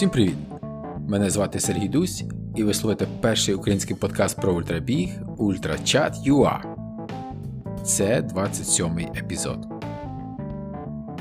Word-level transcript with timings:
Всім 0.00 0.10
привіт! 0.10 0.36
Мене 1.08 1.30
звати 1.30 1.60
Сергій 1.60 1.88
Дусь, 1.88 2.24
і 2.56 2.64
ви 2.64 2.74
слухаєте 2.74 3.06
перший 3.20 3.54
український 3.54 3.96
подкаст 3.96 4.40
про 4.40 4.54
ультрабіг 4.54 5.10
UltraChat.ua. 5.38 6.58
Це 7.84 8.20
27-й 8.20 9.18
епізод. 9.18 9.66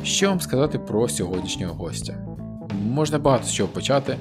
Що 0.04 0.30
вам 0.30 0.42
сказати 0.42 0.80
про 0.80 1.10
сьогоднішнього 1.10 1.74
гостя? 1.74 2.14
Можна 2.82 3.20
багато 3.20 3.44
з 3.44 3.54
чого 3.54 3.70
почати. 3.70 4.18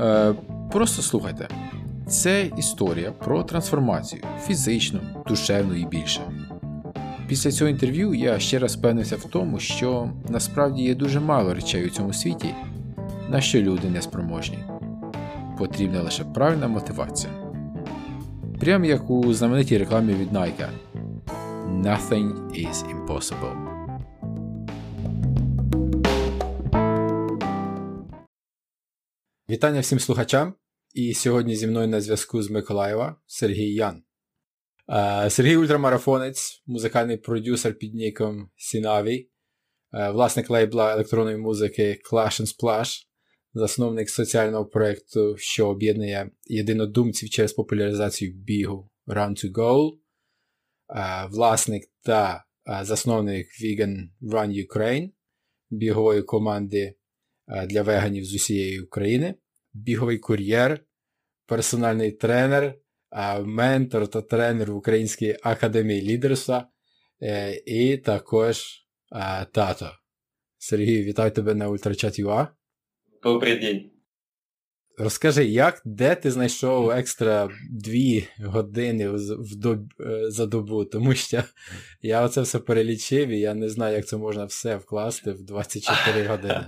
Е, 0.00 0.34
Просто 0.72 1.02
слухайте. 1.02 1.48
Це 2.08 2.50
історія 2.58 3.12
про 3.12 3.42
трансформацію 3.42 4.22
фізичну, 4.46 5.00
душевну 5.28 5.74
і 5.74 5.86
більше. 5.86 6.20
Після 7.28 7.52
цього 7.52 7.70
інтерв'ю 7.70 8.14
я 8.14 8.38
ще 8.38 8.58
раз 8.58 8.76
впевнився 8.76 9.16
в 9.16 9.24
тому, 9.24 9.58
що 9.58 10.10
насправді 10.28 10.82
є 10.82 10.94
дуже 10.94 11.20
мало 11.20 11.54
речей 11.54 11.86
у 11.86 11.90
цьому 11.90 12.12
світі, 12.12 12.54
на 13.30 13.40
що 13.40 13.62
люди 13.62 13.90
не 13.90 14.02
спроможні. 14.02 14.58
Потрібна 15.58 16.02
лише 16.02 16.24
правильна 16.24 16.68
мотивація. 16.68 17.32
Прямо 18.60 18.84
як 18.84 19.10
у 19.10 19.34
знаменитій 19.34 19.78
рекламі 19.78 20.14
від 20.14 20.32
Nike 20.32 20.70
Nothing 21.66 22.34
is 22.50 23.06
impossible. 23.06 23.70
Вітання 29.50 29.80
всім 29.80 30.00
слухачам. 30.00 30.54
І 30.94 31.14
сьогодні 31.14 31.56
зі 31.56 31.66
мною 31.66 31.88
на 31.88 32.00
зв'язку 32.00 32.42
з 32.42 32.50
Миколаєва 32.50 33.16
Сергій 33.26 33.74
Ян. 33.74 34.02
Сергій 35.28 35.56
ультрамарафонець, 35.56 36.62
музикальний 36.66 37.16
продюсер 37.16 37.74
під 37.74 37.94
ніком 37.94 38.50
Сінавій, 38.56 39.30
власник 39.92 40.50
лейбла 40.50 40.92
електронної 40.92 41.36
музики 41.36 42.00
Clash 42.12 42.42
and 42.42 42.56
Splash, 42.56 43.09
засновник 43.54 44.10
соціального 44.10 44.66
проєкту, 44.66 45.36
що 45.38 45.68
об'єднує 45.68 46.30
єдинодумців 46.44 47.30
через 47.30 47.52
популяризацію 47.52 48.32
бігу 48.32 48.90
Run 49.06 49.30
to 49.30 49.52
Goal, 49.52 49.98
власник 51.30 51.84
та 52.04 52.44
засновник 52.82 53.46
Vegan 53.62 53.96
Run 54.22 54.66
Ukraine, 54.66 55.10
бігової 55.70 56.22
команди 56.22 56.94
для 57.66 57.82
веганів 57.82 58.24
з 58.24 58.34
усієї 58.34 58.80
України, 58.80 59.34
біговий 59.72 60.18
кур'єр, 60.18 60.84
персональний 61.46 62.12
тренер, 62.12 62.74
ментор 63.44 64.08
та 64.08 64.22
тренер 64.22 64.72
в 64.72 64.76
Українській 64.76 65.36
академії 65.42 66.02
лідерства 66.02 66.68
і 67.66 67.96
також 67.96 68.86
тато. 69.52 69.90
Сергій, 70.58 71.04
вітаю 71.04 71.30
тебе 71.30 71.54
на 71.54 71.68
ультрачат.ua. 71.68 72.48
Добрий 73.22 73.58
день. 73.58 73.89
Розкажи, 75.02 75.44
як, 75.44 75.82
де 75.84 76.14
ти 76.14 76.30
знайшов 76.30 76.90
екстра 76.90 77.48
дві 77.70 78.24
години 78.38 79.08
в 79.08 79.56
доб... 79.56 79.78
за 80.28 80.46
добу? 80.46 80.84
Тому 80.84 81.14
що 81.14 81.42
я 82.02 82.22
оце 82.24 82.40
все 82.40 82.58
перелічив, 82.58 83.28
і 83.28 83.38
я 83.38 83.54
не 83.54 83.68
знаю, 83.68 83.96
як 83.96 84.06
це 84.06 84.16
можна 84.16 84.44
все 84.44 84.76
вкласти 84.76 85.32
в 85.32 85.42
24 85.42 86.26
години. 86.26 86.66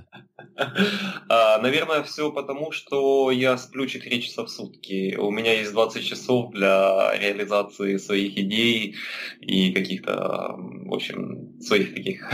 Наверное, 1.63 2.01
все 2.01 2.31
потому, 2.31 2.73
что 2.73 3.33
я 3.33 3.59
сплю 3.59 3.87
4 3.87 4.23
часа 4.23 4.43
в 4.43 4.51
сутки. 4.51 5.17
У 5.19 5.31
меня 5.31 5.53
есть 5.53 5.73
20 5.73 6.05
часов 6.05 6.53
для 6.55 7.11
реализации 7.19 7.99
своих 7.99 8.39
идей 8.39 8.95
и 9.41 9.73
каких-то, 9.73 10.57
в 10.87 10.95
общем, 10.95 11.39
своих 11.61 11.95
таких 11.95 12.33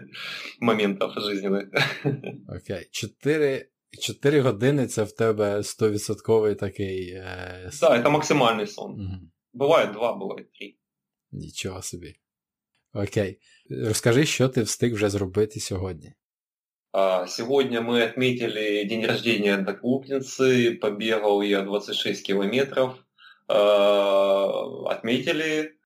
моментов 0.60 1.12
жизненных. 1.16 1.68
Окей. 2.48 2.76
Okay. 2.76 2.84
4 2.90 3.68
4 3.99 4.41
години 4.41 4.87
це 4.87 5.03
в 5.03 5.11
тебе 5.11 5.57
100% 5.57 6.55
такий. 6.55 7.09
Е... 7.09 7.69
Так, 7.81 7.97
да, 7.97 8.03
це 8.03 8.09
максимальний 8.09 8.67
сон. 8.67 8.91
Угу. 8.91 9.17
Буває 9.53 9.87
2, 9.87 10.13
буває 10.13 10.45
3. 10.59 10.75
Нічого 11.31 11.81
собі. 11.81 12.15
Окей. 12.93 13.39
Розкажи, 13.69 14.25
що 14.25 14.49
ти 14.49 14.61
встиг 14.61 14.93
вже 14.93 15.09
зробити 15.09 15.59
сьогодні. 15.59 16.13
А, 16.91 17.27
сегодня 17.27 17.81
мы 17.81 18.03
отметили 18.03 18.85
день 18.85 19.05
рождения 19.05 19.55
одноклубницы, 19.55 20.79
побегал 20.79 21.41
я 21.41 21.61
26 21.61 22.25
километров, 22.25 22.95
а, 23.47 23.55
отметили, 24.91 25.73
Э, 25.73 25.76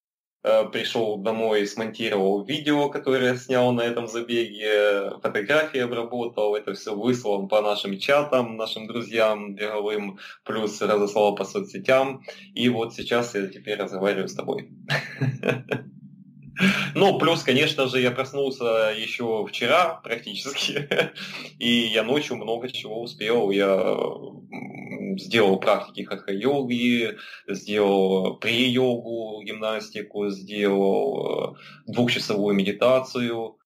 пришел 0.43 1.17
домой, 1.17 1.67
смонтировал 1.67 2.45
видео, 2.45 2.89
которое 2.89 3.37
снял 3.37 3.73
на 3.73 3.83
этом 3.83 4.09
забеге, 4.09 5.13
фотографии 5.23 5.81
обработал, 5.81 6.57
это 6.57 6.75
все 6.75 6.95
выслал 6.95 7.47
по 7.49 7.61
нашим 7.63 7.99
чатам, 7.99 8.57
нашим 8.57 8.87
друзьям 8.87 9.55
беговым, 9.55 10.19
плюс 10.45 10.81
разослал 10.83 11.35
по 11.35 11.45
соцсетям. 11.45 12.23
И 12.55 12.69
вот 12.69 12.95
сейчас 12.95 13.35
я 13.35 13.47
теперь 13.47 13.79
разговариваю 13.79 14.29
с 14.29 14.35
тобой. 14.35 14.69
Ну, 16.95 17.19
плюс, 17.19 17.43
конечно 17.43 17.89
же, 17.89 18.01
я 18.01 18.11
проснулся 18.11 18.93
еще 18.97 19.47
вчера 19.49 20.01
практически, 20.05 20.89
и 21.59 21.69
я 21.69 22.03
ночью 22.03 22.37
много 22.37 22.71
чего 22.71 23.01
успел. 23.01 23.51
Я 23.51 23.97
сделал 25.18 25.60
практики 25.60 26.04
хатха-йоги, 26.04 27.18
сделал 27.48 28.38
при-йогу, 28.38 29.44
гимнастику, 29.44 30.30
сделал 30.30 31.56
э, 31.88 31.92
двухчасовую 31.92 32.56
медитацию, 32.56 33.58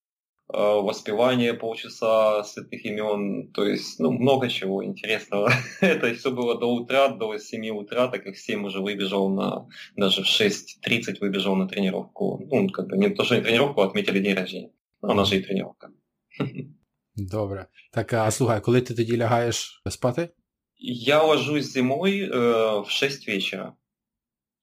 э, 0.53 0.57
воспевание 0.57 1.53
полчаса 1.53 2.43
святых 2.43 2.85
имен, 2.85 3.51
то 3.51 3.65
есть 3.65 3.99
ну, 3.99 4.11
много 4.11 4.49
чего 4.49 4.83
интересного. 4.83 5.51
Это 5.81 6.13
все 6.13 6.31
было 6.31 6.59
до 6.59 6.67
утра, 6.73 7.09
до 7.09 7.37
7 7.37 7.69
утра, 7.69 8.07
так 8.07 8.23
как 8.23 8.35
в 8.35 8.39
7 8.39 8.65
уже 8.65 8.81
выбежал 8.81 9.29
на, 9.29 9.67
даже 9.95 10.23
в 10.23 10.27
6.30 10.27 11.19
выбежал 11.21 11.55
на 11.55 11.67
тренировку. 11.67 12.47
Ну, 12.51 12.69
как 12.69 12.87
бы 12.87 12.97
не 12.97 13.09
то, 13.09 13.23
что 13.23 13.35
не 13.35 13.41
тренировку, 13.41 13.81
а 13.81 13.85
отметили 13.85 14.19
день 14.19 14.35
рождения. 14.35 14.69
Вона 15.01 15.25
же 15.25 15.35
і 15.35 15.41
тренировка. 15.41 15.89
Добре. 17.15 17.67
Так, 17.91 18.13
а 18.13 18.31
слухай, 18.31 18.61
коли 18.61 18.81
ти 18.81 18.93
тоді 18.93 19.17
лягаєш 19.17 19.81
спати? 19.89 20.29
Я 20.78 21.22
ложусь 21.22 21.72
зимой 21.72 22.20
э, 22.20 22.80
в 22.82 22.86
6 22.88 23.26
вечера. 23.26 23.76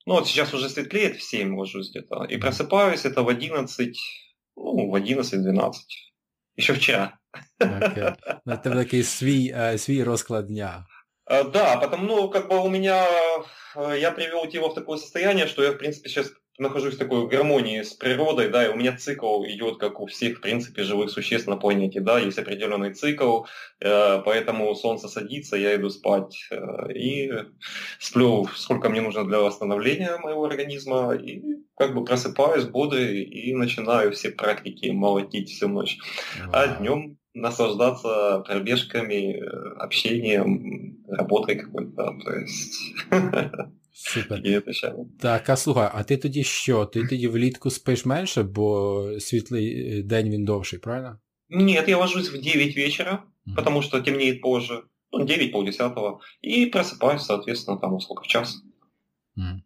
Ну 0.05 0.15
вот 0.15 0.27
сейчас 0.27 0.53
уже 0.53 0.69
светлеет, 0.69 1.17
в 1.17 1.23
7 1.23 1.55
ложусь 1.55 1.89
где-то. 1.89 2.25
И 2.25 2.37
просыпаюсь 2.37 3.05
это 3.05 3.23
в 3.23 3.29
11, 3.29 3.97
ну, 4.55 4.89
в 4.89 4.95
11-12. 4.95 5.73
Еще 6.55 6.73
вчера. 6.73 7.19
Okay. 7.59 8.15
Это 8.45 8.75
такой 8.75 9.03
свій, 9.03 9.53
э, 9.55 9.77
свій 9.77 10.03
розклад 10.03 10.47
дня. 10.47 10.85
Э, 11.25 11.51
да, 11.51 11.77
потому, 11.77 12.05
ну, 12.05 12.29
как 12.29 12.49
бы 12.49 12.59
у 12.59 12.69
меня, 12.69 13.07
э, 13.75 13.99
я 13.99 14.11
привел 14.11 14.47
тело 14.47 14.67
в 14.67 14.75
такое 14.75 14.97
состояние, 14.97 15.47
что 15.47 15.63
я, 15.63 15.71
в 15.71 15.77
принципе, 15.77 16.09
сейчас 16.09 16.31
нахожусь 16.59 16.95
в 16.95 16.99
такой 16.99 17.27
гармонии 17.27 17.81
с 17.81 17.93
природой, 17.93 18.49
да, 18.49 18.65
и 18.65 18.69
у 18.69 18.75
меня 18.75 18.95
цикл 18.95 19.43
идет, 19.45 19.77
как 19.77 19.99
у 19.99 20.05
всех, 20.05 20.37
в 20.37 20.41
принципе, 20.41 20.83
живых 20.83 21.09
существ 21.09 21.47
на 21.47 21.57
планете, 21.57 21.99
да, 21.99 22.19
есть 22.19 22.37
определенный 22.37 22.93
цикл, 22.93 23.45
э, 23.79 24.21
поэтому 24.23 24.73
солнце 24.75 25.07
садится, 25.07 25.55
я 25.55 25.75
иду 25.75 25.89
спать 25.89 26.47
э, 26.51 26.93
и 26.93 27.31
сплю, 27.99 28.47
сколько 28.55 28.89
мне 28.89 29.01
нужно 29.01 29.25
для 29.25 29.39
восстановления 29.39 30.17
моего 30.17 30.45
организма, 30.45 31.13
и 31.15 31.41
как 31.75 31.95
бы 31.95 32.05
просыпаюсь 32.05 32.65
бодрый 32.65 33.23
и 33.23 33.53
начинаю 33.55 34.11
все 34.11 34.29
практики 34.29 34.87
молотить 34.91 35.49
всю 35.49 35.67
ночь. 35.67 35.97
А 36.51 36.67
днем 36.67 37.17
наслаждаться 37.33 38.43
пробежками, 38.45 39.37
э, 39.37 39.75
общением, 39.79 41.03
работой 41.07 41.55
какой-то, 41.55 42.15
то 42.23 42.31
есть... 42.35 42.93
Супер. 43.95 44.41
Так, 45.19 45.49
а 45.49 45.55
слухай, 45.55 45.89
а 45.93 46.03
ти 46.03 46.17
тоді 46.17 46.43
що? 46.43 46.85
Ти 46.85 47.07
тоді 47.07 47.27
влітку 47.27 47.69
спиш 47.69 48.05
менше, 48.05 48.43
бо 48.43 49.09
світлий 49.19 49.97
е, 49.99 50.03
день 50.03 50.29
він 50.29 50.45
довший, 50.45 50.79
правильно? 50.79 51.19
Нет, 51.49 51.87
я 51.87 51.97
ложусь 51.97 52.29
в 52.29 52.41
9 52.41 52.77
вечера, 52.77 53.11
mm-hmm. 53.11 53.55
потому 53.55 53.81
что 53.81 54.01
темнеет 54.01 54.41
позже. 54.41 54.83
Ну, 55.11 55.25
9 55.25 55.51
полдесятого. 55.51 56.21
И 56.41 56.65
просыпаюсь, 56.65 57.21
соответственно, 57.21 57.79
там 57.79 57.99
сколько 57.99 58.23
в 58.23 58.27
час. 58.27 58.63
Mm. 59.37 59.61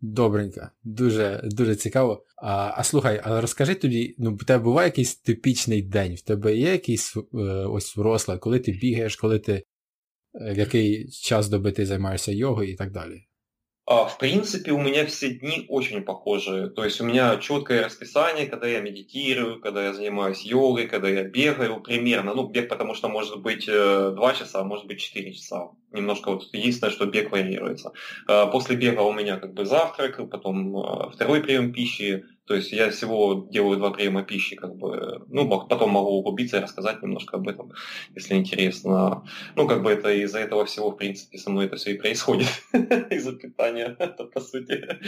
Добренько, 0.00 0.70
дуже 0.84 1.40
дуже 1.44 1.74
цікаво. 1.74 2.24
А 2.36 2.74
а 2.76 2.84
слухай, 2.84 3.20
а 3.24 3.40
розкажи 3.40 3.74
тобі, 3.74 4.14
ну 4.18 4.34
в 4.34 4.44
тебе 4.44 4.64
буває 4.64 4.88
якийсь 4.88 5.14
типічний 5.14 5.82
день? 5.82 6.14
В 6.14 6.20
тебе 6.20 6.56
є 6.56 6.72
якийсь 6.72 7.16
е, 7.16 7.38
ось 7.46 7.96
розклад, 7.96 8.38
коли 8.38 8.58
ти 8.58 8.72
бігаєш, 8.72 9.16
коли 9.16 9.38
ти 9.38 9.52
е, 9.52 9.64
в 10.34 10.58
який 10.58 11.08
час 11.08 11.48
доби 11.48 11.72
ти 11.72 11.86
займаєшся 11.86 12.32
йогою 12.32 12.70
і 12.70 12.74
так 12.74 12.92
далі? 12.92 13.26
А, 13.84 14.06
в 14.06 14.16
принципе, 14.18 14.70
у 14.70 14.78
меня 14.78 15.06
все 15.06 15.30
дни 15.30 15.66
очень 15.68 16.02
похожи. 16.02 16.70
То 16.70 16.84
есть 16.84 17.00
у 17.00 17.04
меня 17.04 17.36
четкое 17.38 17.84
расписание, 17.84 18.46
когда 18.46 18.68
я 18.68 18.80
медитирую, 18.80 19.60
когда 19.60 19.86
я 19.86 19.92
занимаюсь 19.92 20.42
йогой, 20.42 20.86
когда 20.86 21.08
я 21.08 21.24
бегаю 21.24 21.80
примерно. 21.80 22.32
Ну, 22.32 22.48
бег, 22.48 22.68
потому 22.68 22.94
что 22.94 23.08
может 23.08 23.40
быть 23.42 23.66
2 23.66 23.74
э, 23.74 24.38
часа, 24.38 24.60
а 24.60 24.64
может 24.64 24.86
быть 24.86 25.00
4 25.00 25.32
часа. 25.32 25.70
Немножко 25.90 26.30
вот 26.30 26.44
единственное, 26.52 26.92
что 26.92 27.06
бег 27.06 27.32
варьируется. 27.32 27.92
А, 28.28 28.46
после 28.46 28.76
бега 28.76 29.00
у 29.00 29.12
меня 29.12 29.38
как 29.38 29.52
бы 29.52 29.64
завтрак, 29.64 30.30
потом 30.30 30.76
а, 30.76 31.10
второй 31.10 31.42
прием 31.42 31.72
пищи, 31.72 32.24
То 32.46 32.54
есть 32.54 32.72
я 32.72 32.90
всего 32.90 33.46
делаю 33.50 33.78
два 33.78 33.90
приема 33.90 34.22
пищи, 34.22 34.56
как 34.56 34.74
бы, 34.74 35.24
ну, 35.28 35.48
потом 35.48 35.90
могу 35.90 36.18
углубиться 36.18 36.58
и 36.58 36.60
рассказать 36.60 37.02
немножко 37.02 37.36
об 37.36 37.48
этом, 37.48 37.72
если 38.14 38.34
интересно. 38.34 39.24
Ну, 39.54 39.68
как 39.68 39.82
бы 39.82 39.90
это 39.92 40.12
из-за 40.12 40.40
этого 40.40 40.64
всего, 40.64 40.90
в 40.90 40.96
принципе, 40.96 41.38
со 41.38 41.50
мной 41.50 41.66
это 41.66 41.76
все 41.76 41.92
и 41.92 41.98
происходит, 41.98 42.48
из-за 43.10 43.32
питания, 43.32 43.90
по 44.34 44.40
сути. 44.40 44.98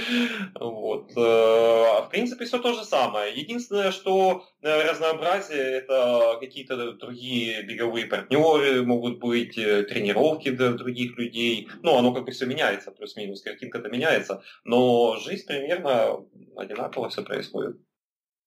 Вот. 0.54 1.10
Э, 1.16 2.04
в 2.06 2.08
принципе, 2.10 2.44
все 2.44 2.58
то 2.58 2.72
же 2.72 2.84
самое. 2.84 3.34
Единственное, 3.34 3.90
что 3.90 4.44
э, 4.62 4.88
разнообразие– 4.88 5.58
это 5.78 6.36
какие-то 6.40 6.92
другие 6.92 7.62
беговые 7.62 8.06
партнеры, 8.06 8.82
могут 8.84 9.18
быть 9.18 9.58
э, 9.58 9.82
тренировки 9.82 10.50
для 10.50 10.70
других 10.70 11.18
людей. 11.18 11.68
Ну, 11.82 11.96
оно 11.96 12.12
как 12.12 12.26
бы 12.26 12.32
все 12.32 12.46
меняется, 12.46 12.92
плюс-минус, 12.92 13.42
картинка-то 13.42 13.88
меняется, 13.88 14.42
но 14.64 15.16
жизнь 15.16 15.46
примерно 15.46 16.24
одинаково 16.55 17.09
все 17.09 17.23
происходит. 17.23 17.77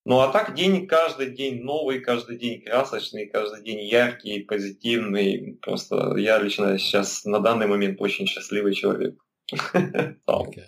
Ну 0.05 0.19
а 0.19 0.33
так 0.33 0.55
день 0.55 0.87
каждый 0.87 1.31
день 1.31 1.63
новый, 1.63 2.01
каждый 2.01 2.37
день 2.37 2.63
красочный, 2.63 3.27
каждый 3.27 3.63
день 3.63 3.81
яркий, 3.81 4.41
позитивный. 4.41 5.59
Просто 5.63 6.17
я 6.17 6.39
лично 6.39 6.79
сейчас 6.79 7.25
на 7.25 7.39
данный 7.39 7.69
момент 7.69 8.01
очень 8.01 8.27
счастливый 8.27 8.75
человек. 8.75 9.15
Okay. 10.27 10.67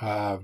А, 0.00 0.40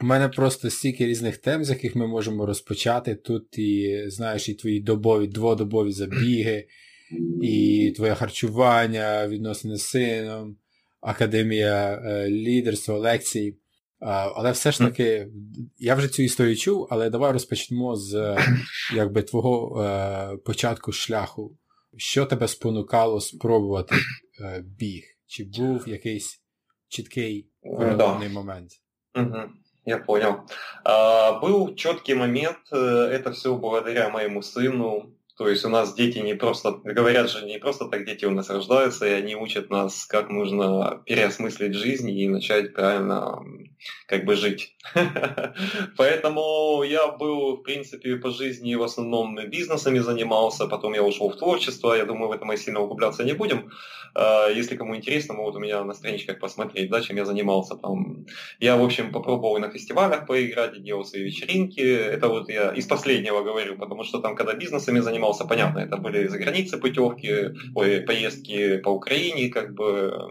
У 0.00 0.06
мене 0.06 0.28
просто 0.28 0.70
стільки 0.70 1.06
різних 1.06 1.36
тем, 1.36 1.64
з 1.64 1.70
яких 1.70 1.96
ми 1.96 2.06
можемо 2.06 2.46
розпочати. 2.46 3.14
Тут 3.14 3.58
і 3.58 4.04
знаєш, 4.06 4.48
і 4.48 4.54
твої 4.54 4.80
добові, 4.80 5.26
дводобові 5.26 5.92
забіги, 5.92 6.66
і 7.42 7.92
твоє 7.96 8.14
харчування, 8.14 9.28
відносини 9.28 9.76
з 9.76 9.82
сином, 9.82 10.56
академія 11.00 12.02
е, 12.04 12.30
лідерства, 12.30 12.98
лекцій. 12.98 13.56
Але 14.00 14.50
все 14.50 14.72
ж 14.72 14.78
таки, 14.78 15.28
я 15.78 15.94
вже 15.94 16.08
цю 16.08 16.22
історію 16.22 16.56
чув, 16.56 16.88
але 16.90 17.10
давай 17.10 17.32
розпочнемо 17.32 17.96
з 17.96 18.38
якби 18.94 19.22
твого 19.22 19.82
е, 19.82 20.36
початку 20.36 20.92
шляху. 20.92 21.56
Що 21.96 22.26
тебе 22.26 22.48
спонукало 22.48 23.20
спробувати 23.20 23.94
е, 24.40 24.64
біг? 24.66 25.04
Чи 25.26 25.44
був 25.44 25.88
якийсь 25.88 26.42
чіткий 26.88 27.48
переломний 27.78 28.28
да. 28.28 28.34
момент? 28.34 28.70
Угу. 29.14 29.38
Я 29.86 29.98
понял. 29.98 30.34
А, 30.84 31.40
был 31.40 31.74
четкий 31.74 32.14
момент, 32.14 32.58
э, 32.72 32.78
это 32.78 33.30
все 33.30 33.54
благодаря 33.54 34.08
моему 34.08 34.40
сыну. 34.40 35.12
То 35.39 35.47
есть 35.47 35.63
у 35.63 35.69
нас 35.69 35.93
дети 35.93 36.19
не 36.19 36.33
просто, 36.33 36.81
говорят 36.83 37.29
же, 37.29 37.45
не 37.45 37.59
просто 37.59 37.85
так 37.85 38.05
дети 38.05 38.25
у 38.25 38.31
нас 38.31 38.49
рождаются, 38.49 39.07
и 39.07 39.11
они 39.11 39.37
учат 39.37 39.69
нас, 39.69 40.05
как 40.05 40.29
нужно 40.29 41.01
переосмыслить 41.05 41.75
жизнь 41.75 42.09
и 42.09 42.27
начать 42.27 42.73
правильно 42.73 43.41
как 44.05 44.25
бы 44.25 44.35
жить. 44.35 44.75
Поэтому 45.97 46.83
я 46.83 47.07
был, 47.07 47.55
в 47.55 47.63
принципе, 47.63 48.17
по 48.17 48.31
жизни 48.31 48.75
в 48.75 48.83
основном 48.83 49.37
бизнесами 49.49 49.99
занимался, 49.99 50.67
потом 50.67 50.93
я 50.93 51.03
ушел 51.03 51.29
в 51.29 51.37
творчество, 51.37 51.93
я 51.93 52.03
думаю, 52.03 52.27
в 52.27 52.33
этом 52.33 52.49
мы 52.49 52.57
сильно 52.57 52.81
углубляться 52.81 53.23
не 53.23 53.31
будем. 53.31 53.71
А, 54.15 54.47
если 54.49 54.75
кому 54.75 54.95
интересно, 54.95 55.33
могут 55.33 55.55
у 55.55 55.59
меня 55.59 55.83
на 55.83 55.93
страничках 55.93 56.39
посмотреть, 56.39 56.89
да, 56.89 57.01
чем 57.01 57.17
я 57.17 57.25
занимался 57.25 57.75
там. 57.75 58.25
Я, 58.59 58.75
в 58.75 58.83
общем, 58.83 59.11
попробовал 59.11 59.57
и 59.57 59.59
на 59.59 59.69
фестивалях 59.69 60.25
поиграть, 60.25 60.75
и 60.75 60.81
делал 60.81 61.05
свои 61.05 61.23
вечеринки. 61.23 61.79
Это 61.79 62.27
вот 62.27 62.49
я 62.49 62.71
из 62.71 62.85
последнего 62.85 63.43
говорю, 63.43 63.77
потому 63.77 64.03
что 64.03 64.19
там, 64.19 64.35
когда 64.35 64.53
бизнесами 64.53 64.99
занимался, 64.99 65.28
понятно, 65.45 65.79
это 65.79 65.97
были 65.97 66.27
за 66.27 66.37
границы 66.37 66.77
путевки, 66.77 67.53
ой, 67.75 68.01
поездки 68.01 68.77
по 68.77 68.89
Украине, 68.89 69.49
как 69.49 69.73
бы. 69.73 70.29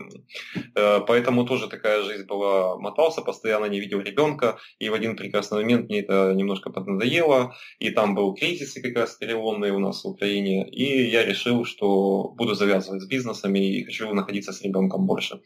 Э, 0.75 1.01
поэтому 1.07 1.45
тоже 1.45 1.69
такая 1.69 2.03
жизнь 2.03 2.27
была, 2.27 2.77
мотался, 2.79 3.23
постоянно 3.23 3.67
не 3.67 3.81
видел 3.81 4.01
ребенка, 4.01 4.59
и 4.79 4.89
в 4.89 4.95
один 4.95 5.17
прекрасный 5.17 5.59
момент 5.63 5.89
мне 5.89 6.01
это 6.01 6.33
немножко 6.35 6.71
поднадоело, 6.71 7.55
и 7.79 7.91
там 7.91 8.15
был 8.15 8.35
кризис 8.35 8.75
как 8.83 8.97
раз 8.97 9.15
переломный 9.17 9.71
у 9.71 9.79
нас 9.79 10.05
в 10.05 10.09
Украине, 10.09 10.69
и 10.69 11.11
я 11.11 11.25
решил, 11.25 11.65
что 11.65 12.29
буду 12.37 12.55
завязывать 12.55 13.03
с 13.03 13.07
бизнесами 13.07 13.59
и 13.59 13.85
хочу 13.85 14.13
находиться 14.15 14.53
с 14.53 14.63
ребенком 14.63 15.07
больше. 15.07 15.41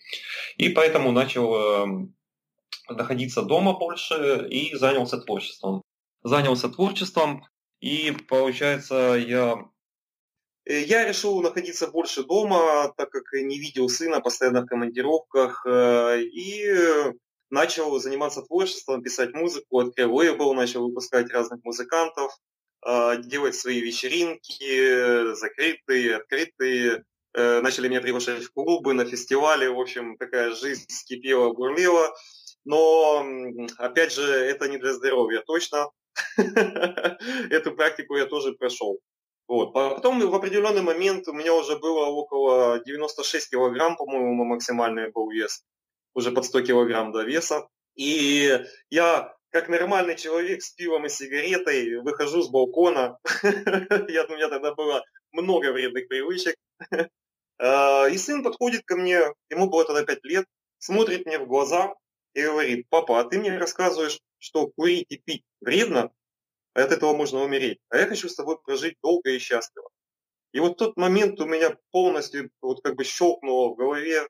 И 0.56 0.68
поэтому 0.68 1.12
начал 1.12 1.54
эм, 1.54 2.14
находиться 2.88 3.42
дома 3.42 3.72
больше 3.78 4.46
и 4.50 4.74
занялся 4.76 5.18
творчеством. 5.18 5.82
Занялся 6.22 6.68
творчеством, 6.68 7.44
и 7.82 8.12
получается 8.28 9.16
я 9.18 9.64
э, 10.64 10.80
я 10.82 11.04
решил 11.04 11.42
находиться 11.42 11.88
больше 11.88 12.22
дома, 12.22 12.94
так 12.96 13.10
как 13.10 13.24
не 13.32 13.58
видел 13.58 13.88
сына, 13.88 14.20
постоянно 14.20 14.62
в 14.62 14.66
командировках, 14.66 15.66
э, 15.66 16.22
и 16.22 17.12
начал 17.50 17.98
заниматься 17.98 18.42
творчеством, 18.42 19.02
писать 19.02 19.34
музыку, 19.34 19.80
открыл 19.80 20.14
лейбл, 20.14 20.54
начал 20.54 20.84
выпускать 20.84 21.30
разных 21.32 21.64
музыкантов, 21.64 22.32
э, 22.86 23.16
делать 23.24 23.56
свои 23.56 23.80
вечеринки, 23.80 25.34
закрытые, 25.34 26.16
открытые, 26.16 27.04
начали 27.34 27.88
меня 27.88 28.02
приглашать 28.02 28.44
в 28.44 28.52
клубы, 28.52 28.92
на 28.92 29.06
фестивали, 29.06 29.66
в 29.66 29.80
общем, 29.80 30.18
такая 30.18 30.54
жизнь 30.54 30.84
скипела, 30.88 31.52
бурлила. 31.52 32.14
Но, 32.66 33.26
опять 33.78 34.12
же, 34.12 34.22
это 34.22 34.68
не 34.68 34.76
для 34.76 34.92
здоровья 34.92 35.42
точно. 35.46 35.88
Эту 37.50 37.72
практику 37.72 38.16
я 38.16 38.26
тоже 38.26 38.52
прошел. 38.52 39.00
Вот. 39.48 39.72
Потом 39.72 40.20
в 40.20 40.34
определенный 40.34 40.82
момент 40.82 41.28
у 41.28 41.32
меня 41.32 41.54
уже 41.54 41.78
было 41.78 42.06
около 42.06 42.80
96 42.84 43.50
килограмм, 43.50 43.96
по-моему, 43.96 44.44
максимальный 44.44 45.10
был 45.10 45.30
вес. 45.30 45.62
Уже 46.14 46.30
под 46.30 46.44
100 46.44 46.62
килограмм 46.62 47.12
до 47.12 47.22
веса. 47.22 47.68
И 47.94 48.58
я, 48.90 49.34
как 49.50 49.68
нормальный 49.68 50.16
человек 50.16 50.62
с 50.62 50.70
пивом 50.70 51.06
и 51.06 51.08
сигаретой, 51.08 52.00
выхожу 52.00 52.42
с 52.42 52.48
балкона. 52.48 53.18
я, 53.42 54.24
у 54.24 54.32
меня 54.32 54.48
тогда 54.48 54.74
было 54.74 55.04
много 55.32 55.72
вредных 55.72 56.08
привычек. 56.08 56.56
А, 57.58 58.08
и 58.08 58.16
сын 58.16 58.42
подходит 58.42 58.82
ко 58.84 58.96
мне, 58.96 59.20
ему 59.48 59.68
было 59.68 59.84
тогда 59.84 60.04
5 60.04 60.24
лет, 60.24 60.46
смотрит 60.78 61.26
мне 61.26 61.38
в 61.38 61.46
глаза 61.46 61.94
и 62.34 62.42
говорит, 62.42 62.86
папа, 62.88 63.20
а 63.20 63.24
ты 63.24 63.38
мне 63.38 63.56
рассказываешь, 63.56 64.18
что 64.38 64.66
курить 64.66 65.06
и 65.10 65.16
пить 65.16 65.44
вредно, 65.62 66.12
от 66.74 66.92
этого 66.92 67.14
можно 67.14 67.40
умереть, 67.40 67.78
а 67.88 67.98
я 67.98 68.06
хочу 68.06 68.28
с 68.28 68.34
тобой 68.34 68.58
прожить 68.62 68.96
долго 69.02 69.30
и 69.30 69.38
счастливо. 69.38 69.88
И 70.52 70.60
вот 70.60 70.76
тот 70.76 70.96
момент 70.96 71.40
у 71.40 71.46
меня 71.46 71.76
полностью 71.90 72.50
вот 72.60 72.82
как 72.82 72.96
бы 72.96 73.04
щелкнуло 73.04 73.70
в 73.70 73.76
голове, 73.76 74.26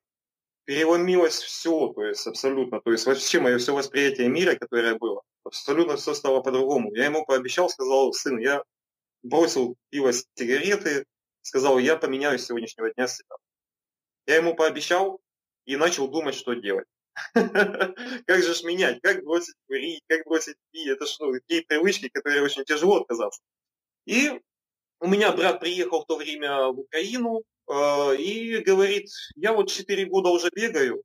переломилось 0.64 1.40
все, 1.40 1.88
то 1.88 2.04
есть 2.04 2.26
абсолютно, 2.26 2.80
то 2.80 2.92
есть 2.92 3.06
вообще 3.06 3.40
мое 3.40 3.58
все 3.58 3.74
восприятие 3.74 4.28
мира, 4.28 4.54
которое 4.54 4.94
было, 4.96 5.22
абсолютно 5.44 5.96
все 5.96 6.14
стало 6.14 6.40
по-другому. 6.40 6.94
Я 6.94 7.06
ему 7.06 7.24
пообещал, 7.24 7.68
сказал, 7.68 8.12
сын, 8.12 8.38
я 8.38 8.62
бросил 9.22 9.76
пиво, 9.90 10.12
сигареты, 10.12 11.06
сказал, 11.42 11.78
я 11.78 11.96
поменяю 11.96 12.38
с 12.38 12.46
сегодняшнего 12.46 12.92
дня 12.92 13.08
себя. 13.08 13.34
Я 14.26 14.36
ему 14.36 14.54
пообещал 14.54 15.20
и 15.64 15.76
начал 15.76 16.08
думать, 16.08 16.36
что 16.36 16.54
делать. 16.54 16.86
Как 18.26 18.42
же 18.42 18.54
ж 18.54 18.62
менять? 18.64 19.00
Как 19.02 19.22
бросить 19.24 19.54
курить? 19.66 20.02
Как 20.08 20.24
бросить 20.26 20.56
пить? 20.70 20.88
Это 20.88 21.06
что, 21.06 21.26
ну, 21.26 21.32
такие 21.34 21.62
привычки, 21.62 22.08
которые 22.08 22.42
очень 22.42 22.64
тяжело 22.64 23.00
отказаться. 23.00 23.40
И 24.06 24.32
у 25.00 25.08
меня 25.08 25.32
брат 25.32 25.60
приехал 25.60 26.02
в 26.02 26.06
то 26.06 26.16
время 26.16 26.68
в 26.68 26.80
Украину 26.80 27.42
э, 27.70 28.16
и 28.16 28.58
говорит, 28.58 29.10
я 29.36 29.52
вот 29.52 29.70
4 29.70 30.06
года 30.06 30.30
уже 30.30 30.50
бегаю, 30.54 31.02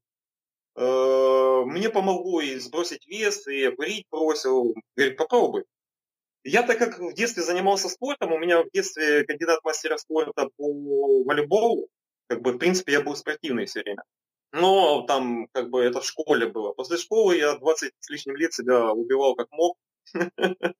э, 0.75 1.63
мне 1.65 1.89
помогло 1.89 2.41
и 2.41 2.57
сбросить 2.59 3.07
вес, 3.07 3.47
и 3.47 3.69
курить 3.71 4.07
бросил. 4.11 4.75
Говорит, 4.95 5.17
попробуй. 5.17 5.65
Я 6.43 6.63
так 6.63 6.79
как 6.79 6.99
в 6.99 7.13
детстве 7.13 7.43
занимался 7.43 7.89
спортом, 7.89 8.31
у 8.33 8.39
меня 8.39 8.63
в 8.63 8.71
детстве 8.71 9.25
кандидат 9.25 9.63
мастера 9.63 9.97
спорта 9.97 10.49
по 10.57 11.23
волейболу, 11.25 11.89
как 12.27 12.41
бы, 12.41 12.53
в 12.53 12.57
принципе, 12.57 12.93
я 12.93 13.01
был 13.01 13.15
спортивный 13.15 13.65
все 13.65 13.81
время. 13.81 14.03
Но 14.51 15.01
там, 15.03 15.47
как 15.51 15.69
бы, 15.69 15.81
это 15.83 16.01
в 16.01 16.05
школе 16.05 16.47
было. 16.47 16.73
После 16.73 16.97
школы 16.97 17.37
я 17.37 17.55
20 17.57 17.93
с 17.99 18.09
лишним 18.09 18.35
лет 18.35 18.53
себя 18.53 18.91
убивал 18.91 19.35
как 19.35 19.47
мог. 19.51 19.77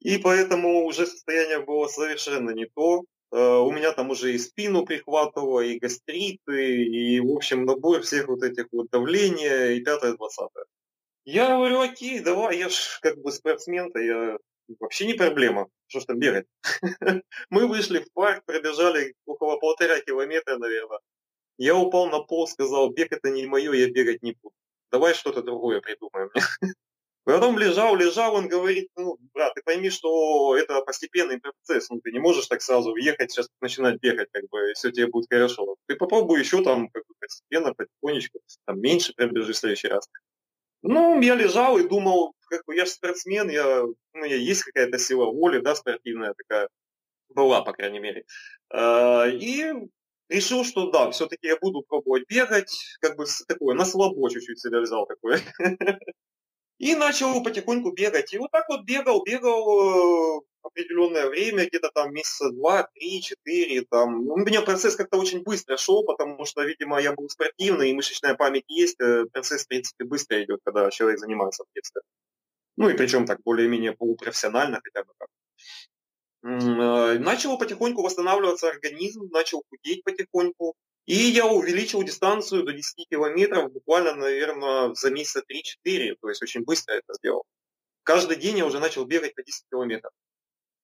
И 0.00 0.18
поэтому 0.18 0.84
уже 0.84 1.06
состояние 1.06 1.60
было 1.60 1.88
совершенно 1.88 2.50
не 2.50 2.66
то. 2.66 3.04
Э, 3.30 3.58
у 3.58 3.70
меня 3.70 3.92
там 3.92 4.10
уже 4.10 4.32
и 4.32 4.38
спину 4.38 4.86
прихватывало, 4.86 5.60
и 5.60 5.78
гастриты, 5.78 6.84
и, 6.84 7.20
в 7.20 7.30
общем, 7.30 7.64
набор 7.64 8.02
всех 8.02 8.28
вот 8.28 8.42
этих 8.42 8.66
вот 8.72 8.88
давления, 8.90 9.72
и 9.72 9.80
пятое-двадцатое. 9.80 10.64
Я 11.24 11.56
говорю, 11.56 11.80
окей, 11.80 12.20
давай, 12.20 12.58
я 12.58 12.68
ж 12.70 13.00
как 13.02 13.18
бы 13.18 13.30
спортсмен-то, 13.32 13.98
я 13.98 14.38
вообще 14.80 15.06
не 15.06 15.14
проблема, 15.14 15.68
что 15.86 16.00
ж 16.00 16.04
там 16.06 16.18
бегать. 16.18 16.46
Мы 17.50 17.66
вышли 17.66 17.98
в 17.98 18.10
парк, 18.14 18.44
пробежали 18.46 19.14
около 19.26 19.58
полтора 19.58 20.00
километра, 20.00 20.56
наверное. 20.56 21.00
Я 21.58 21.76
упал 21.76 22.08
на 22.08 22.20
пол, 22.20 22.46
сказал, 22.46 22.90
бег 22.90 23.12
это 23.12 23.30
не 23.30 23.46
мое, 23.46 23.72
я 23.72 23.90
бегать 23.90 24.22
не 24.22 24.32
буду. 24.32 24.54
Давай 24.90 25.12
что-то 25.12 25.42
другое 25.42 25.80
придумаем. 25.80 26.30
Потом 27.24 27.58
лежал, 27.58 27.94
лежал, 27.94 28.36
он 28.36 28.48
говорит, 28.48 28.88
ну, 28.96 29.18
брат, 29.34 29.52
ты 29.54 29.62
пойми, 29.62 29.90
что 29.90 30.56
это 30.56 30.80
постепенный 30.80 31.38
процесс, 31.38 31.90
ну, 31.90 32.00
ты 32.00 32.10
не 32.10 32.20
можешь 32.20 32.46
так 32.46 32.62
сразу 32.62 32.92
въехать, 32.92 33.30
сейчас 33.30 33.48
начинать 33.60 34.00
бегать, 34.00 34.28
как 34.32 34.48
бы, 34.48 34.70
и 34.70 34.74
все 34.74 34.90
тебе 34.90 35.08
будет 35.08 35.28
хорошо. 35.28 35.76
Ты 35.86 35.96
попробуй 35.96 36.38
еще 36.38 36.62
там, 36.62 36.88
как 36.88 37.06
бы, 37.06 37.14
постепенно, 37.20 37.74
потихонечку, 37.74 38.40
там, 38.64 38.80
меньше 38.80 39.12
пробежи 39.14 39.52
в 39.52 39.56
следующий 39.56 39.88
раз. 39.88 40.08
Ну, 40.80 41.20
я 41.20 41.34
лежал 41.34 41.76
и 41.76 41.86
думал, 41.86 42.34
как 42.48 42.64
бы 42.64 42.74
я 42.74 42.86
же 42.86 42.92
спортсмен, 42.92 43.50
я, 43.50 43.84
у 43.84 43.94
меня 44.14 44.36
есть 44.36 44.62
какая-то 44.62 44.98
сила 44.98 45.26
воли, 45.26 45.58
да, 45.58 45.74
спортивная 45.74 46.32
такая, 46.34 46.70
была, 47.28 47.60
по 47.60 47.72
крайней 47.72 47.98
мере. 47.98 48.24
А, 48.70 49.26
и 49.26 49.74
решил, 50.28 50.64
что 50.64 50.90
да, 50.90 51.10
все-таки 51.10 51.46
я 51.46 51.56
буду 51.56 51.82
пробовать 51.82 52.24
бегать, 52.28 52.96
как 53.00 53.16
бы 53.16 53.24
такое, 53.46 53.74
на 53.74 53.84
слабо 53.84 54.30
чуть-чуть 54.30 54.60
себя 54.60 54.80
взял 54.80 55.06
такое. 55.06 55.40
И 56.78 56.94
начал 56.94 57.42
потихоньку 57.42 57.90
бегать. 57.90 58.32
И 58.32 58.38
вот 58.38 58.52
так 58.52 58.68
вот 58.68 58.84
бегал, 58.84 59.24
бегал 59.24 60.38
э, 60.38 60.40
определенное 60.62 61.26
время, 61.26 61.66
где-то 61.66 61.90
там 61.92 62.12
месяца 62.12 62.50
два, 62.52 62.88
три, 62.94 63.20
четыре. 63.20 63.84
Там. 63.90 64.24
Ну, 64.24 64.34
у 64.34 64.36
меня 64.36 64.62
процесс 64.62 64.94
как-то 64.94 65.18
очень 65.18 65.42
быстро 65.42 65.76
шел, 65.76 66.04
потому 66.04 66.44
что, 66.44 66.62
видимо, 66.62 67.00
я 67.00 67.12
был 67.12 67.28
спортивный, 67.28 67.90
и 67.90 67.94
мышечная 67.94 68.36
память 68.36 68.64
есть. 68.68 69.00
Э, 69.00 69.24
процесс, 69.32 69.64
в 69.64 69.68
принципе, 69.68 70.04
быстро 70.04 70.40
идет, 70.44 70.60
когда 70.64 70.88
человек 70.90 71.18
занимается 71.18 71.64
в 71.64 71.74
детстве. 71.74 72.02
Ну 72.76 72.88
и 72.88 72.96
причем 72.96 73.26
так 73.26 73.40
более-менее 73.42 73.92
полупрофессионально 73.92 74.80
хотя 74.84 75.02
бы 75.04 75.12
как. 75.18 75.28
Э, 76.48 77.18
начал 77.18 77.58
потихоньку 77.58 78.02
восстанавливаться 78.02 78.68
организм, 78.68 79.28
начал 79.30 79.62
худеть 79.68 80.02
потихоньку. 80.02 80.74
И 81.04 81.14
я 81.14 81.46
увеличил 81.46 82.02
дистанцию 82.02 82.64
до 82.64 82.72
10 82.72 83.06
километров 83.08 83.72
буквально, 83.72 84.14
наверное, 84.14 84.94
за 84.94 85.10
месяца 85.10 85.40
3-4, 85.40 86.16
то 86.20 86.28
есть 86.28 86.42
очень 86.42 86.64
быстро 86.64 86.94
это 86.94 87.14
сделал. 87.14 87.44
Каждый 88.02 88.36
день 88.36 88.58
я 88.58 88.66
уже 88.66 88.78
начал 88.78 89.04
бегать 89.04 89.34
по 89.34 89.42
10 89.42 89.64
километров. 89.70 90.12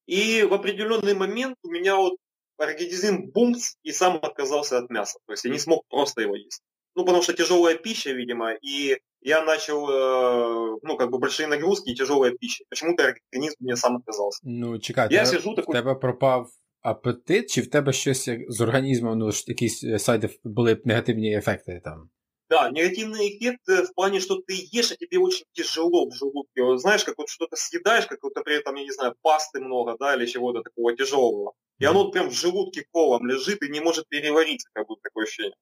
И 0.07 0.43
в 0.43 0.53
определенный 0.53 1.15
момент 1.15 1.57
у 1.63 1.71
меня 1.71 1.97
вот 1.97 2.17
организм 2.59 3.31
бумс 3.33 3.77
и 3.83 3.93
сам 3.93 4.17
отказался 4.17 4.79
от 4.79 4.91
мяса. 4.91 5.19
То 5.27 5.33
есть 5.33 5.45
я 5.45 5.51
не 5.51 5.59
смог 5.59 5.87
просто 5.89 6.23
его 6.23 6.37
есть. 6.37 6.63
Ну, 6.95 7.05
потому 7.05 7.23
что 7.23 7.33
тяжелая 7.33 7.77
пища, 7.77 8.13
видимо, 8.13 8.53
и 8.55 8.99
я 9.24 9.44
начал, 9.44 9.90
э, 9.90 10.80
ну, 10.84 10.98
как 10.98 11.12
бы 11.12 11.20
большие 11.20 11.48
нагрузки 11.48 11.90
и 11.90 11.96
тяжелая 11.96 12.32
пища. 12.32 12.64
Почему-то 12.70 13.04
организм 13.04 13.56
мне 13.60 13.76
сам 13.76 13.98
отказался. 13.98 14.40
Ну, 14.44 14.80
чекай, 14.80 15.08
я 15.12 15.26
тебе, 15.26 15.38
сижу 15.38 15.56
такой... 15.56 15.76
тебе 15.76 15.96
пропав 15.96 16.50
апетит, 16.82 17.50
чи 17.50 17.62
в 17.62 17.70
тебе 17.70 17.94
щось 17.94 18.30
з 18.48 18.62
організмом, 18.62 19.20
ну, 19.20 19.32
якісь 19.48 19.86
сайди 19.98 20.30
були 20.44 20.82
негативні 20.86 21.38
ефекти 21.38 21.82
там? 21.84 22.10
Да, 22.50 22.72
негативный 22.72 23.30
эффект 23.30 23.70
э, 23.70 23.84
в 23.84 23.94
плане, 23.94 24.20
что 24.20 24.36
ты 24.38 24.54
ешь, 24.72 24.92
а 24.92 24.96
тебе 24.96 25.20
очень 25.20 25.46
тяжело 25.54 26.10
в 26.10 26.16
желудке. 26.16 26.64
Вот, 26.64 26.82
знаешь, 26.82 27.04
как 27.04 27.18
вот 27.18 27.30
что-то 27.30 27.56
съедаешь, 27.56 28.08
как 28.08 28.24
вот, 28.24 28.36
например, 28.36 28.64
там, 28.64 28.76
я 28.76 28.84
не 28.84 28.92
знаю, 28.92 29.14
пасты 29.22 29.60
много, 29.60 29.96
да, 30.00 30.16
или 30.16 30.26
чего-то 30.26 30.62
такого 30.64 30.96
тяжелого. 30.96 31.54
И 31.78 31.86
оно 31.86 32.10
прям 32.12 32.30
в 32.30 32.34
желудке 32.34 32.86
колом 32.92 33.28
лежит 33.28 33.62
и 33.62 33.70
не 33.70 33.82
может 33.82 34.10
перевариться, 34.10 34.68
как 34.74 34.88
будто 34.88 35.02
такое 35.04 35.26
ощущение. 35.26 35.56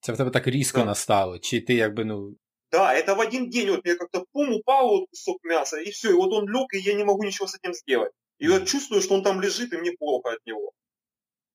Це 0.00 0.12
в 0.12 0.16
тебе 0.16 0.30
так 0.30 0.46
різко 0.46 0.78
да. 0.78 0.84
настало, 0.84 1.38
чи 1.38 1.60
ти 1.60 1.74
якби, 1.74 2.04
ну... 2.04 2.36
Да, 2.71 2.93
это 2.93 3.15
в 3.15 3.19
один 3.21 3.49
день 3.49 3.71
вот 3.71 3.83
мне 3.83 3.95
как-то 3.95 4.25
пум 4.31 4.53
упал 4.53 4.89
вот 4.89 5.09
кусок 5.09 5.43
мяса, 5.43 5.77
и 5.79 5.91
все, 5.91 6.11
и 6.11 6.13
вот 6.13 6.31
он 6.31 6.47
лег, 6.47 6.73
и 6.73 6.79
я 6.79 6.93
не 6.93 7.03
могу 7.03 7.23
ничего 7.23 7.47
с 7.47 7.55
этим 7.55 7.73
сделать. 7.73 8.11
И 8.37 8.47
вот 8.47 8.67
чувствую, 8.67 9.01
что 9.01 9.15
он 9.15 9.23
там 9.23 9.41
лежит, 9.41 9.73
и 9.73 9.77
мне 9.77 9.91
плохо 9.93 10.31
от 10.33 10.45
него. 10.45 10.71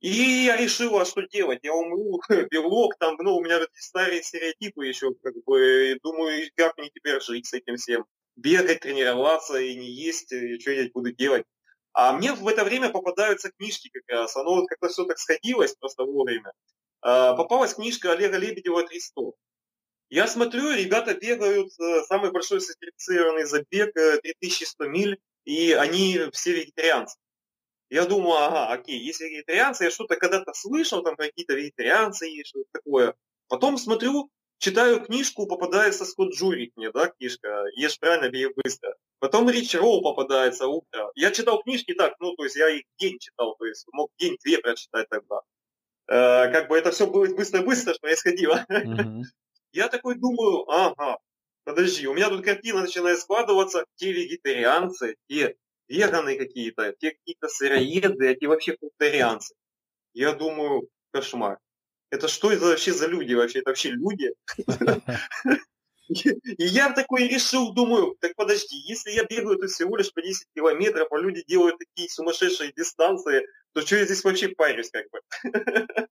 И 0.00 0.09
я 0.09 0.56
решил, 0.56 0.99
а 0.99 1.04
что 1.06 1.23
делать? 1.23 1.61
Я 1.62 1.73
умру, 1.73 2.21
белок, 2.50 2.97
там, 2.99 3.16
ну, 3.18 3.37
у 3.37 3.42
меня 3.44 3.59
вот 3.59 3.71
старые 3.75 4.23
стереотипы 4.23 4.87
еще, 4.87 5.14
как 5.23 5.35
бы, 5.47 5.99
думаю, 6.02 6.50
как 6.56 6.76
мне 6.76 6.90
теперь 6.94 7.21
жить 7.23 7.47
с 7.47 7.54
этим 7.54 7.76
всем? 7.76 8.04
Бегать, 8.37 8.80
тренироваться 8.80 9.59
и 9.59 9.75
не 9.76 9.90
есть, 9.90 10.33
и 10.33 10.59
что 10.59 10.73
я 10.73 10.90
буду 10.92 11.12
делать? 11.12 11.44
А 11.94 12.12
мне 12.12 12.33
в 12.33 12.47
это 12.49 12.64
время 12.64 12.90
попадаются 12.90 13.52
книжки 13.56 13.88
как 13.88 14.02
раз. 14.09 14.37
Оно 14.37 14.56
вот 14.56 14.66
как-то 14.68 14.88
все 14.88 15.04
так 15.04 15.18
сходилось 15.18 15.76
просто 15.76 16.04
вовремя. 16.04 16.52
А, 17.00 17.35
попалась 17.35 17.75
книжка 17.75 18.12
Олега 18.12 18.37
Лебедева 18.37 18.83
«300». 18.83 19.33
Я 20.14 20.28
смотрю, 20.28 20.71
ребята 20.71 21.12
бегают, 21.14 21.73
э, 21.80 22.04
самый 22.04 22.30
большой 22.30 22.61
сертифицированный 22.61 23.47
забег 23.47 23.92
3100 23.94 24.85
э, 24.85 24.88
миль, 24.88 25.18
и 25.44 25.73
они 25.73 26.21
все 26.33 26.52
вегетарианцы. 26.52 27.18
Я 27.90 28.04
думаю, 28.04 28.37
ага, 28.37 28.68
окей, 28.68 28.97
если 28.97 29.25
вегетарианцы, 29.25 29.83
я 29.83 29.90
что-то 29.90 30.14
когда-то 30.14 30.52
слышал, 30.54 31.02
там 31.02 31.16
какие-то 31.16 31.54
вегетарианцы 31.54 32.26
есть, 32.26 32.50
что-то 32.50 32.68
такое. 32.71 33.16
Потом 33.49 33.76
смотрю, 33.76 34.30
читаю 34.59 35.00
книжку, 35.04 35.49
попадается 35.49 36.04
Скотт 36.04 36.33
Джурик 36.33 36.71
мне, 36.76 36.92
да, 36.92 37.09
книжка, 37.09 37.64
ешь 37.75 37.99
правильно, 37.99 38.30
бей 38.30 38.47
быстро. 38.54 38.94
Потом 39.18 39.50
Рич 39.50 39.75
Роу 39.75 40.00
попадается 40.00 40.68
утро. 40.68 41.11
Я 41.16 41.33
читал 41.33 41.61
книжки 41.61 41.92
так, 41.92 42.14
ну, 42.21 42.37
то 42.37 42.44
есть 42.44 42.54
я 42.54 42.68
их 42.68 42.85
день 43.00 43.18
читал, 43.18 43.56
то 43.59 43.64
есть 43.66 43.85
мог 43.90 44.12
день-две 44.21 44.59
прочитать 44.59 45.09
тогда. 45.09 45.40
Э, 46.06 46.52
как 46.52 46.68
бы 46.68 46.78
это 46.78 46.92
все 46.92 47.09
будет 47.09 47.35
быстро-быстро 47.35 47.97
происходило. 48.00 48.64
Mm-hmm. 48.71 49.23
Я 49.74 49.88
такой 49.88 50.14
думаю, 50.14 50.70
ага, 50.70 51.18
подожди, 51.64 52.06
у 52.06 52.14
меня 52.14 52.28
тут 52.30 52.44
картина 52.44 52.82
начинает 52.82 53.18
складываться, 53.18 53.84
те 53.96 54.12
вегетарианцы, 54.12 55.16
те 55.28 55.56
веганы 55.88 56.36
какие-то, 56.36 56.92
те 56.92 57.10
какие-то 57.10 57.48
сыроеды, 57.48 58.30
а 58.30 58.34
те 58.36 58.46
вообще 58.46 58.76
фрукторианцы. 58.76 59.52
Я 60.12 60.32
думаю, 60.32 60.88
кошмар. 61.10 61.58
Это 62.10 62.28
что 62.28 62.52
это 62.52 62.66
вообще 62.66 62.92
за 62.92 63.08
люди 63.08 63.34
вообще? 63.34 63.58
Это 63.58 63.70
вообще 63.70 63.90
люди? 63.90 64.32
И 66.08 66.64
я 66.64 66.92
такой 66.92 67.26
решил, 67.26 67.72
думаю, 67.72 68.16
так 68.20 68.36
подожди, 68.36 68.76
если 68.76 69.10
я 69.10 69.24
бегаю 69.24 69.58
тут 69.58 69.70
всего 69.70 69.96
лишь 69.96 70.12
по 70.12 70.22
10 70.22 70.46
километров, 70.54 71.08
а 71.10 71.18
люди 71.18 71.42
делают 71.48 71.78
такие 71.78 72.08
сумасшедшие 72.08 72.72
дистанции, 72.76 73.44
то 73.72 73.80
что 73.80 73.96
я 73.96 74.04
здесь 74.04 74.22
вообще 74.22 74.50
парюсь 74.50 74.90
как 74.92 75.06
бы? 75.10 75.20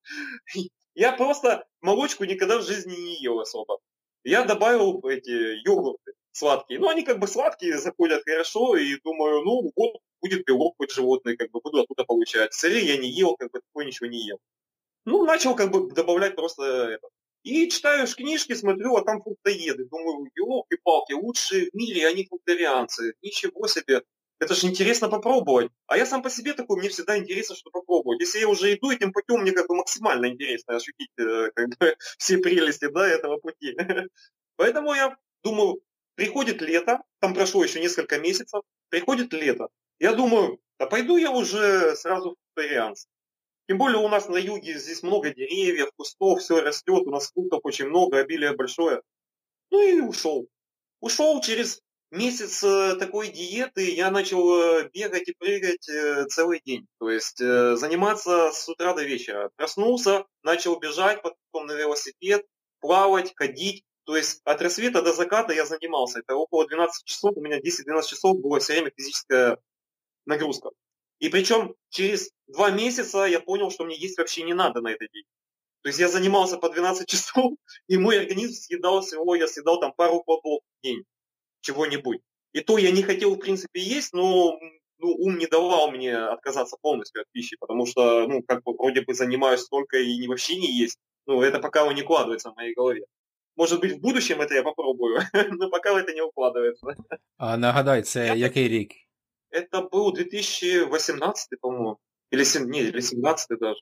Я 0.96 1.12
просто 1.14 1.66
молочку 1.82 2.26
никогда 2.26 2.60
в 2.60 2.64
жизни 2.64 2.96
не 2.96 3.22
ел 3.22 3.40
особо. 3.40 3.80
Я 4.24 4.46
добавил 4.46 5.02
эти 5.08 5.66
йогурты 5.68 6.14
сладкие. 6.32 6.80
Ну, 6.80 6.90
они 6.90 7.04
как 7.04 7.20
бы 7.20 7.28
сладкие, 7.28 7.78
заходят 7.78 8.24
хорошо, 8.26 8.76
и 8.76 9.00
думаю, 9.04 9.42
ну, 9.44 9.72
вот 9.76 10.02
будет 10.22 10.46
белок 10.46 10.76
хоть 10.78 10.92
животный, 10.92 11.38
как 11.38 11.52
бы 11.52 11.62
буду 11.62 11.82
оттуда 11.82 12.04
получать. 12.04 12.54
Сыры 12.54 12.80
я 12.80 12.98
не 12.98 13.10
ел, 13.10 13.36
как 13.38 13.52
бы 13.52 13.60
такое 13.60 13.86
ничего 13.86 14.08
не 14.08 14.26
ел. 14.26 14.40
Ну, 15.06 15.24
начал 15.26 15.56
как 15.56 15.72
бы 15.72 15.92
добавлять 15.92 16.36
просто 16.36 16.64
это. 16.64 17.08
И 17.44 17.70
читаешь 17.70 18.16
книжки, 18.16 18.54
смотрю, 18.54 18.96
а 18.96 19.04
там 19.04 19.22
фруктоеды. 19.22 19.86
Думаю, 19.86 20.30
елки-палки, 20.34 21.12
лучшие 21.14 21.70
в 21.70 21.74
мире 21.74 22.08
они 22.08 22.26
фрукторианцы. 22.26 23.16
Ничего 23.22 23.68
себе. 23.68 24.02
Это 24.40 24.56
же 24.56 24.68
интересно 24.68 25.10
попробовать. 25.10 25.70
А 25.88 25.98
я 25.98 26.06
сам 26.06 26.22
по 26.22 26.30
себе 26.30 26.54
такой, 26.54 26.78
мне 26.78 26.90
всегда 26.90 27.18
интересно, 27.18 27.56
что 27.56 27.70
попробовать. 27.70 28.20
Если 28.20 28.40
я 28.40 28.50
уже 28.50 28.74
иду 28.74 28.92
этим 28.92 29.14
путем, 29.14 29.42
мне 29.42 29.52
как 29.52 29.68
бы 29.68 29.76
максимально 29.76 30.28
интересно 30.28 30.76
ощутить 30.76 31.12
э, 31.18 31.52
как 31.56 31.70
бы, 31.78 31.96
все 32.18 32.38
прелести 32.38 32.90
да, 32.90 33.08
этого 33.08 33.38
пути. 33.38 33.76
Поэтому 34.58 34.94
я 34.94 35.16
думаю, 35.44 35.82
приходит 36.16 36.62
лето, 36.62 37.02
там 37.20 37.34
прошло 37.34 37.64
еще 37.64 37.80
несколько 37.80 38.20
месяцев, 38.20 38.62
приходит 38.90 39.34
лето. 39.34 39.70
Я 40.00 40.14
думаю, 40.14 40.60
да 40.80 40.88
пойду 40.88 41.18
я 41.18 41.32
уже 41.32 41.96
сразу 41.96 42.32
в 42.32 42.36
фрукторианство. 42.36 43.10
Тем 43.68 43.78
более 43.78 44.00
у 44.00 44.10
нас 44.10 44.28
на 44.28 44.38
юге 44.38 44.78
здесь 44.78 45.04
много 45.04 45.34
деревьев, 45.34 45.90
кустов, 45.96 46.42
все 46.42 46.62
растет, 46.62 47.08
у 47.08 47.12
нас 47.12 47.32
фруктов 47.32 47.62
очень 47.64 47.88
много, 47.88 48.20
обилие 48.20 48.56
большое. 48.56 49.02
Ну 49.72 49.82
и 49.82 50.02
ушел. 50.02 50.48
Ушел 51.00 51.40
через 51.42 51.82
месяц 52.14 52.64
э, 52.64 52.96
такой 52.96 53.30
диеты, 53.30 53.94
я 53.94 54.12
начал 54.12 54.56
э, 54.56 54.90
бегать 54.94 55.28
и 55.28 55.34
прыгать 55.34 55.90
э, 55.90 56.26
целый 56.26 56.62
день. 56.64 56.88
То 57.00 57.10
есть 57.10 57.38
заниматься 57.38 58.52
с 58.52 58.70
утра 58.70 58.94
до 58.94 59.04
вечера. 59.04 59.50
Проснулся, 59.56 60.26
начал 60.44 60.80
бежать, 60.80 61.22
потом 61.22 61.68
на 61.68 61.74
велосипед, 61.74 62.46
плавать, 62.80 63.34
ходить. 63.36 63.84
То 64.06 64.16
есть 64.16 64.42
от 64.44 64.62
рассвета 64.62 65.02
до 65.02 65.14
заката 65.14 65.54
я 65.54 65.66
занимался. 65.66 66.20
Это 66.20 66.36
около 66.36 66.68
12 66.68 67.06
часов, 67.06 67.34
у 67.36 67.42
меня 67.42 67.60
10-12 67.60 68.08
часов 68.08 68.40
была 68.40 68.60
все 68.60 68.74
время 68.74 68.92
физическая 68.96 69.58
нагрузка. 70.26 70.70
И 71.20 71.30
причем 71.30 71.76
через 71.90 72.32
два 72.48 72.70
месяца 72.70 73.26
я 73.26 73.40
понял, 73.40 73.72
что 73.72 73.86
мне 73.86 73.98
есть 73.98 74.18
вообще 74.18 74.44
не 74.44 74.54
надо 74.54 74.82
на 74.82 74.90
этот 74.90 75.12
день. 75.12 75.24
То 75.82 75.90
есть 75.90 76.00
я 76.00 76.10
занимался 76.10 76.58
по 76.58 76.70
12 76.70 77.08
часов, 77.10 77.54
и 77.88 77.98
мой 77.98 78.20
организм 78.20 78.54
съедал 78.54 79.02
всего, 79.02 79.36
я 79.36 79.48
съедал 79.48 79.80
там 79.80 79.94
пару 79.94 80.24
плодов 80.24 80.62
в 80.62 80.84
день, 80.84 81.04
чего-нибудь. 81.64 82.22
И 82.54 82.62
то 82.62 82.78
я 82.78 82.92
не 82.92 83.02
хотел, 83.02 83.36
в 83.36 83.40
принципе, 83.40 83.82
есть, 83.82 84.14
но 84.14 84.60
ну, 85.00 85.16
ум 85.18 85.38
не 85.38 85.48
давал 85.48 85.92
мне 85.92 86.16
отказаться 86.16 86.78
полностью 86.82 87.22
от 87.22 87.28
пищи, 87.32 87.58
потому 87.60 87.86
что, 87.86 88.28
ну, 88.28 88.44
как 88.44 88.64
бы 88.64 88.74
вроде 88.74 89.02
бы 89.02 89.14
занимаюсь 89.14 89.62
столько 89.62 89.98
и 89.98 90.18
не, 90.18 90.28
вообще 90.28 90.56
не 90.56 90.72
есть. 90.72 90.98
Ну, 91.26 91.42
это 91.42 91.60
пока 91.60 91.92
не 91.94 92.04
укладывается 92.04 92.52
в 92.52 92.56
моей 92.56 92.74
голове. 92.74 93.06
Может 93.56 93.80
быть, 93.80 93.94
в 93.94 94.00
будущем 94.00 94.42
это 94.42 94.54
я 94.54 94.64
попробую, 94.64 95.22
но 95.52 95.70
пока 95.70 96.00
это 96.00 96.14
не 96.14 96.22
укладывается. 96.22 96.96
А 97.38 97.58
нагадай, 97.58 98.02
це 98.02 98.38
який 98.38 98.68
рік? 98.68 98.92
Это 99.52 99.90
был 99.90 100.14
2018, 100.14 101.60
по-моему. 101.62 101.98
Или, 102.32 102.46
7, 102.46 102.70
не, 102.70 102.80
или 102.80 103.02
17 103.02 103.60
даже. 103.60 103.80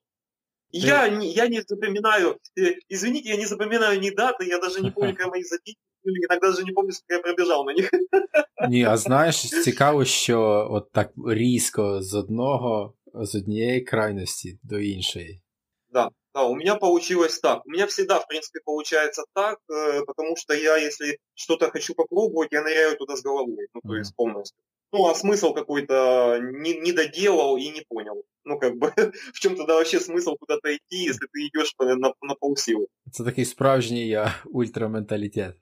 Я, 0.71 1.05
я 1.07 1.47
не 1.47 1.61
запоминаю, 1.61 2.39
э, 2.57 2.75
извините, 2.89 3.29
я 3.29 3.37
не 3.37 3.45
запоминаю 3.45 3.99
ни 3.99 4.09
даты, 4.09 4.45
я 4.45 4.59
даже 4.59 4.81
не 4.81 4.91
помню, 4.91 5.15
как 5.17 5.27
мои 5.27 5.43
записки 5.43 5.79
иногда 6.04 6.38
даже 6.48 6.64
не 6.64 6.72
помню, 6.72 6.92
сколько 6.92 7.14
я 7.14 7.18
пробіжав 7.18 7.64
на 7.64 7.72
них. 7.72 7.90
Ні, 8.68 8.84
а 8.84 8.96
знаєш, 8.96 9.50
цікаво, 9.50 10.04
що 10.04 10.68
от 10.70 10.92
так 10.92 11.12
різко 11.26 12.02
з 12.02 12.14
одного, 12.14 12.94
з 13.14 13.34
однієї 13.34 13.80
крайності 13.80 14.58
до 14.62 14.78
іншої. 14.78 15.42
Да. 15.88 16.10
да, 16.34 16.44
у 16.44 16.54
меня 16.54 16.74
получилось 16.74 17.40
так. 17.40 17.62
У 17.66 17.70
меня 17.70 17.86
всегда, 17.86 18.18
в 18.18 18.28
принципе, 18.28 18.60
получается 18.64 19.24
так, 19.34 19.58
э, 19.70 20.04
потому 20.04 20.36
что 20.36 20.54
я, 20.54 20.76
если 20.76 21.18
что-то 21.34 21.70
хочу 21.70 21.94
попробовать, 21.94 22.52
я 22.52 22.62
ныряю 22.62 22.96
туда 22.96 23.16
с 23.16 23.22
головой, 23.22 23.68
ну, 23.74 23.80
то 23.80 23.96
есть 23.96 24.14
полностью. 24.16 24.58
Ну, 24.92 25.06
а 25.06 25.14
смысл 25.14 25.54
какой-то 25.54 26.38
не, 26.38 26.74
не 26.74 26.92
доделал 26.92 27.56
и 27.56 27.68
не 27.70 27.82
понял. 27.88 28.24
Ну, 28.44 28.58
как 28.58 28.76
бы, 28.76 28.92
в 29.34 29.40
чем 29.40 29.56
тогда 29.56 29.74
вообще 29.74 29.98
смысл 29.98 30.36
куда-то 30.38 30.74
идти, 30.74 31.04
если 31.04 31.26
ты 31.32 31.46
идешь 31.48 31.72
на, 31.78 31.96
на, 31.96 32.12
на 32.20 32.34
полсилы? 32.34 32.86
Это 33.06 33.24
такой 33.24 33.44
справжний 33.44 34.16
ультраменталитет. 34.44 35.56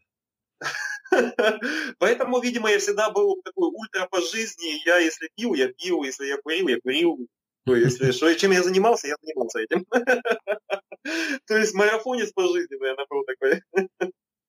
Поэтому, 2.00 2.40
видимо, 2.40 2.70
я 2.70 2.80
всегда 2.80 3.10
был 3.10 3.42
такой 3.44 3.70
ультра 3.70 4.08
по 4.08 4.22
жизни. 4.22 4.86
Я, 4.86 4.98
если 4.98 5.30
пил, 5.36 5.54
я 5.54 5.70
пил, 5.70 6.04
если 6.04 6.26
я 6.28 6.38
курил, 6.38 6.68
я 6.68 6.80
курил. 6.80 7.18
То 7.66 7.76
есть, 7.76 8.16
что, 8.16 8.34
чем 8.36 8.52
я 8.52 8.64
занимался, 8.64 9.08
я 9.08 9.16
занимался 9.22 9.60
этим. 9.60 9.86
То 11.48 11.58
есть, 11.58 11.74
марафонец 11.74 12.32
по 12.32 12.48
жизни, 12.48 12.76
наверное, 12.76 13.06
был 13.10 13.24
такой. 13.26 13.64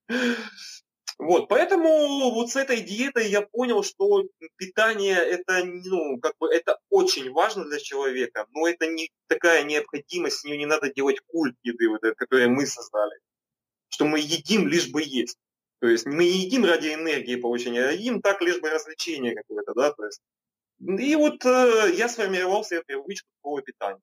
Вот, 1.19 1.49
поэтому 1.49 2.31
вот 2.31 2.49
с 2.49 2.57
этой 2.57 2.81
диетой 2.81 3.29
я 3.29 3.43
понял, 3.43 3.83
что 3.83 4.25
питание 4.57 5.17
это, 5.19 5.63
ну, 5.67 6.19
как 6.19 6.33
бы 6.39 6.49
это 6.49 6.79
очень 6.89 7.31
важно 7.31 7.67
для 7.67 7.79
человека, 7.79 8.47
но 8.53 8.67
это 8.67 8.87
не 8.87 9.11
такая 9.27 9.65
необходимость, 9.65 10.39
с 10.39 10.45
нее 10.45 10.57
не 10.57 10.65
надо 10.65 10.91
делать 10.91 11.21
культ 11.27 11.55
еды, 11.63 11.91
вот, 11.91 12.01
который 12.17 12.49
мы 12.49 12.65
создали. 12.65 13.21
Что 13.91 14.07
мы 14.07 14.19
едим 14.19 14.67
лишь 14.67 14.91
бы 14.91 15.03
есть. 15.03 15.37
То 15.81 15.89
есть 15.89 16.07
мы 16.07 16.25
не 16.25 16.45
едим 16.45 16.65
ради 16.65 16.93
энергии 16.93 17.37
получения, 17.37 17.85
а 17.85 17.93
едим 17.93 18.21
так 18.21 18.43
лишь 18.43 18.61
бы 18.61 18.71
развлечение 18.71 19.35
какое-то, 19.35 19.73
да, 19.75 19.93
то 19.93 20.05
есть. 20.05 20.21
И 20.79 21.17
вот 21.17 21.45
э, 21.45 21.93
я 21.95 22.09
сформировал 22.09 22.65
себе 22.65 22.83
привычку 22.83 23.29
такого 23.37 23.63
питания. 23.63 24.01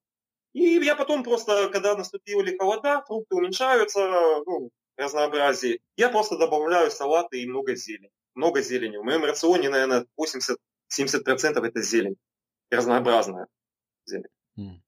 И 0.53 0.63
я 0.84 0.96
потом 0.96 1.24
просто, 1.24 1.69
когда 1.69 1.96
наступили 1.96 2.57
холода, 2.57 3.03
фрукты 3.05 3.36
уменьшаются, 3.36 4.00
ну, 4.46 4.72
разнообразие, 4.96 5.79
я 5.96 6.10
просто 6.10 6.38
добавляю 6.38 6.89
салаты 6.91 7.41
и 7.41 7.48
много 7.48 7.75
зелени. 7.75 8.12
Много 8.34 8.62
зелени. 8.62 8.98
В 8.98 9.03
моем 9.03 9.24
рационе, 9.24 9.69
наверное, 9.69 10.05
80-70% 10.19 10.57
это 11.65 11.81
зелень. 11.81 12.17
Разнообразная 12.72 13.48
зелень. 14.05 14.29
Mm. 14.57 14.81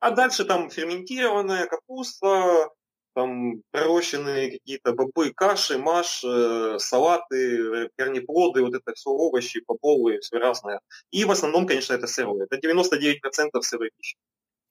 А 0.00 0.10
дальше 0.10 0.44
там 0.44 0.70
ферментированная 0.70 1.66
капуста, 1.66 2.70
там 3.17 3.61
пророщенные 3.71 4.51
какие-то 4.51 4.93
бобы, 4.93 5.33
каши, 5.35 5.77
маш, 5.77 6.23
э, 6.23 6.77
салаты, 6.79 7.89
корнеплоды, 7.97 8.61
вот 8.61 8.73
это 8.73 8.93
все 8.93 9.09
овощи, 9.09 9.61
бобовые, 9.67 10.19
все 10.19 10.37
разное. 10.37 10.79
И 11.11 11.25
в 11.25 11.31
основном, 11.31 11.67
конечно, 11.67 11.93
это 11.93 12.07
сырое. 12.07 12.47
Это 12.49 12.57
99% 12.57 13.61
сырої 13.61 13.89
пищи. 13.97 14.17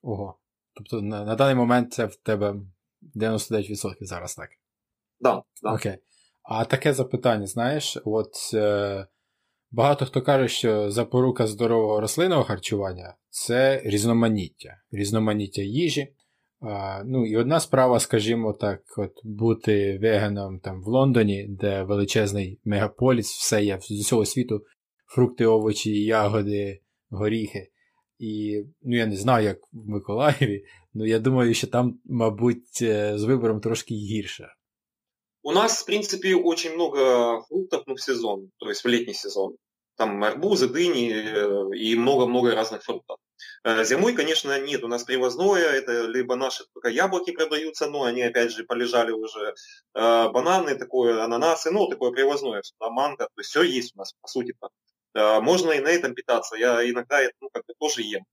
Ого. 0.02 0.38
Тобто 0.74 1.00
на, 1.02 1.24
на 1.24 1.34
даний 1.34 1.54
момент 1.54 1.92
це 1.92 2.04
в 2.04 2.16
тебе 2.16 2.54
99% 3.16 3.96
зараз 4.00 4.34
так. 4.34 4.48
Да, 5.20 5.42
да. 5.62 5.74
Окей. 5.74 5.98
А 6.42 6.64
таке 6.64 6.92
запитання, 6.94 7.46
знаєш, 7.46 7.98
от 8.04 8.34
е, 8.54 9.06
багато 9.70 10.06
хто 10.06 10.22
каже, 10.22 10.48
що 10.48 10.90
запорука 10.90 11.46
здорового 11.46 12.00
рослинного 12.00 12.44
харчування 12.44 13.14
це 13.30 13.82
різноманіття, 13.84 14.80
різноманіття 14.92 15.62
їжі. 15.62 16.14
А, 16.60 17.02
Ну 17.04 17.26
і 17.26 17.36
одна 17.36 17.60
справа, 17.60 18.00
скажімо 18.00 18.52
так, 18.52 18.80
от 18.96 19.12
бути 19.24 19.98
веганом 20.02 20.60
там 20.60 20.82
в 20.82 20.86
Лондоні, 20.86 21.46
де 21.48 21.82
величезний 21.82 22.60
мегаполіс, 22.64 23.32
все 23.32 23.64
є 23.64 23.78
з 23.80 23.90
усього 23.90 24.26
світу, 24.26 24.64
фрукти, 25.06 25.46
овочі, 25.46 26.04
ягоди, 26.04 26.80
горіхи. 27.10 27.68
І 28.18 28.62
ну 28.82 28.96
я 28.96 29.06
не 29.06 29.16
знаю, 29.16 29.44
як 29.44 29.58
в 29.72 29.88
Миколаєві, 29.88 30.64
але 30.94 31.08
я 31.08 31.18
думаю, 31.18 31.54
що 31.54 31.66
там, 31.66 32.00
мабуть, 32.04 32.82
з 33.14 33.24
вибором 33.24 33.60
трошки 33.60 33.94
гірше. 33.94 34.48
У 35.44 35.52
нас, 35.52 35.82
в 35.82 35.86
принципе, 35.86 36.34
очень 36.34 36.74
много 36.74 37.42
фруктов 37.48 37.82
ну, 37.86 37.94
в 37.94 38.00
сезон, 38.00 38.50
то 38.58 38.70
есть 38.70 38.84
в 38.84 38.88
летний 38.88 39.14
сезон. 39.14 39.56
Там 39.96 40.22
арбузы, 40.22 40.68
дыни 40.68 41.10
э, 41.10 41.76
и 41.76 41.96
много-много 41.96 42.54
разных 42.54 42.82
фруктов. 42.82 43.16
Э, 43.63 43.83
зимой, 43.83 44.13
конечно, 44.13 44.59
нет. 44.59 44.83
У 44.83 44.87
нас 44.87 45.03
привозное, 45.03 45.63
это 45.63 46.03
либо 46.03 46.35
наши 46.35 46.65
только 46.73 46.89
яблоки 46.89 47.31
продаются, 47.31 47.89
но 47.89 48.03
они, 48.03 48.21
опять 48.23 48.51
же, 48.51 48.63
полежали 48.63 49.11
уже. 49.11 49.55
Э, 49.93 50.29
бананы, 50.29 50.75
такое, 50.75 51.23
ананасы, 51.23 51.71
ну, 51.71 51.87
такое 51.87 52.11
привозное, 52.11 52.61
манго, 52.79 53.25
то 53.25 53.39
есть 53.39 53.49
все 53.49 53.63
есть 53.63 53.95
у 53.95 53.99
нас, 53.99 54.13
по 54.21 54.27
сути-то. 54.27 54.69
Можно 55.41 55.71
и 55.71 55.79
на 55.79 55.87
этом 55.87 56.13
питаться. 56.13 56.55
Я 56.55 56.87
иногда 56.87 57.19
ну, 57.41 57.49
как 57.51 57.65
бы 57.65 57.73
тоже 57.79 58.03
ем. 58.03 58.23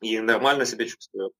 И 0.00 0.18
нормально 0.18 0.66
себя 0.66 0.86
чувствую. 0.86 1.32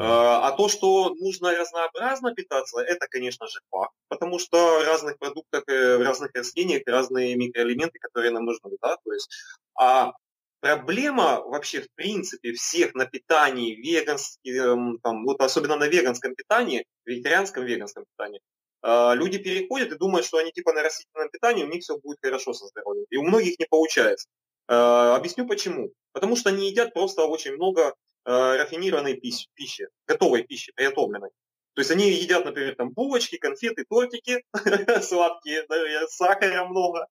А, 0.00 0.52
то, 0.52 0.68
что 0.68 1.12
нужно 1.14 1.52
разнообразно 1.56 2.32
питаться, 2.32 2.80
это, 2.80 3.08
конечно 3.08 3.48
же, 3.48 3.58
факт. 3.68 3.92
Потому 4.08 4.38
что 4.38 4.80
в 4.80 4.84
разных 4.84 5.18
продуктах, 5.18 5.64
э, 5.66 5.98
в 5.98 6.02
разных 6.02 6.30
растениях 6.34 6.82
разные 6.86 7.34
микроэлементы, 7.34 7.98
которые 7.98 8.30
нам 8.30 8.44
нужны. 8.44 8.76
Да? 8.80 8.96
То 9.04 9.12
есть, 9.12 9.28
а 9.74 10.12
проблема 10.60 11.42
вообще, 11.42 11.82
в 11.82 11.88
принципе, 11.94 12.52
всех 12.52 12.94
на 12.94 13.06
питании, 13.06 13.74
веганском, 13.74 14.98
там, 15.00 15.24
вот 15.24 15.40
особенно 15.40 15.76
на 15.76 15.88
веганском 15.88 16.34
питании, 16.34 16.84
вегетарианском 17.04 17.64
веганском 17.64 18.04
питании, 18.04 18.40
а, 18.82 19.14
люди 19.14 19.38
переходят 19.38 19.92
и 19.92 19.98
думают, 19.98 20.26
что 20.26 20.38
они 20.38 20.52
типа 20.52 20.72
на 20.72 20.82
растительном 20.82 21.30
питании, 21.30 21.64
у 21.64 21.68
них 21.68 21.82
все 21.82 21.98
будет 21.98 22.18
хорошо 22.22 22.52
со 22.52 22.66
здоровьем. 22.66 23.06
И 23.10 23.16
у 23.16 23.22
многих 23.22 23.58
не 23.58 23.66
получается. 23.66 24.28
А, 24.68 25.16
объясню 25.16 25.46
почему. 25.46 25.92
Потому 26.12 26.36
что 26.36 26.50
они 26.50 26.68
едят 26.68 26.92
просто 26.94 27.24
очень 27.24 27.52
много 27.52 27.94
Э, 28.28 28.58
рафинированной 28.58 29.14
пищи, 29.14 29.88
готовой 30.06 30.42
пищи, 30.42 30.70
приготовленной. 30.76 31.30
То 31.72 31.80
есть 31.80 31.90
они 31.90 32.10
едят, 32.10 32.44
например, 32.44 32.74
там 32.74 32.90
булочки, 32.90 33.38
конфеты, 33.38 33.86
тортики 33.88 34.44
сладкие, 35.02 35.64
да, 35.66 36.06
сахара 36.08 36.66
много. 36.66 37.06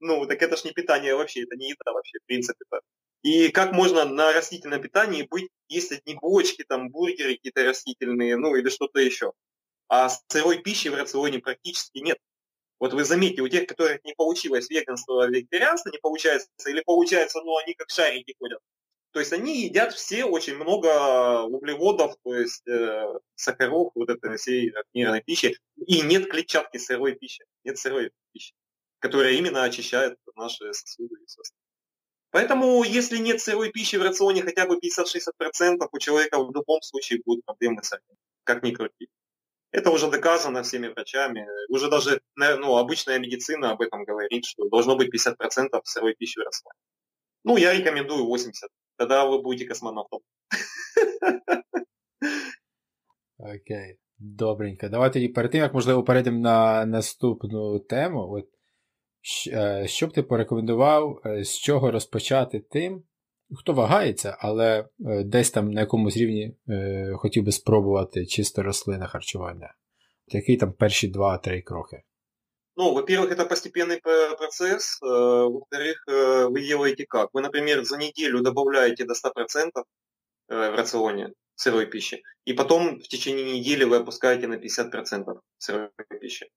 Ну, 0.00 0.26
так 0.26 0.42
это 0.42 0.56
ж 0.56 0.64
не 0.64 0.72
питание 0.72 1.14
вообще, 1.14 1.42
это 1.42 1.56
не 1.56 1.70
еда 1.70 1.92
вообще, 1.92 2.18
в 2.18 2.26
принципе-то. 2.26 2.80
И 3.22 3.48
как 3.50 3.72
можно 3.72 4.04
на 4.04 4.32
растительном 4.32 4.80
питании 4.80 5.22
быть, 5.22 5.48
есть 5.68 5.92
одни 5.92 6.14
булочки, 6.14 6.64
там 6.64 6.90
бургеры 6.90 7.34
какие-то 7.34 7.64
растительные, 7.64 8.36
ну 8.36 8.54
или 8.56 8.68
что-то 8.68 9.00
еще. 9.00 9.32
А 9.88 10.08
сырой 10.28 10.58
пищи 10.62 10.88
в 10.88 10.94
рационе 10.94 11.40
практически 11.40 11.98
нет. 11.98 12.18
Вот 12.80 12.92
вы 12.94 13.04
заметите, 13.04 13.42
у 13.42 13.48
тех, 13.48 13.66
которых 13.66 14.04
не 14.04 14.14
получилось 14.14 14.70
веганство, 14.70 15.28
вегетарианство 15.28 15.90
не 15.90 15.98
получается, 15.98 16.48
или 16.66 16.82
получается, 16.86 17.40
но 17.42 17.56
они 17.56 17.74
как 17.74 17.90
шарики 17.90 18.34
ходят, 18.38 18.60
то 19.12 19.20
есть 19.20 19.32
они 19.32 19.62
едят 19.62 19.94
все 19.94 20.24
очень 20.24 20.56
много 20.56 21.42
углеводов, 21.42 22.16
то 22.22 22.34
есть 22.34 22.66
э, 22.68 23.14
сахаров, 23.34 23.90
вот 23.94 24.10
этой 24.10 24.36
всей 24.36 24.70
рафинированной 24.70 25.22
пищи. 25.22 25.56
И 25.86 26.02
нет 26.02 26.30
клетчатки 26.30 26.76
сырой 26.76 27.14
пищи, 27.14 27.44
нет 27.64 27.78
сырой 27.78 28.12
которая 28.98 29.32
именно 29.32 29.64
очищает 29.64 30.18
наши 30.36 30.72
сосуды 30.72 31.14
и 31.22 31.26
все 31.26 31.42
Поэтому, 32.30 32.84
если 32.84 33.16
нет 33.18 33.40
сырой 33.40 33.70
пищи 33.70 33.96
в 33.96 34.02
рационе 34.02 34.42
хотя 34.42 34.66
бы 34.66 34.76
50-60%, 34.76 35.88
у 35.90 35.98
человека 35.98 36.38
в 36.38 36.54
любом 36.54 36.82
случае 36.82 37.22
будут 37.24 37.44
проблемы 37.44 37.82
с 37.82 37.92
этим, 37.92 38.16
как 38.44 38.62
ни 38.62 38.72
крути. 38.72 39.08
Это 39.70 39.90
уже 39.90 40.10
доказано 40.10 40.62
всеми 40.62 40.88
врачами. 40.88 41.46
Уже 41.68 41.88
даже 41.88 42.20
ну, 42.36 42.76
обычная 42.76 43.18
медицина 43.18 43.72
об 43.72 43.80
этом 43.80 44.04
говорит, 44.04 44.44
что 44.44 44.68
должно 44.68 44.96
быть 44.96 45.08
50% 45.14 45.80
сырой 45.84 46.14
пищи 46.14 46.38
в 46.38 46.44
рационе. 46.44 46.78
Ну, 47.44 47.56
я 47.56 47.74
рекомендую 47.74 48.24
80. 48.24 48.68
Тогда 48.96 49.24
вы 49.24 49.42
будете 49.42 49.66
космонавтом. 49.66 50.20
Окей. 53.38 53.98
Добренько. 54.18 54.88
Давайте 54.88 55.28
перед 55.28 55.52
тим, 55.52 55.60
як 55.62 55.74
можливо 55.74 56.02
перейдемо 56.02 56.40
на 56.40 56.86
наступну 56.86 57.78
тему. 57.78 58.28
От, 58.32 58.48
Що 59.85 60.07
б 60.07 60.13
ти 60.13 60.23
порекомендував, 60.23 61.21
з 61.41 61.57
чого 61.57 61.91
розпочати 61.91 62.59
тим, 62.59 63.03
хто 63.55 63.73
вагається, 63.73 64.37
але 64.39 64.85
десь 65.25 65.51
там 65.51 65.71
на 65.71 65.81
якомусь 65.81 66.17
рівні 66.17 66.55
хотів 67.15 67.43
би 67.43 67.51
спробувати 67.51 68.25
чисто 68.25 68.63
рослинне 68.63 69.07
харчування? 69.07 69.73
Який 70.27 70.57
там 70.57 70.73
перші 70.73 71.07
два-три 71.07 71.61
кроки? 71.61 72.03
Ну, 72.75 72.93
во-первых, 72.93 73.31
это 73.31 73.45
постепенный 73.45 74.01
процесс. 74.01 74.99
Э, 75.03 75.05
во-вторых, 75.05 76.03
э, 76.07 76.47
вы 76.47 76.61
делаете 76.61 77.05
как? 77.05 77.29
Вы, 77.33 77.41
например, 77.41 77.83
за 77.83 77.97
неделю 77.97 78.41
добавляете 78.41 79.05
до 79.05 79.13
100% 79.13 79.83
э, 80.49 80.71
в 80.71 80.75
рационе 80.75 81.33
сырой 81.55 81.85
пищи, 81.85 82.23
и 82.45 82.53
потом 82.53 82.99
в 82.99 83.07
течение 83.07 83.59
недели 83.59 83.83
вы 83.83 83.97
опускаете 83.97 84.47
на 84.47 84.55
50% 84.55 85.39
сырой 85.59 85.89
пищи 86.19 86.49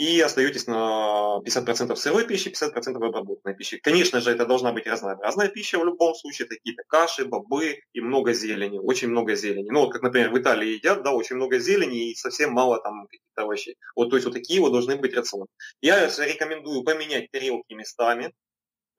И 0.00 0.18
остаетесь 0.22 0.66
на 0.66 1.40
50% 1.44 1.94
сырой 1.94 2.26
пищи, 2.26 2.48
50% 2.48 2.96
обработанной 2.96 3.54
пищи. 3.54 3.76
Конечно 3.76 4.22
же, 4.22 4.30
это 4.30 4.46
должна 4.46 4.72
быть 4.72 4.86
разнообразная 4.86 5.48
пища 5.48 5.78
в 5.78 5.84
любом 5.84 6.14
случае, 6.14 6.48
какие-то 6.48 6.84
каши, 6.88 7.26
бобы 7.26 7.82
и 7.92 8.00
много 8.00 8.32
зелени, 8.32 8.78
очень 8.78 9.08
много 9.08 9.34
зелени. 9.34 9.68
Ну, 9.68 9.80
вот 9.80 9.92
как, 9.92 10.00
например, 10.00 10.30
в 10.30 10.38
Италии 10.38 10.76
едят, 10.76 11.02
да, 11.02 11.12
очень 11.12 11.36
много 11.36 11.58
зелени 11.58 12.12
и 12.12 12.14
совсем 12.14 12.52
мало 12.52 12.80
там 12.80 13.08
каких-то 13.08 13.42
овощей. 13.42 13.76
Вот, 13.94 14.08
то 14.08 14.16
есть 14.16 14.24
вот 14.24 14.32
такие 14.32 14.62
вот 14.62 14.72
должны 14.72 14.96
быть 14.96 15.14
рационы. 15.14 15.48
Я 15.82 16.06
рекомендую 16.06 16.82
поменять 16.82 17.30
тарелки 17.30 17.74
местами, 17.74 18.32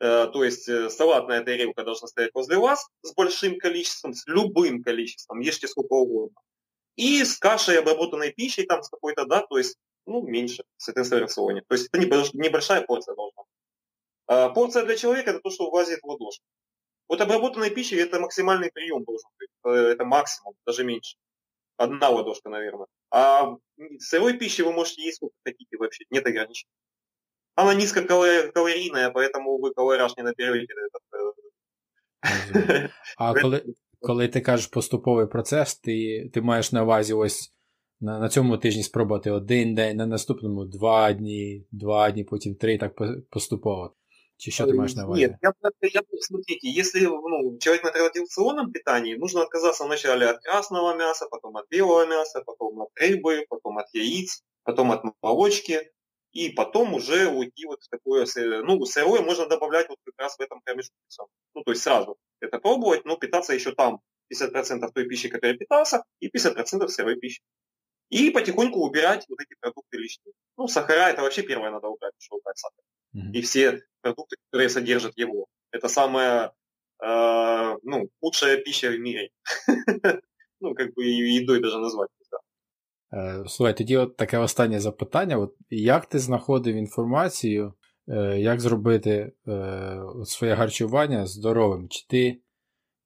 э, 0.02 0.28
то 0.32 0.44
есть 0.44 0.70
э, 0.70 0.92
салатная 0.92 1.44
тарелка 1.44 1.84
должна 1.84 2.10
стоять 2.10 2.30
возле 2.36 2.58
вас 2.58 2.88
с 3.02 3.12
большим 3.16 3.58
количеством, 3.58 4.14
с 4.14 4.28
любым 4.28 4.84
количеством, 4.84 5.40
ешьте 5.40 5.68
сколько 5.68 5.94
угодно. 5.94 6.40
И 6.96 7.24
с 7.24 7.40
кашей, 7.40 7.80
обработанной 7.80 8.32
пищей, 8.32 8.68
там, 8.68 8.84
с 8.84 8.90
какой-то, 8.90 9.26
да, 9.26 9.42
то 9.50 9.58
есть, 9.58 9.78
ну, 10.06 10.22
меньше, 10.22 10.64
соответственно, 10.78 11.22
в 11.22 11.24
рационе. 11.24 11.62
То 11.68 11.76
есть 11.76 11.90
это 11.92 12.00
небольшая 12.00 12.82
порция 12.82 13.16
должна 13.16 13.44
быть. 13.44 13.52
А 14.28 14.50
порция 14.50 14.86
для 14.86 14.96
человека– 14.96 15.30
это 15.32 15.40
то, 15.40 15.50
что 15.50 15.70
влазит 15.70 16.00
в 16.02 16.08
ладошку. 16.08 16.44
Вот 17.10 17.22
обработанной 17.22 17.70
пищи– 17.70 17.96
это 17.96 18.20
максимальный 18.20 18.72
прием 18.72 19.04
должен 19.04 19.30
быть. 19.40 19.50
Э, 19.66 19.92
это 19.92 20.06
максимум, 20.06 20.56
даже 20.66 20.84
меньше. 20.84 21.18
Одна 21.78 22.10
ладошка, 22.10 22.50
наверное. 22.50 22.88
А 23.10 23.56
сырой 24.00 24.38
пищи 24.38 24.62
вы 24.62 24.72
можете 24.72 25.04
есть 25.04 25.18
сколько 25.18 25.36
хотите 25.44 25.78
вообще, 25.78 26.06
нет 26.10 26.26
ограничений. 26.26 26.72
Она 27.56 27.74
низкокалорийная, 27.74 29.12
поэтому 29.12 29.60
ви 29.60 29.74
калораж 29.74 30.16
не 30.18 30.24
наберете. 30.24 30.74
А 33.18 33.34
коли 33.34 33.66
коли 34.00 34.28
ти 34.28 34.42
кажеш 34.42 34.68
поступовий 34.68 35.28
процес, 35.28 35.76
ти 35.76 36.30
ти 36.34 36.42
маєш 36.42 36.72
на 36.72 36.84
увазі 36.84 37.14
ось 37.14 37.54
на 38.01 38.19
на 38.19 38.29
цьому 38.29 38.59
тижні 38.59 38.83
спробувати 38.83 39.31
один 39.31 39.75
день, 39.75 39.97
на 39.97 40.07
наступному 40.07 40.65
два 40.65 41.13
дні, 41.13 41.67
два 41.71 42.11
дні, 42.11 42.25
потім 42.25 42.55
три, 42.55 42.79
так 42.79 42.93
поступово. 43.31 43.95
Чи 44.39 44.51
что 44.51 44.67
ты 44.67 44.75
маешь 44.75 44.95
на 44.95 45.05
увазі? 45.07 45.23
Нет, 45.23 45.37
я, 45.43 45.53
я, 45.81 46.03
смотрите, 46.21 46.69
если 46.69 47.01
ну, 47.01 47.57
человек 47.59 47.85
на 47.85 47.91
традиционном 47.91 48.71
питании, 48.73 49.15
нужно 49.17 49.41
отказаться 49.43 49.85
вначале 49.85 50.27
от 50.27 50.43
красного 50.43 50.95
мяса, 50.95 51.27
потом 51.31 51.57
от 51.57 51.65
белого 51.71 52.07
мяса, 52.07 52.43
потом 52.47 52.81
от 52.81 52.89
рыбы, 53.01 53.47
потом 53.49 53.79
от 53.79 53.87
яиц, 53.95 54.45
потом 54.65 54.93
от 54.93 55.05
молочки, 55.23 55.91
и 56.33 56.51
потом 56.51 56.95
уже 56.95 57.29
уйти 57.29 57.65
вот 57.67 57.83
в 57.83 57.89
такое, 57.89 58.27
ну, 58.63 58.85
сырое 58.85 59.23
можно 59.23 59.47
добавлять 59.47 59.89
вот 59.89 59.99
как 60.05 60.15
раз 60.19 60.37
в 60.37 60.41
этом 60.41 60.61
промежутке. 60.65 60.97
Ну, 61.55 61.63
то 61.63 61.71
есть 61.71 61.83
сразу 61.83 62.17
это 62.41 62.59
пробовать, 62.59 63.07
но 63.07 63.17
питаться 63.17 63.55
еще 63.55 63.73
там 63.73 64.01
50% 64.31 64.93
той 64.95 65.05
пищи, 65.09 65.31
которой 65.31 65.57
питался, 65.57 66.03
и 66.21 66.29
50% 66.29 66.89
сырой 66.89 67.17
пищи. 67.17 67.41
И 68.11 68.31
потихоньку 68.31 68.81
убирать 68.81 69.27
вот 69.29 69.41
эти 69.41 69.55
продукты 69.61 69.99
лишние. 69.99 70.33
Ну, 70.57 70.69
сахара 70.69 71.11
это 71.11 71.23
вообще 71.23 71.43
первое 71.43 71.71
надо 71.71 71.89
убрать, 71.89 72.13
что 72.19 72.37
убрать 72.37 72.59
сахар. 72.59 72.85
Mm-hmm. 73.17 73.33
И 73.33 73.43
все 73.43 73.83
продукты, 74.01 74.37
которые 74.47 74.69
содержат 74.69 75.19
его. 75.19 75.47
Это 75.73 75.89
самая 75.89 76.53
э, 77.03 77.77
ну, 77.83 78.09
худшая 78.21 78.59
пища 78.59 78.91
в 78.91 78.99
мире. 78.99 79.31
ну, 80.61 80.75
как 80.75 80.95
бы 80.95 81.05
едой 81.05 81.61
даже 81.61 81.79
назвать. 81.79 82.11
Е, 83.13 83.45
слухай, 83.47 83.77
тоді 83.77 83.97
от 83.97 84.17
таке 84.17 84.39
останнє 84.39 84.81
запитання. 84.81 85.39
От 85.39 85.55
Як 85.71 86.07
ти 86.07 86.19
знаходив 86.19 86.77
інформацію, 86.77 87.73
е, 88.09 88.39
як 88.39 88.61
зробити 88.61 89.33
е, 89.49 90.01
своє 90.25 90.57
харчування 90.57 91.27
здоровим? 91.27 91.89
Чи 91.89 92.07
ти 92.07 92.41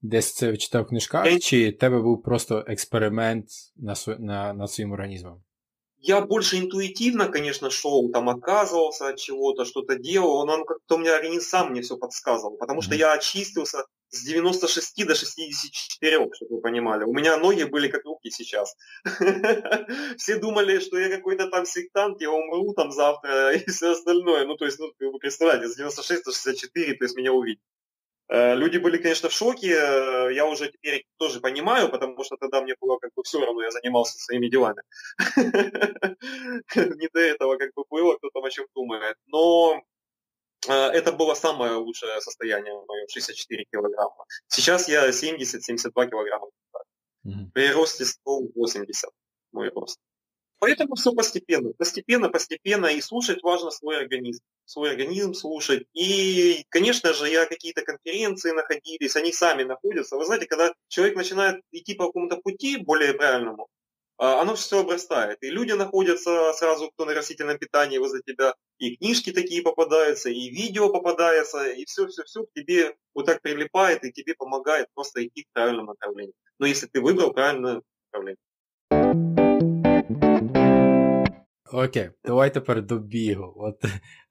десь 0.02 0.34
це 0.34 0.58
читав 0.58 0.84
в 0.84 0.88
книжках, 0.88 1.40
чи 1.40 1.72
тебе 1.72 2.02
був 2.02 2.24
просто 2.24 2.66
експеримент 2.68 3.46
на, 3.76 3.96
на, 4.20 4.54
над 4.54 4.72
своїм 4.72 4.92
організмом? 4.92 5.42
Я 6.08 6.22
больше 6.22 6.58
интуитивно, 6.58 7.30
конечно, 7.30 7.72
шел, 7.72 8.12
там 8.12 8.30
оказывался 8.30 9.08
от 9.08 9.20
чего-то, 9.20 9.66
что-то 9.66 9.96
делал, 9.96 10.46
но 10.46 10.64
как-то 10.64 10.96
у 10.96 10.98
меня 11.00 11.16
организм 11.16 11.46
сам 11.46 11.72
мне 11.72 11.82
все 11.82 11.98
подсказывал, 11.98 12.58
потому 12.58 12.84
что 12.84 12.94
я 12.94 13.14
очистился 13.14 13.86
с 14.10 14.24
96 14.24 15.08
до 15.08 15.16
64, 15.16 16.30
чтобы 16.34 16.56
вы 16.56 16.62
понимали. 16.62 17.06
У 17.06 17.14
меня 17.14 17.38
ноги 17.38 17.64
были 17.64 17.88
как 17.88 18.06
руки 18.06 18.30
сейчас. 18.30 18.76
Все 20.18 20.38
думали, 20.38 20.80
что 20.80 21.00
я 21.00 21.10
какой-то 21.10 21.50
там 21.50 21.66
сектант, 21.66 22.22
я 22.22 22.30
умру 22.30 22.74
там 22.74 22.92
завтра 22.92 23.54
и 23.56 23.66
все 23.66 23.92
остальное. 23.92 24.46
Ну, 24.46 24.56
то 24.58 24.66
есть, 24.66 24.80
ну, 24.80 24.92
вы 25.00 25.18
представляете, 25.18 25.68
с 25.68 25.76
96 25.76 26.24
до 26.24 26.32
64, 26.32 26.94
то 26.94 27.06
есть 27.06 27.16
меня 27.16 27.34
увидеть. 27.34 27.64
Э, 28.28 28.56
люди 28.56 28.78
были, 28.78 28.98
конечно, 28.98 29.30
в 29.30 29.34
шоке. 29.34 29.68
Я 29.68 30.46
уже 30.46 30.72
теперь 30.72 31.06
тоже 31.18 31.40
понимаю, 31.40 31.90
потому 31.90 32.24
что 32.24 32.38
тогда 32.38 32.62
мне 32.62 32.76
было 32.80 32.98
как 32.98 33.12
бы 33.16 33.24
все 33.24 33.40
равно, 33.40 33.62
я 33.62 33.72
занимался 33.72 34.18
своими 34.18 34.48
делами. 34.48 34.82
Не 36.76 37.10
до 37.14 37.20
этого 37.20 37.58
как 37.58 37.72
бы 37.76 37.84
было, 37.90 38.16
кто 38.18 38.30
там 38.34 38.46
о 38.46 38.50
чем 38.50 38.66
думает. 38.74 39.18
Но 39.28 39.82
э, 40.68 40.74
это 40.74 41.12
было 41.12 41.36
самое 41.36 41.74
лучшее 41.74 42.20
состояние 42.22 42.74
мое, 42.88 43.06
64 43.08 43.66
килограмма. 43.72 44.26
Сейчас 44.48 44.90
я 44.90 45.10
70-72 45.10 46.10
килограмма. 46.10 46.48
При 47.54 47.72
росте 47.72 48.06
180 48.06 49.10
мой 49.52 49.70
рост. 49.70 50.00
Поэтому 50.60 50.96
все 50.96 51.12
постепенно, 51.14 51.74
постепенно, 51.74 52.30
постепенно, 52.30 52.88
и 52.88 53.02
слушать 53.02 53.44
важно 53.44 53.72
свой 53.72 53.98
организм, 54.00 54.42
свой 54.66 54.92
организм 54.92 55.34
слушать. 55.34 55.86
И, 55.94 56.66
конечно 56.70 57.14
же, 57.14 57.30
я 57.30 57.46
какие-то 57.46 57.84
конференции 57.84 58.52
находились, 58.52 59.16
они 59.16 59.32
сами 59.34 59.64
находятся. 59.64 60.18
Вы 60.18 60.26
знаете, 60.26 60.48
когда 60.48 60.74
человек 60.88 61.16
начинает 61.18 61.62
идти 61.72 61.94
по 61.94 62.08
какому-то 62.08 62.38
пути 62.38 62.78
более 62.78 63.14
правильному, 63.14 63.68
а, 64.18 64.42
оно 64.42 64.56
все 64.56 64.80
обрастает. 64.80 65.44
И 65.44 65.50
люди 65.50 65.74
находятся 65.74 66.54
сразу, 66.54 66.90
кто 66.92 67.06
на 67.06 67.14
растительном 67.14 67.58
питании 67.58 67.98
возле 67.98 68.22
тебя, 68.22 68.54
и 68.78 68.96
книжки 68.96 69.32
такие 69.32 69.62
попадаются, 69.62 70.30
и 70.30 70.50
видео 70.50 70.90
попадается, 70.90 71.70
и 71.70 71.86
все-все-все 71.86 72.44
к 72.46 72.54
тебе 72.54 72.96
вот 73.14 73.26
так 73.26 73.42
прилипает, 73.42 74.04
и 74.06 74.12
тебе 74.12 74.34
помогает 74.36 74.88
просто 74.94 75.26
идти 75.26 75.44
в 75.44 75.54
правильном 75.54 75.88
направлении. 75.88 76.34
Но 76.60 76.66
если 76.66 76.88
ты 76.88 77.02
выбрал 77.02 77.34
правильное 77.34 77.82
направление. 78.12 78.45
Окей, 81.74 82.10
давай 82.26 82.54
тепер 82.54 82.86
до 82.86 82.98
бігу. 82.98 83.54
От 83.58 83.86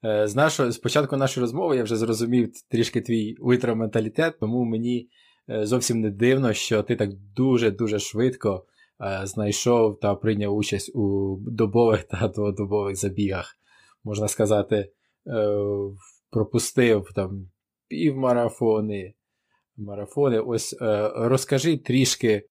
е, 0.05 0.27
з 0.27 0.35
нашого, 0.35 0.71
з 0.71 0.77
початку 0.77 1.17
нашої 1.17 1.41
розмови 1.41 1.77
я 1.77 1.83
вже 1.83 1.95
зрозумів 1.95 2.51
трішки 2.71 3.01
твій 3.01 3.35
ультраменталітет, 3.35 4.39
тому 4.39 4.63
мені 4.63 5.09
е, 5.49 5.65
зовсім 5.65 6.01
не 6.01 6.11
дивно, 6.11 6.53
що 6.53 6.83
ти 6.83 6.95
так 6.95 7.09
дуже-дуже 7.13 7.99
швидко 7.99 8.65
е, 9.01 9.21
знайшов 9.23 9.99
та 9.99 10.15
прийняв 10.15 10.55
участь 10.55 10.95
у 10.95 11.37
добових 11.47 12.03
та 12.03 12.27
дводобових 12.27 12.95
забігах. 12.95 13.55
Можна 14.03 14.27
сказати, 14.27 14.91
пропустив 16.29 17.07
там 17.15 17.49
півмарафони, 17.87 19.13
марафони. 19.77 20.39
Ось 20.39 20.75
розкажи 21.15 21.77
трішки, 21.77 22.47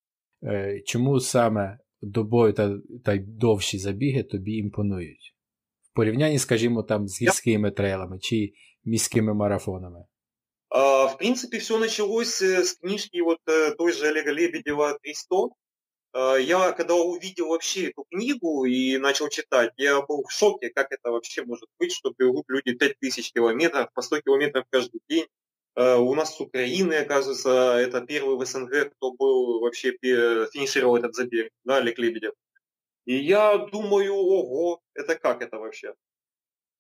чому 0.85 1.21
саме 1.21 1.79
добою 2.04 2.54
та 2.54 2.78
та 3.06 3.14
й 3.14 3.20
довші 3.20 3.78
забіги 3.78 4.24
тобі 4.24 4.58
імпонують. 4.58 5.36
В 5.82 5.96
порівнянні, 5.96 6.40
скажімо, 6.40 6.84
там 6.84 7.08
з 7.08 7.22
гірськими 7.22 7.72
трейлами 7.72 8.20
чи 8.20 8.54
міськими 8.86 9.34
марафонами. 9.34 10.06
В 10.70 11.18
принципе, 11.18 11.58
все 11.58 11.78
началось 11.80 12.42
э, 12.42 12.64
с 12.64 12.74
книжки 12.76 13.22
вот 13.22 13.40
э, 13.48 13.72
той 13.72 13.92
же 13.92 14.08
Олега 14.08 14.32
Лебедева 14.32 14.98
«300». 15.04 15.50
Я 16.14 16.72
когда 16.72 16.96
увидел 16.96 17.50
вообще 17.50 17.90
эту 17.90 18.04
книгу 18.10 18.66
и 18.66 18.98
начал 18.98 19.30
читать, 19.30 19.72
я 19.78 20.02
был 20.02 20.24
в 20.28 20.32
шоке, 20.32 20.70
как 20.70 20.92
это 20.92 21.12
вообще 21.12 21.44
может 21.44 21.70
быть, 21.78 21.92
что 21.92 22.12
бегут 22.18 22.46
люди 22.48 22.74
5000 22.74 23.32
километров, 23.32 23.94
по 23.94 24.02
100 24.02 24.22
километров 24.22 24.66
каждый 24.72 25.02
день. 25.08 25.28
Э, 25.77 25.97
у 25.97 26.15
нас 26.15 26.37
с 26.37 26.41
Украины, 26.41 26.95
оказывается, 26.95 27.51
это 27.77 28.01
первый 28.01 28.37
в 28.37 28.45
СНГ, 28.45 28.93
кто 28.93 29.13
был 29.13 29.61
вообще 29.61 29.93
финишировал 30.01 30.97
этот 30.97 31.15
забег, 31.15 31.51
да, 31.65 31.79
Олег 31.79 31.99
Лебедев. 31.99 32.35
И 33.07 33.17
я 33.17 33.59
думаю, 33.59 34.15
ого, 34.15 34.81
это 34.95 35.17
как 35.17 35.43
это 35.43 35.59
вообще? 35.59 35.95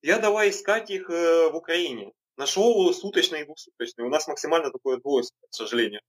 Я 0.03 0.19
давай 0.19 0.51
искать 0.51 0.91
их 0.91 1.11
э, 1.11 1.51
в 1.51 1.57
Украине. 1.57 2.13
Нашел 2.37 2.93
суточный 2.95 3.43
и 3.43 3.45
двухсуточный. 3.45 4.05
У 4.05 4.09
нас 4.09 4.29
максимально 4.29 4.71
такое 4.71 4.99
двое, 4.99 5.25
к 5.25 5.55
сожалению. 5.55 6.01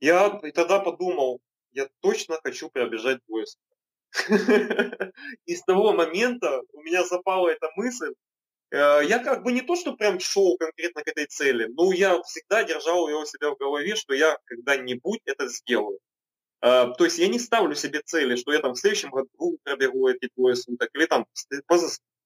Я 0.00 0.30
тогда 0.54 0.80
подумал, 0.80 1.40
я 1.72 1.88
точно 2.00 2.38
хочу 2.42 2.70
пробежать 2.70 3.20
двое 3.26 3.46
И 5.46 5.56
с 5.56 5.62
того 5.62 5.92
момента 5.92 6.62
у 6.72 6.82
меня 6.82 7.04
запала 7.04 7.48
эта 7.48 7.70
мысль, 7.76 8.12
Э, 8.12 8.27
я 8.76 9.18
как 9.18 9.42
бы 9.42 9.52
не 9.52 9.62
то, 9.62 9.76
что 9.76 9.96
прям 9.96 10.20
шел 10.20 10.56
конкретно 10.58 11.02
к 11.02 11.08
этой 11.08 11.26
цели, 11.26 11.66
но 11.66 11.92
я 11.92 12.20
всегда 12.22 12.64
держал 12.64 13.08
его 13.08 13.24
себя 13.24 13.50
в 13.50 13.56
голове, 13.56 13.96
что 13.96 14.14
я 14.14 14.36
когда-нибудь 14.44 15.20
это 15.24 15.48
сделаю. 15.48 15.98
Э, 16.60 16.92
то 16.96 17.04
есть 17.04 17.18
я 17.18 17.28
не 17.28 17.38
ставлю 17.38 17.74
себе 17.74 18.00
цели, 18.02 18.36
что 18.36 18.52
я 18.52 18.60
там 18.60 18.74
в 18.74 18.78
следующем 18.78 19.10
году 19.10 19.58
пробегу 19.62 20.08
эти 20.08 20.28
двое 20.36 20.56
суток, 20.56 20.90
или 20.94 21.06
там, 21.06 21.26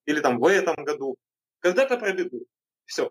или 0.06 0.20
там 0.20 0.38
в 0.38 0.46
этом 0.46 0.84
году. 0.84 1.16
Когда-то 1.60 1.98
пробегу. 1.98 2.46
Все. 2.86 3.10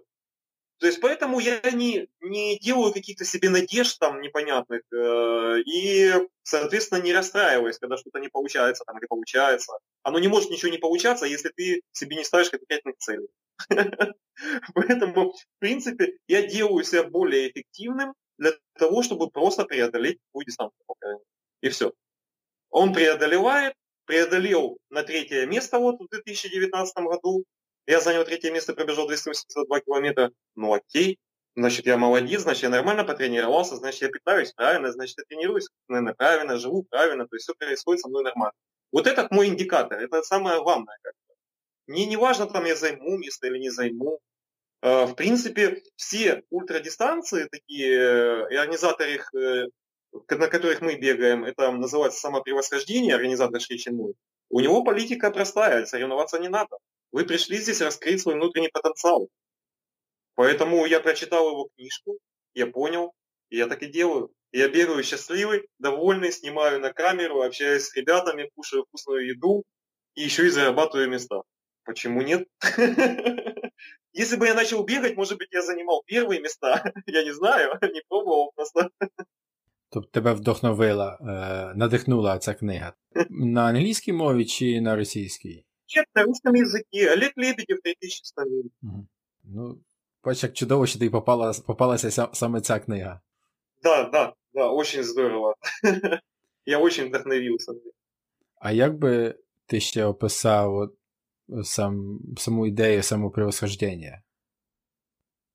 То 0.81 0.87
есть 0.87 0.99
поэтому 0.99 1.37
я 1.37 1.61
не, 1.73 2.07
не 2.21 2.57
делаю 2.57 2.91
каких-то 2.91 3.23
себе 3.23 3.51
надежд 3.51 3.99
там 3.99 4.19
непонятных 4.19 4.81
э, 4.91 5.61
и, 5.63 6.11
соответственно, 6.41 7.03
не 7.03 7.13
расстраиваюсь, 7.13 7.77
когда 7.77 7.97
что-то 7.97 8.17
не 8.17 8.29
получается 8.29 8.83
там 8.83 8.97
или 8.97 9.05
получается. 9.05 9.73
Оно 10.01 10.17
не 10.17 10.27
может 10.27 10.49
ничего 10.49 10.71
не 10.71 10.79
получаться, 10.79 11.27
если 11.27 11.49
ты 11.49 11.83
себе 11.91 12.15
не 12.15 12.23
ставишь 12.23 12.49
конкретных 12.49 12.97
целей. 12.97 13.27
Поэтому, 14.73 15.33
в 15.33 15.59
принципе, 15.59 16.17
я 16.27 16.47
делаю 16.47 16.83
себя 16.83 17.03
более 17.03 17.51
эффективным 17.51 18.15
для 18.39 18.53
того, 18.73 19.03
чтобы 19.03 19.29
просто 19.29 19.65
преодолеть 19.65 20.17
такую 20.29 20.47
дистанцию. 20.47 20.81
И 21.61 21.69
все. 21.69 21.93
Он 22.71 22.91
преодолевает, 22.91 23.75
преодолел 24.05 24.79
на 24.89 25.03
третье 25.03 25.45
место 25.45 25.77
вот 25.77 25.99
в 25.99 26.09
2019 26.09 26.97
году, 27.03 27.45
я 27.87 27.99
занял 27.99 28.23
третье 28.25 28.51
место, 28.51 28.73
пробежал 28.73 29.07
282 29.07 29.79
километра. 29.81 30.31
Ну 30.55 30.73
окей, 30.73 31.19
Значит, 31.55 31.85
я 31.85 31.97
молодец, 31.97 32.41
значит, 32.41 32.63
я 32.63 32.69
нормально 32.69 33.03
потренировался, 33.03 33.75
значит, 33.75 34.01
я 34.03 34.07
питаюсь 34.07 34.53
правильно, 34.53 34.91
значит, 34.91 35.17
я 35.17 35.25
тренируюсь, 35.25 35.67
наверное, 35.89 36.13
правильно, 36.13 36.57
живу 36.57 36.83
правильно, 36.83 37.27
то 37.27 37.35
есть 37.35 37.43
все 37.43 37.53
происходит 37.53 38.01
со 38.01 38.07
мной 38.07 38.23
нормально. 38.23 38.53
Вот 38.91 39.05
этот 39.05 39.31
мой 39.31 39.47
индикатор, 39.47 39.99
это 39.99 40.21
самое 40.23 40.63
главное. 40.63 40.97
Как. 41.01 41.13
Мне 41.87 42.05
не 42.05 42.15
важно, 42.15 42.45
там 42.45 42.65
я 42.65 42.75
займу 42.75 43.17
место 43.17 43.47
или 43.47 43.57
не 43.57 43.69
займу. 43.69 44.19
А, 44.81 45.05
в 45.05 45.15
принципе, 45.15 45.83
все 45.97 46.43
ультрадистанции, 46.49 47.49
такие 47.51 47.97
э, 47.97 48.47
и 48.51 48.55
организаторы 48.55 49.15
их, 49.15 49.33
э, 49.35 49.65
на 50.29 50.47
которых 50.47 50.79
мы 50.79 50.95
бегаем, 50.95 51.43
это 51.43 51.69
называется 51.71 52.19
самопревосхождение, 52.21 53.15
организатор 53.15 53.59
Шричинмуй. 53.59 54.13
У 54.49 54.59
него 54.61 54.83
политика 54.83 55.31
простая, 55.31 55.85
соревноваться 55.85 56.39
не 56.39 56.47
надо. 56.47 56.77
Вы 57.12 57.24
пришли 57.24 57.58
здесь 57.58 57.80
раскрыть 57.80 58.20
свой 58.20 58.34
внутренний 58.34 58.68
потенциал. 58.68 59.28
Поэтому 60.34 60.86
я 60.86 61.00
прочитал 61.00 61.50
его 61.50 61.68
книжку, 61.76 62.18
я 62.54 62.66
понял, 62.66 63.12
и 63.48 63.56
я 63.56 63.66
так 63.66 63.82
и 63.82 63.86
делаю. 63.86 64.30
Я 64.52 64.68
бегаю 64.68 65.02
счастливый, 65.02 65.68
довольный, 65.78 66.32
снимаю 66.32 66.80
на 66.80 66.92
камеру, 66.92 67.42
общаюсь 67.42 67.84
с 67.84 67.96
ребятами, 67.96 68.50
кушаю 68.54 68.84
вкусную 68.84 69.26
еду 69.28 69.64
и 70.14 70.22
еще 70.22 70.46
и 70.46 70.50
зарабатываю 70.50 71.08
места. 71.08 71.42
Почему 71.84 72.22
нет? 72.22 72.48
Если 74.12 74.36
бы 74.36 74.46
я 74.46 74.54
начал 74.54 74.82
бегать, 74.84 75.16
может 75.16 75.38
быть, 75.38 75.48
я 75.52 75.62
занимал 75.62 76.02
первые 76.06 76.40
места. 76.40 76.92
Я 77.06 77.24
не 77.24 77.32
знаю, 77.32 77.78
не 77.82 78.02
пробовал 78.08 78.52
просто. 78.54 78.90
Тобто 79.90 80.20
тебе 80.20 80.32
вдохновила, 80.32 81.18
надихнула 81.76 82.38
ця 82.38 82.54
книга. 82.54 82.94
На 83.30 83.64
англійській 83.64 84.12
мові 84.12 84.44
чи 84.44 84.80
на 84.80 84.96
російській? 84.96 85.64
Нет, 85.95 86.05
на 86.15 86.23
русском 86.23 86.53
языке. 86.53 87.11
Олег 87.11 87.31
Лебедев 87.35 87.81
3000 87.83 88.33
Ну, 89.43 89.79
бач, 90.23 90.43
як 90.43 90.53
чудово, 90.53 90.87
що 90.87 90.99
тобі 90.99 91.09
попала, 91.09 91.53
попалася 91.65 92.29
саме 92.33 92.61
ця 92.61 92.79
книга. 92.79 93.21
Да, 93.83 94.03
да, 94.03 94.33
да, 94.53 94.69
очень 94.69 95.03
здорово. 95.03 95.55
Я 96.65 96.79
очень 96.79 97.07
вдохновился. 97.07 97.73
А 98.55 98.71
як 98.71 98.97
би 98.97 99.35
ти 99.65 99.79
ще 99.79 100.05
описав 100.05 100.75
от, 100.75 100.95
сам, 101.63 102.19
саму 102.37 102.67
идею 102.67 103.03
самопревосхождения? 103.03 104.23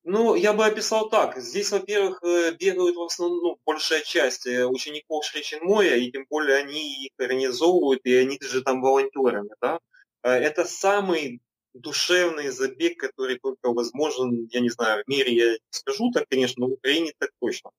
Ну, 0.09 0.37
я 0.37 0.53
бы 0.53 0.65
описал 0.65 1.11
так. 1.11 1.37
Здесь, 1.41 1.73
во-первых, 1.73 2.23
э, 2.23 2.53
бегают 2.53 2.97
в 2.97 3.03
основном, 3.03 3.41
ну, 3.43 3.59
большая 3.67 4.03
часть 4.03 4.47
э, 4.47 4.65
учеников 4.65 5.25
Шреченмоя, 5.25 5.97
и 5.97 6.13
тем 6.13 6.27
более 6.31 6.59
они 6.59 7.07
их 7.07 7.11
организовывают, 7.19 8.03
и 8.05 8.15
они 8.15 8.39
же 8.41 8.63
там 8.63 8.83
волонтерами, 8.83 9.51
да. 9.61 9.81
Э, 10.27 10.31
это 10.31 10.65
самый 10.65 11.41
душевный 11.75 12.49
забег, 12.49 12.99
который 12.99 13.39
только 13.39 13.73
возможен, 13.73 14.49
я 14.51 14.61
не 14.61 14.71
знаю, 14.71 15.05
в 15.05 15.09
мире 15.09 15.33
я 15.35 15.57
скажу 15.71 16.11
так, 16.11 16.27
конечно, 16.29 16.61
но 16.61 16.69
в 16.69 16.73
Украине 16.73 17.13
так 17.19 17.31
точно. 17.41 17.71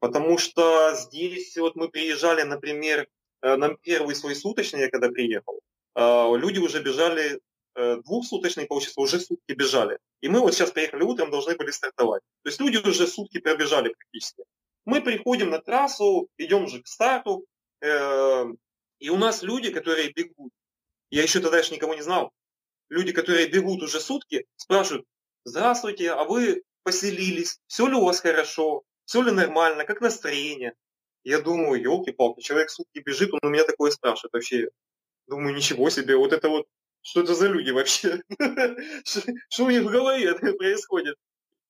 Потому 0.00 0.38
что 0.38 0.92
здесь 0.94 1.56
вот 1.56 1.76
мы 1.76 1.88
приезжали, 1.88 2.42
например, 2.42 3.06
на 3.42 3.74
первый 3.76 4.14
свой 4.14 4.34
суточный, 4.34 4.80
я 4.80 4.90
когда 4.90 5.08
приехал, 5.08 5.60
люди 5.96 6.58
уже 6.58 6.82
бежали 6.82 7.40
Э, 7.78 7.96
двухсуточный, 7.96 8.66
получится, 8.66 8.98
уже 9.00 9.20
сутки 9.20 9.52
бежали. 9.52 9.98
И 10.22 10.28
мы 10.28 10.40
вот 10.40 10.54
сейчас 10.54 10.70
приехали 10.70 11.02
утром, 11.02 11.30
должны 11.30 11.56
были 11.56 11.70
стартовать. 11.70 12.22
То 12.42 12.48
есть 12.48 12.58
люди 12.58 12.78
уже 12.78 13.06
сутки 13.06 13.38
пробежали 13.38 13.90
практически. 13.90 14.44
Мы 14.86 15.02
приходим 15.02 15.50
на 15.50 15.58
трассу, 15.58 16.28
идем 16.38 16.64
уже 16.64 16.80
к 16.80 16.86
старту, 16.86 17.44
э, 17.82 18.44
и 18.98 19.10
у 19.10 19.18
нас 19.18 19.42
люди, 19.42 19.70
которые 19.70 20.10
бегут, 20.10 20.52
я 21.10 21.22
еще 21.22 21.40
тогда 21.40 21.58
еще 21.58 21.74
никого 21.74 21.94
не 21.94 22.02
знал, 22.02 22.32
люди, 22.88 23.12
которые 23.12 23.48
бегут 23.48 23.82
уже 23.82 24.00
сутки, 24.00 24.46
спрашивают, 24.56 25.06
здравствуйте, 25.44 26.10
а 26.12 26.24
вы 26.24 26.62
поселились, 26.82 27.58
все 27.66 27.86
ли 27.86 27.94
у 27.94 28.04
вас 28.04 28.20
хорошо, 28.20 28.82
все 29.04 29.22
ли 29.22 29.32
нормально, 29.32 29.84
как 29.84 30.00
настроение? 30.00 30.74
Я 31.24 31.40
думаю, 31.40 31.82
елки-палки, 31.82 32.40
человек 32.40 32.70
сутки 32.70 33.00
бежит, 33.00 33.32
он 33.32 33.40
у 33.42 33.48
меня 33.48 33.64
такое 33.64 33.90
спрашивает 33.90 34.32
вообще. 34.32 34.68
Думаю, 35.26 35.56
ничего 35.56 35.90
себе, 35.90 36.16
вот 36.16 36.32
это 36.32 36.48
вот 36.48 36.66
что 37.02 37.20
это 37.20 37.34
за 37.36 37.46
люди 37.46 37.70
вообще? 37.70 38.20
Что 39.04 39.64
у 39.64 39.70
них 39.70 39.82
в 39.82 39.90
голове 39.90 40.34
происходит? 40.58 41.16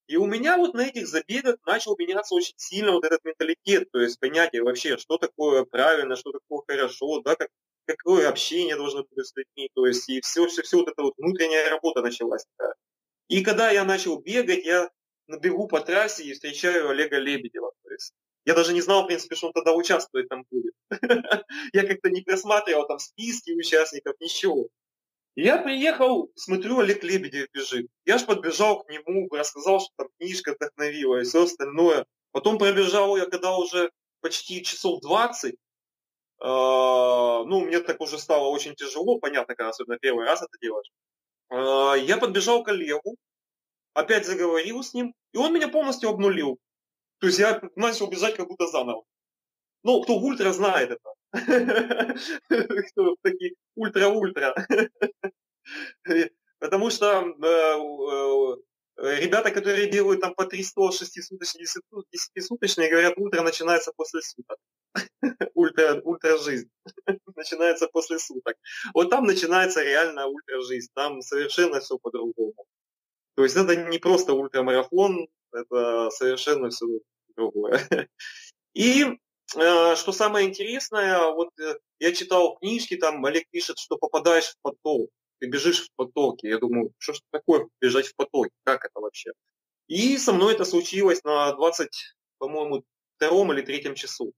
И 0.07 0.17
у 0.17 0.25
меня 0.25 0.57
вот 0.57 0.73
на 0.73 0.87
этих 0.87 1.07
забегах 1.09 1.57
начал 1.67 1.95
меняться 1.99 2.35
очень 2.35 2.55
сильно 2.57 2.93
вот 2.93 3.05
этот 3.05 3.23
менталитет, 3.25 3.91
то 3.91 4.01
есть 4.01 4.19
понятие 4.19 4.63
вообще, 4.63 4.97
что 4.97 5.19
такое 5.19 5.65
правильно, 5.65 6.17
что 6.17 6.33
такое 6.33 6.63
хорошо, 6.67 7.21
да, 7.21 7.35
как, 7.35 7.51
какое 7.87 8.29
общение 8.29 8.77
должно 8.77 9.05
быть 9.05 9.27
с 9.27 9.33
людьми, 9.37 9.71
то 9.75 9.87
есть 9.87 10.09
и 10.09 10.21
все, 10.21 10.47
все, 10.47 10.63
все 10.63 10.79
вот 10.79 10.89
эта 10.89 11.03
вот 11.03 11.15
внутренняя 11.17 11.71
работа 11.71 12.03
началась. 12.03 12.45
Да. 12.59 12.73
И 13.29 13.43
когда 13.43 13.71
я 13.71 13.85
начал 13.85 14.21
бегать, 14.21 14.65
я 14.65 14.91
набегу 15.27 15.67
по 15.67 15.81
трассе 15.81 16.25
и 16.25 16.33
встречаю 16.33 16.89
Олега 16.89 17.19
Лебедева. 17.19 17.73
То 17.83 17.91
есть 17.91 18.13
я 18.45 18.55
даже 18.55 18.73
не 18.73 18.81
знал, 18.81 19.03
в 19.03 19.07
принципе, 19.07 19.35
что 19.35 19.49
он 19.49 19.53
тогда 19.53 19.73
участвует 19.73 20.29
там 20.29 20.45
будет. 20.51 20.73
Я 21.73 21.85
как-то 21.85 22.11
не 22.11 22.21
просматривал 22.21 22.87
там 22.87 23.01
списки 23.01 23.51
участников, 23.51 24.15
ничего. 24.21 24.69
Я 25.35 25.59
приехал, 25.59 26.31
смотрю, 26.37 26.79
Олег 26.79 27.03
Лебедев 27.03 27.49
бежит. 27.53 27.89
Я 28.05 28.19
ж 28.19 28.25
подбежал 28.25 28.85
к 28.85 28.89
нему, 28.89 29.29
рассказал, 29.31 29.81
что 29.81 29.91
там 29.97 30.09
книжка 30.19 30.55
вдохновила 30.55 31.21
и 31.21 31.25
все 31.25 31.43
остальное. 31.43 32.07
Потом 32.31 32.57
пробежал 32.57 33.17
я, 33.17 33.27
когда 33.27 33.57
уже 33.57 33.91
почти 34.21 34.63
часов 34.63 35.01
20. 35.03 35.57
Э, 36.41 36.47
ну, 36.47 37.61
мне 37.61 37.81
так 37.81 38.01
уже 38.01 38.19
стало 38.19 38.49
очень 38.49 38.75
тяжело, 38.75 39.19
понятно, 39.19 39.55
когда 39.55 39.71
особенно 39.71 39.99
первый 39.99 40.27
раз 40.27 40.43
это 40.43 40.59
делаешь. 40.61 40.91
Э, 41.51 41.95
я 42.01 42.19
подбежал 42.19 42.63
к 42.63 42.69
Олегу, 42.69 43.17
опять 43.95 44.27
заговорил 44.27 44.83
с 44.83 44.95
ним, 44.95 45.15
и 45.33 45.39
он 45.39 45.53
меня 45.55 45.69
полностью 45.69 46.11
обнулил. 46.11 46.59
То 47.19 47.27
есть 47.29 47.39
я 47.39 47.63
начал 47.77 48.09
бежать 48.09 48.37
как 48.37 48.49
будто 48.49 48.67
заново. 48.67 49.05
Ну, 49.83 50.03
кто 50.03 50.19
в 50.19 50.25
ультра 50.25 50.53
знает 50.53 50.91
это. 50.91 51.13
Кто 52.49 53.17
такие 53.23 53.55
ультра-ультра. 53.75 54.55
Потому 56.59 56.91
что 56.91 57.23
э, 57.23 57.47
э, 57.47 58.57
ребята, 58.97 59.51
которые 59.51 59.91
делают 59.91 60.21
там 60.21 60.35
по 60.35 60.47
300, 60.47 60.81
6-суточные, 60.81 61.67
10-суточные, 62.39 62.91
говорят, 62.91 63.15
ультра 63.17 63.43
начинается 63.43 63.93
после 63.97 64.21
суток. 64.23 64.59
ультра, 65.55 66.01
ультра 66.03 66.39
жизнь 66.39 66.71
начинается 67.37 67.89
после 67.89 68.19
суток. 68.19 68.57
Вот 68.95 69.11
там 69.11 69.25
начинается 69.25 69.83
реально 69.83 70.27
ультра 70.27 70.61
жизнь. 70.63 70.91
Там 70.95 71.21
совершенно 71.23 71.81
все 71.81 71.99
по-другому. 71.99 72.67
То 73.35 73.45
есть 73.45 73.57
это 73.57 73.77
не 73.77 73.99
просто 73.99 74.33
ультрамарафон, 74.33 75.29
это 75.53 76.11
совершенно 76.11 76.71
все 76.71 76.87
другое. 77.37 77.81
И 78.75 79.19
Э, 79.55 79.95
что 79.95 80.13
самое 80.13 80.49
интересное, 80.49 81.31
вот 81.31 81.51
э, 81.61 81.77
я 82.01 82.13
читал 82.13 82.57
книжки, 82.57 82.97
там 82.97 83.25
Олег 83.25 83.45
пишет, 83.51 83.79
что 83.79 83.97
попадаешь 83.97 84.51
в 84.51 84.57
поток, 84.63 85.11
ты 85.39 85.49
бежишь 85.49 85.87
в 85.87 85.89
потоке. 85.97 86.49
Я 86.49 86.59
думаю, 86.59 86.93
что 86.99 87.13
ж 87.13 87.21
такое 87.31 87.69
бежать 87.81 88.09
в 88.09 88.17
потоке, 88.17 88.51
как 88.65 88.85
это 88.85 89.01
вообще? 89.01 89.33
И 89.89 90.19
со 90.19 90.33
мной 90.33 90.55
это 90.55 90.65
случилось 90.65 91.23
на 91.25 91.53
20, 91.53 91.91
по-моему, 92.39 92.85
втором 93.17 93.53
или 93.53 93.63
третьем 93.63 93.95
часу. 93.95 94.33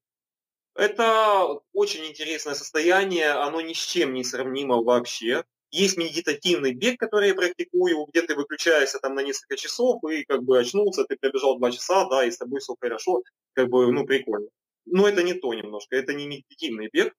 Это 0.75 1.61
очень 1.73 2.07
интересное 2.07 2.55
состояние, 2.55 3.31
оно 3.31 3.61
ни 3.61 3.73
с 3.73 3.79
чем 3.79 4.13
не 4.15 4.23
сравнимо 4.23 4.83
вообще. 4.83 5.45
Есть 5.71 5.99
медитативный 5.99 6.73
бег, 6.73 6.99
который 6.99 7.29
я 7.29 7.35
практикую, 7.35 8.07
где 8.07 8.23
ты 8.23 8.35
выключаешься 8.35 8.99
там 9.01 9.15
на 9.15 9.23
несколько 9.23 9.57
часов 9.57 10.03
и 10.05 10.25
как 10.25 10.43
бы 10.43 10.59
очнулся, 10.59 11.05
ты 11.05 11.17
пробежал 11.17 11.59
два 11.59 11.73
часа, 11.73 12.09
да, 12.09 12.25
и 12.25 12.31
с 12.31 12.39
тобой 12.39 12.61
все 12.61 12.75
хорошо, 12.81 13.23
как 13.55 13.69
бы, 13.69 13.91
ну, 13.93 14.07
прикольно. 14.07 14.49
Но 14.87 15.07
это 15.07 15.23
не 15.23 15.35
то 15.35 15.53
немножко, 15.53 15.97
это 15.97 16.15
не 16.15 16.27
медитативный 16.27 16.89
бег, 16.91 17.13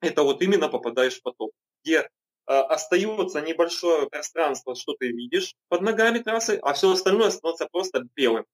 это 0.00 0.22
вот 0.22 0.42
именно 0.42 0.68
попадаешь 0.68 1.18
в 1.18 1.22
поток, 1.22 1.52
где 1.82 2.08
остается 2.46 3.40
небольшое 3.40 4.08
пространство, 4.08 4.74
что 4.74 4.94
ты 4.94 5.08
видишь 5.08 5.54
под 5.68 5.82
ногами 5.82 6.18
трассы, 6.18 6.58
а 6.62 6.74
все 6.74 6.92
остальное 6.92 7.30
становится 7.30 7.66
просто 7.70 8.04
белым. 8.14 8.44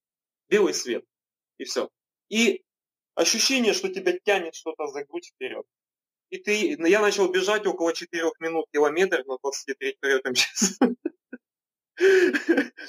Белый 0.49 0.73
свет. 0.73 1.03
И 1.57 1.63
все. 1.65 1.89
И 2.29 2.63
ощущение, 3.15 3.73
что 3.73 3.89
тебя 3.89 4.17
тянет 4.23 4.55
что-то 4.55 4.87
за 4.87 5.03
грудь 5.05 5.31
вперед. 5.33 5.65
И 6.29 6.37
ты, 6.37 6.77
я 6.87 7.01
начал 7.01 7.29
бежать 7.29 7.67
около 7.67 7.93
4 7.93 8.31
минут 8.39 8.65
километр 8.71 9.23
на 9.25 9.37
23 9.37 9.97
час. 10.33 10.79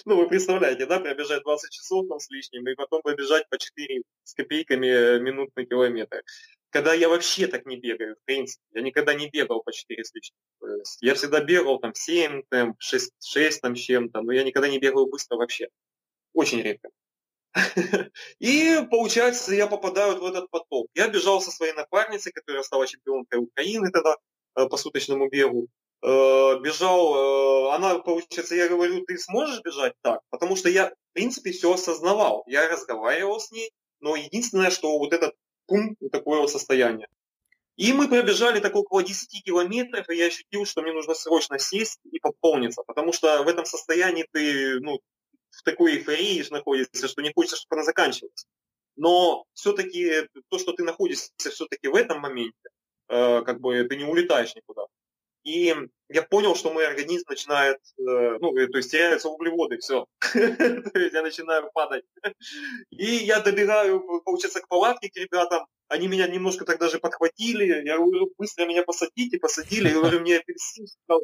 Ну, 0.07 0.17
вы 0.17 0.27
представляете, 0.27 0.87
да, 0.87 0.99
пробежать 0.99 1.43
20 1.43 1.71
часов 1.71 2.09
там 2.09 2.19
с 2.19 2.31
лишним, 2.31 2.67
и 2.67 2.75
потом 2.75 3.03
побежать 3.03 3.47
по 3.51 3.59
4 3.59 4.03
с 4.25 4.33
копейками 4.33 4.87
э, 4.87 5.19
минут 5.21 5.51
на 5.55 5.67
километр. 5.67 6.23
Когда 6.73 6.95
я 6.95 7.09
вообще 7.11 7.47
так 7.49 7.67
не 7.67 7.77
бегаю, 7.77 8.17
в 8.17 8.25
принципе. 8.25 8.63
Я 8.75 8.83
никогда 8.83 9.13
не 9.15 9.29
бегал 9.29 9.63
по 9.63 9.73
4 9.73 10.05
с. 10.05 10.13
Я 11.03 11.15
всегда 11.15 11.41
бегал 11.43 11.79
там 11.79 11.95
7, 11.95 12.43
там, 12.49 12.75
6, 12.79 13.13
6 13.23 13.61
там 13.61 13.75
чем-то, 13.75 14.23
но 14.23 14.33
я 14.33 14.43
никогда 14.43 14.69
не 14.69 14.79
бегал 14.79 15.07
быстро 15.07 15.37
вообще. 15.37 15.69
Очень 16.33 16.63
редко. 16.63 16.89
И 18.41 18.81
получается, 18.91 19.55
я 19.55 19.67
попадаю 19.67 20.19
в 20.19 20.25
этот 20.25 20.51
поток. 20.51 20.87
Я 20.95 21.09
бежал 21.09 21.43
со 21.43 21.51
своей 21.51 21.75
напарницей, 21.75 22.33
которая 22.33 22.63
стала 22.63 22.87
чемпионкой 22.87 23.41
Украины 23.41 23.91
тогда 23.91 24.17
э, 24.57 24.67
по 24.67 24.77
суточному 24.79 25.29
бегу. 25.29 25.69
э, 26.03 26.09
бежал, 26.61 27.69
э, 27.71 27.75
она, 27.75 27.99
получается, 27.99 28.55
я 28.55 28.69
говорю, 28.69 29.05
ты 29.05 29.19
сможешь 29.19 29.61
бежать 29.63 29.93
так? 30.03 30.21
Потому 30.31 30.57
что 30.57 30.71
я, 30.71 30.89
в 30.91 31.13
принципе, 31.13 31.53
все 31.53 31.75
осознавал. 31.75 32.45
Я 32.47 32.69
разговаривал 32.69 33.41
с 33.41 33.51
ней, 33.53 33.71
но 34.01 34.17
единственное, 34.17 34.71
что 34.71 34.99
вот 34.99 35.13
этот 35.13 35.35
пункт, 35.73 36.03
такое 36.13 36.41
вот 36.41 36.51
состояние. 36.51 37.09
И 37.77 37.93
мы 37.95 38.09
пробежали 38.09 38.61
так 38.61 38.77
около 38.77 39.03
10 39.03 39.43
километров, 39.43 40.09
и 40.11 40.17
я 40.17 40.27
ощутил, 40.27 40.67
что 40.67 40.83
мне 40.83 40.93
нужно 40.93 41.15
срочно 41.15 41.59
сесть 41.59 41.99
и 42.11 42.19
пополниться, 42.19 42.83
потому 42.87 43.13
что 43.13 43.43
в 43.43 43.49
этом 43.49 43.65
состоянии 43.65 44.27
ты 44.31 44.81
ну, 44.81 45.01
в 45.51 45.63
такой 45.63 45.97
эйфории 45.97 46.45
находишься, 46.51 47.09
что 47.09 47.23
не 47.23 47.33
хочется, 47.33 47.57
чтобы 47.57 47.77
она 47.77 47.85
заканчивалась. 47.85 48.47
Но 48.97 49.47
все-таки 49.55 50.29
то, 50.49 50.59
что 50.59 50.73
ты 50.73 50.85
находишься 50.85 51.31
все-таки 51.39 51.89
в 51.89 51.95
этом 51.95 52.21
моменте, 52.21 52.69
э, 53.09 53.41
как 53.43 53.61
бы 53.61 53.83
ты 53.85 53.97
не 53.97 54.05
улетаешь 54.05 54.55
никуда. 54.55 54.83
И 55.45 55.75
я 56.13 56.23
понял, 56.23 56.55
что 56.55 56.73
мой 56.73 56.87
организм 56.87 57.27
начинает, 57.29 57.79
э, 57.99 58.39
ну, 58.41 58.53
то 58.55 58.77
есть 58.79 58.91
теряются 58.91 59.29
углеводы, 59.29 59.79
все. 59.79 60.07
То 60.33 60.99
есть 60.99 61.15
я 61.15 61.23
начинаю 61.23 61.71
падать. 61.73 62.05
И 62.91 63.05
я 63.05 63.41
добегаю, 63.41 64.01
получается, 64.25 64.61
к 64.61 64.69
палатке 64.69 65.11
к 65.11 65.17
ребятам. 65.17 65.67
Они 65.89 66.09
меня 66.09 66.27
немножко 66.27 66.65
так 66.65 66.79
даже 66.79 66.99
подхватили. 66.99 67.87
Я 67.87 67.99
говорю, 67.99 68.33
быстро 68.39 68.67
меня 68.67 68.83
посадите, 68.83 69.39
посадили. 69.39 69.89
Я 69.89 69.95
говорю, 69.95 70.21
мне 70.21 70.43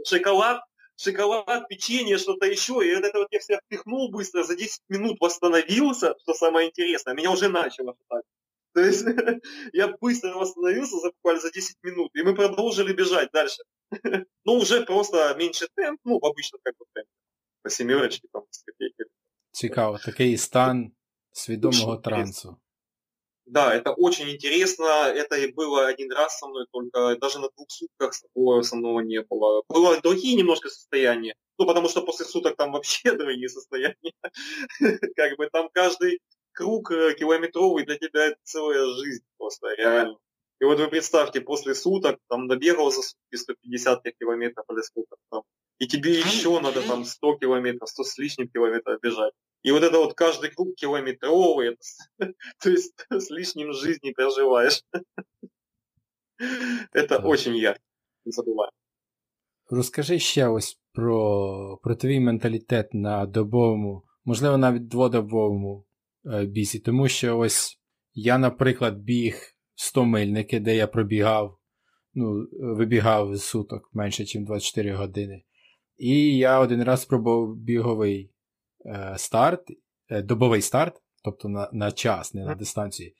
шоколад, 0.07 0.63
шоколад, 0.97 1.69
печенье, 1.69 2.19
что-то 2.19 2.47
еще. 2.47 2.85
И 2.85 2.89
это 2.89 3.19
вот 3.19 3.29
я 3.31 3.41
всех 3.41 3.61
впихнул 3.65 4.11
быстро, 4.11 4.43
за 4.43 4.57
10 4.57 4.81
минут 4.89 5.19
восстановился, 5.21 6.15
что 6.23 6.35
самое 6.35 6.69
интересное. 6.69 7.15
Меня 7.15 7.31
уже 7.31 7.49
начало 7.49 7.95
шатать. 8.03 8.25
То 8.75 8.81
есть 8.81 9.05
я 9.73 9.89
быстро 10.01 10.35
восстановился 10.35 10.99
за 10.99 11.11
буквально 11.11 11.41
за 11.41 11.51
10 11.51 11.77
минут, 11.83 12.11
и 12.15 12.23
мы 12.23 12.35
продолжили 12.35 12.93
бежать 12.93 13.31
дальше. 13.33 13.63
Ну, 14.45 14.55
уже 14.55 14.85
просто 14.85 15.35
меньше 15.39 15.69
темп, 15.75 16.01
ну, 16.05 16.19
обычно 16.19 16.59
как 16.63 16.75
бы 16.79 16.85
темп. 16.95 17.09
По 17.63 17.71
семерочке, 17.71 18.29
там, 18.33 18.43
з 18.51 18.63
копейки. 18.63 19.05
Цікаво, 19.51 19.99
такий 19.99 20.37
стан 20.37 20.93
свідомого 21.33 21.97
трансу. 21.97 22.57
Да, 23.51 23.75
это 23.75 23.93
очень 23.93 24.29
интересно. 24.31 24.85
Это 24.85 25.37
и 25.37 25.53
было 25.53 25.87
один 25.87 26.13
раз 26.13 26.39
со 26.39 26.47
мной, 26.47 26.67
только 26.71 27.17
даже 27.17 27.39
на 27.39 27.49
двух 27.49 27.71
сутках 27.71 28.13
такого 28.21 28.63
со 28.63 28.77
мной 28.77 29.07
не 29.07 29.23
было. 29.23 29.63
Было 29.69 30.01
другие 30.03 30.37
немножко 30.37 30.69
состояния. 30.69 31.35
Ну, 31.59 31.67
потому 31.67 31.89
что 31.89 32.03
после 32.03 32.27
суток 32.27 32.57
там 32.57 32.73
вообще 32.73 33.13
другие 33.17 33.49
состояния. 33.49 34.13
Как 35.17 35.39
бы 35.39 35.49
там 35.51 35.71
каждый 35.73 36.21
круг 36.53 36.91
э, 36.91 37.15
километровый 37.15 37.87
для 37.87 37.97
тебя 37.97 38.35
целая 38.43 38.85
жизнь 38.97 39.25
просто, 39.39 39.75
реально. 39.75 40.19
И 40.60 40.66
вот 40.66 40.80
вы 40.80 40.88
представьте, 40.88 41.42
после 41.42 41.76
суток 41.76 42.20
там 42.30 42.48
добегал 42.48 42.92
за 42.92 43.02
сутки 43.02 43.36
150 43.36 44.04
километров 44.20 44.66
или 44.72 44.82
сколько 44.82 45.16
там, 45.30 45.42
и 45.80 45.88
тебе 45.88 46.12
еще 46.12 46.60
надо 46.60 46.82
там 46.82 47.04
100 47.04 47.38
километров, 47.38 47.90
100 47.90 48.04
с 48.04 48.18
лишним 48.18 48.48
километров 48.48 49.02
бежать. 49.02 49.34
И 49.64 49.72
вот 49.72 49.84
это 49.84 49.98
вот 49.98 50.14
каждый 50.14 50.52
круг 50.52 50.76
километровый, 50.76 51.78
это, 52.18 52.34
то 52.62 52.70
есть 52.70 52.94
с 53.10 53.30
лишним 53.30 53.74
жизни 53.74 54.12
проживаешь. 54.12 54.84
Это 56.94 57.20
очень 57.20 57.56
ярко, 57.58 57.82
не 58.26 58.32
забываем. 58.32 58.72
Розкажи 59.70 60.20
ще 60.20 60.48
ось 60.48 60.80
про 60.94 61.80
про 61.84 61.96
твій 61.96 62.20
менталітет 62.20 62.94
на 62.94 63.26
добовому, 63.26 64.04
можливо, 64.26 64.58
навіть 64.58 64.88
дводобовому 64.88 65.86
е, 66.26 66.46
бісі. 66.46 66.80
Тому 66.80 67.08
що 67.08 67.38
ось 67.38 67.80
я, 68.14 68.38
наприклад, 68.38 68.98
біг 68.98 69.54
100 69.81 70.05
мильники, 70.05 70.61
де 70.61 70.77
я 70.77 70.87
пробігав, 70.87 71.59
ну, 72.15 72.49
вибігав 72.53 73.37
з 73.37 73.43
суток 73.43 73.91
менше, 73.93 74.23
ніж 74.23 74.47
24 74.47 74.95
години. 74.95 75.43
І 75.99 76.37
я 76.37 76.61
один 76.61 76.83
раз 76.83 77.03
спробував 77.03 77.57
біговий 77.57 78.31
е, 78.87 79.15
старт, 79.17 79.63
е, 80.09 80.23
добовий 80.23 80.63
старт, 80.63 81.03
тобто 81.25 81.49
на 81.49 81.71
на 81.73 81.93
час, 81.93 82.35
не 82.35 82.45
на 82.45 82.55
дистанції. 82.55 83.15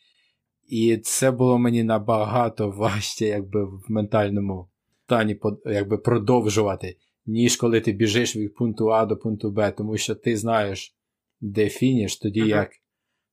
І 0.69 0.99
це 0.99 1.31
було 1.31 1.59
мені 1.59 1.83
набагато 1.83 2.71
важче, 2.71 3.27
якби 3.27 3.65
в 3.65 3.85
ментальному 3.89 4.69
стані 5.05 5.41
якби 5.65 5.99
продовжувати, 5.99 6.97
ніж 7.27 7.57
коли 7.57 7.81
ти 7.81 7.93
біжиш 7.93 8.37
від 8.37 8.55
пункту 8.55 8.93
А 8.93 9.07
до 9.07 9.17
пункту 9.17 9.51
Б, 9.51 9.71
тому 9.71 9.97
що 9.97 10.15
ти 10.15 10.37
знаєш, 10.37 10.97
де 11.41 11.69
фініш, 11.69 12.17
тоді 12.17 12.41
як 12.41 12.71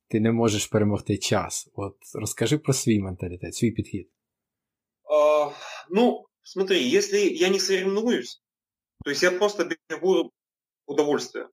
ти 0.09 0.20
не 0.20 0.33
можеш 0.33 0.66
перемогти 0.66 1.18
час. 1.18 1.68
От 1.75 1.96
розкажи 2.14 2.59
про 2.59 2.73
свій 2.73 3.01
менталітет, 3.01 3.55
свій 3.55 3.70
підхід. 3.70 4.11
А, 5.11 5.51
ну, 5.90 6.27
смотри, 6.42 6.79
если 6.79 7.18
я 7.18 7.49
не 7.49 7.59
соревнуюсь, 7.59 8.42
то 9.05 9.11
есть 9.11 9.23
я 9.23 9.31
просто 9.31 9.68
бегу 9.88 10.31
удовольствие. 10.87 11.49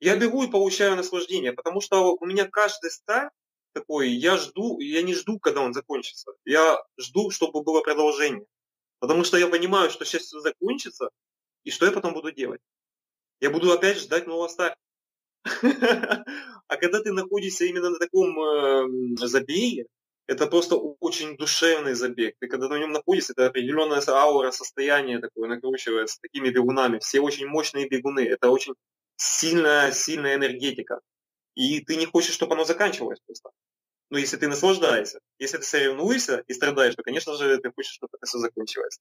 Я 0.00 0.16
бегу 0.16 0.44
и 0.44 0.50
получаю 0.50 0.96
наслаждение, 0.96 1.52
потому 1.52 1.80
что 1.80 2.16
у 2.20 2.26
меня 2.26 2.44
каждый 2.44 2.90
старт 2.90 3.32
такой, 3.72 4.10
я 4.10 4.36
жду, 4.36 4.80
я 4.80 5.02
не 5.02 5.14
жду, 5.14 5.38
когда 5.38 5.60
он 5.60 5.72
закончится. 5.72 6.32
Я 6.44 6.82
жду, 6.96 7.30
чтобы 7.30 7.62
было 7.62 7.80
продолжение. 7.80 8.46
Потому 9.00 9.24
что 9.24 9.38
я 9.38 9.48
понимаю, 9.48 9.90
что 9.90 10.04
сейчас 10.04 10.22
все 10.22 10.40
закончится, 10.40 11.10
и 11.64 11.70
что 11.70 11.86
я 11.86 11.92
потом 11.92 12.14
буду 12.14 12.32
делать. 12.32 12.60
Я 13.40 13.50
буду 13.50 13.72
опять 13.72 13.98
ждать 13.98 14.26
нового 14.26 14.48
старта. 14.48 14.76
А 16.67 16.77
когда 16.77 17.01
ты 17.01 17.11
находишься 17.11 17.65
именно 17.65 17.89
на 17.89 17.99
таком 17.99 18.39
эм, 18.39 19.17
забеге, 19.17 19.85
это 20.27 20.47
просто 20.47 20.75
очень 20.75 21.35
душевный 21.37 21.93
забег. 21.93 22.35
Ты 22.39 22.47
когда 22.47 22.69
на 22.69 22.79
нем 22.79 22.91
находишься, 22.91 23.33
это 23.33 23.47
определенная 23.47 24.01
аура, 24.07 24.51
состояние 24.51 25.19
такое 25.19 25.49
накручивается 25.49 26.19
такими 26.21 26.49
бегунами. 26.49 26.99
Все 26.99 27.19
очень 27.19 27.47
мощные 27.47 27.89
бегуны. 27.89 28.21
Это 28.21 28.49
очень 28.49 28.73
сильная, 29.17 29.91
сильная 29.91 30.35
энергетика. 30.35 31.01
И 31.55 31.81
ты 31.81 31.97
не 31.97 32.05
хочешь, 32.05 32.33
чтобы 32.33 32.53
оно 32.53 32.63
заканчивалось 32.63 33.19
просто. 33.25 33.51
Но 34.09 34.17
если 34.17 34.37
ты 34.37 34.47
наслаждаешься, 34.47 35.19
если 35.39 35.57
ты 35.57 35.63
соревнуешься 35.63 36.43
и 36.47 36.53
страдаешь, 36.53 36.95
то, 36.95 37.03
конечно 37.03 37.35
же, 37.35 37.57
ты 37.57 37.71
хочешь, 37.71 37.93
чтобы 37.93 38.11
это 38.13 38.25
все 38.25 38.37
закончилось. 38.37 38.99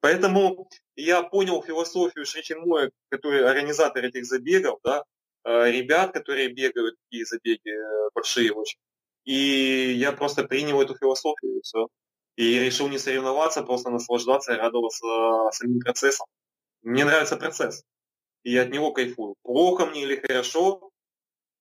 Поэтому 0.00 0.68
я 0.96 1.22
понял 1.22 1.62
философию 1.62 2.26
Шричимоя, 2.26 2.90
который 3.08 3.44
организатор 3.44 4.04
этих 4.04 4.26
забегов, 4.26 4.78
да, 4.84 5.04
ребят, 5.44 6.12
которые 6.12 6.48
бегают 6.48 6.96
такие 7.04 7.24
забеги 7.24 7.70
э, 7.70 8.10
большие 8.14 8.52
очень. 8.52 8.78
И 9.24 9.92
я 9.96 10.12
просто 10.12 10.44
принял 10.44 10.80
эту 10.80 10.96
философию 10.96 11.58
и 11.58 11.62
все. 11.62 11.88
И 12.36 12.58
решил 12.58 12.88
не 12.88 12.98
соревноваться, 12.98 13.62
просто 13.62 13.90
наслаждаться 13.90 14.52
и 14.52 14.56
радоваться 14.56 15.06
самим 15.52 15.80
процессом. 15.80 16.26
Мне 16.82 17.04
нравится 17.04 17.36
процесс. 17.36 17.82
И 18.42 18.52
я 18.52 18.62
от 18.62 18.70
него 18.70 18.92
кайфую. 18.92 19.34
Плохо 19.42 19.86
мне 19.86 20.02
или 20.02 20.16
хорошо, 20.16 20.90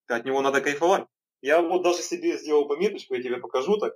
от 0.07 0.25
него 0.25 0.41
надо 0.41 0.61
кайфовать. 0.61 1.05
Я 1.41 1.61
вот 1.61 1.83
даже 1.83 2.01
себе 2.01 2.37
сделал 2.37 2.67
пометочку, 2.67 3.15
я 3.15 3.23
тебе 3.23 3.37
покажу 3.37 3.77
так, 3.77 3.95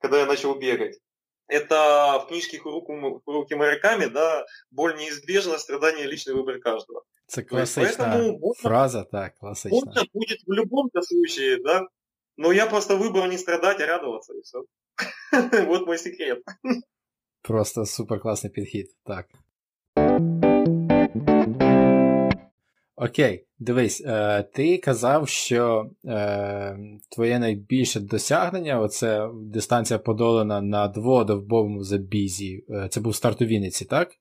когда 0.00 0.20
я 0.20 0.26
начал 0.26 0.54
бегать. 0.54 0.98
Это 1.48 2.20
в 2.24 2.28
книжке 2.28 2.58
Хуруки 2.58 3.54
Мараками, 3.54 4.06
да, 4.06 4.44
боль 4.70 4.96
неизбежна, 4.96 5.58
страдание 5.58 6.06
личный 6.06 6.34
выбор 6.34 6.58
каждого. 6.58 7.04
Класична 7.48 8.04
Поэтому 8.12 8.54
фраза, 8.54 9.04
так, 9.04 9.36
классичная. 9.38 9.80
Больно 9.80 10.04
будет 10.12 10.38
в 10.46 10.52
любом 10.52 10.90
случае, 11.02 11.62
да. 11.62 11.86
Но 12.36 12.52
я 12.52 12.66
просто 12.66 12.96
выбрал 12.96 13.26
не 13.26 13.38
страдать, 13.38 13.80
а 13.80 13.86
радоваться, 13.86 14.34
и 14.34 14.42
все. 14.42 14.64
вот 15.66 15.86
мой 15.86 15.98
секрет. 15.98 16.42
Просто 17.42 17.84
супер 17.84 18.20
классный 18.20 18.50
підхід, 18.50 18.90
так. 19.04 19.26
Окей, 22.98 23.46
дивись, 23.58 24.02
е, 24.06 24.42
ти 24.42 24.78
казав, 24.78 25.28
що 25.28 25.90
е, 26.04 26.78
твоє 27.08 27.38
найбільше 27.38 28.00
досягнення 28.00 28.80
оце 28.80 29.30
дистанція 29.34 29.98
подолана 29.98 30.60
на 30.60 30.88
дводовбовому 30.88 31.82
забізі. 31.82 32.64
Е, 32.70 32.88
це 32.90 33.00
був 33.00 33.14
старт 33.14 33.42
у 33.42 33.44
Вінниці, 33.44 33.84
так? 33.84 34.12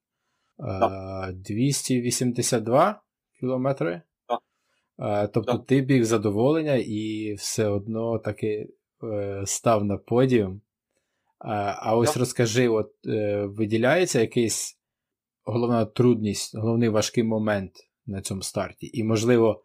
Так. 0.58 1.34
282 1.34 3.02
кілометри. 3.40 4.02
Так. 4.28 5.32
Тобто 5.34 5.58
ти 5.58 5.82
біг 5.82 6.04
задоволення 6.04 6.76
і 6.76 7.34
все 7.34 7.68
одно 7.68 8.20
таки 8.20 8.70
став 9.46 9.86
на 9.86 9.98
подіум. 9.98 10.62
А 11.40 11.96
ось 11.96 12.18
розкажи, 12.18 12.70
от 12.70 12.92
виділяється 13.44 14.22
якийсь 14.22 14.80
головна 15.44 15.86
трудність, 15.86 16.56
головний 16.56 16.90
важкий 16.90 17.24
момент 17.24 17.72
на 18.07 18.23
цьому 18.23 18.43
старті. 18.43 18.91
І, 18.93 19.05
можливо, 19.05 19.65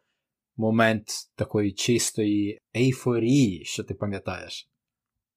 момент 0.57 1.07
такої 1.35 1.71
чистої 1.71 2.61
ейфорії, 2.75 3.65
що 3.65 3.83
ти 3.83 3.93
пам'ятаєш. 3.93 4.69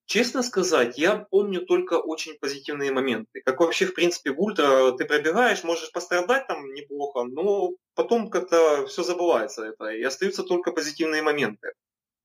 Честно 0.05 0.41
сказать, 0.41 0.97
я 0.97 1.27
помню 1.31 1.65
только 1.65 1.99
очень 1.99 2.33
позитивные 2.41 2.91
моменты. 2.91 3.41
Как 3.45 3.59
вообще, 3.59 3.85
в 3.85 3.93
принципе, 3.93 4.31
в 4.31 4.41
ультра 4.41 4.91
ты 4.97 5.05
пробегаешь, 5.05 5.63
можешь 5.63 5.91
пострадать 5.91 6.47
там 6.47 6.73
неплохо, 6.73 7.25
но 7.25 7.73
потом 7.93 8.31
как-то 8.31 8.87
все 8.87 9.03
забывается 9.03 9.65
это, 9.65 9.89
и 9.89 10.01
остаются 10.01 10.41
только 10.41 10.71
позитивные 10.71 11.21
моменты. 11.21 11.73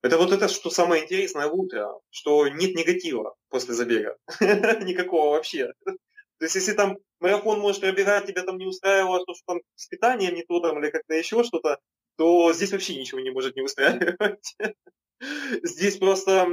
Это 0.03 0.17
вот 0.17 0.33
это, 0.33 0.49
что 0.49 0.71
самое 0.71 1.05
интересное 1.05 1.47
в 1.49 1.55
ультра, 1.55 1.91
что 2.09 2.49
нет 2.49 2.75
негатива 2.75 3.35
после 3.51 3.75
забега. 3.75 4.17
Никакого 4.41 5.33
вообще. 5.33 5.75
То 6.40 6.46
есть, 6.46 6.56
если 6.56 6.74
там 6.74 6.98
марафон 7.20 7.60
можешь 7.60 7.82
пробегать, 7.82 8.26
тебя 8.26 8.44
там 8.44 8.58
не 8.58 8.66
устраивало, 8.66 9.20
что, 9.22 9.34
что 9.34 9.44
там 9.46 9.60
с 9.76 9.88
питанием 9.88 10.34
не 10.36 10.44
то 10.44 10.60
там 10.62 10.80
или 10.80 10.90
как-то 10.90 11.14
еще 11.14 11.44
что-то, 11.44 11.80
то 12.18 12.54
здесь 12.54 12.72
вообще 12.72 12.96
ничего 12.98 13.20
не 13.20 13.30
может 13.30 13.56
не 13.56 13.62
устраивать. 13.62 14.56
Здесь 15.64 15.98
просто 15.98 16.48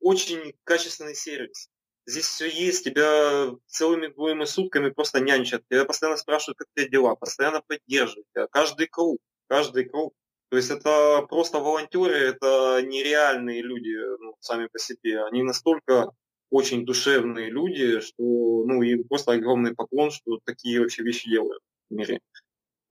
очень 0.00 0.54
качественный 0.64 1.14
сервис. 1.14 1.68
Здесь 2.06 2.26
все 2.26 2.48
есть, 2.48 2.84
тебя 2.84 3.52
целыми 3.66 4.08
двоими 4.08 4.44
сутками 4.44 4.90
просто 4.90 5.20
нянчат, 5.20 5.62
тебя 5.68 5.84
постоянно 5.84 6.18
спрашивают, 6.18 6.58
как 6.58 6.68
тебе 6.74 6.88
дела, 6.88 7.14
постоянно 7.14 7.62
поддерживают 7.66 8.26
тебя, 8.32 8.46
каждый 8.48 8.86
круг, 8.88 9.18
каждый 9.48 9.86
круг. 9.86 10.14
То 10.50 10.56
есть 10.58 10.70
это 10.70 11.26
просто 11.28 11.58
волонтеры, 11.58 12.16
это 12.16 12.80
нереальные 12.82 13.62
люди 13.62 13.96
ну, 14.20 14.36
сами 14.40 14.66
по 14.66 14.78
себе. 14.78 15.24
Они 15.24 15.42
настолько 15.42 16.12
очень 16.49 16.85
душевные 16.85 17.49
люди, 17.49 17.99
что 17.99 18.23
ну, 18.23 18.81
им 18.81 19.03
просто 19.03 19.33
огромный 19.33 19.75
поклон, 19.75 20.11
что 20.11 20.39
такие 20.43 20.79
вообще 20.79 21.03
вещи 21.03 21.29
делают 21.29 21.61
в 21.89 21.93
мире. 21.93 22.19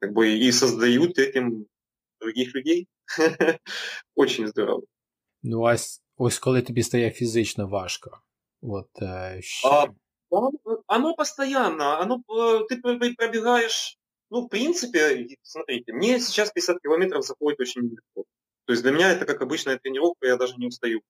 Как 0.01 0.13
бы 0.13 0.31
и 0.31 0.53
создают 0.53 1.19
этим 1.19 1.67
других 2.21 2.55
людей. 2.55 2.87
Очень 4.15 4.47
здорово. 4.49 4.83
Ну, 5.43 5.63
ось, 5.63 6.03
ось 6.17 6.39
коли 6.39 6.63
тобі 6.63 6.83
стає 6.83 7.11
фізично 7.11 7.69
важко. 7.69 8.21
От, 8.63 8.89
э, 9.03 9.41
а, 9.65 9.87
оно 10.87 11.15
постоянно, 11.15 12.01
оно, 12.01 12.23
э, 12.29 12.67
ты 12.69 13.15
пробегаешь, 13.17 13.99
ну, 14.31 14.43
в 14.43 14.49
принципе, 14.49 15.29
смотрите, 15.43 15.93
мне 15.93 16.21
сейчас 16.21 16.51
50 16.51 16.81
километров 16.83 17.25
заходит 17.25 17.61
очень 17.61 17.83
легко. 17.83 18.25
То 18.67 18.73
есть 18.73 18.83
для 18.83 18.93
меня 18.93 19.13
это 19.13 19.25
как 19.25 19.41
обычная 19.41 19.79
тренировка, 19.79 20.27
я 20.27 20.37
даже 20.37 20.57
не 20.57 20.67
устаю. 20.67 21.01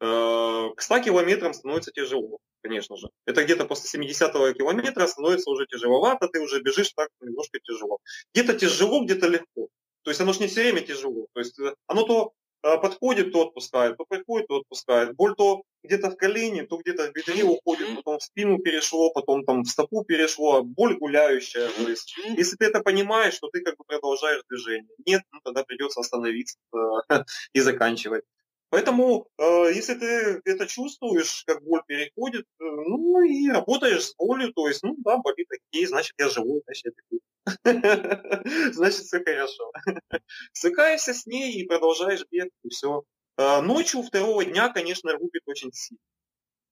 Э, 0.00 0.68
к 0.76 0.82
100 0.82 1.00
километрам 1.00 1.54
становится 1.54 1.90
тяжело, 1.90 2.38
конечно 2.62 2.96
же. 2.96 3.08
Это 3.24 3.44
где-то 3.44 3.64
после 3.64 4.00
70-го 4.00 4.52
километра 4.52 5.06
становится 5.06 5.50
уже 5.50 5.66
тяжеловато, 5.66 6.28
ты 6.28 6.40
уже 6.40 6.60
бежишь 6.62 6.92
так 6.94 7.08
немножко 7.20 7.58
тяжело. 7.60 7.98
Где-то 8.34 8.54
тяжело, 8.54 9.04
где-то 9.04 9.28
легко. 9.28 9.68
То 10.02 10.10
есть 10.10 10.20
оно 10.20 10.32
же 10.32 10.40
не 10.40 10.46
все 10.46 10.62
время 10.62 10.82
тяжело. 10.82 11.26
То 11.32 11.40
есть 11.40 11.58
оно 11.86 12.02
то 12.04 12.32
а, 12.62 12.78
подходит, 12.78 13.32
то 13.32 13.42
отпускает, 13.42 13.96
то 13.96 14.04
приходит, 14.04 14.48
то 14.48 14.56
отпускает. 14.56 15.14
Боль 15.14 15.34
то 15.36 15.62
где-то 15.84 16.10
в 16.10 16.16
колене, 16.16 16.64
то 16.64 16.78
где-то 16.78 17.08
в 17.08 17.12
бедре 17.12 17.44
уходит, 17.44 17.94
потом 17.96 18.18
в 18.18 18.22
спину 18.22 18.58
перешло, 18.58 19.10
потом 19.10 19.44
там 19.44 19.62
в 19.62 19.68
стопу 19.68 20.04
перешло, 20.04 20.62
боль 20.62 20.96
гуляющая. 20.98 21.68
То 21.68 21.88
есть, 21.88 22.16
если 22.36 22.56
ты 22.56 22.66
это 22.66 22.80
понимаешь, 22.80 23.38
то 23.38 23.48
ты 23.48 23.60
как 23.62 23.76
бы 23.76 23.84
продолжаешь 23.86 24.42
движение. 24.48 24.90
Нет, 25.06 25.22
ну 25.32 25.40
тогда 25.44 25.62
придется 25.64 26.00
остановиться 26.00 26.58
и 27.52 27.60
заканчивать. 27.60 28.24
Поэтому, 28.70 29.28
э, 29.38 29.72
если 29.74 29.94
ты 29.94 30.40
это 30.44 30.66
чувствуешь, 30.66 31.44
как 31.46 31.62
боль 31.62 31.82
переходит, 31.86 32.46
э, 32.60 32.64
ну 32.64 33.22
и 33.22 33.48
работаешь 33.48 34.06
с 34.06 34.14
болью, 34.16 34.52
то 34.52 34.66
есть, 34.66 34.82
ну 34.82 34.96
да, 34.98 35.18
болит 35.18 35.46
такие, 35.48 35.86
значит, 35.86 36.14
я 36.18 36.28
живу, 36.28 36.62
значит, 36.64 36.84
я 36.84 36.92
бегу. 36.92 37.22
Значит, 38.72 39.02
все 39.02 39.22
хорошо. 39.22 39.70
Свыкаешься 40.52 41.14
с 41.14 41.26
ней 41.26 41.52
и 41.52 41.64
продолжаешь 41.64 42.26
бег, 42.28 42.50
и 42.64 42.68
все. 42.70 43.04
А, 43.36 43.62
ночью 43.62 44.02
второго 44.02 44.44
дня, 44.44 44.68
конечно, 44.68 45.12
рубит 45.12 45.42
очень 45.46 45.72
сильно. 45.72 46.00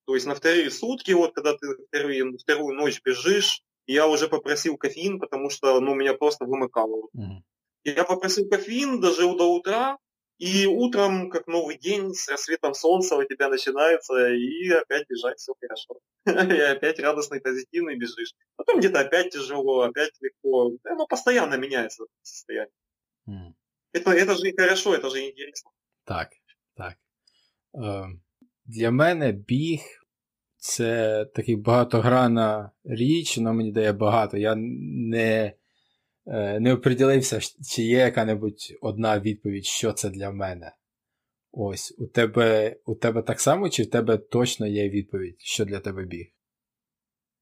То 0.07 0.15
есть 0.15 0.27
на 0.27 0.35
вторые 0.35 0.71
сутки, 0.73 1.13
вот 1.13 1.33
когда 1.35 1.57
ты 1.57 1.67
вторые, 1.89 2.25
вторую 2.39 2.75
ночь 2.75 3.01
бежишь, 3.05 3.63
я 3.87 4.09
уже 4.09 4.29
попросил 4.29 4.77
кофеин, 4.77 5.21
потому 5.21 5.49
что 5.51 5.81
ну, 5.81 5.95
меня 5.95 6.15
просто 6.15 6.45
вымыкало. 6.45 7.09
Mm-hmm. 7.17 7.43
Я 7.85 8.05
попросил 8.05 8.49
кофеин, 8.49 9.01
дожил 9.01 9.37
до 9.37 9.45
утра, 9.45 9.99
и 10.40 10.66
утром, 10.66 11.30
как 11.30 11.48
новый 11.48 11.78
день, 11.78 12.14
с 12.14 12.30
рассветом 12.30 12.74
солнца 12.74 13.18
у 13.18 13.24
тебя 13.26 13.50
начинается, 13.50 14.30
и 14.30 14.70
опять 14.70 15.06
бежать 15.10 15.38
все 15.38 15.54
хорошо. 15.60 16.00
И 16.26 16.62
опять 16.62 17.00
радостный, 17.00 17.42
позитивный 17.42 17.98
бежишь. 17.98 18.34
Потом 18.56 18.80
где-то 18.80 19.02
опять 19.02 19.32
тяжело, 19.32 19.82
опять 19.82 20.14
легко. 20.22 20.72
Оно 20.86 21.08
постоянно 21.08 21.56
меняется 21.56 22.06
состояние. 22.22 22.72
Mm. 23.28 23.54
Это, 23.92 24.12
это 24.12 24.36
же 24.36 24.54
хорошо, 24.58 24.96
это 24.96 25.10
же 25.10 25.20
интересно. 25.28 25.72
Так, 26.06 26.30
так. 26.76 26.98
Е, 27.76 28.08
Для 28.66 28.92
мене 28.92 29.32
біг 29.32 29.82
це 30.58 31.26
такий 31.36 31.56
багатогранна 31.56 32.72
річ, 32.84 33.38
вона 33.38 33.54
мені 33.54 33.72
дає 33.72 33.94
багато. 33.94 34.38
Я 34.38 34.56
не 34.56 35.26
Е, 35.36 35.56
не 36.60 36.74
оприділився, 36.74 37.40
чи 37.40 37.84
є 37.84 37.98
яка-небудь 37.98 38.78
одна 38.82 39.20
відповідь, 39.20 39.66
що 39.66 39.94
це 39.94 40.10
для 40.10 40.32
мене. 40.32 40.72
Ось, 41.52 41.96
у 41.98 42.08
тебе 42.08 42.76
у 42.86 42.96
тебе 42.96 43.22
так 43.22 43.42
само, 43.42 43.70
чи 43.70 43.84
в 43.84 43.90
тебе 43.90 44.18
точно 44.18 44.68
є 44.68 44.90
відповідь, 44.90 45.36
що 45.40 45.66
для 45.66 45.80
тебе 45.80 46.06
біг? 46.06 46.28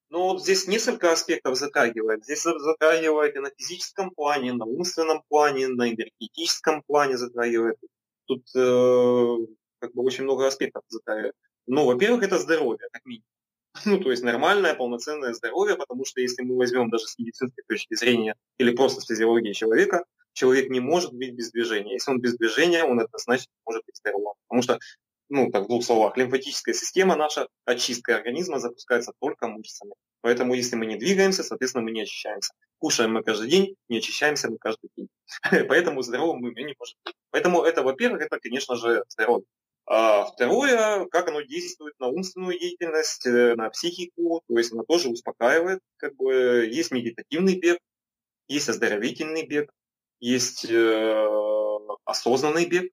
Ну, 0.10 0.20
вот 0.20 0.42
здесь 0.42 0.68
несколько 0.68 1.12
аспектов 1.12 1.56
затрагивает. 1.56 2.24
Здесь 2.24 2.44
затрагивает 2.44 3.36
и 3.36 3.40
на 3.40 3.50
физическом 3.50 4.10
плане, 4.12 4.54
на 4.54 4.66
умственном 4.66 5.22
плане, 5.30 5.68
на 5.68 5.90
энергетическом 5.90 6.82
плане 6.88 7.18
затрагивает. 7.18 7.78
Тут 8.26 8.44
э, 8.56 9.38
как 9.80 9.94
бы 9.94 10.04
очень 10.04 10.24
много 10.24 10.48
аспектов 10.48 10.84
затрагивает. 10.88 11.36
Ну, 11.68 11.86
во-первых, 11.86 12.24
это 12.24 12.38
здоровье, 12.38 12.88
как 12.92 13.06
минимум. 13.06 13.26
ну, 13.85 13.99
то 13.99 14.11
есть 14.11 14.23
нормальное, 14.23 14.75
полноценное 14.75 15.33
здоровье, 15.33 15.77
потому 15.77 16.05
что 16.05 16.21
если 16.21 16.43
мы 16.43 16.57
возьмем 16.57 16.91
даже 16.91 17.07
с 17.07 17.19
медицинской 17.19 17.65
точки 17.67 17.95
зрения 17.95 18.35
или 18.59 18.75
просто 18.75 19.01
с 19.01 19.07
физиологии 19.07 19.53
человека, 19.53 20.05
человек 20.35 20.71
не 20.71 20.81
может 20.81 21.13
быть 21.13 21.33
без 21.33 21.51
движения. 21.51 21.95
Если 21.95 22.11
он 22.11 22.21
без 22.21 22.37
движения, 22.37 22.85
он 22.85 23.01
это 23.01 23.17
значит 23.19 23.49
может 23.65 23.85
быть 23.87 23.97
здоровым. 23.97 24.35
Потому 24.49 24.63
что, 24.63 24.79
ну, 25.29 25.51
так 25.51 25.65
в 25.65 25.69
двух 25.69 25.85
словах, 25.85 26.17
лимфатическая 26.17 26.75
система 26.75 27.17
наша, 27.17 27.49
очистка 27.65 28.17
организма 28.17 28.59
запускается 28.59 29.13
только 29.21 29.49
мышцами. 29.49 29.95
Поэтому 30.21 30.55
если 30.55 30.77
мы 30.77 30.87
не 30.87 30.97
двигаемся, 30.97 31.43
соответственно, 31.43 31.85
мы 31.85 31.91
не 31.91 32.03
очищаемся. 32.03 32.53
Кушаем 32.79 33.13
мы 33.13 33.23
каждый 33.23 33.49
день, 33.49 33.77
не 33.89 33.99
очищаемся 33.99 34.51
мы 34.51 34.59
каждый 34.59 34.91
день. 34.97 35.09
Поэтому 35.69 36.03
здоровым 36.03 36.41
мы 36.41 36.51
не 36.51 36.75
можем 36.79 36.97
быть. 37.05 37.15
Поэтому 37.31 37.63
это, 37.63 37.83
во-первых, 37.83 38.23
это, 38.23 38.39
конечно 38.39 38.77
же, 38.77 39.05
здоровье. 39.09 39.47
А 39.87 40.25
второе, 40.25 41.07
как 41.07 41.29
оно 41.29 41.41
действует 41.43 41.99
на 41.99 42.09
умственную 42.09 42.59
деятельность, 42.59 43.27
э, 43.27 43.55
на 43.57 43.69
психику, 43.71 44.43
то 44.47 44.59
есть 44.59 44.73
оно 44.73 44.85
тоже 44.85 45.09
успокаивает. 45.09 45.81
Как 45.97 46.15
бы 46.17 46.69
есть 46.71 46.93
медитативный 46.93 47.59
бег, 47.59 47.79
есть 48.49 48.69
оздоровительный 48.69 49.47
бег, 49.47 49.73
есть 50.21 50.65
э, 50.71 51.29
осознанный 52.05 52.67
бег, 52.67 52.93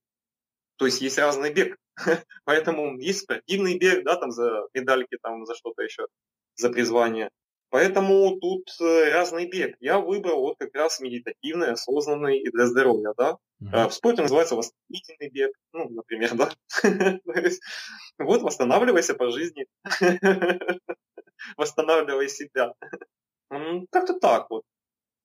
то 0.78 0.86
есть 0.86 1.02
есть 1.02 1.18
разный 1.18 1.54
бег. 1.54 1.78
Поэтому 2.46 2.98
есть 3.00 3.22
спортивный 3.22 3.78
бег, 3.78 4.04
да, 4.04 4.16
там 4.16 4.32
за 4.32 4.68
медальки, 4.74 5.18
там 5.22 5.46
за 5.46 5.56
что-то 5.56 5.84
еще, 5.84 6.08
за 6.56 6.70
призвание. 6.70 7.30
Поэтому 7.70 8.40
тут 8.40 8.68
э, 8.82 9.12
разный 9.12 9.48
бег. 9.48 9.76
Я 9.80 10.00
выбрал 10.00 10.42
вот 10.42 10.58
как 10.58 10.74
раз 10.76 11.00
медитативный, 11.00 11.72
осознанный 11.72 12.40
и 12.40 12.50
для 12.50 12.66
здоровья, 12.66 13.14
да. 13.18 13.38
Mm-hmm. 13.62 13.89
В 13.89 13.93
спорте 13.93 14.22
называется 14.22 14.55
восстановительный 14.55 15.30
бег, 15.30 15.51
ну, 15.74 15.89
например, 15.89 16.34
да. 16.36 16.51
Вот 18.18 18.41
восстанавливайся 18.41 19.16
по 19.16 19.32
жизни, 19.32 19.68
восстанавливай 21.57 22.30
себя. 22.30 22.74
Как-то 23.91 24.14
так 24.20 24.49
вот. 24.49 24.64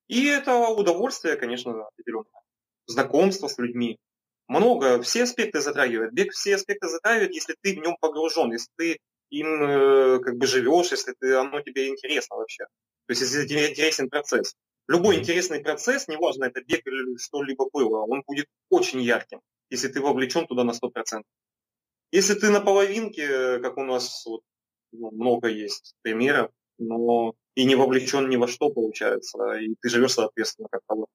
И 0.09 0.27
это 0.27 0.69
удовольствие, 0.69 1.37
конечно, 1.37 1.87
определенное. 1.87 2.43
Знакомство 2.87 3.49
с 3.49 3.59
людьми. 3.59 3.99
Много, 4.49 5.01
все 5.03 5.23
аспекты 5.23 5.61
затрагивает. 5.61 6.13
Бег 6.13 6.33
все 6.33 6.57
аспекты 6.57 6.89
затрагивает, 6.89 7.35
если 7.35 7.57
ты 7.61 7.75
в 7.75 7.79
нем 7.79 7.97
погружен, 8.01 8.53
если 8.53 8.71
ты 8.77 8.99
им 9.31 9.63
э, 9.63 10.19
как 10.21 10.37
бы 10.37 10.47
живешь, 10.47 10.91
если 10.91 11.15
ты, 11.19 11.35
оно 11.35 11.61
тебе 11.61 11.89
интересно 11.89 12.37
вообще. 12.37 12.65
То 13.07 13.11
есть 13.11 13.23
если 13.23 13.47
тебе 13.47 13.71
интересен 13.71 14.11
процесс. 14.11 14.55
Любой 14.87 15.17
интересный 15.17 15.61
процесс, 15.61 16.09
неважно, 16.09 16.45
это 16.45 16.61
бег 16.63 16.87
или 16.87 17.17
что-либо 17.17 17.69
было, 17.73 18.01
он 18.01 18.23
будет 18.27 18.47
очень 18.69 19.01
ярким, 19.01 19.41
если 19.71 19.89
ты 19.89 20.01
вовлечен 20.01 20.47
туда 20.47 20.65
на 20.65 20.73
100%. 20.73 21.23
Если 22.13 22.35
ты 22.35 22.51
на 22.51 22.61
половинке, 22.61 23.59
как 23.61 23.79
у 23.79 23.85
нас 23.85 24.25
вот, 24.27 24.43
ну, 24.93 25.11
много 25.11 25.49
есть 25.49 25.95
примеров, 26.03 26.51
но 26.79 27.35
и 27.55 27.65
не 27.65 27.77
вовлечен 27.77 28.29
ни 28.29 28.37
во 28.37 28.47
что 28.47 28.71
получается, 28.71 29.55
и 29.55 29.75
ты 29.81 29.89
живешь, 29.89 30.13
соответственно, 30.13 30.69
как-то 30.71 31.07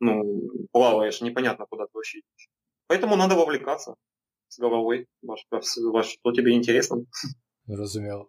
ну, 0.00 0.66
плаваешь, 0.72 1.20
непонятно, 1.20 1.66
куда 1.70 1.84
ты 1.84 1.90
вообще 1.94 2.18
идешь. 2.18 2.48
Поэтому 2.88 3.16
надо 3.16 3.36
вовлекаться 3.36 3.94
с 4.48 4.58
головой 4.58 5.06
во, 5.22 5.36
во 5.50 6.02
что 6.02 6.32
тебе 6.32 6.52
интересно. 6.52 7.06
Зрозуміло. 7.66 8.28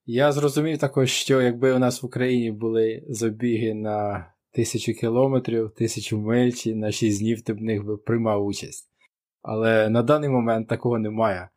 Е, 0.00 0.12
Я 0.12 0.32
зрозумів 0.32 0.78
також, 0.78 1.10
що 1.10 1.42
якби 1.42 1.72
у 1.72 1.78
нас 1.78 2.02
в 2.02 2.06
Україні 2.06 2.50
були 2.52 3.04
забіги 3.08 3.74
на 3.74 4.32
тисячу 4.52 4.92
кілометрів, 4.92 5.70
тисячу 5.70 6.18
миль 6.18 6.52
чи 6.52 6.74
на 6.74 6.92
6 6.92 7.20
днів, 7.20 7.42
ти 7.42 7.52
б 7.52 7.58
в 7.58 7.62
них 7.62 7.84
би 7.84 7.96
приймав 7.96 8.46
участь. 8.46 8.90
Але 9.42 9.88
на 9.88 10.02
даний 10.02 10.30
момент 10.30 10.68
такого 10.68 10.98
немає. 10.98 11.48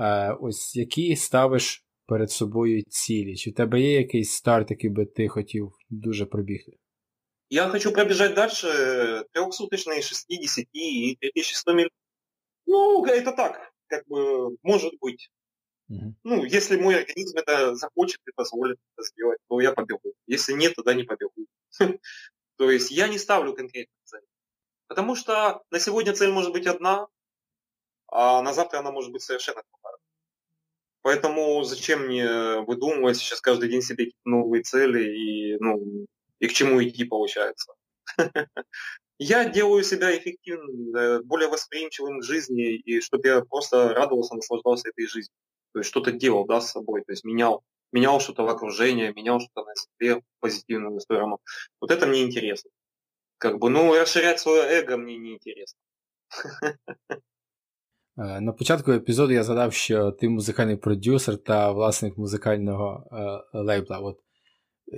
Е, 0.00 0.32
Ось 0.40 0.76
які 0.76 1.16
ставиш 1.16 1.84
перед 2.06 2.30
собою 2.30 2.82
цілі? 2.82 3.36
Чи 3.36 3.50
в 3.50 3.54
тебе 3.54 3.80
є 3.80 3.92
якийсь 3.92 4.30
старт, 4.30 4.70
який 4.70 4.90
би 4.90 5.06
ти 5.06 5.28
хотів 5.28 5.72
дуже 5.90 6.26
пробігти? 6.26 6.72
Я 7.50 7.68
хочу 7.68 7.92
пробежать 7.92 8.34
дальше 8.34 8.66
трехсуточные, 9.32 10.02
60 10.02 10.66
и 10.74 11.16
3100 11.20 11.74
миль. 11.74 11.88
Ну, 12.66 13.04
это 13.06 13.32
так, 13.32 13.72
как 13.86 14.04
бы, 14.06 14.56
может 14.62 14.92
быть. 15.00 15.30
Ну, 16.23 16.43
если 16.43 16.77
мой 16.77 16.95
организм 16.95 17.37
это 17.37 17.75
захочет 17.75 18.19
и 18.27 18.31
позволит 18.31 18.77
это 18.95 19.07
сделать, 19.07 19.39
то 19.49 19.59
я 19.59 19.71
побегу. 19.71 20.13
Если 20.27 20.53
нет, 20.53 20.75
тогда 20.75 20.93
не 20.93 21.03
побегу. 21.03 21.47
То 22.57 22.71
есть 22.71 22.91
я 22.91 23.07
не 23.07 23.17
ставлю 23.17 23.53
конкретную 23.53 24.01
цель. 24.05 24.25
Потому 24.87 25.15
что 25.15 25.63
на 25.71 25.79
сегодня 25.79 26.13
цель 26.13 26.31
может 26.31 26.51
быть 26.51 26.67
одна, 26.67 27.07
а 28.07 28.41
на 28.41 28.53
завтра 28.53 28.79
она 28.79 28.91
может 28.91 29.11
быть 29.11 29.23
совершенно 29.23 29.63
другая. 29.71 29.97
Поэтому 31.01 31.63
зачем 31.63 32.05
мне 32.05 32.61
выдумывать 32.61 33.17
сейчас 33.17 33.41
каждый 33.41 33.69
день 33.69 33.81
себе 33.81 34.11
новые 34.23 34.63
цели 34.63 35.03
и, 35.03 35.57
ну, 35.59 36.05
и 36.39 36.47
к 36.47 36.53
чему 36.53 36.81
идти 36.83 37.03
получается. 37.03 37.73
Я 39.19 39.45
делаю 39.45 39.83
себя 39.83 40.17
эффективным, 40.17 40.95
э, 40.95 41.21
более 41.21 41.47
восприимчивым 41.47 42.19
к 42.19 42.23
жизни, 42.23 42.75
и 42.75 42.99
чтобы 42.99 43.27
я 43.27 43.41
просто 43.41 43.93
радовался, 43.93 44.35
наслаждался 44.35 44.89
этой 44.89 45.07
жизнью 45.07 45.35
То 45.72 45.80
есть 45.80 45.90
что-то 45.90 46.12
делал 46.12 46.46
да, 46.46 46.60
с 46.60 46.70
собой, 46.70 47.02
то 47.06 47.12
есть 47.12 47.24
менял, 47.24 47.62
менял 47.92 48.20
что-то 48.20 48.44
в 48.44 48.48
окружении, 48.48 49.12
менял 49.14 49.40
что-то 49.40 49.64
на 49.66 49.74
себе 49.74 50.16
в 50.16 50.22
позитивную 50.40 51.00
сторону. 51.00 51.38
Вот 51.80 51.90
это 51.90 52.06
мне 52.06 52.22
интересно. 52.22 52.70
Как 53.38 53.58
бы, 53.58 53.70
ну, 53.70 53.94
расширять 53.94 54.40
свое 54.40 54.62
эго 54.62 54.96
мне 54.96 55.16
не 55.18 55.34
интересно. 55.34 55.78
Е, 58.18 58.40
на 58.40 58.52
початку 58.52 58.92
епізоду 58.92 59.32
я 59.32 59.44
згадав, 59.44 59.72
що 59.72 60.10
ти 60.10 60.28
музикальний 60.28 60.76
продюсер 60.76 61.36
та 61.36 61.72
власник 61.72 62.18
музикального 62.18 63.08
е, 63.12 63.58
лейбла. 63.58 63.98
От 63.98 64.18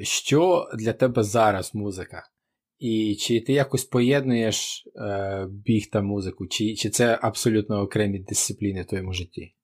Що 0.03 0.69
для 0.75 0.93
тебе 0.93 1.23
зараз 1.23 1.75
музика? 1.75 2.23
І 2.79 3.17
чи 3.21 3.41
ти 3.41 3.53
якось 3.53 3.85
поєднуєш 3.85 4.87
е, 4.97 5.47
біг 5.51 5.91
та 5.93 6.03
музику, 6.03 6.47
чи 6.47 6.75
чи 6.75 6.91
це 6.91 7.19
абсолютно 7.23 7.81
окремі 7.81 8.19
дисципліни 8.19 8.83
в 8.83 8.87
твоєму 8.87 9.13
житті? 9.13 9.55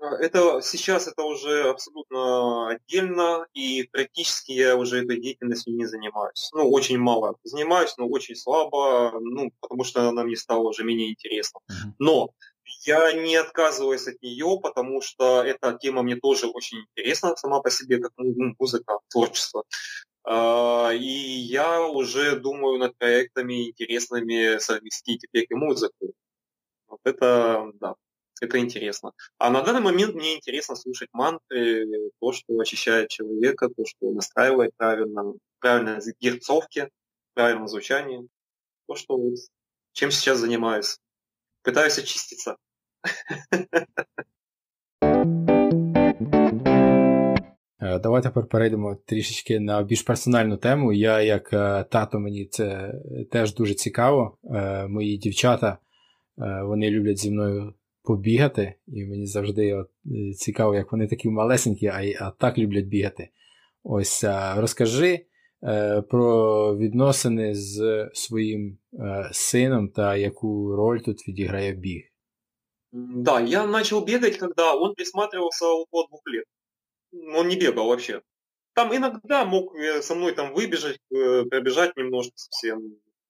Это 0.00 0.62
сейчас 0.62 1.06
это 1.08 1.24
уже 1.24 1.68
абсолютно 1.68 2.68
отдельно, 2.68 3.46
и 3.52 3.82
практически 3.92 4.52
я 4.52 4.76
уже 4.76 5.04
этой 5.04 5.20
деятельностью 5.20 5.74
не 5.74 5.84
занимаюсь. 5.84 6.50
Ну, 6.54 6.70
очень 6.70 6.98
мало 6.98 7.36
занимаюсь, 7.44 7.94
но 7.98 8.08
очень 8.08 8.34
слабо, 8.34 9.12
ну, 9.20 9.52
потому 9.60 9.84
что 9.84 10.08
она 10.08 10.24
мне 10.24 10.36
стала 10.36 10.68
уже 10.68 10.84
менее 10.84 11.10
интересна. 11.10 11.60
Но 11.98 12.30
я 12.86 13.12
не 13.12 13.36
отказываюсь 13.36 14.08
от 14.08 14.22
нее, 14.22 14.58
потому 14.62 15.02
что 15.02 15.42
эта 15.42 15.74
тема 15.74 16.02
мне 16.02 16.16
тоже 16.16 16.46
очень 16.46 16.78
интересна 16.80 17.36
сама 17.36 17.60
по 17.60 17.70
себе, 17.70 17.98
как 17.98 18.12
ну, 18.16 18.54
музыка, 18.58 19.00
творчество. 19.08 19.64
А, 20.24 20.92
и 20.92 21.08
я 21.08 21.82
уже 21.82 22.36
думаю 22.36 22.78
над 22.78 22.96
проектами 22.96 23.68
интересными 23.68 24.58
совместить 24.58 25.20
теперь 25.20 25.46
и 25.48 25.54
музыку. 25.54 26.14
Вот 26.88 27.00
это, 27.04 27.70
да, 27.74 27.96
это 28.41 28.59
интересно. 28.59 29.11
А 29.37 29.49
на 29.49 29.61
данный 29.61 29.81
момент 29.81 30.15
мне 30.15 30.35
интересно 30.35 30.75
слушать 30.75 31.09
мантры, 31.13 31.85
то, 32.19 32.31
что 32.31 32.59
очищает 32.59 33.09
человека, 33.09 33.69
то, 33.69 33.83
что 33.85 34.11
настраивает 34.11 34.71
правильно, 34.77 35.33
правильно 35.59 35.99
герцовки, 36.19 36.89
правильное 37.33 37.67
звучание. 37.67 38.27
То, 38.87 38.95
что 38.95 39.17
вот, 39.17 39.35
чем 39.93 40.11
сейчас 40.11 40.39
занимаюсь. 40.39 40.99
Пытаюсь 41.63 41.97
очиститься. 41.97 42.57
Е, 47.81 47.99
давай 47.99 48.21
тепер 48.21 48.47
перейдемо 48.47 48.95
трішечки 49.05 49.59
на 49.59 49.83
більш 49.83 50.01
персональну 50.01 50.57
тему. 50.57 50.93
Я, 50.93 51.21
як 51.21 51.53
е, 51.53 51.83
тато, 51.83 52.19
мені 52.19 52.45
це 52.45 52.93
теж 53.31 53.55
дуже 53.55 53.73
цікаво. 53.73 54.37
Е, 54.43 54.87
мої 54.87 55.17
дівчата 55.17 55.77
вони 56.37 56.89
люблять 56.91 57.17
зі 57.17 57.31
мною 57.31 57.73
побігати, 58.03 58.75
і 58.87 59.05
мені 59.05 59.25
завжди 59.25 59.73
от, 59.73 59.89
цікаво, 60.37 60.75
як 60.75 60.91
вони 60.91 61.07
такі 61.07 61.29
малесенькі, 61.29 61.87
а 61.87 62.01
а 62.19 62.31
так 62.31 62.57
люблять 62.57 62.85
бігати. 62.85 63.29
Ось 63.83 64.23
розкажи 64.55 65.25
про 66.09 66.77
відносини 66.77 67.55
з 67.55 68.09
своїм 68.13 68.77
сином 69.31 69.89
та 69.89 70.15
яку 70.15 70.75
роль 70.75 70.99
тут 70.99 71.27
відіграє 71.27 71.73
біг. 71.73 72.03
Да, 72.97 73.41
я 73.41 73.67
начал 73.67 74.05
бегать, 74.05 74.37
когда 74.37 74.73
он 74.73 74.95
присматривался 74.95 75.65
около 75.65 76.07
двух 76.07 76.21
лет. 76.27 76.45
Он 77.35 77.49
не 77.49 77.57
бегал 77.57 77.87
вообще. 77.87 78.21
Там 78.73 78.95
иногда 78.95 79.43
мог 79.43 79.75
э, 79.75 80.01
со 80.01 80.15
мной 80.15 80.33
там 80.33 80.53
выбежать, 80.53 80.99
э, 81.13 81.43
пробежать 81.43 81.97
немножко 81.97 82.31
совсем. 82.35 82.79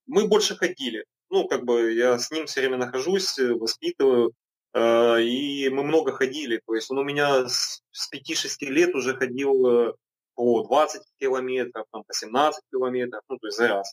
Мы 0.06 0.28
больше 0.28 0.56
ходили. 0.56 1.06
Ну, 1.32 1.48
как 1.48 1.66
бы 1.66 1.94
я 1.94 2.20
с 2.20 2.30
ним 2.30 2.46
все 2.46 2.62
время 2.62 2.78
нахожусь, 2.78 3.40
э, 3.40 3.54
воспитываю. 3.54 4.34
И 4.75 5.69
мы 5.73 5.83
много 5.83 6.13
ходили. 6.13 6.61
То 6.67 6.75
есть 6.75 6.91
он 6.91 6.99
у 6.99 7.05
меня 7.05 7.49
с 7.49 7.83
5-6 8.15 8.67
лет 8.67 8.95
уже 8.95 9.17
ходил 9.17 9.97
по 10.35 10.63
20 10.63 11.03
километров, 11.19 11.87
там, 11.91 12.05
по 12.05 12.15
17 12.15 12.63
километров, 12.71 13.23
ну, 13.29 13.39
то 13.39 13.47
есть 13.49 13.59
за 13.59 13.69
раз. 13.69 13.93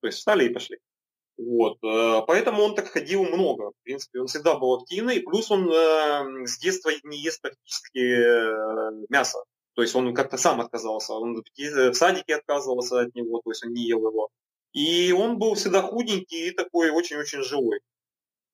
То 0.00 0.08
есть 0.08 0.18
встали 0.18 0.44
и 0.46 0.52
пошли. 0.52 0.78
Вот, 1.38 1.78
поэтому 1.80 2.62
он 2.62 2.74
так 2.74 2.88
ходил 2.88 3.24
много. 3.24 3.70
В 3.70 3.82
принципе, 3.82 4.20
он 4.20 4.26
всегда 4.26 4.54
был 4.56 4.74
активный. 4.74 5.20
Плюс 5.20 5.50
он 5.50 5.70
э, 5.72 6.46
с 6.46 6.58
детства 6.58 6.90
не 7.04 7.18
ест 7.18 7.40
практически 7.40 7.98
э, 7.98 9.06
мясо. 9.08 9.38
То 9.74 9.82
есть 9.82 9.94
он 9.94 10.14
как-то 10.14 10.36
сам 10.36 10.60
отказался. 10.60 11.14
Он 11.14 11.42
в 11.42 11.94
садике 11.94 12.36
отказывался 12.36 13.00
от 13.00 13.14
него, 13.14 13.40
то 13.42 13.50
есть 13.50 13.64
он 13.64 13.72
не 13.72 13.82
ел 13.82 14.06
его. 14.06 14.28
И 14.72 15.12
он 15.12 15.38
был 15.38 15.54
всегда 15.54 15.82
худенький 15.82 16.48
и 16.48 16.50
такой 16.52 16.90
очень-очень 16.90 17.42
живой. 17.42 17.80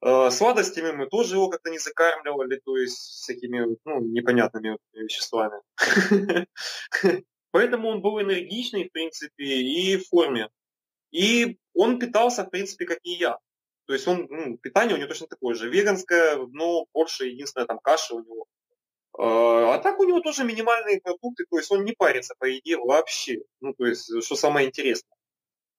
Э, 0.01 0.30
сладостями 0.30 0.92
мы 0.92 1.07
тоже 1.09 1.36
его 1.36 1.49
как-то 1.49 1.70
не 1.70 1.78
закармливали, 1.78 2.61
то 2.64 2.76
есть 2.76 2.96
всякими 2.96 3.76
ну, 3.84 4.01
непонятными 4.01 4.78
веществами. 4.92 5.61
Поэтому 7.51 7.88
он 7.88 8.01
был 8.01 8.20
энергичный, 8.20 8.88
в 8.88 8.92
принципе, 8.92 9.44
и 9.44 9.96
в 9.96 10.09
форме. 10.09 10.49
И 11.11 11.59
он 11.74 11.99
питался, 11.99 12.44
в 12.44 12.51
принципе, 12.51 12.84
как 12.84 12.99
и 13.03 13.12
я. 13.12 13.38
То 13.86 13.94
есть 13.94 14.07
он, 14.07 14.26
ну, 14.28 14.59
питание 14.59 14.94
у 14.94 14.99
него 14.99 15.09
точно 15.09 15.26
такое 15.26 15.55
же. 15.55 15.70
Веганское, 15.70 16.36
но 16.53 16.86
больше 16.92 17.26
единственная 17.26 17.66
там 17.66 17.78
каша 17.78 18.14
у 18.14 18.20
него. 18.20 18.46
А, 19.18 19.74
а 19.74 19.78
так 19.78 19.99
у 19.99 20.05
него 20.05 20.20
тоже 20.20 20.44
минимальные 20.44 21.01
продукты, 21.01 21.44
то 21.51 21.57
есть 21.57 21.70
он 21.72 21.84
не 21.84 21.92
парится 21.92 22.34
по 22.38 22.44
еде 22.44 22.76
вообще. 22.76 23.38
Ну, 23.61 23.74
то 23.74 23.86
есть, 23.86 24.22
что 24.22 24.36
самое 24.36 24.68
интересное. 24.68 25.18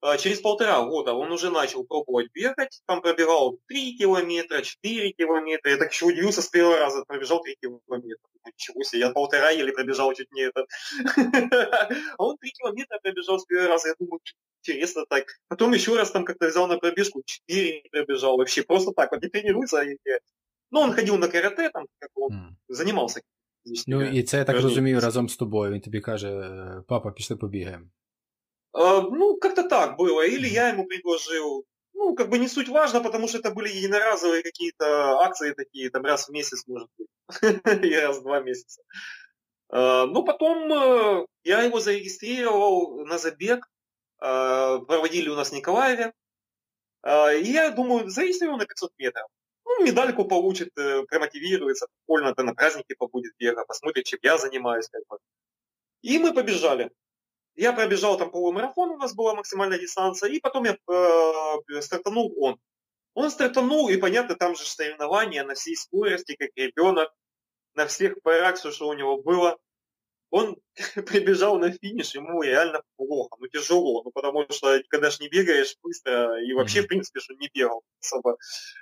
А 0.06 0.18
через 0.18 0.40
полтора 0.40 0.82
года 0.82 1.14
он 1.14 1.32
уже 1.32 1.50
начал 1.50 1.82
пробовать 1.82 2.30
бегать, 2.34 2.82
там 2.86 3.00
пробегал 3.00 3.58
3 3.68 3.96
километра, 3.96 4.60
4 4.60 5.12
километра. 5.12 5.70
Я 5.70 5.78
так 5.78 5.92
еще 5.92 6.04
удивился, 6.04 6.42
с 6.42 6.48
первого 6.48 6.76
раза 6.76 7.04
пробежал 7.06 7.42
3 7.42 7.56
километра. 7.58 8.28
Ничего 8.44 8.82
себе, 8.82 9.00
я 9.00 9.10
полтора 9.10 9.48
еле 9.48 9.72
пробежал 9.72 10.12
чуть 10.12 10.30
не 10.32 10.42
этот. 10.42 10.66
А 12.18 12.22
он 12.22 12.36
3 12.36 12.50
километра 12.50 12.98
пробежал 13.02 13.38
с 13.38 13.46
первого 13.46 13.68
раза. 13.68 13.88
Я 13.88 13.94
думаю, 13.98 14.20
интересно 14.60 15.06
так. 15.08 15.24
Потом 15.48 15.72
еще 15.72 15.96
раз 15.96 16.10
там 16.10 16.26
как-то 16.26 16.48
взял 16.48 16.66
на 16.66 16.76
пробежку, 16.76 17.22
4 17.24 17.84
пробежал 17.90 18.36
вообще. 18.36 18.62
Просто 18.62 18.92
так, 18.92 19.10
вот 19.10 19.22
не 19.22 19.30
тренируется. 19.30 19.82
Ну, 20.70 20.80
он 20.80 20.92
ходил 20.92 21.16
на 21.16 21.28
карате, 21.28 21.70
там, 21.70 21.86
как 21.98 22.10
он 22.14 22.32
mm. 22.32 22.50
занимался. 22.68 23.20
Ну, 23.86 24.02
і 24.02 24.22
це 24.22 24.36
я 24.36 24.44
так 24.44 24.60
розумію 24.60 25.00
разом 25.00 25.28
з 25.28 25.36
тобою. 25.36 25.72
Він 25.72 25.80
тобі 25.80 26.00
каже, 26.00 26.50
папа, 26.88 27.10
пішли 27.10 27.36
побігаємо. 27.36 27.86
А, 28.73 29.01
ну, 29.01 29.37
как-то 29.37 29.67
так 29.67 29.97
было. 29.97 30.25
Или 30.25 30.47
я 30.47 30.69
ему 30.69 30.85
предложил. 30.85 31.65
Ну, 31.93 32.15
как 32.15 32.29
бы 32.29 32.37
не 32.37 32.47
суть 32.47 32.69
важно, 32.69 33.01
потому 33.01 33.27
что 33.27 33.39
это 33.39 33.51
были 33.51 33.69
единоразовые 33.69 34.43
какие-то 34.43 35.19
акции 35.19 35.53
такие, 35.53 35.89
там 35.89 36.03
раз 36.03 36.27
в 36.27 36.31
месяц, 36.31 36.65
может 36.67 36.89
быть. 36.97 37.07
И 37.83 37.95
раз 37.95 38.19
в 38.19 38.23
два 38.23 38.39
месяца. 38.39 38.81
А, 39.69 40.05
ну, 40.05 40.23
потом 40.23 40.71
э, 40.71 41.25
я 41.43 41.61
его 41.63 41.79
зарегистрировал 41.79 43.05
на 43.05 43.17
забег. 43.17 43.69
Проводили 44.19 45.29
у 45.29 45.35
нас 45.35 45.51
в 45.51 45.53
Николаеве. 45.53 46.11
И 47.05 47.51
я 47.51 47.71
думаю, 47.71 48.09
зарегистрирую 48.09 48.57
на 48.57 48.65
500 48.65 48.91
метров. 48.97 49.29
Ну, 49.69 49.85
медальку 49.85 50.25
получит, 50.25 50.75
э, 50.77 51.03
промотивируется, 51.03 51.87
прикольно, 51.87 52.33
на 52.35 52.55
празднике 52.55 52.95
побудет 52.97 53.33
бега, 53.37 53.65
посмотрит, 53.65 54.05
чем 54.05 54.19
я 54.23 54.37
занимаюсь. 54.37 54.89
Как 54.89 55.03
бы. 55.07 55.19
И 56.01 56.17
мы 56.17 56.33
побежали. 56.33 56.91
Я 57.59 57.73
пробежал 57.73 58.17
там 58.17 58.31
полумарафон, 58.31 58.91
у 58.91 58.97
нас 58.97 59.13
была 59.13 59.35
максимальная 59.35 59.77
дистанция, 59.77 60.29
и 60.29 60.39
потом 60.39 60.63
я 60.63 60.77
э, 60.77 61.81
стартанул 61.81 62.33
он. 62.37 62.57
Он 63.15 63.29
стартанул, 63.29 63.89
и 63.89 63.97
понятно, 63.97 64.35
там 64.35 64.55
же 64.55 64.63
соревнования 64.63 65.43
на 65.43 65.55
всей 65.55 65.75
скорости, 65.75 66.37
как 66.39 66.51
ребенок, 66.55 67.11
на 67.73 67.85
всех 67.85 68.21
парах, 68.21 68.55
все, 68.55 68.71
что 68.71 68.87
у 68.87 68.93
него 68.93 69.21
было. 69.21 69.57
Он 70.29 70.55
прибежал 71.05 71.59
на 71.59 71.73
финиш, 71.73 72.15
ему 72.15 72.41
реально 72.43 72.81
плохо, 72.95 73.35
ну 73.37 73.47
тяжело, 73.47 74.03
ну 74.03 74.11
потому 74.11 74.45
что 74.49 74.81
когда 74.87 75.11
ж 75.11 75.19
не 75.19 75.27
бегаешь 75.27 75.75
быстро, 75.83 76.41
и 76.41 76.53
вообще, 76.53 76.83
в 76.83 76.87
принципе, 76.87 77.19
что 77.19 77.33
не 77.33 77.49
бегал 77.53 77.83
особо, 78.01 78.37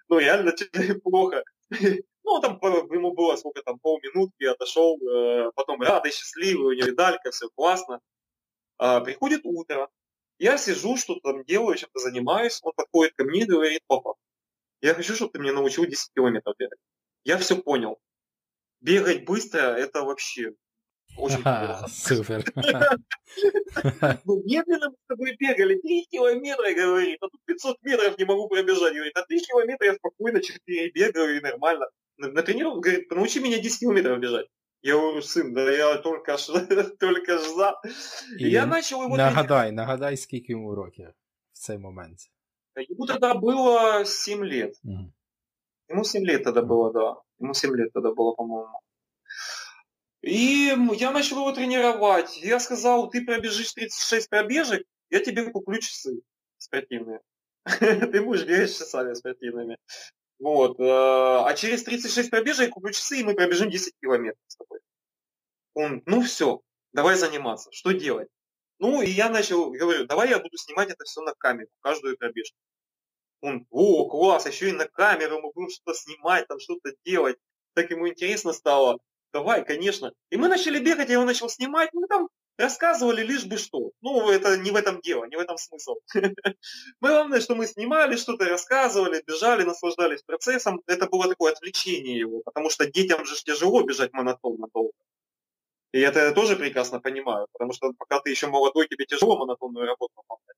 ну 0.07 0.19
реально 0.19 0.53
плохо. 1.03 1.43
Ну, 2.23 2.41
там 2.41 2.59
ему 2.91 3.13
было 3.15 3.37
сколько 3.37 3.63
там, 3.63 3.79
полминутки, 3.79 4.43
отошел, 4.43 4.99
э, 5.01 5.51
потом 5.55 5.81
радый, 5.81 6.11
счастливый, 6.11 6.75
у 6.75 6.77
него 6.77 6.91
медалька, 6.91 7.31
все 7.31 7.47
классно. 7.55 8.01
А, 8.77 9.01
приходит 9.01 9.41
утро, 9.43 9.89
я 10.39 10.57
сижу, 10.57 10.97
что-то 10.97 11.31
там 11.31 11.43
делаю, 11.45 11.77
чем-то 11.77 11.99
занимаюсь, 11.99 12.59
он 12.63 12.73
подходит 12.75 13.13
ко 13.15 13.23
мне 13.23 13.41
и 13.41 13.45
говорит, 13.45 13.81
папа, 13.87 14.15
я 14.81 14.93
хочу, 14.93 15.15
чтобы 15.15 15.31
ты 15.31 15.39
меня 15.39 15.53
научил 15.53 15.85
10 15.85 16.13
километров 16.13 16.55
бегать. 16.57 16.79
Я 17.23 17.37
все 17.37 17.57
понял. 17.57 17.97
бегать 18.79 19.25
быстро– 19.25 19.59
это 19.77 20.03
вообще 20.03 20.53
очень. 21.17 21.43
Супер. 21.89 22.43
Ну, 24.25 24.41
медленно 24.43 24.89
мы 24.89 24.95
с 24.95 25.07
тобой 25.07 25.35
бегали, 25.37 25.79
3 25.79 26.07
километра, 26.09 26.73
говорит, 26.73 27.17
а 27.21 27.27
тут 27.29 27.41
500 27.45 27.77
метров 27.83 28.17
не 28.17 28.25
могу 28.25 28.47
пробежать. 28.47 28.93
Говорит, 28.93 29.15
а 29.15 29.23
3 29.23 29.39
километра 29.41 29.87
я 29.87 29.95
спокойно 29.95 30.41
4 30.41 30.91
бегаю 30.91 31.37
и 31.37 31.41
нормально. 31.41 31.87
На, 32.17 32.31
на 32.31 32.41
тренировку, 32.41 32.81
говорит, 32.81 33.11
научи 33.11 33.39
меня 33.39 33.59
10 33.59 33.79
километров 33.79 34.19
бежать. 34.19 34.47
Я 34.86 34.96
говорю, 34.96 35.22
сын, 35.22 35.54
да 35.54 35.70
я 35.70 35.96
только 35.98 36.36
ж, 36.36 36.66
только 37.00 37.38
ж 37.38 37.54
за. 37.54 37.80
І 38.38 38.50
я 38.50 38.66
начал 38.66 39.02
его 39.02 39.16
Нагадай, 39.16 39.72
нагадай, 39.72 40.16
скільки 40.16 40.52
йому 40.52 40.74
років 40.74 41.08
в 41.52 41.58
цей 41.58 41.78
момент. 41.78 42.18
Ему 42.90 43.06
тогда 43.06 43.34
было 43.34 44.04
7 44.04 44.44
лет. 44.44 44.80
Мгм. 44.82 45.12
Ему 45.88 46.04
7 46.04 46.24
лет 46.24 46.44
тогда 46.44 46.62
было, 46.62 46.92
да. 46.92 47.16
Ему 47.38 47.54
7 47.54 47.76
лет 47.76 47.92
тогда 47.92 48.10
было, 48.10 48.34
по-моему. 48.34 48.80
И 50.22 50.74
я 50.94 51.10
начал 51.10 51.38
его 51.38 51.52
тренировать. 51.52 52.42
Я 52.42 52.60
сказал, 52.60 53.10
ты 53.10 53.24
пробежишь 53.24 53.72
36 53.72 54.30
пробежек, 54.30 54.86
я 55.10 55.20
тебе 55.20 55.50
куплю 55.50 55.78
часы 55.78 56.22
спортивные. 56.58 57.20
Ты 57.64 58.22
будешь 58.22 58.46
бегать 58.46 58.70
с 58.70 58.78
часами 58.78 59.14
спортивными. 59.14 59.76
Вот. 60.39 60.79
э, 60.79 60.83
А 60.83 61.53
через 61.55 61.83
36 61.83 62.29
пробежек 62.29 62.67
я 62.67 62.69
куплю 62.69 62.91
часы, 62.91 63.19
и 63.19 63.23
мы 63.23 63.33
пробежим 63.33 63.69
10 63.69 63.93
километров 64.01 64.41
с 64.47 64.55
тобой. 64.55 64.79
Он, 65.73 66.03
ну 66.05 66.21
все, 66.23 66.61
давай 66.93 67.15
заниматься. 67.15 67.71
Что 67.71 67.91
делать? 67.91 68.29
Ну, 68.79 69.01
и 69.01 69.09
я 69.09 69.29
начал, 69.29 69.71
говорю, 69.71 70.05
давай 70.05 70.29
я 70.29 70.39
буду 70.39 70.55
снимать 70.57 70.89
это 70.89 71.03
все 71.03 71.21
на 71.21 71.33
камеру, 71.33 71.69
каждую 71.81 72.17
пробежку. 72.17 72.57
Он, 73.41 73.65
о, 73.69 74.07
класс, 74.09 74.45
еще 74.47 74.69
и 74.69 74.73
на 74.73 74.87
камеру 74.87 75.39
мы 75.41 75.51
будем 75.51 75.69
что-то 75.69 75.93
снимать, 75.97 76.47
там 76.47 76.59
что-то 76.59 76.93
делать. 77.05 77.37
Так 77.73 77.89
ему 77.91 78.07
интересно 78.07 78.53
стало. 78.53 78.99
Давай, 79.33 79.63
конечно. 79.63 80.11
И 80.29 80.37
мы 80.37 80.47
начали 80.47 80.79
бегать, 80.79 81.09
я 81.09 81.15
его 81.15 81.25
начал 81.25 81.49
снимать, 81.49 81.89
мы 81.93 82.07
там 82.07 82.29
рассказывали 82.57 83.21
лишь 83.21 83.45
бы 83.45 83.57
что. 83.57 83.91
Ну, 84.01 84.29
это 84.29 84.57
не 84.57 84.71
в 84.71 84.75
этом 84.75 85.01
дело, 85.01 85.25
не 85.25 85.35
в 85.35 85.39
этом 85.39 85.57
смысл. 85.57 85.95
Мы 86.15 87.09
Главное, 87.17 87.41
что 87.41 87.55
мы 87.55 87.67
снимали, 87.67 88.15
что-то 88.15 88.45
рассказывали, 88.45 89.23
бежали, 89.25 89.63
наслаждались 89.63 90.23
процессом. 90.23 90.81
Это 90.87 91.07
было 91.07 91.27
такое 91.27 91.53
отвлечение 91.53 92.17
его, 92.19 92.41
потому 92.45 92.69
что 92.69 92.85
детям 92.85 93.25
же 93.25 93.35
тяжело 93.35 93.81
бежать 93.83 94.13
монотонно 94.13 94.67
долго. 94.73 94.93
И 95.93 95.99
это 95.99 96.19
я 96.19 96.31
тоже 96.31 96.55
прекрасно 96.55 96.99
понимаю, 96.99 97.47
потому 97.53 97.73
что 97.73 97.93
пока 97.97 98.19
ты 98.19 98.29
еще 98.29 98.47
молодой, 98.47 98.87
тебе 98.87 99.05
тяжело 99.05 99.37
монотонную 99.37 99.87
работу 99.87 100.13
выполнять. 100.15 100.57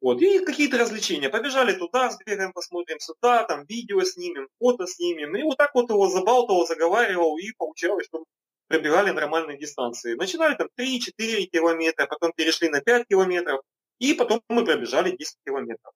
Вот, 0.00 0.22
и 0.22 0.44
какие-то 0.44 0.78
развлечения. 0.78 1.28
Побежали 1.28 1.72
туда, 1.72 2.10
сбегаем, 2.10 2.52
посмотрим 2.52 3.00
сюда, 3.00 3.44
там 3.44 3.64
видео 3.66 4.02
снимем, 4.04 4.48
фото 4.60 4.86
снимем. 4.86 5.36
И 5.36 5.42
вот 5.42 5.56
так 5.56 5.74
вот 5.74 5.90
его 5.90 6.08
забалтывал, 6.08 6.66
заговаривал, 6.66 7.36
и 7.36 7.52
получалось, 7.56 8.06
что 8.06 8.24
пробегали 8.68 9.10
нормальные 9.10 9.58
дистанции. 9.58 10.14
Начинали 10.14 10.54
там 10.54 10.68
3-4 10.76 11.46
километра, 11.46 12.06
потом 12.06 12.32
перешли 12.32 12.68
на 12.68 12.80
5 12.80 13.08
километров, 13.08 13.62
и 13.98 14.14
потом 14.14 14.42
мы 14.48 14.64
пробежали 14.64 15.16
10 15.16 15.36
километров. 15.44 15.92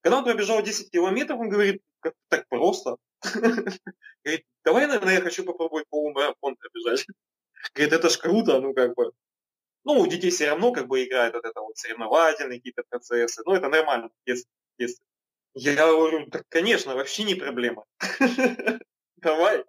Когда 0.00 0.18
он 0.18 0.24
пробежал 0.24 0.62
10 0.62 0.90
километров, 0.90 1.40
он 1.40 1.48
говорит, 1.48 1.82
как 2.00 2.14
так 2.28 2.48
просто. 2.48 2.96
Говорит, 4.24 4.44
давай, 4.64 4.86
наверное, 4.86 5.14
я 5.14 5.20
хочу 5.20 5.44
попробовать 5.44 5.86
полумарафон 5.88 6.56
пробежать. 6.56 7.06
Говорит, 7.74 7.92
это 7.92 8.08
ж 8.08 8.18
круто, 8.18 8.60
ну 8.60 8.74
как 8.74 8.94
бы. 8.94 9.12
Ну, 9.84 10.00
у 10.00 10.06
детей 10.06 10.30
все 10.30 10.48
равно 10.48 10.72
как 10.72 10.86
бы 10.88 11.04
играют 11.04 11.34
вот 11.34 11.44
это 11.44 11.60
вот 11.60 11.76
соревновательные 11.76 12.58
какие-то 12.58 12.82
процессы. 12.88 13.42
Ну, 13.44 13.54
это 13.54 13.68
нормально 13.68 14.10
детстве. 14.26 15.06
Я 15.54 15.74
говорю, 15.74 16.30
так, 16.30 16.44
конечно, 16.48 16.94
вообще 16.94 17.24
не 17.24 17.34
проблема. 17.34 17.84
Давай. 19.22 19.64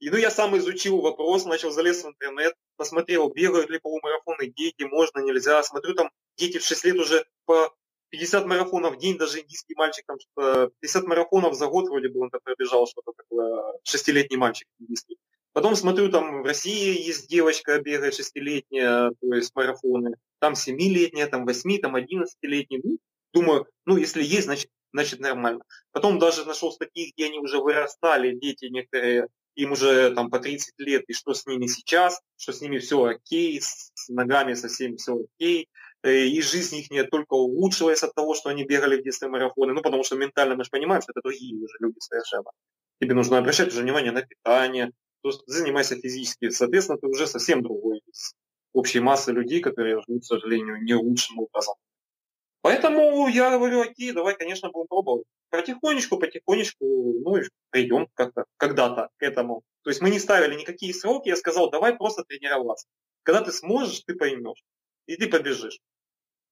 И 0.00 0.08
ну 0.08 0.16
я 0.16 0.30
сам 0.30 0.56
изучил 0.56 1.00
вопрос, 1.00 1.44
начал 1.44 1.70
залез 1.70 2.02
в 2.02 2.08
интернет, 2.08 2.54
посмотрел, 2.76 3.28
бегают 3.28 3.68
ли 3.68 3.78
полумарафоны 3.78 4.46
дети, 4.46 4.82
можно, 4.84 5.20
нельзя. 5.20 5.62
Смотрю, 5.62 5.94
там 5.94 6.10
дети 6.38 6.58
в 6.58 6.64
6 6.64 6.84
лет 6.84 6.96
уже 6.96 7.26
по 7.44 7.74
50 8.08 8.46
марафонов 8.46 8.94
в 8.94 8.98
день, 8.98 9.18
даже 9.18 9.40
индийский 9.40 9.74
мальчик, 9.76 10.04
там 10.06 10.16
что 10.18 10.70
50 10.80 11.04
марафонов 11.04 11.54
за 11.54 11.66
год 11.66 11.88
вроде 11.88 12.08
бы 12.08 12.20
он 12.20 12.30
там 12.30 12.40
пробежал, 12.42 12.86
что-то 12.86 13.12
такое, 13.14 13.74
шестилетний 13.82 14.38
мальчик 14.38 14.68
индийский. 14.80 15.18
Потом 15.52 15.76
смотрю, 15.76 16.10
там 16.10 16.42
в 16.42 16.46
России 16.46 16.98
есть 17.00 17.28
девочка, 17.28 17.78
бегает 17.80 18.14
шестилетняя, 18.14 19.10
то 19.20 19.34
есть 19.34 19.54
марафоны. 19.54 20.16
Там 20.40 20.54
семилетняя, 20.54 21.26
там 21.26 21.44
восьми, 21.44 21.78
там 21.78 21.94
одиннадцатилетняя. 21.94 22.80
Ну, 22.82 22.98
думаю, 23.34 23.66
ну, 23.84 23.96
если 23.96 24.22
есть, 24.22 24.46
значит, 24.46 24.70
значит 24.94 25.20
нормально. 25.20 25.64
Потом 25.90 26.18
даже 26.18 26.44
нашел 26.44 26.72
статьи, 26.72 27.12
где 27.14 27.26
они 27.26 27.40
уже 27.40 27.58
вырастали, 27.58 28.38
дети 28.38 28.66
некоторые, 28.66 29.26
им 29.56 29.72
уже 29.72 30.14
там 30.14 30.30
по 30.30 30.38
30 30.38 30.74
лет, 30.78 31.04
и 31.08 31.12
что 31.12 31.34
с 31.34 31.46
ними 31.46 31.66
сейчас, 31.66 32.20
что 32.36 32.52
с 32.52 32.60
ними 32.60 32.78
все 32.78 33.04
окей, 33.04 33.60
с 33.60 34.08
ногами 34.08 34.54
совсем 34.54 34.96
все 34.96 35.16
окей, 35.16 35.68
э, 36.04 36.26
и 36.26 36.40
жизнь 36.40 36.76
их 36.76 36.90
не 36.90 37.02
только 37.02 37.34
улучшилась 37.34 38.04
от 38.04 38.14
того, 38.14 38.34
что 38.34 38.50
они 38.50 38.64
бегали 38.64 39.00
в 39.00 39.02
детстве 39.02 39.28
марафоны, 39.28 39.72
ну, 39.72 39.82
потому 39.82 40.04
что 40.04 40.14
ментально 40.16 40.54
мы 40.54 40.62
же 40.62 40.70
понимаем, 40.70 41.02
что 41.02 41.10
это 41.10 41.22
другие 41.24 41.56
уже 41.56 41.74
люди 41.80 41.98
совершенно. 41.98 42.50
Тебе 43.00 43.14
нужно 43.14 43.38
обращать 43.38 43.68
уже 43.68 43.82
внимание 43.82 44.12
на 44.12 44.22
питание, 44.22 44.92
то 45.22 45.30
есть 45.30 45.42
занимайся 45.46 45.96
физически. 45.96 46.50
Соответственно, 46.50 46.98
ты 46.98 47.08
уже 47.08 47.26
совсем 47.26 47.62
другой 47.62 48.00
из 48.06 48.34
общей 48.72 49.00
массы 49.00 49.32
людей, 49.32 49.60
которые 49.60 50.00
живут, 50.06 50.22
к 50.22 50.26
сожалению, 50.26 50.82
не 50.84 50.94
лучшим 50.94 51.40
образом. 51.40 51.74
Поэтому 52.64 53.28
я 53.28 53.50
говорю, 53.50 53.82
окей, 53.82 54.12
давай, 54.12 54.34
конечно, 54.34 54.70
будем 54.70 54.86
пробовать. 54.86 55.26
Потихонечку, 55.50 56.16
потихонечку, 56.16 56.86
ну, 57.22 57.36
придем 57.68 58.08
как-то, 58.14 58.46
когда-то 58.56 59.10
к 59.18 59.22
этому. 59.22 59.60
То 59.82 59.90
есть 59.90 60.00
мы 60.00 60.08
не 60.08 60.18
ставили 60.18 60.58
никакие 60.58 60.94
сроки, 60.94 61.28
я 61.28 61.36
сказал, 61.36 61.68
давай 61.68 61.94
просто 61.94 62.24
тренироваться. 62.24 62.86
Когда 63.22 63.42
ты 63.42 63.52
сможешь, 63.52 64.00
ты 64.06 64.14
поймешь. 64.14 64.64
И 65.04 65.16
ты 65.16 65.28
побежишь. 65.28 65.78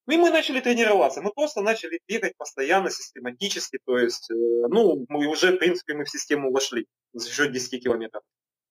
И 0.06 0.18
мы 0.18 0.28
начали 0.28 0.60
тренироваться. 0.60 1.22
Мы 1.22 1.32
просто 1.32 1.62
начали 1.62 1.98
бегать 2.06 2.36
постоянно, 2.36 2.90
систематически. 2.90 3.78
То 3.86 3.96
есть, 3.96 4.30
э, 4.30 4.34
ну, 4.34 5.06
мы 5.08 5.26
уже, 5.28 5.52
в 5.52 5.56
принципе, 5.56 5.94
мы 5.94 6.04
в 6.04 6.10
систему 6.10 6.52
вошли 6.52 6.84
за 7.14 7.30
счет 7.30 7.52
10 7.52 7.82
километров. 7.82 8.22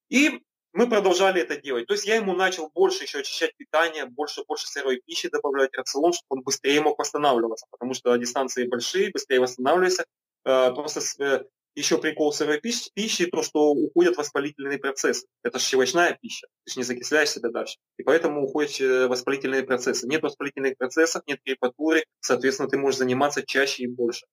И 0.10 0.44
мы 0.74 0.90
продолжали 0.90 1.42
это 1.42 1.58
делать. 1.58 1.88
То 1.88 1.94
есть 1.94 2.06
я 2.06 2.16
ему 2.16 2.34
начал 2.34 2.70
больше 2.74 3.04
еще 3.04 3.20
очищать 3.20 3.56
питание, 3.58 4.06
больше, 4.06 4.44
больше 4.48 4.68
сырой 4.68 5.02
пищи 5.06 5.30
добавлять, 5.30 5.76
рацион, 5.76 6.14
чтобы 6.14 6.28
он 6.30 6.44
быстрее 6.44 6.82
мог 6.82 6.98
восстанавливаться, 6.98 7.66
потому 7.72 7.94
что 7.94 8.16
дистанции 8.16 8.68
большие, 8.68 9.12
быстрее 9.12 9.40
восстанавливается. 9.40 10.06
Э, 10.46 10.72
просто 10.74 11.02
э, 11.24 11.44
еще 11.76 11.98
прикол 11.98 12.32
сырой 12.32 12.60
пищи, 12.60 12.90
пищи, 12.94 13.26
то, 13.26 13.44
что 13.44 13.72
уходят 13.72 14.16
воспалительные 14.16 14.78
процессы. 14.78 15.28
Это 15.44 15.60
щелочная 15.60 16.18
пища, 16.22 16.48
ты 16.66 16.74
же 16.74 16.80
не 16.80 16.84
закисляешь 16.84 17.32
себя 17.32 17.50
дальше. 17.50 17.78
И 17.98 18.04
поэтому 18.04 18.44
уходят 18.44 18.80
э, 18.80 19.08
воспалительные 19.08 19.64
процессы. 19.64 20.08
Нет 20.08 20.22
воспалительных 20.22 20.78
процессов, 20.78 21.24
нет 21.28 21.40
крепатуры, 21.44 22.06
соответственно, 22.22 22.70
ты 22.70 22.78
можешь 22.78 23.00
заниматься 23.00 23.46
чаще 23.46 23.84
и 23.84 23.88
больше. 23.88 24.26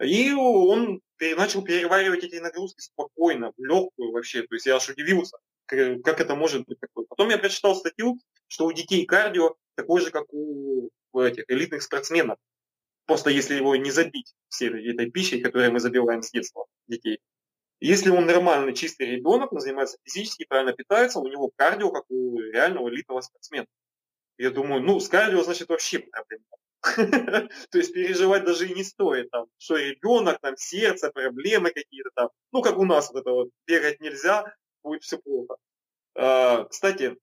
И 0.00 0.32
он 0.32 1.00
начал 1.36 1.62
переваривать 1.62 2.24
эти 2.24 2.36
нагрузки 2.36 2.80
спокойно, 2.80 3.52
в 3.56 3.64
легкую 3.64 4.12
вообще. 4.12 4.42
То 4.42 4.54
есть 4.54 4.66
я 4.66 4.76
аж 4.76 4.88
удивился, 4.88 5.36
как 6.02 6.20
это 6.20 6.34
может 6.34 6.66
быть 6.66 6.78
такое. 6.80 7.06
Потом 7.08 7.30
я 7.30 7.38
прочитал 7.38 7.74
статью, 7.74 8.18
что 8.48 8.66
у 8.66 8.72
детей 8.72 9.04
кардио 9.06 9.56
такой 9.74 10.00
же, 10.00 10.10
как 10.10 10.32
у 10.32 10.90
этих 11.14 11.44
элитных 11.48 11.82
спортсменов. 11.82 12.38
Просто 13.06 13.30
если 13.30 13.54
его 13.54 13.74
не 13.76 13.90
забить 13.90 14.34
всей 14.48 14.68
этой 14.90 15.10
пищей, 15.10 15.40
которую 15.40 15.72
мы 15.72 15.80
забиваем 15.80 16.22
с 16.22 16.30
детства 16.30 16.66
детей. 16.86 17.18
Если 17.80 18.10
он 18.10 18.26
нормальный, 18.26 18.74
чистый 18.74 19.06
ребенок, 19.06 19.52
он 19.52 19.60
занимается 19.60 19.98
физически, 20.04 20.44
правильно 20.48 20.72
питается, 20.72 21.18
у 21.18 21.26
него 21.26 21.50
кардио, 21.56 21.90
как 21.90 22.04
у 22.10 22.38
реального 22.38 22.88
элитного 22.88 23.22
спортсмена. 23.22 23.66
Я 24.38 24.50
думаю, 24.50 24.82
ну, 24.82 25.00
с 25.00 25.08
кардио, 25.08 25.42
значит, 25.42 25.68
вообще 25.68 25.98
проблема. 25.98 26.44
То 27.70 27.78
есть 27.78 27.92
переживать 27.92 28.44
даже 28.44 28.68
и 28.68 28.74
не 28.74 28.84
стоит, 28.84 29.30
там, 29.30 29.46
что 29.58 29.76
ребенок, 29.76 30.40
там, 30.40 30.56
сердце, 30.56 31.10
проблемы 31.10 31.70
какие-то 31.70 32.10
там. 32.14 32.28
Ну, 32.52 32.62
как 32.62 32.78
у 32.78 32.84
нас 32.84 33.10
вот 33.10 33.20
это 33.20 33.30
вот, 33.30 33.50
бегать 33.66 34.00
нельзя, 34.00 34.54
будет 34.82 35.02
все 35.02 35.18
плохо. 35.18 35.56
А, 36.14 36.64
кстати, 36.64 37.16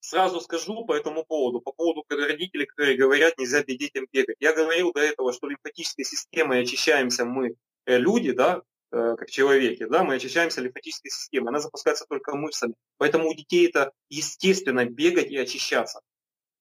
сразу 0.00 0.40
скажу 0.40 0.84
по 0.84 0.94
этому 0.94 1.24
поводу, 1.24 1.60
по 1.60 1.72
поводу 1.72 2.04
родителей, 2.08 2.66
которые 2.66 2.96
говорят, 2.96 3.38
нельзя 3.38 3.62
детям 3.64 4.06
бегать. 4.12 4.36
Я 4.40 4.54
говорил 4.54 4.92
до 4.92 5.00
этого, 5.00 5.32
что 5.32 5.48
лимфатической 5.48 6.04
системой 6.04 6.62
очищаемся 6.62 7.24
мы, 7.24 7.56
э, 7.86 7.98
люди, 7.98 8.32
да, 8.32 8.62
э, 8.92 9.16
как 9.16 9.30
человеки, 9.30 9.84
да, 9.84 10.04
мы 10.04 10.14
очищаемся 10.14 10.60
лимфатической 10.60 11.10
системой, 11.10 11.48
она 11.48 11.60
запускается 11.60 12.06
только 12.08 12.36
мышцами. 12.36 12.74
Поэтому 12.98 13.28
у 13.28 13.34
детей 13.34 13.68
это 13.68 13.92
естественно 14.08 14.84
бегать 14.84 15.30
и 15.30 15.36
очищаться, 15.36 16.00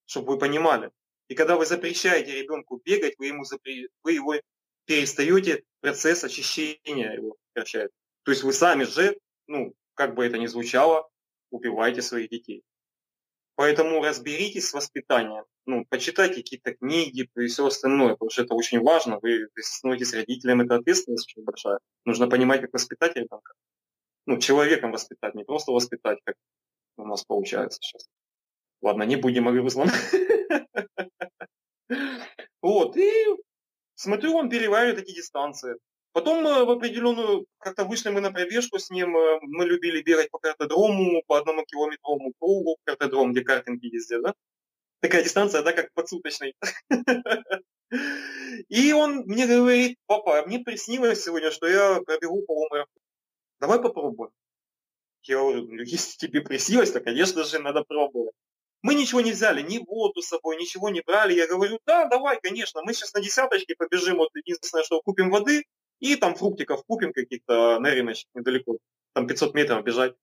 чтобы 0.06 0.34
вы 0.34 0.40
понимали. 0.40 0.92
И 1.28 1.36
когда 1.36 1.56
вы 1.56 1.66
запрещаете 1.66 2.42
ребенку 2.42 2.82
бегать, 2.84 3.16
вы, 3.18 3.28
ему 3.28 3.44
запре... 3.44 3.88
вы 4.04 4.14
его 4.14 4.36
перестаете, 4.86 5.64
процесс 5.82 6.24
очищения 6.24 7.14
его 7.14 7.36
прекращает. 7.54 7.92
То 8.24 8.32
есть 8.32 8.44
вы 8.44 8.54
сами 8.54 8.84
же, 8.84 9.18
ну, 9.48 9.74
как 9.96 10.16
бы 10.16 10.26
это 10.26 10.38
ни 10.38 10.46
звучало, 10.46 11.10
убиваете 11.50 12.02
своих 12.02 12.30
детей. 12.30 12.64
Поэтому 13.56 14.04
разберитесь 14.04 14.70
с 14.70 14.74
воспитанием. 14.74 15.46
Ну, 15.66 15.86
почитайте 15.90 16.36
какие-то 16.36 16.76
книги 16.76 17.30
и 17.36 17.48
все 17.48 17.66
остальное, 17.66 18.14
потому 18.14 18.30
что 18.30 18.44
это 18.44 18.54
очень 18.54 18.82
важно. 18.82 19.18
Вы, 19.22 19.48
становитесь 19.58 20.14
родителем, 20.14 20.62
это 20.62 20.76
ответственность 20.76 21.28
очень 21.28 21.44
большая. 21.44 21.80
Нужно 22.04 22.30
понимать, 22.30 22.62
как 22.62 22.74
воспитать 22.74 23.16
ребенка. 23.16 23.54
ну, 24.26 24.38
человеком 24.40 24.92
воспитать, 24.92 25.36
не 25.36 25.44
просто 25.44 25.72
воспитать, 25.72 26.20
как 26.26 26.36
у 26.98 27.06
нас 27.06 27.24
получается 27.24 27.80
сейчас. 27.82 28.08
Ладно, 28.82 29.04
не 29.04 29.16
будем, 29.16 29.48
Руслан. 29.48 29.90
Вот, 32.62 32.98
и 32.98 33.12
смотрю, 33.94 34.34
он 34.34 34.50
переваривает 34.50 34.98
эти 34.98 35.14
дистанции. 35.14 35.76
Потом 36.16 36.48
э, 36.48 36.64
в 36.64 36.70
определенную, 36.70 37.46
как-то 37.58 37.84
вышли 37.84 38.10
мы 38.10 38.22
на 38.22 38.32
пробежку 38.32 38.80
с 38.80 38.90
ним, 38.90 39.18
э, 39.18 39.40
мы 39.42 39.66
любили 39.66 40.02
бегать 40.02 40.32
по 40.32 40.40
картодрому, 40.40 41.22
по 41.28 41.38
одному 41.38 41.66
километровому 41.66 42.32
кругу, 42.40 42.78
картодром, 42.86 43.34
где 43.34 43.42
картинги 43.42 43.88
везде, 43.88 44.22
да? 44.22 44.34
Такая 45.02 45.24
дистанция, 45.24 45.62
да, 45.62 45.74
как 45.74 45.92
подсуточный. 45.94 46.56
И 48.70 48.94
он 48.94 49.24
мне 49.26 49.46
говорит, 49.46 49.98
папа, 50.06 50.46
мне 50.48 50.60
приснилось 50.60 51.22
сегодня, 51.22 51.52
что 51.52 51.68
я 51.68 52.00
пробегу 52.06 52.44
полумарафон. 52.44 53.02
Давай 53.60 53.82
попробуем. 53.82 54.32
Я 55.24 55.40
говорю, 55.40 55.68
«Ну, 55.68 55.82
если 55.82 56.16
тебе 56.18 56.40
приснилось, 56.40 56.92
то, 56.92 57.02
конечно 57.02 57.44
же, 57.44 57.60
надо 57.60 57.84
пробовать. 57.84 58.36
Мы 58.84 58.96
ничего 58.96 59.20
не 59.20 59.34
взяли, 59.34 59.62
ни 59.62 59.80
воду 59.80 60.22
с 60.22 60.30
собой, 60.30 60.56
ничего 60.56 60.88
не 60.88 61.02
брали. 61.02 61.34
Я 61.34 61.48
говорю, 61.48 61.78
да, 61.86 62.06
давай, 62.06 62.40
конечно, 62.40 62.82
мы 62.84 62.94
сейчас 62.94 63.14
на 63.14 63.20
десяточке 63.20 63.76
побежим, 63.78 64.16
вот 64.16 64.30
единственное, 64.34 64.86
что 64.86 65.02
купим 65.02 65.30
воды, 65.30 65.66
и 66.06 66.16
там 66.16 66.36
фруктиков 66.36 66.84
купим 66.86 67.14
каких-то 67.14 67.80
на 67.80 67.90
рыночке 67.90 68.30
недалеко, 68.36 68.78
там 69.14 69.26
500 69.26 69.56
метров 69.56 69.84
бежать. 69.84 70.14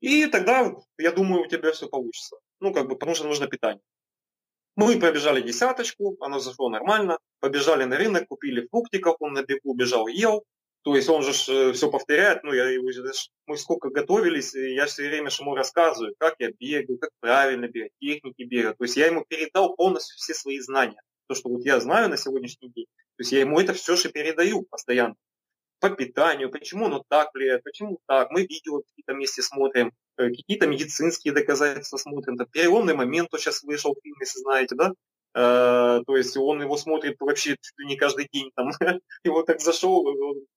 И 0.00 0.26
тогда, 0.26 0.74
я 0.98 1.12
думаю, 1.12 1.42
у 1.42 1.46
тебя 1.46 1.72
все 1.72 1.88
получится. 1.88 2.36
Ну, 2.60 2.72
как 2.72 2.88
бы, 2.88 2.96
потому 2.96 3.14
что 3.14 3.26
нужно 3.26 3.46
питание. 3.46 3.82
Мы 4.76 4.98
пробежали 4.98 5.42
десяточку, 5.42 6.16
оно 6.20 6.38
зашло 6.38 6.70
нормально, 6.70 7.18
побежали 7.40 7.84
на 7.84 7.98
рынок, 7.98 8.28
купили 8.28 8.66
фруктиков, 8.68 9.16
он 9.20 9.34
на 9.34 9.42
бегу 9.42 9.74
бежал, 9.74 10.06
ел. 10.06 10.42
То 10.82 10.96
есть 10.96 11.10
он 11.10 11.22
же 11.22 11.32
э, 11.32 11.72
все 11.72 11.90
повторяет, 11.90 12.42
ну, 12.42 12.54
я, 12.54 12.64
мы 13.46 13.58
сколько 13.58 13.90
готовились, 13.90 14.54
я 14.54 14.86
все 14.86 15.06
время 15.06 15.28
ему 15.38 15.54
рассказываю, 15.54 16.14
как 16.18 16.36
я 16.38 16.50
бегаю, 16.58 16.98
как 16.98 17.10
правильно 17.20 17.68
бегать, 17.68 17.92
техники 18.00 18.42
бега. 18.44 18.72
То 18.72 18.84
есть 18.84 18.96
я 18.96 19.08
ему 19.08 19.26
передал 19.28 19.74
полностью 19.76 20.16
все 20.16 20.32
свои 20.32 20.58
знания. 20.60 20.98
То, 21.26 21.34
что 21.34 21.50
вот 21.50 21.66
я 21.66 21.78
знаю 21.80 22.08
на 22.08 22.16
сегодняшний 22.16 22.70
день. 22.70 22.86
То 23.20 23.22
есть 23.22 23.32
я 23.32 23.40
ему 23.40 23.60
это 23.60 23.74
все 23.74 23.96
же 23.96 24.08
передаю 24.08 24.62
постоянно. 24.62 25.14
По 25.78 25.90
питанию, 25.90 26.50
почему 26.50 26.86
оно 26.86 27.04
так 27.06 27.34
влияет, 27.34 27.62
почему 27.62 28.00
так. 28.06 28.30
Мы 28.30 28.46
видео 28.46 28.80
какие-то 28.80 29.12
вместе 29.12 29.42
смотрим, 29.42 29.92
э, 30.16 30.28
какие-то 30.30 30.66
медицинские 30.66 31.34
доказательства 31.34 31.98
смотрим. 31.98 32.36
Это 32.36 32.46
переломный 32.46 32.94
момент, 32.94 33.28
то 33.28 33.36
сейчас 33.36 33.62
вышел 33.62 33.94
фильм, 34.02 34.16
если 34.20 34.38
знаете, 34.38 34.74
да? 34.74 34.94
Э, 35.34 36.02
то 36.06 36.16
есть 36.16 36.34
он 36.38 36.62
его 36.62 36.78
смотрит 36.78 37.16
вообще 37.20 37.56
не 37.84 37.96
каждый 37.96 38.26
день. 38.32 38.52
Там. 38.56 38.70
его 39.22 39.42
так 39.42 39.60
зашел, 39.60 40.06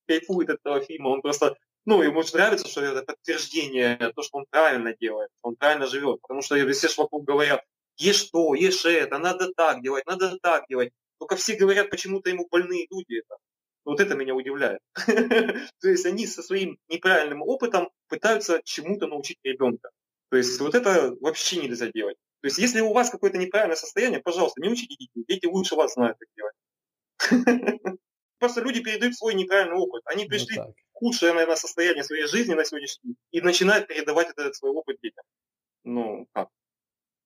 кайфует 0.07 0.49
от 0.49 0.59
этого 0.61 0.79
фильма. 0.79 1.09
Он 1.09 1.21
просто 1.21 1.57
ну, 1.83 2.01
ему 2.01 2.19
очень 2.19 2.37
нравится, 2.37 2.69
что 2.69 2.79
это 2.79 3.03
подтверждение, 3.03 3.97
то, 4.15 4.21
что 4.21 4.37
он 4.37 4.45
правильно 4.49 4.95
делает, 4.97 5.31
он 5.41 5.57
правильно 5.57 5.85
живет. 5.85 6.21
Потому 6.21 6.41
что 6.41 6.55
все 6.71 6.87
же 6.87 6.93
вокруг 6.95 7.25
говорят, 7.25 7.61
ешь 7.97 8.23
то, 8.31 8.55
ешь 8.55 8.85
это, 8.85 9.17
надо 9.17 9.51
так 9.53 9.81
делать, 9.83 10.05
надо 10.05 10.37
так 10.41 10.63
делать. 10.69 10.93
Только 11.23 11.37
все 11.37 11.55
говорят, 11.55 11.89
почему-то 11.89 12.29
ему 12.29 12.49
больные 12.51 12.85
люди 12.91 13.19
это. 13.19 13.37
Вот 13.85 14.01
это 14.01 14.13
меня 14.13 14.35
удивляет. 14.35 14.81
То 15.79 15.87
есть 15.87 16.05
они 16.05 16.27
со 16.27 16.43
своим 16.43 16.77
неправильным 16.89 17.41
опытом 17.41 17.91
пытаются 18.09 18.59
чему-то 18.65 19.07
научить 19.07 19.37
ребенка. 19.41 19.89
То 20.31 20.35
есть 20.35 20.59
вот 20.59 20.75
это 20.75 21.15
вообще 21.21 21.61
нельзя 21.61 21.89
делать. 21.93 22.17
То 22.41 22.47
есть 22.47 22.57
если 22.57 22.81
у 22.81 22.91
вас 22.91 23.09
какое-то 23.09 23.37
неправильное 23.37 23.77
состояние, 23.77 24.19
пожалуйста, 24.19 24.61
не 24.61 24.67
учите 24.67 24.97
детей. 24.99 25.23
Дети 25.25 25.45
лучше 25.45 25.75
вас 25.75 25.93
знают, 25.93 26.17
как 26.19 26.27
делать. 26.35 27.99
Просто 28.39 28.59
люди 28.59 28.81
передают 28.81 29.15
свой 29.15 29.33
неправильный 29.33 29.77
опыт. 29.77 30.01
Они 30.03 30.25
пришли 30.25 30.57
в 30.57 30.73
худшее, 30.91 31.31
наверное, 31.31 31.55
состояние 31.55 32.03
своей 32.03 32.27
жизни 32.27 32.53
на 32.53 32.65
сегодняшний 32.65 33.11
день 33.11 33.17
и 33.31 33.39
начинают 33.39 33.87
передавать 33.87 34.27
этот 34.31 34.57
свой 34.57 34.71
опыт 34.71 34.97
детям. 35.01 35.23
Ну, 35.85 36.27
как? 36.33 36.49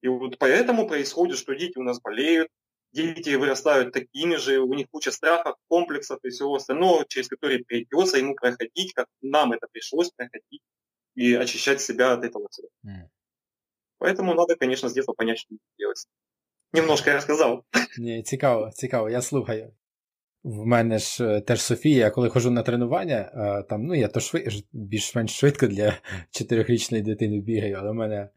И 0.02 0.06
вот 0.06 0.38
поэтому 0.38 0.86
происходит, 0.86 1.36
что 1.36 1.56
дети 1.56 1.78
у 1.78 1.82
нас 1.82 2.00
болеют, 2.00 2.48
дети 2.93 3.35
вырастают 3.35 3.93
такими 3.93 4.35
же, 4.35 4.59
у 4.59 4.73
них 4.73 4.87
куча 4.91 5.11
страхов, 5.11 5.55
комплексов 5.67 6.19
и 6.23 6.29
всего 6.29 6.55
остального, 6.55 7.05
через 7.07 7.27
которые 7.27 7.63
придется 7.63 8.17
ему 8.17 8.35
проходить, 8.35 8.93
как 8.93 9.07
нам 9.21 9.51
это 9.53 9.67
пришлось 9.71 10.11
проходить, 10.11 10.61
и 11.15 11.33
очищать 11.33 11.81
себя 11.81 12.13
от 12.13 12.23
этого 12.23 12.47
всего. 12.49 12.69
Mm. 12.85 13.09
Поэтому 13.99 14.33
надо, 14.33 14.55
конечно, 14.55 14.89
с 14.89 14.93
детства 14.93 15.13
понять, 15.13 15.39
что 15.39 15.55
делать. 15.77 16.07
Немножко 16.73 17.09
я 17.09 17.15
розказав. 17.15 17.63
Ні, 17.97 18.23
цікаво, 18.23 18.71
цікаво, 18.73 19.09
я 19.09 19.21
слухаю. 19.21 19.73
В 20.43 20.65
мене 20.65 20.99
ж 20.99 21.25
е, 21.25 21.41
теж 21.41 21.61
Софія, 21.61 21.97
я 21.97 22.09
коли 22.09 22.29
ходжу 22.29 22.51
на 22.51 22.63
тренування, 22.63 23.31
е, 23.35 23.63
там, 23.69 23.83
ну, 23.83 23.95
я 23.95 24.07
то 24.07 24.19
швид, 24.19 24.65
більш-менш 24.71 25.31
швидко 25.31 25.67
для 25.67 25.97
чотирьохрічної 26.31 27.03
дитини 27.03 27.39
бігаю, 27.39 27.77
але 27.79 27.91
в 27.91 27.93
мене 27.93 28.15
е, 28.15 28.29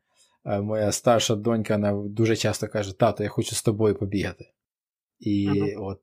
моя 0.46 0.92
старша 0.92 1.36
донька 1.36 1.76
вона 1.76 1.94
дуже 1.94 2.36
часто 2.36 2.68
каже: 2.68 2.98
Тато, 2.98 3.24
я 3.24 3.30
хочу 3.30 3.56
з 3.56 3.64
тобою 3.64 3.96
побігати. 3.96 4.46
І 5.20 5.50
uh-huh. 5.50 5.84
от 5.84 6.02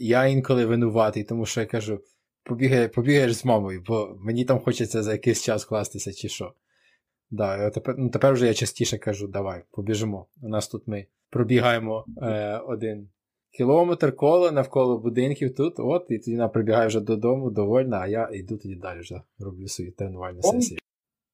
я 0.00 0.26
інколи 0.26 0.66
винуватий, 0.66 1.24
тому 1.24 1.46
що 1.46 1.60
я 1.60 1.66
кажу: 1.66 2.00
побігай, 2.42 2.88
побігаєш 2.88 3.34
з 3.34 3.44
мамою, 3.44 3.82
бо 3.86 4.16
мені 4.20 4.44
там 4.44 4.60
хочеться 4.60 5.02
за 5.02 5.12
якийсь 5.12 5.42
час 5.42 5.64
кластися 5.64 6.12
чи 6.12 6.28
що. 6.28 6.52
Да, 7.30 7.70
тепер 7.70 7.94
ну, 7.98 8.10
тепер 8.10 8.34
вже 8.34 8.46
я 8.46 8.54
частіше 8.54 8.98
кажу, 8.98 9.28
давай, 9.28 9.62
побіжимо. 9.70 10.26
У 10.42 10.48
нас 10.48 10.68
тут 10.68 10.86
ми 10.86 11.06
пробігаємо 11.30 12.04
е, 12.22 12.58
один 12.58 13.08
кілометр 13.50 14.16
коло 14.16 14.50
навколо 14.50 14.98
будинків 14.98 15.54
тут, 15.54 15.74
от, 15.78 16.06
і 16.08 16.18
тоді 16.18 16.32
вона 16.32 16.48
прибігає 16.48 16.86
вже 16.86 17.00
додому, 17.00 17.50
довольна, 17.50 17.98
а 17.98 18.06
я 18.06 18.30
йду 18.32 18.56
тоді 18.56 18.74
далі 18.74 19.00
вже 19.00 19.22
роблю 19.38 19.68
свої 19.68 19.90
тренувальні 19.90 20.42
сесії. 20.42 20.78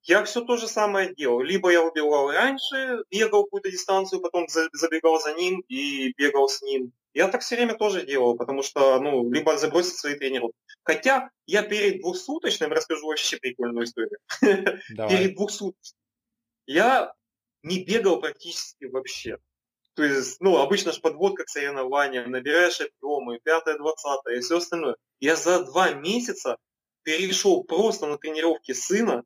Я 0.04 0.22
все 0.24 0.42
то 0.42 0.58
же 0.58 0.68
самое 0.68 1.14
делал. 1.14 1.40
Либо 1.40 1.72
я 1.72 1.82
убегал 1.82 2.30
раньше, 2.30 3.04
бегал 3.10 3.44
какую-то 3.44 3.70
дистанцию, 3.70 4.20
потом 4.20 4.46
забегал 4.48 5.18
за 5.18 5.32
ним 5.32 5.60
и 5.68 6.12
бегал 6.12 6.48
с 6.48 6.60
ним. 6.60 6.92
Я 7.14 7.28
так 7.28 7.40
все 7.40 7.56
время 7.56 7.74
тоже 7.74 8.04
делал, 8.04 8.36
потому 8.36 8.62
что, 8.62 9.00
ну, 9.00 9.30
либо 9.32 9.56
забросить 9.56 9.96
свои 9.96 10.14
тренировки. 10.14 10.56
Хотя 10.82 11.30
я 11.46 11.62
перед 11.62 12.02
двухсуточным 12.02 12.70
расскажу 12.72 13.06
вообще 13.06 13.38
прикольную 13.38 13.84
историю. 13.86 14.18
Давай. 14.90 15.16
Перед 15.16 15.36
двухсуточным 15.36 15.98
я 16.66 17.14
не 17.62 17.82
бегал 17.82 18.20
практически 18.20 18.84
вообще. 18.84 19.38
То 19.94 20.02
есть, 20.02 20.40
ну, 20.40 20.58
обычно 20.58 20.92
же 20.92 21.00
подводка 21.00 21.44
к 21.44 21.48
соревнованиям, 21.48 22.30
набираешь 22.30 22.80
объемы, 22.80 23.38
пятое, 23.42 23.78
двадцатое 23.78 24.36
и 24.36 24.40
все 24.40 24.58
остальное. 24.58 24.96
Я 25.20 25.36
за 25.36 25.64
два 25.64 25.92
месяца 25.92 26.58
перешел 27.04 27.64
просто 27.64 28.06
на 28.06 28.18
тренировки 28.18 28.72
сына 28.72 29.24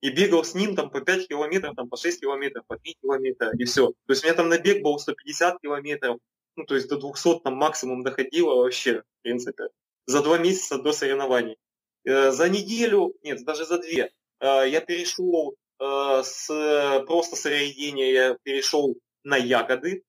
и 0.00 0.10
бегал 0.10 0.44
с 0.44 0.54
ним 0.54 0.76
там 0.76 0.90
по 0.90 1.00
5 1.00 1.28
километров, 1.28 1.74
там 1.76 1.88
по 1.88 1.96
6 1.96 2.20
километров, 2.20 2.64
по 2.66 2.78
3 2.78 2.96
километра 3.02 3.52
и 3.58 3.64
все. 3.64 3.88
То 3.88 4.12
есть 4.12 4.24
у 4.24 4.26
меня 4.26 4.36
там 4.36 4.48
набег 4.48 4.82
был 4.82 4.98
150 4.98 5.60
километров, 5.60 6.18
ну, 6.56 6.64
то 6.64 6.74
есть 6.74 6.88
до 6.88 6.96
200 6.96 7.40
там 7.40 7.54
максимум 7.54 8.02
доходило 8.02 8.56
вообще, 8.56 9.00
в 9.00 9.22
принципе, 9.22 9.64
за 10.06 10.22
два 10.22 10.38
месяца 10.38 10.78
до 10.78 10.92
соревнований. 10.92 11.56
Э, 12.04 12.30
за 12.30 12.48
неделю, 12.48 13.14
нет, 13.22 13.44
даже 13.44 13.66
за 13.66 13.78
две, 13.78 14.10
э, 14.40 14.68
я 14.68 14.80
перешел 14.80 15.56
э, 15.78 16.22
с 16.24 17.04
просто 17.06 17.36
сыроедения, 17.36 18.12
я 18.12 18.38
перешел 18.42 18.96
на 19.24 19.36
ягоды 19.36 20.02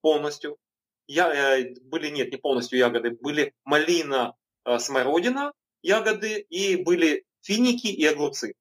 полностью. 0.00 0.58
Я, 1.06 1.58
были, 1.82 2.08
нет, 2.08 2.30
не 2.30 2.38
полностью 2.38 2.78
ягоды, 2.78 3.10
были 3.10 3.52
малина, 3.64 4.34
смородина, 4.78 5.52
ягоды, 5.82 6.40
и 6.48 6.76
были 6.76 7.24
финики 7.42 7.88
и 7.88 8.06
огурцы. 8.06 8.54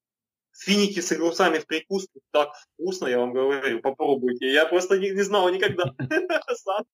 Финики 0.66 1.02
с 1.02 1.12
огурцами 1.12 1.60
в 1.60 1.68
прикуску 1.68 2.22
так 2.32 2.54
вкусно, 2.56 3.08
я 3.08 3.20
вам 3.20 3.34
говорю, 3.34 3.82
попробуйте. 3.82 4.52
Я 4.52 4.66
просто 4.66 4.98
не, 4.98 5.12
не 5.12 5.24
знал 5.24 5.50
никогда. 5.50 5.94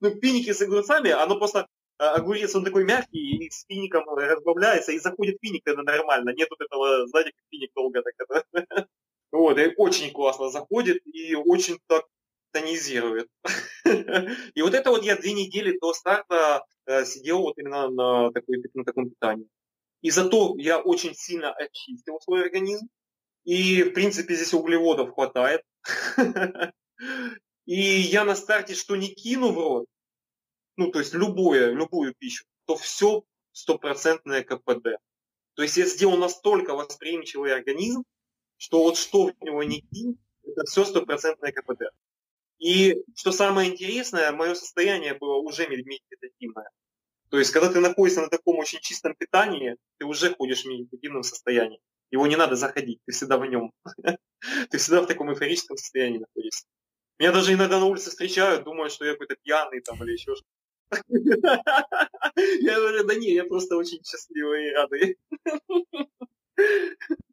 Ну, 0.00 0.10
финики 0.20 0.52
с 0.52 0.60
огурцами, 0.62 1.10
оно 1.10 1.38
просто 1.38 1.68
а, 1.98 2.14
огурец, 2.14 2.54
он 2.54 2.64
такой 2.64 2.84
мягкий, 2.84 3.36
и 3.36 3.50
с 3.50 3.64
фиником 3.68 4.04
разбавляется, 4.08 4.92
и 4.92 4.98
заходит 4.98 5.38
финик, 5.40 5.62
это 5.64 5.82
нормально. 5.82 6.30
Нет 6.30 6.48
вот 6.50 6.60
этого, 6.60 7.06
знаете, 7.06 7.30
как 7.30 7.44
финик 7.50 7.70
долго 7.74 8.02
так 8.02 8.14
это... 8.18 8.44
Вот, 9.30 9.58
и 9.58 9.74
очень 9.76 10.10
классно 10.10 10.48
заходит, 10.48 11.06
и 11.06 11.34
очень 11.34 11.78
так 11.86 12.06
тонизирует. 12.50 13.28
И 14.54 14.62
вот 14.62 14.72
это 14.72 14.90
вот 14.90 15.04
я 15.04 15.16
две 15.16 15.34
недели 15.34 15.76
до 15.78 15.92
старта 15.92 16.64
э, 16.86 17.04
сидел 17.04 17.42
вот 17.42 17.58
именно 17.58 17.90
на, 17.90 18.32
такой, 18.32 18.62
на 18.72 18.84
таком 18.84 19.10
питании. 19.10 19.46
И 20.02 20.10
зато 20.10 20.54
я 20.58 20.78
очень 20.78 21.14
сильно 21.14 21.52
очистил 21.52 22.20
свой 22.20 22.42
организм. 22.42 22.88
И, 23.44 23.82
в 23.82 23.92
принципе, 23.92 24.34
здесь 24.34 24.54
углеводов 24.54 25.14
хватает. 25.14 25.62
И 27.66 27.80
я 27.80 28.24
на 28.24 28.34
старте 28.34 28.74
что 28.74 28.96
не 28.96 29.08
кину 29.08 29.52
в 29.52 29.58
рот, 29.58 29.86
ну, 30.76 30.90
то 30.90 31.00
есть 31.00 31.12
любое, 31.12 31.72
любую 31.72 32.14
пищу, 32.14 32.44
то 32.66 32.76
все 32.76 33.24
стопроцентное 33.52 34.42
КПД. 34.42 34.96
То 35.54 35.62
есть 35.62 35.76
я 35.76 35.84
сделал 35.86 36.16
настолько 36.16 36.74
восприимчивый 36.74 37.52
организм, 37.52 38.04
что 38.56 38.82
вот 38.82 38.96
что 38.96 39.26
в 39.26 39.40
него 39.42 39.62
не 39.64 39.80
кинь, 39.80 40.18
это 40.44 40.64
все 40.64 40.84
стопроцентное 40.84 41.52
КПД. 41.52 41.82
И 42.58 43.02
что 43.16 43.32
самое 43.32 43.70
интересное, 43.70 44.32
мое 44.32 44.54
состояние 44.54 45.14
было 45.14 45.36
уже 45.36 45.68
медитативное. 45.68 46.70
То 47.30 47.38
есть, 47.38 47.50
когда 47.50 47.70
ты 47.70 47.80
находишься 47.80 48.22
на 48.22 48.28
таком 48.28 48.58
очень 48.58 48.80
чистом 48.80 49.14
питании, 49.14 49.76
ты 49.98 50.06
уже 50.06 50.34
ходишь 50.34 50.62
в 50.62 50.68
медитативном 50.68 51.22
состоянии. 51.22 51.80
Его 52.10 52.26
не 52.26 52.36
надо 52.36 52.56
заходить, 52.56 53.00
ты 53.04 53.12
всегда 53.12 53.36
в 53.36 53.44
нем. 53.46 53.72
Ты 54.70 54.78
всегда 54.78 55.02
в 55.02 55.06
таком 55.06 55.30
эйфорическом 55.30 55.76
состоянии 55.76 56.18
находишься. 56.18 56.64
Меня 57.18 57.32
даже 57.32 57.52
иногда 57.52 57.80
на 57.80 57.86
улице 57.86 58.10
встречают, 58.10 58.64
думают, 58.64 58.92
что 58.92 59.04
я 59.04 59.12
какой-то 59.12 59.34
пьяный 59.42 59.80
там 59.80 60.02
или 60.04 60.12
еще 60.12 60.36
что-то. 60.36 60.58
Я 62.60 62.76
говорю, 62.76 63.04
да 63.04 63.14
не, 63.14 63.34
я 63.34 63.44
просто 63.44 63.76
очень 63.76 64.02
счастливый 64.04 64.68
и 64.68 64.72
радый. 64.72 65.16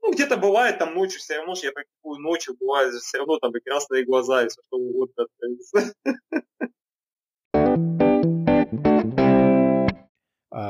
Ну, 0.00 0.12
где-то 0.12 0.36
бывает 0.36 0.78
там 0.78 0.94
ночью, 0.94 1.18
все 1.18 1.38
равно, 1.38 1.54
я 1.60 1.72
практикую 1.72 2.20
ночью, 2.20 2.56
бывает 2.58 2.94
все 2.94 3.18
равно 3.18 3.38
там 3.40 3.54
и 3.56 3.60
красные 3.60 4.04
глаза, 4.04 4.44
и 4.44 4.48
все 4.48 4.62
что 4.64 4.76
угодно. 4.76 5.26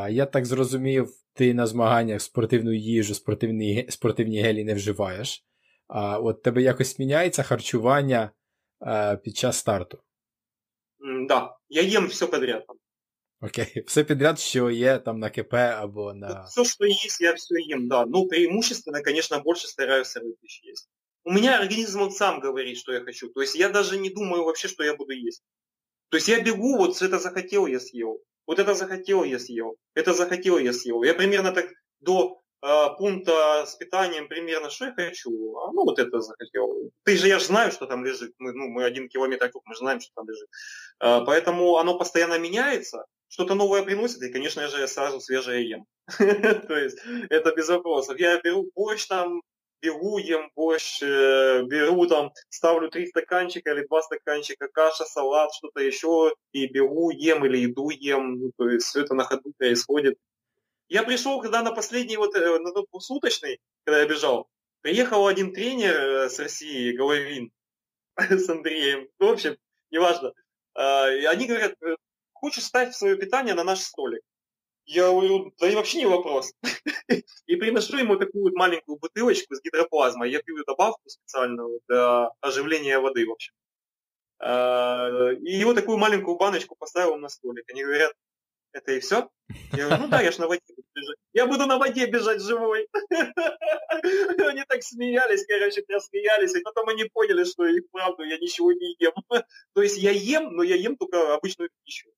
Я 0.09 0.25
так 0.25 0.45
зрозумів, 0.45 1.09
ти 1.33 1.53
на 1.53 1.67
змаганнях 1.67 2.21
спортивну 2.21 2.73
їжу, 2.73 3.13
спортивні 3.13 3.85
спортивні 3.89 4.41
гелі 4.41 4.63
не 4.63 4.73
вживаєш. 4.73 5.45
А 5.87 6.19
от 6.19 6.43
тебе 6.43 6.61
якось 6.61 6.99
міняється 6.99 7.43
харчування 7.43 8.31
а, 8.79 9.15
під 9.15 9.37
час 9.37 9.57
старту? 9.57 9.97
Так, 10.97 11.27
да. 11.27 11.55
я 11.69 11.81
їм 11.81 12.07
все 12.07 12.27
подряд. 12.27 12.65
Окей, 13.41 13.83
все 13.87 14.03
підряд, 14.03 14.39
що 14.39 14.69
є 14.69 14.97
там 14.97 15.19
на 15.19 15.29
КП 15.29 15.53
або 15.53 16.13
на... 16.13 16.43
Все, 16.43 16.63
что 16.63 16.85
есть, 16.85 17.21
я 17.21 17.33
все 17.33 17.55
ем, 17.69 17.87
да. 17.87 18.05
Ну, 18.05 18.27
преимущественно, 18.27 19.03
конечно, 19.03 19.39
больше 19.39 19.67
стараюсь 19.67 20.07
сырой 20.07 20.33
пищи 20.41 20.69
есть. 20.69 20.89
У 21.25 21.31
меня 21.31 21.59
организм 21.59 22.01
он 22.01 22.11
сам 22.11 22.39
говорит, 22.39 22.77
что 22.77 22.93
я 22.93 23.01
хочу. 23.01 23.29
То 23.29 23.41
есть 23.41 23.55
я 23.55 23.69
даже 23.69 23.97
не 23.97 24.09
думаю 24.09 24.43
вообще, 24.43 24.67
что 24.67 24.83
я 24.83 24.95
буду 24.95 25.11
есть. 25.11 25.43
То 26.09 26.17
есть 26.17 26.29
я 26.29 26.41
бегу, 26.41 26.77
вот 26.77 27.01
это 27.01 27.19
захотел, 27.19 27.67
я 27.67 27.79
съел. 27.79 28.21
Вот 28.48 28.58
это 28.58 28.74
захотел, 28.74 29.24
я 29.24 29.38
съел. 29.38 29.76
Это 29.94 30.14
захотел, 30.14 30.58
я 30.58 30.72
съел. 30.72 31.02
Я 31.02 31.12
примерно 31.12 31.52
так 31.52 31.66
до 32.00 32.40
э, 32.62 32.86
пункта 32.96 33.66
с 33.66 33.74
питанием 33.76 34.26
примерно, 34.26 34.70
что 34.70 34.86
я 34.86 34.94
хочу, 34.94 35.30
а 35.58 35.70
ну 35.72 35.84
вот 35.84 35.98
это 35.98 36.20
захотел. 36.20 36.90
Ты 37.04 37.18
же, 37.18 37.28
я 37.28 37.38
же 37.38 37.44
знаю, 37.44 37.70
что 37.72 37.86
там 37.86 38.06
лежит. 38.06 38.32
Мы, 38.38 38.54
ну, 38.54 38.68
мы 38.68 38.84
один 38.84 39.10
километр 39.10 39.44
вокруг, 39.44 39.66
мы 39.66 39.74
же 39.74 39.80
знаем, 39.80 40.00
что 40.00 40.12
там 40.14 40.26
лежит. 40.26 40.48
Э, 41.00 41.20
поэтому 41.26 41.76
оно 41.76 41.98
постоянно 41.98 42.38
меняется 42.38 43.04
что-то 43.28 43.54
новое 43.54 43.82
приносит, 43.82 44.22
и, 44.22 44.32
конечно 44.32 44.66
же, 44.68 44.80
я 44.80 44.88
сразу 44.88 45.20
свежее 45.20 45.68
ем. 45.68 45.84
То 46.16 46.74
есть 46.74 46.98
это 47.28 47.54
без 47.54 47.68
вопросов. 47.68 48.18
Я 48.18 48.40
беру 48.40 48.70
борщ 48.74 49.06
там, 49.06 49.42
беру, 49.80 50.18
ем 50.18 50.50
борщ, 50.54 51.02
э, 51.02 51.62
беру 51.62 52.06
там, 52.06 52.32
ставлю 52.48 52.90
три 52.90 53.06
стаканчика 53.06 53.70
или 53.72 53.86
два 53.86 54.02
стаканчика, 54.02 54.68
каша, 54.68 55.04
салат, 55.04 55.52
что-то 55.54 55.80
еще, 55.80 56.34
и 56.52 56.66
беру, 56.66 57.10
ем 57.10 57.44
или 57.46 57.58
еду 57.58 57.90
ем. 57.90 58.40
Ну, 58.40 58.52
то 58.56 58.68
есть 58.68 58.86
все 58.86 59.02
это 59.02 59.14
на 59.14 59.24
ходу 59.24 59.52
происходит. 59.56 60.18
Я 60.88 61.02
пришел, 61.02 61.40
когда 61.40 61.62
на 61.62 61.72
последний 61.72 62.16
вот, 62.16 62.34
э, 62.34 62.58
на 62.58 62.72
тот 62.72 62.86
двухсуточный, 62.90 63.60
когда 63.84 64.00
я 64.00 64.06
бежал, 64.06 64.48
приехал 64.80 65.26
один 65.26 65.52
тренер 65.52 65.94
э, 65.94 66.28
с 66.28 66.38
России, 66.38 66.96
Головин, 66.96 67.50
с 68.16 68.48
Андреем, 68.48 69.08
ну, 69.18 69.28
в 69.28 69.32
общем, 69.32 69.56
неважно. 69.90 70.32
А, 70.74 71.06
они 71.06 71.46
говорят, 71.46 71.74
хочешь 72.32 72.64
ставить 72.64 72.94
свое 72.94 73.16
питание 73.16 73.54
на 73.54 73.64
наш 73.64 73.80
столик? 73.80 74.22
Я 74.90 75.10
говорю, 75.10 75.52
да 75.60 75.68
и 75.68 75.74
вообще 75.74 75.98
не 75.98 76.06
вопрос. 76.06 76.54
И 77.46 77.56
приношу 77.56 77.98
ему 77.98 78.16
такую 78.16 78.56
маленькую 78.56 78.96
бутылочку 78.96 79.54
с 79.54 79.60
гидроплазмой. 79.60 80.30
Я 80.30 80.42
пью 80.42 80.64
добавку 80.64 81.10
специальную 81.10 81.80
для 81.86 82.30
оживления 82.40 82.98
воды, 82.98 83.26
в 83.26 83.32
общем. 83.32 83.52
А, 84.38 85.30
и 85.32 85.52
его 85.52 85.74
такую 85.74 85.98
маленькую 85.98 86.38
баночку 86.38 86.74
поставил 86.74 87.16
на 87.18 87.28
столик. 87.28 87.68
Они 87.70 87.84
говорят, 87.84 88.14
это 88.72 88.92
и 88.92 89.00
все? 89.00 89.28
Я 89.72 89.88
говорю, 89.88 90.04
ну 90.04 90.08
да, 90.08 90.22
я 90.22 90.32
ж 90.32 90.38
на 90.38 90.48
воде 90.48 90.62
буду 90.74 90.88
бежать. 90.94 91.16
Я 91.34 91.46
буду 91.46 91.66
на 91.66 91.76
воде 91.76 92.06
бежать 92.06 92.40
живой. 92.40 92.88
Они 93.10 94.64
так 94.66 94.82
смеялись, 94.82 95.44
короче, 95.46 95.82
прям 95.82 96.00
смеялись. 96.00 96.54
И 96.54 96.62
потом 96.62 96.88
они 96.88 97.04
поняли, 97.04 97.44
что 97.44 97.66
их 97.66 97.90
правду 97.90 98.22
я 98.22 98.38
ничего 98.38 98.72
не 98.72 98.96
ем. 98.98 99.12
То 99.74 99.82
есть 99.82 99.98
я 99.98 100.12
ем, 100.12 100.56
но 100.56 100.62
я 100.62 100.76
ем 100.76 100.96
только 100.96 101.34
обычную 101.34 101.68
пищу. 101.84 102.08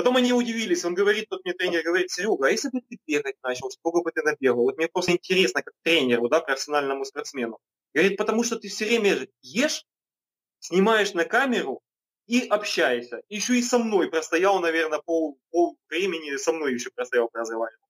Потом 0.00 0.16
они 0.16 0.32
удивились, 0.32 0.82
он 0.86 0.94
говорит, 0.94 1.28
тот 1.28 1.44
мне 1.44 1.52
тренер 1.52 1.82
говорит, 1.82 2.10
Серега, 2.10 2.46
а 2.46 2.50
если 2.50 2.70
бы 2.70 2.80
ты 2.80 2.98
бегать 3.06 3.36
начал, 3.42 3.70
сколько 3.70 4.00
бы 4.00 4.10
ты 4.10 4.22
набегал? 4.22 4.62
Вот 4.62 4.78
мне 4.78 4.88
просто 4.88 5.12
интересно, 5.12 5.62
как 5.62 5.74
тренеру, 5.82 6.30
да, 6.30 6.40
профессиональному 6.40 7.04
спортсмену. 7.04 7.58
Говорит, 7.92 8.16
потому 8.16 8.42
что 8.42 8.58
ты 8.58 8.68
все 8.68 8.86
время 8.86 9.28
ешь, 9.42 9.84
снимаешь 10.58 11.12
на 11.12 11.26
камеру 11.26 11.82
и 12.26 12.46
общаешься. 12.48 13.20
Еще 13.28 13.58
и 13.58 13.62
со 13.62 13.78
мной 13.78 14.08
простоял, 14.08 14.58
наверное, 14.60 15.00
пол, 15.00 15.38
пол 15.50 15.76
времени, 15.90 16.34
со 16.38 16.54
мной 16.54 16.72
еще 16.72 16.88
простоял, 16.88 17.28
разговаривал. 17.34 17.84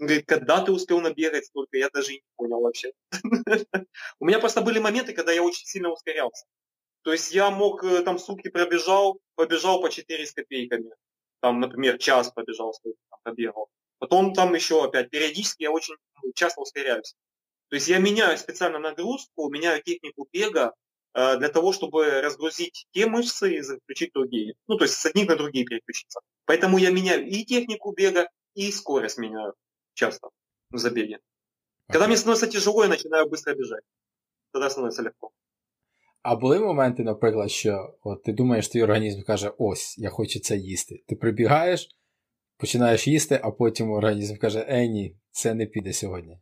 Он 0.00 0.06
говорит, 0.06 0.26
когда 0.26 0.62
ты 0.62 0.70
успел 0.70 1.00
набегать 1.00 1.46
столько, 1.46 1.78
я 1.78 1.88
даже 1.88 2.12
и 2.12 2.16
не 2.16 2.32
понял 2.36 2.60
вообще. 2.60 2.92
У 4.20 4.26
меня 4.26 4.38
просто 4.38 4.60
были 4.60 4.80
моменты, 4.80 5.14
когда 5.14 5.32
я 5.32 5.42
очень 5.42 5.64
сильно 5.64 5.88
ускорялся. 5.90 6.44
То 7.04 7.12
есть 7.12 7.32
я 7.32 7.50
мог 7.50 7.82
э, 7.84 8.02
там 8.02 8.18
сутки 8.18 8.48
пробежал, 8.48 9.18
побежал 9.34 9.80
по 9.80 9.88
4 9.88 10.26
с 10.26 10.32
копейками. 10.34 10.90
Там, 11.44 11.60
например, 11.60 11.98
час 11.98 12.30
побежал, 12.30 12.72
там, 12.82 13.18
побегал. 13.22 13.68
Потом 13.98 14.32
там 14.32 14.54
еще 14.54 14.82
опять, 14.82 15.10
периодически 15.10 15.64
я 15.64 15.72
очень 15.72 15.94
ну, 16.22 16.32
часто 16.34 16.62
ускоряюсь. 16.62 17.14
То 17.68 17.76
есть 17.76 17.86
я 17.86 17.98
меняю 17.98 18.38
специально 18.38 18.78
нагрузку, 18.78 19.50
меняю 19.50 19.82
технику 19.82 20.26
бега 20.32 20.72
э, 21.12 21.36
для 21.36 21.50
того, 21.50 21.74
чтобы 21.74 22.22
разгрузить 22.22 22.86
те 22.92 23.04
мышцы 23.04 23.56
и 23.56 23.60
заключить 23.60 24.14
другие. 24.14 24.54
Ну, 24.68 24.78
то 24.78 24.84
есть 24.84 24.94
с 24.94 25.04
одних 25.04 25.28
на 25.28 25.36
другие 25.36 25.66
переключиться. 25.66 26.20
Поэтому 26.46 26.78
я 26.78 26.90
меняю 26.90 27.28
и 27.28 27.44
технику 27.44 27.92
бега, 27.92 28.30
и 28.54 28.72
скорость 28.72 29.18
меняю 29.18 29.52
часто 29.92 30.30
в 30.70 30.78
забеге. 30.78 31.20
Когда 31.88 32.06
мне 32.06 32.16
становится 32.16 32.46
тяжело, 32.46 32.84
я 32.84 32.88
начинаю 32.88 33.28
быстро 33.28 33.54
бежать. 33.54 33.84
Тогда 34.50 34.70
становится 34.70 35.02
легко. 35.02 35.30
А 36.24 36.36
були 36.36 36.58
моменти, 36.58 37.02
наприклад, 37.02 37.50
що 37.50 37.94
от 38.02 38.22
ти 38.22 38.32
думаєш, 38.32 38.68
твій 38.68 38.82
організм 38.82 39.22
каже, 39.22 39.52
ось, 39.58 39.98
я 39.98 40.10
хочу 40.10 40.40
це 40.40 40.56
їсти. 40.56 41.02
Ти 41.06 41.16
прибігаєш, 41.16 41.88
починаєш 42.56 43.08
їсти, 43.08 43.40
а 43.42 43.50
потім 43.50 43.90
організм 43.90 44.36
каже, 44.36 44.66
е, 44.68 44.86
ні, 44.86 45.16
це 45.30 45.54
не 45.54 45.66
піде 45.66 45.92
сьогодні. 45.92 46.38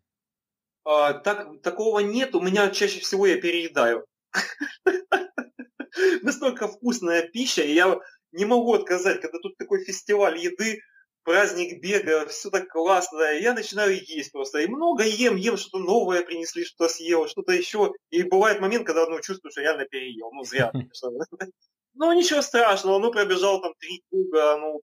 А, 0.85 1.13
так, 1.13 1.49
такого 1.63 2.01
нет, 2.01 2.35
у 2.35 2.41
меня 2.41 2.71
чаще 2.71 3.01
всего 3.01 3.27
я 3.27 3.41
переедаю. 3.41 4.05
Настолько 6.23 6.67
вкусная 6.67 7.23
пища, 7.23 7.63
и 7.63 7.75
я 7.75 8.01
не 8.33 8.47
могу 8.47 8.75
отказать, 8.75 9.21
когда 9.21 9.39
тут 9.39 9.57
такой 9.57 9.85
фестиваль 9.85 10.39
еды, 10.39 10.79
праздник 11.25 11.81
бега, 11.81 12.27
все 12.27 12.51
так 12.51 12.69
классно, 12.69 13.23
я 13.33 13.55
начинаю 13.55 13.95
есть 13.95 14.33
просто. 14.33 14.59
И 14.61 14.67
много 14.67 15.05
ем, 15.05 15.37
ем, 15.37 15.57
что-то 15.57 15.79
новое 15.79 16.23
принесли, 16.23 16.65
что-то 16.65 16.93
съел, 16.93 17.27
что-то 17.29 17.53
еще. 17.53 17.93
И 18.11 18.23
бывает 18.23 18.61
момент, 18.61 18.87
когда 18.87 19.07
ну, 19.07 19.21
чувствую, 19.21 19.53
что 19.53 19.61
реально 19.61 19.85
переел. 19.85 20.31
Ну, 20.33 20.45
зря. 20.45 20.73
Ну, 21.95 22.11
ничего 22.15 22.41
страшного, 22.41 22.99
ну, 22.99 23.13
пробежал 23.13 23.61
там 23.61 23.75
три 23.79 24.03
круга, 24.09 24.57
ну, 24.57 24.81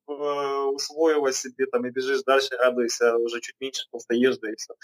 усвоилось 0.76 1.38
себе 1.38 1.66
там 1.66 1.84
и 1.88 1.90
бежишь 1.90 2.22
дальше, 2.22 2.56
радуйся, 2.56 3.18
уже 3.18 3.42
чуть 3.42 3.56
меньше 3.60 3.82
просто 3.90 4.14
ешь, 4.14 4.38
да 4.38 4.52
и 4.52 4.56
все. 4.56 4.76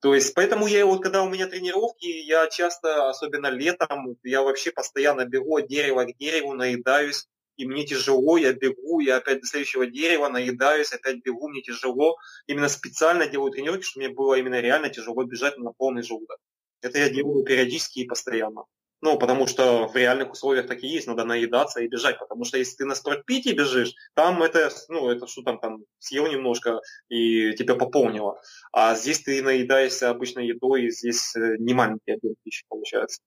То 0.00 0.12
есть, 0.12 0.34
поэтому 0.34 0.66
я 0.66 0.84
вот, 0.84 1.02
когда 1.02 1.22
у 1.22 1.28
меня 1.28 1.46
тренировки, 1.46 2.06
я 2.06 2.48
часто, 2.48 3.08
особенно 3.08 3.46
летом, 3.46 4.16
я 4.24 4.42
вообще 4.42 4.72
постоянно 4.72 5.24
бегу 5.24 5.56
от 5.56 5.68
дерева 5.68 6.04
к 6.04 6.16
дереву, 6.18 6.52
наедаюсь, 6.52 7.28
и 7.58 7.66
мне 7.66 7.84
тяжело, 7.84 8.38
я 8.38 8.52
бегу, 8.52 9.00
я 9.00 9.16
опять 9.16 9.40
до 9.40 9.46
следующего 9.46 9.86
дерева 9.86 10.28
наедаюсь, 10.28 10.92
опять 10.92 11.22
бегу, 11.24 11.48
мне 11.48 11.60
тяжело. 11.60 12.16
Именно 12.46 12.68
специально 12.68 13.26
делаю 13.26 13.50
тренировки, 13.50 13.82
чтобы 13.82 14.06
мне 14.06 14.14
было 14.14 14.34
именно 14.36 14.60
реально 14.60 14.88
тяжело 14.90 15.24
бежать 15.24 15.58
на 15.58 15.72
полный 15.72 16.02
желудок. 16.02 16.38
Это 16.80 16.98
я 16.98 17.10
делаю 17.10 17.44
периодически 17.44 18.00
и 18.00 18.06
постоянно. 18.06 18.62
Ну, 19.00 19.18
потому 19.18 19.46
что 19.46 19.88
в 19.88 19.96
реальных 19.96 20.32
условиях 20.32 20.66
так 20.66 20.82
и 20.82 20.88
есть, 20.88 21.06
надо 21.08 21.24
наедаться 21.24 21.80
и 21.80 21.88
бежать, 21.88 22.18
потому 22.18 22.44
что 22.44 22.58
если 22.58 22.76
ты 22.76 22.84
на 22.84 22.94
спортпите 22.94 23.52
бежишь, 23.52 23.94
там 24.14 24.42
это, 24.42 24.70
ну, 24.88 25.08
это 25.08 25.26
что 25.26 25.42
там, 25.42 25.58
там, 25.58 25.84
съел 25.98 26.26
немножко 26.26 26.80
и 27.08 27.54
тебя 27.54 27.74
пополнило. 27.74 28.40
А 28.72 28.94
здесь 28.94 29.20
ты 29.22 29.42
наедаешься 29.42 30.10
обычной 30.10 30.46
едой, 30.48 30.84
и 30.84 30.90
здесь 30.90 31.34
э, 31.36 31.56
не 31.58 31.74
маленький 31.74 32.12
объем 32.12 32.34
пищи 32.42 32.64
получается. 32.68 33.20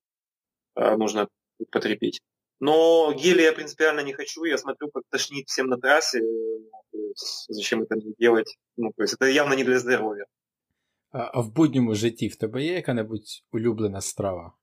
Э, 0.75 0.95
нужно 0.95 1.27
потребить. 1.71 2.21
Но 2.61 3.11
гели 3.13 3.41
я 3.41 3.53
принципиально 3.53 4.01
не 4.01 4.13
хочу, 4.13 4.43
я 4.43 4.57
смотрю, 4.57 4.91
как 4.91 5.03
тошнит 5.09 5.49
всем 5.49 5.65
на 5.65 5.77
трассе, 5.77 6.21
ну, 6.21 7.13
зачем 7.49 7.81
это 7.81 7.95
мне 7.95 8.13
делать, 8.19 8.55
ну, 8.77 8.91
то 8.95 9.01
есть 9.01 9.15
это 9.15 9.25
явно 9.25 9.55
не 9.55 9.63
для 9.63 9.79
здоров'я. 9.79 10.25
А, 11.11 11.23
а 11.33 11.41
в 11.41 11.51
будньому 11.51 11.95
житті 11.95 12.27
в 12.27 12.35
тебе 12.35 12.63
є 12.63 12.73
яка-небудь 12.73 13.43
улюблена 13.51 14.01
страва? 14.01 14.53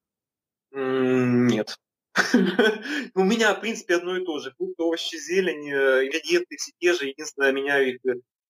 Нет. 0.71 1.77
У 3.15 3.25
меня, 3.25 3.53
в 3.55 3.61
принципе, 3.61 3.97
одно 3.97 4.17
и 4.17 4.25
то 4.25 4.39
же. 4.39 4.53
Фрукты, 4.59 4.83
овощи, 4.83 5.19
зелень, 5.19 5.69
э, 5.69 6.05
ингредиенты 6.05 6.57
все 6.57 6.73
те 6.79 6.95
же, 6.95 7.07
единственное, 7.07 7.53
меняю 7.53 7.89
их 7.89 8.01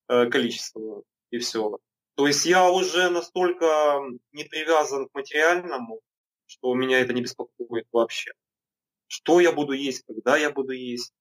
э, 0.09 0.26
количество, 0.30 1.03
и 1.30 1.38
все. 1.38 1.78
То 2.16 2.26
есть 2.26 2.46
я 2.46 2.70
уже 2.70 3.09
настолько 3.09 4.01
не 4.32 4.44
привязан 4.44 5.09
к 5.09 5.14
материальному, 5.14 6.01
что 6.46 6.74
меня 6.74 7.01
это 7.01 7.14
не 7.14 7.22
беспокоит 7.22 7.86
вообще 7.92 8.32
что 9.09 9.41
я 9.41 9.53
буду 9.53 9.73
есть, 9.73 10.05
когда 10.07 10.37
я 10.37 10.51
буду 10.51 10.73
есть, 10.73 11.13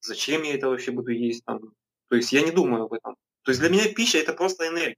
зачем 0.00 0.42
я 0.42 0.54
это 0.54 0.68
вообще 0.68 0.90
буду 0.90 1.10
есть, 1.10 1.44
там, 1.44 1.60
То 2.08 2.16
есть 2.16 2.32
я 2.32 2.42
не 2.42 2.50
думаю 2.50 2.84
об 2.84 2.92
этом. 2.92 3.16
То 3.42 3.50
есть 3.50 3.60
для 3.60 3.70
меня 3.70 3.92
пища 3.92 4.18
это 4.18 4.34
просто 4.34 4.68
энергия. 4.68 4.96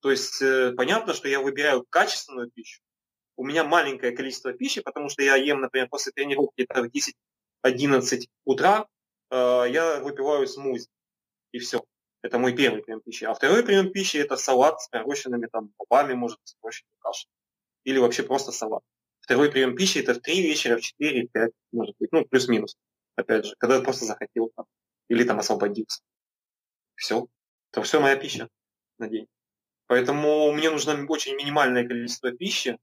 То 0.00 0.10
есть 0.10 0.40
э, 0.42 0.72
понятно, 0.76 1.14
что 1.14 1.28
я 1.28 1.40
выбираю 1.40 1.84
качественную 1.88 2.50
пищу. 2.50 2.80
У 3.36 3.44
меня 3.44 3.64
маленькое 3.64 4.12
количество 4.12 4.52
пищи, 4.52 4.80
потому 4.80 5.08
что 5.08 5.22
я 5.22 5.36
ем, 5.36 5.60
например, 5.60 5.88
после 5.88 6.12
тренировки 6.12 6.54
где-то 6.56 6.82
в 6.82 7.66
10-11 7.66 8.26
утра, 8.44 8.88
э, 9.30 9.36
я 9.70 10.00
выпиваю 10.00 10.46
смузи. 10.46 10.88
И 11.52 11.58
все. 11.58 11.84
Это 12.22 12.38
мой 12.38 12.54
первый 12.54 12.82
прием 12.82 13.00
пищи. 13.00 13.24
А 13.24 13.34
второй 13.34 13.62
прием 13.64 13.92
пищи 13.92 14.16
это 14.16 14.36
салат 14.36 14.80
с 14.80 14.88
пророщенными 14.88 15.46
там 15.46 15.72
бобами, 15.78 16.14
может, 16.14 16.38
с 16.44 16.54
пророщенной 16.54 16.90
кашей. 16.98 17.28
Или 17.84 17.98
вообще 17.98 18.22
просто 18.22 18.52
салат. 18.52 18.82
Второй 19.28 19.50
прием 19.50 19.76
пищи 19.76 19.98
это 19.98 20.14
в 20.14 20.20
3 20.20 20.40
вечера, 20.40 20.78
в 20.78 20.80
4, 20.80 21.28
5, 21.28 21.50
может 21.72 21.94
быть, 21.98 22.10
ну, 22.12 22.24
плюс-минус. 22.24 22.78
Опять 23.14 23.44
же, 23.44 23.54
когда 23.58 23.76
я 23.76 23.82
просто 23.82 24.06
захотел 24.06 24.50
там, 24.56 24.64
или 25.08 25.22
там 25.22 25.38
освободился. 25.38 26.00
Все. 26.94 27.26
Это 27.70 27.82
все 27.82 28.00
моя 28.00 28.16
пища 28.16 28.48
на 28.96 29.06
день. 29.06 29.26
Поэтому 29.86 30.50
мне 30.52 30.70
нужно 30.70 31.04
очень 31.08 31.36
минимальное 31.36 31.86
количество 31.86 32.32
пищи 32.32 32.78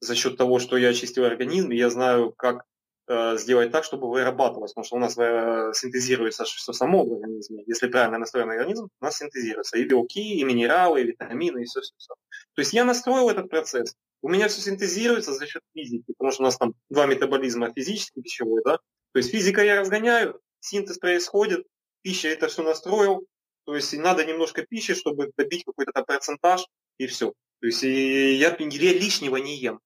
за 0.00 0.14
счет 0.14 0.38
того, 0.38 0.58
что 0.58 0.78
я 0.78 0.88
очистил 0.88 1.26
организм, 1.26 1.70
и 1.70 1.76
я 1.76 1.90
знаю, 1.90 2.32
как 2.32 2.64
э, 3.08 3.36
сделать 3.36 3.70
так, 3.70 3.84
чтобы 3.84 4.08
вырабатывалось, 4.08 4.72
потому 4.72 4.86
что 4.86 4.96
у 4.96 5.00
нас 5.00 5.18
э, 5.18 5.72
синтезируется 5.74 6.44
все 6.44 6.72
само 6.72 7.04
в 7.04 7.12
организме. 7.12 7.62
Если 7.66 7.88
правильно 7.88 8.16
настроенный 8.16 8.54
организм, 8.56 8.88
у 8.98 9.04
нас 9.04 9.18
синтезируется 9.18 9.76
и 9.76 9.84
белки, 9.84 10.36
и 10.36 10.44
минералы, 10.44 11.02
и 11.02 11.06
витамины, 11.08 11.60
и 11.60 11.64
все-все-все. 11.66 12.14
То 12.54 12.60
есть 12.60 12.72
я 12.72 12.86
настроил 12.86 13.28
этот 13.28 13.50
процесс. 13.50 13.94
У 14.24 14.30
меня 14.30 14.48
все 14.48 14.62
синтезируется 14.62 15.34
за 15.34 15.46
счет 15.46 15.60
физики, 15.74 16.14
потому 16.16 16.32
что 16.32 16.44
у 16.44 16.46
нас 16.46 16.56
там 16.56 16.72
два 16.88 17.04
метаболизма, 17.04 17.74
физический 17.74 18.20
и 18.20 18.22
пищевой, 18.22 18.62
да. 18.64 18.78
То 19.12 19.18
есть 19.18 19.30
физика 19.30 19.62
я 19.62 19.78
разгоняю, 19.78 20.40
синтез 20.60 20.96
происходит, 20.96 21.66
пища 22.00 22.28
это 22.28 22.48
все 22.48 22.62
настроил, 22.62 23.26
то 23.66 23.76
есть 23.76 23.92
надо 23.98 24.24
немножко 24.24 24.64
пищи, 24.64 24.94
чтобы 24.94 25.30
добить 25.36 25.64
какой-то 25.66 25.92
процентаж, 26.02 26.64
и 26.96 27.06
все. 27.06 27.34
То 27.60 27.66
есть 27.66 27.82
и 27.84 28.32
я, 28.36 28.56
я 28.58 28.92
лишнего 28.94 29.36
не 29.36 29.58
ем. 29.58 29.80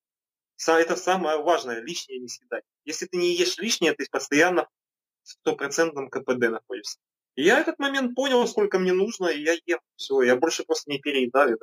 Это 0.69 0.95
самое 0.95 1.43
важное, 1.43 1.81
лишнее 1.81 2.21
не 2.21 2.29
съедать. 2.29 2.63
Если 2.85 3.07
ты 3.07 3.17
не 3.17 3.35
ешь 3.35 3.59
лишнее, 3.59 3.93
ты 3.95 4.07
постоянно 4.09 4.69
в 5.25 5.31
стопроцентном 5.31 6.11
КПД 6.11 6.49
находишься. 6.49 7.01
И 7.35 7.43
я 7.43 7.59
этот 7.59 7.81
момент 7.81 8.15
понял, 8.15 8.47
сколько 8.47 8.79
мне 8.79 8.93
нужно, 8.93 9.27
и 9.27 9.43
я 9.43 9.57
ем. 9.67 9.81
Все, 9.97 10.23
я 10.23 10.37
больше 10.37 10.63
просто 10.63 10.93
не 10.93 11.01
переедаю. 11.01 11.59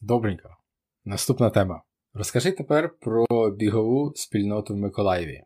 Добренько. 0.00 0.56
Наступна 1.05 1.49
тема. 1.49 1.81
Розкажи 2.13 2.51
тепер 2.51 2.95
про 2.99 3.51
бігову 3.51 4.13
спільноту 4.15 4.73
в 4.73 4.77
Миколаєві. 4.77 5.43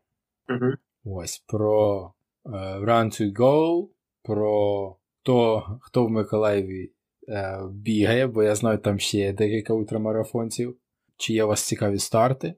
Угу. 0.48 0.72
Ось 1.04 1.44
про 1.46 2.12
е, 2.46 2.50
Run 2.78 3.04
to 3.04 3.36
Go, 3.36 3.88
про 4.22 4.96
то, 5.22 5.64
хто 5.80 6.06
в 6.06 6.10
Миколаєві 6.10 6.92
е, 7.28 7.60
бігає, 7.70 8.26
бо 8.26 8.42
я 8.42 8.54
знаю, 8.54 8.78
там 8.78 8.98
ще 8.98 9.18
є 9.18 9.32
декілька 9.32 9.72
ультрамарафонців. 9.74 10.76
Чи 11.16 11.32
є 11.32 11.44
у 11.44 11.48
вас 11.48 11.62
цікаві 11.62 11.98
старти? 11.98 12.54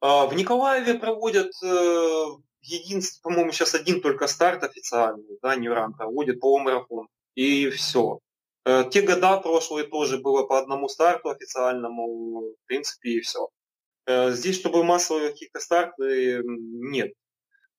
В 0.00 0.36
Николаеве 0.36 0.94
проводят 0.94 1.50
э, 1.64 2.36
единственный, 2.62 3.22
по-моему, 3.22 3.52
сейчас 3.52 3.74
один 3.74 4.00
только 4.00 4.26
старт 4.26 4.62
официальный, 4.62 5.38
да, 5.42 5.56
Нюран 5.56 5.94
проводит 5.94 6.40
полумарафон. 6.40 7.08
И 7.34 7.70
все. 7.70 8.18
Э, 8.65 8.83
те 8.89 9.01
года 9.01 9.37
прошлые 9.37 9.87
тоже 9.87 10.17
было 10.17 10.43
по 10.45 10.59
одному 10.59 10.89
старту 10.89 11.29
официальному, 11.29 12.51
в 12.51 12.65
принципе, 12.65 13.09
и 13.11 13.21
все. 13.21 13.49
Э, 14.05 14.31
здесь, 14.31 14.59
чтобы 14.59 14.83
массовые 14.83 15.29
каких-то 15.31 15.59
старты, 15.59 16.41
нет. 16.45 17.13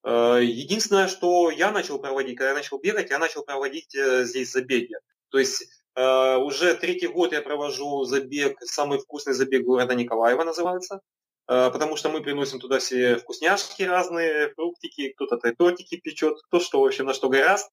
Единственное, 0.03 1.09
что 1.09 1.51
я 1.51 1.71
начал 1.71 1.99
проводить, 1.99 2.39
когда 2.39 2.51
я 2.51 2.55
начал 2.55 2.79
бегать, 2.79 3.11
я 3.11 3.19
начал 3.19 3.45
проводить 3.45 3.95
здесь 3.95 4.51
забеги. 4.51 4.95
То 5.29 5.39
есть 5.39 5.69
уже 5.95 6.75
третий 6.75 7.07
год 7.09 7.33
я 7.33 7.43
провожу 7.43 8.05
забег, 8.05 8.57
самый 8.63 8.99
вкусный 8.99 9.35
забег 9.35 9.63
города 9.67 9.95
Николаева 9.95 10.43
называется. 10.43 11.03
Потому 11.45 11.97
что 11.97 12.09
мы 12.09 12.23
приносим 12.23 12.61
туда 12.61 12.79
все 12.79 13.17
вкусняшки 13.17 13.83
разные, 13.83 14.55
фруктики, 14.55 15.13
кто-то 15.13 15.37
тортики 15.53 15.97
печет, 15.97 16.41
кто 16.47 16.61
что 16.61 16.81
вообще 16.81 17.03
на 17.03 17.13
что 17.13 17.29
гораст. 17.29 17.71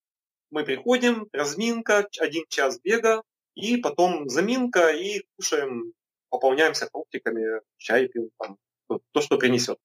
Мы 0.51 0.63
приходим, 0.63 1.27
разминка, 1.31 2.07
один 2.19 2.45
час 2.49 2.79
бега, 2.81 3.21
и 3.55 3.77
потом 3.77 4.29
заминка, 4.29 4.89
и 4.89 5.23
кушаем, 5.35 5.93
пополняемся 6.29 6.87
фруктиками, 6.87 7.61
чай 7.77 8.07
пьем, 8.07 8.29
там, 8.37 8.57
то, 9.11 9.21
что 9.21 9.37
принесет. 9.37 9.77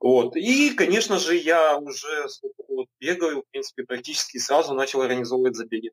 Вот. 0.00 0.36
И, 0.36 0.70
конечно 0.70 1.18
же, 1.18 1.36
я 1.36 1.76
уже 1.78 2.26
вот 2.68 2.86
бегаю, 3.00 3.42
в 3.42 3.50
принципе, 3.50 3.84
практически 3.84 4.38
сразу 4.38 4.74
начал 4.74 5.02
организовывать 5.02 5.56
забеги. 5.56 5.90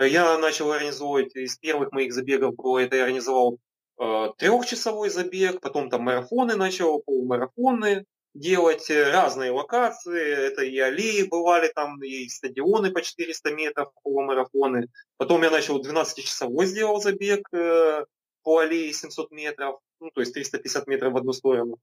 Я 0.00 0.38
начал 0.38 0.72
организовывать, 0.72 1.36
из 1.36 1.58
первых 1.58 1.92
моих 1.92 2.12
забегов 2.12 2.56
было, 2.56 2.78
это 2.78 2.96
я 2.96 3.02
организовал 3.04 3.58
Э, 3.96 4.30
трехчасовой 4.38 5.08
забег, 5.08 5.60
потом 5.60 5.88
там 5.88 6.02
марафоны 6.02 6.56
начал, 6.56 7.00
полумарафоны 7.00 8.04
делать, 8.34 8.90
э, 8.90 9.10
разные 9.10 9.50
локации, 9.52 10.48
это 10.48 10.62
и 10.62 10.78
аллеи 10.78 11.22
бывали 11.22 11.70
там, 11.74 12.02
и 12.02 12.28
стадионы 12.28 12.90
по 12.90 13.00
400 13.00 13.52
метров, 13.52 13.92
полумарафоны. 14.02 14.88
Потом 15.16 15.42
я 15.42 15.50
начал 15.50 15.80
12-часовой 15.80 16.66
сделал 16.66 17.00
забег 17.00 17.48
э, 17.52 18.04
по 18.42 18.58
аллее 18.58 18.92
700 18.92 19.30
метров, 19.30 19.80
ну, 20.00 20.10
то 20.10 20.20
есть 20.20 20.34
350 20.34 20.86
метров 20.86 21.12
в 21.12 21.16
одну 21.16 21.32
сторону. 21.32 21.78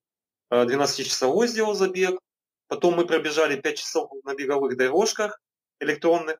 12-часовой 0.51 1.47
сделал 1.47 1.73
забег. 1.73 2.19
Потом 2.67 2.95
мы 2.95 3.05
пробежали 3.05 3.59
5 3.59 3.77
часов 3.77 4.11
на 4.23 4.35
беговых 4.35 4.75
дорожках 4.75 5.39
электронных. 5.79 6.39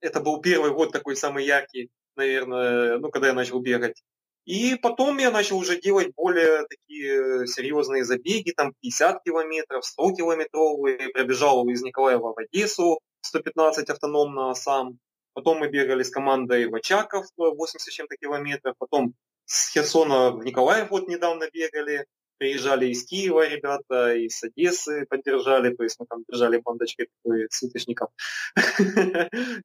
Это 0.00 0.20
был 0.20 0.40
первый 0.40 0.72
год 0.72 0.92
такой 0.92 1.16
самый 1.16 1.44
яркий, 1.44 1.90
наверное, 2.16 2.98
ну, 2.98 3.10
когда 3.10 3.28
я 3.28 3.34
начал 3.34 3.58
бегать. 3.58 4.02
И 4.48 4.76
потом 4.76 5.18
я 5.18 5.30
начал 5.30 5.58
уже 5.58 5.78
делать 5.78 6.14
более 6.16 6.64
такие 6.70 7.46
серьезные 7.46 8.02
забеги, 8.02 8.52
там 8.52 8.72
50 8.80 9.22
километров, 9.22 9.84
100 9.84 10.12
километровые, 10.14 11.10
пробежал 11.10 11.68
из 11.68 11.82
Николаева 11.82 12.32
в 12.32 12.38
Одессу 12.38 12.98
115 13.20 13.90
автономно 13.90 14.54
сам. 14.54 15.00
Потом 15.34 15.58
мы 15.58 15.68
бегали 15.68 16.02
с 16.02 16.08
командой 16.08 16.66
в 16.66 16.74
Очаков 16.74 17.26
80 17.36 17.92
чем-то 17.92 18.16
километров, 18.16 18.74
потом 18.78 19.12
с 19.44 19.70
Херсона 19.70 20.30
в 20.30 20.42
Николаев 20.42 20.88
вот 20.88 21.08
недавно 21.08 21.50
бегали, 21.52 22.06
приезжали 22.38 22.86
из 22.86 23.04
Киева 23.04 23.46
ребята, 23.46 24.14
из 24.14 24.42
Одессы 24.42 25.04
поддержали, 25.10 25.76
то 25.76 25.82
есть 25.82 26.00
мы 26.00 26.06
там 26.06 26.24
держали 26.26 26.56
бандочкой 26.56 27.08
такой 27.22 27.48
сыточников. 27.50 28.08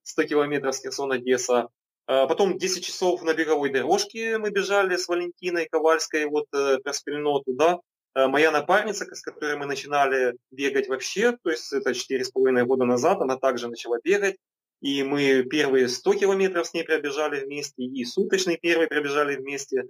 100 0.04 0.24
километров 0.28 0.76
с 0.76 0.82
Херсона, 0.82 1.16
Одесса. 1.16 1.70
А 2.06 2.28
потом 2.28 2.58
10 2.58 2.84
часов 2.86 3.24
на 3.24 3.34
беговой 3.34 3.72
дорожке 3.72 4.38
мы 4.38 4.50
бежали 4.50 4.98
с 4.98 5.08
Валентиной 5.08 5.68
Ковальской, 5.72 6.26
вот 6.26 6.48
э, 6.54 6.80
про 6.84 6.94
спильноту, 6.94 7.54
да. 7.54 7.80
А 8.14 8.28
моя 8.28 8.52
напарница, 8.52 9.06
с 9.06 9.22
которой 9.22 9.58
мы 9.58 9.66
начинали 9.66 10.36
бегать 10.52 10.88
вообще, 10.88 11.38
то 11.44 11.50
есть 11.50 11.72
это 11.72 11.92
4,5 11.92 12.64
года 12.66 12.86
назад, 12.86 13.22
она 13.22 13.38
также 13.38 13.70
начала 13.70 14.00
бегать. 14.04 14.36
И 14.82 15.02
мы 15.04 15.44
первые 15.44 15.88
100 15.88 16.14
километров 16.16 16.68
с 16.68 16.74
ней 16.74 16.84
пробежали 16.84 17.46
вместе, 17.46 17.84
и 17.84 18.04
суточный 18.04 18.58
первый 18.58 18.88
пробежали 18.88 19.38
вместе. 19.38 19.86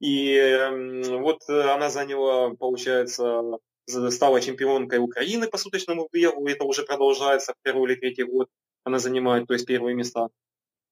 И 0.00 0.32
э, 0.32 1.18
вот 1.18 1.46
она 1.48 1.90
заняла, 1.90 2.54
получается, 2.54 3.42
стала 3.86 4.40
чемпионкой 4.40 5.00
Украины 5.00 5.48
по 5.48 5.58
суточному 5.58 6.08
бегу, 6.10 6.46
это 6.48 6.64
уже 6.64 6.82
продолжается 6.82 7.54
второй 7.60 7.92
или 7.92 8.00
третий 8.00 8.24
год 8.24 8.48
она 8.84 8.98
занимает, 8.98 9.46
то 9.46 9.54
есть 9.54 9.66
первые 9.66 9.94
места. 9.94 10.28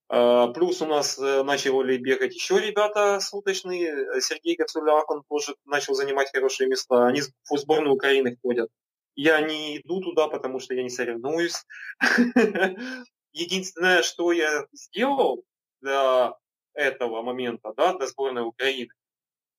А, 0.08 0.48
плюс 0.48 0.80
у 0.82 0.86
нас 0.86 1.18
э, 1.18 1.42
начали 1.42 1.96
бегать 1.96 2.34
еще 2.34 2.60
ребята 2.60 3.18
суточные. 3.20 4.20
Сергей 4.20 4.56
Гацуляк, 4.56 5.10
он 5.10 5.24
тоже 5.28 5.56
начал 5.64 5.94
занимать 5.94 6.30
хорошие 6.32 6.68
места. 6.68 7.06
Они 7.06 7.22
в 7.22 7.56
сборную 7.56 7.94
Украины 7.94 8.38
ходят. 8.40 8.70
Я 9.16 9.40
не 9.40 9.78
иду 9.78 10.00
туда, 10.00 10.28
потому 10.28 10.60
что 10.60 10.74
я 10.74 10.82
не 10.82 10.90
соревнуюсь. 10.90 11.64
Единственное, 13.32 14.02
что 14.02 14.30
я 14.32 14.66
сделал 14.72 15.42
для 15.80 16.34
этого 16.74 17.22
момента, 17.22 17.72
да, 17.76 17.94
для 17.94 18.06
сборной 18.06 18.42
Украины, 18.42 18.90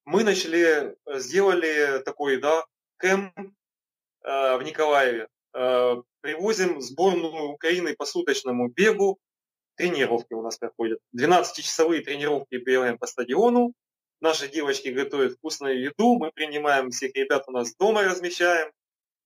мы 0.05 0.23
начали, 0.23 0.95
э, 1.05 1.19
сделали 1.19 2.01
такой, 2.05 2.37
да, 2.37 2.63
кэм 2.97 3.33
э, 3.35 4.57
в 4.57 4.63
Николаеве. 4.63 5.27
Привозим 6.21 6.81
сборную 6.81 7.49
Украины 7.49 7.95
по 7.95 8.05
суточному 8.05 8.67
бегу 8.69 9.17
тренировки 9.77 10.33
у 10.33 10.41
нас 10.41 10.57
проходят. 10.57 10.99
12-часовые 11.15 12.01
тренировки 12.01 12.55
бегаем 12.55 12.97
по 12.97 13.07
стадиону. 13.07 13.73
Наши 14.19 14.49
девочки 14.49 14.89
готовят 14.89 15.33
вкусную 15.33 15.79
еду, 15.79 16.17
мы 16.17 16.31
принимаем 16.31 16.89
всех 16.89 17.15
ребят 17.15 17.43
у 17.47 17.51
нас 17.51 17.75
дома, 17.75 18.03
размещаем. 18.03 18.71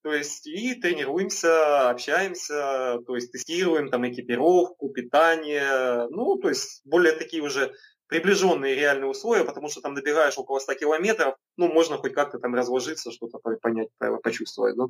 То 0.04 0.14
есть 0.14 0.48
и 0.48 0.74
тренируемся, 0.74 1.90
общаемся, 1.90 3.00
то 3.06 3.16
есть 3.16 3.32
тестируем 3.32 3.90
там 3.90 4.10
экипировку, 4.10 4.90
питание, 4.90 6.08
ну, 6.10 6.38
то 6.38 6.50
есть 6.50 6.82
более 6.86 7.14
такие 7.14 7.44
уже 7.44 7.74
приближенные 8.08 8.76
реальные 8.76 9.08
условия, 9.08 9.46
потому 9.46 9.70
что 9.70 9.80
там 9.80 9.94
добегаешь 9.94 10.38
около 10.38 10.60
100 10.60 10.74
километров, 10.74 11.36
ну, 11.56 11.72
можно 11.72 11.98
хоть 11.98 12.14
как-то 12.14 12.40
там 12.40 12.56
разложиться, 12.56 13.12
что-то 13.12 13.38
понять, 13.62 13.90
почувствовать, 14.24 14.76
да. 14.76 14.86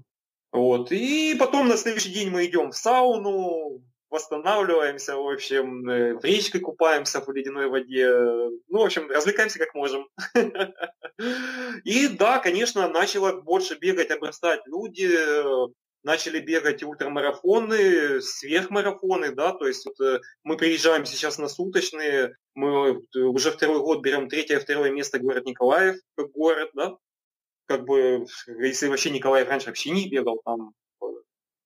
Вот. 0.53 0.91
И 0.91 1.35
потом 1.37 1.67
на 1.67 1.77
следующий 1.77 2.13
день 2.13 2.29
мы 2.29 2.45
идем 2.45 2.71
в 2.71 2.75
сауну, 2.75 3.83
восстанавливаемся, 4.11 5.15
в 5.15 5.27
общем, 5.27 5.89
э, 5.89 6.13
в 6.15 6.23
речке 6.23 6.59
купаемся 6.59 7.21
в 7.21 7.31
ледяной 7.31 7.67
воде. 7.67 8.07
Ну, 8.67 8.79
в 8.79 8.85
общем, 8.85 9.09
развлекаемся 9.09 9.57
как 9.57 9.73
можем. 9.73 10.07
И 11.83 12.07
да, 12.09 12.39
конечно, 12.39 12.87
начало 12.89 13.41
больше 13.41 13.77
бегать, 13.77 14.11
обрастать 14.11 14.61
люди, 14.67 15.09
начали 16.03 16.39
бегать 16.39 16.83
ультрамарафоны, 16.83 18.21
сверхмарафоны, 18.21 19.33
да, 19.33 19.53
то 19.53 19.67
есть 19.67 19.85
вот, 19.85 19.99
э, 20.01 20.19
мы 20.43 20.57
приезжаем 20.57 21.05
сейчас 21.05 21.37
на 21.37 21.47
суточные, 21.47 22.35
мы 22.55 23.01
уже 23.15 23.51
второй 23.51 23.79
год 23.79 24.01
берем 24.01 24.27
третье, 24.27 24.59
второе 24.59 24.91
место 24.91 25.19
город 25.19 25.45
Николаев, 25.45 25.97
как 26.15 26.31
город, 26.31 26.71
да, 26.73 26.97
как 27.67 27.85
бы, 27.85 28.25
если 28.47 28.87
вообще 28.87 29.11
Николаев 29.11 29.47
раньше 29.47 29.67
вообще 29.67 29.91
не 29.91 30.09
бегал 30.09 30.41
там, 30.43 30.73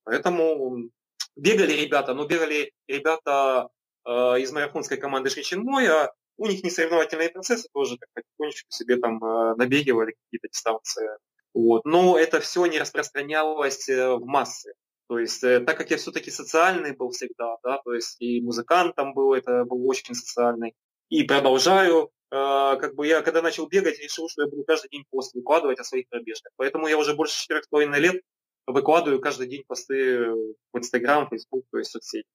поэтому 0.04 0.89
бегали 1.36 1.74
ребята, 1.74 2.14
но 2.14 2.26
бегали 2.26 2.72
ребята 2.88 3.70
э, 4.06 4.12
из 4.40 4.52
марафонской 4.52 4.98
команды 4.98 5.30
Шичинмой, 5.30 5.88
а 5.88 6.12
у 6.38 6.48
них 6.48 6.64
не 6.64 6.70
соревновательные 6.70 7.30
процессы 7.30 7.68
тоже 7.74 7.98
так 7.98 8.10
потихонечку 8.14 8.72
себе 8.72 8.98
там 8.98 9.24
э, 9.24 9.56
набегивали 9.56 10.16
какие-то 10.24 10.50
дистанции. 10.50 11.10
Вот. 11.54 11.86
Но 11.86 12.18
это 12.18 12.42
все 12.42 12.66
не 12.66 12.80
распространялось 12.80 13.88
э, 13.88 14.16
в 14.16 14.26
массы. 14.26 14.74
То 15.08 15.20
есть, 15.20 15.44
э, 15.44 15.60
так 15.60 15.78
как 15.78 15.92
я 15.92 15.98
все-таки 15.98 16.32
социальный 16.32 16.94
был 16.96 17.12
всегда, 17.12 17.58
да, 17.64 17.80
то 17.84 17.94
есть 17.94 18.18
и 18.20 18.42
музыкантом 18.42 19.14
был, 19.14 19.34
это 19.34 19.64
был 19.64 19.88
очень 19.88 20.16
социальный, 20.16 20.74
и 21.10 21.24
продолжаю, 21.24 22.10
э, 22.32 22.36
как 22.80 22.96
бы 22.96 23.06
я, 23.06 23.22
когда 23.22 23.42
начал 23.42 23.68
бегать, 23.68 24.00
решил, 24.00 24.28
что 24.28 24.42
я 24.44 24.50
буду 24.50 24.64
каждый 24.64 24.90
день 24.90 25.06
пост 25.12 25.34
выкладывать 25.36 25.80
о 25.80 25.84
своих 25.84 26.10
пробежках. 26.10 26.52
Поэтому 26.58 26.88
я 26.88 26.98
уже 26.98 27.14
больше 27.14 27.40
четырех 27.40 27.66
с 27.66 27.68
половиной 27.68 28.00
лет 28.00 28.22
выкладываю 28.68 29.22
каждый 29.22 29.47
день 29.47 29.63
посты 29.68 30.30
в 30.30 30.78
Инстаграм, 30.78 31.28
Фейсбук, 31.30 31.66
то 31.72 31.78
есть 31.78 31.91
соцсети. 31.91 32.28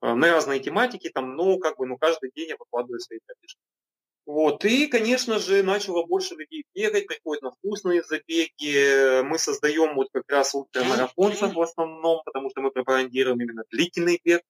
На 0.00 0.32
разные 0.32 0.60
тематики, 0.60 1.08
там, 1.08 1.36
но 1.36 1.58
как 1.58 1.78
бы, 1.78 1.86
ну, 1.86 1.96
каждый 1.96 2.30
день 2.34 2.50
я 2.50 2.56
выкладываю 2.56 3.00
свои 3.00 3.18
пробежки. 3.26 3.58
Вот. 4.26 4.64
И, 4.64 4.88
конечно 4.88 5.38
же, 5.38 5.62
начало 5.62 6.04
больше 6.04 6.34
людей 6.34 6.64
бегать, 6.74 7.06
приходят 7.06 7.42
на 7.42 7.52
вкусные 7.52 8.02
забеги. 8.02 9.22
Мы 9.22 9.38
создаем 9.38 9.94
вот 9.94 10.08
как 10.12 10.24
раз 10.28 10.54
ультрамарафонцев 10.54 11.54
в 11.54 11.60
основном, 11.60 12.22
потому 12.24 12.50
что 12.50 12.60
мы 12.60 12.72
пропагандируем 12.72 13.40
именно 13.40 13.62
длительный 13.70 14.20
бег. 14.22 14.42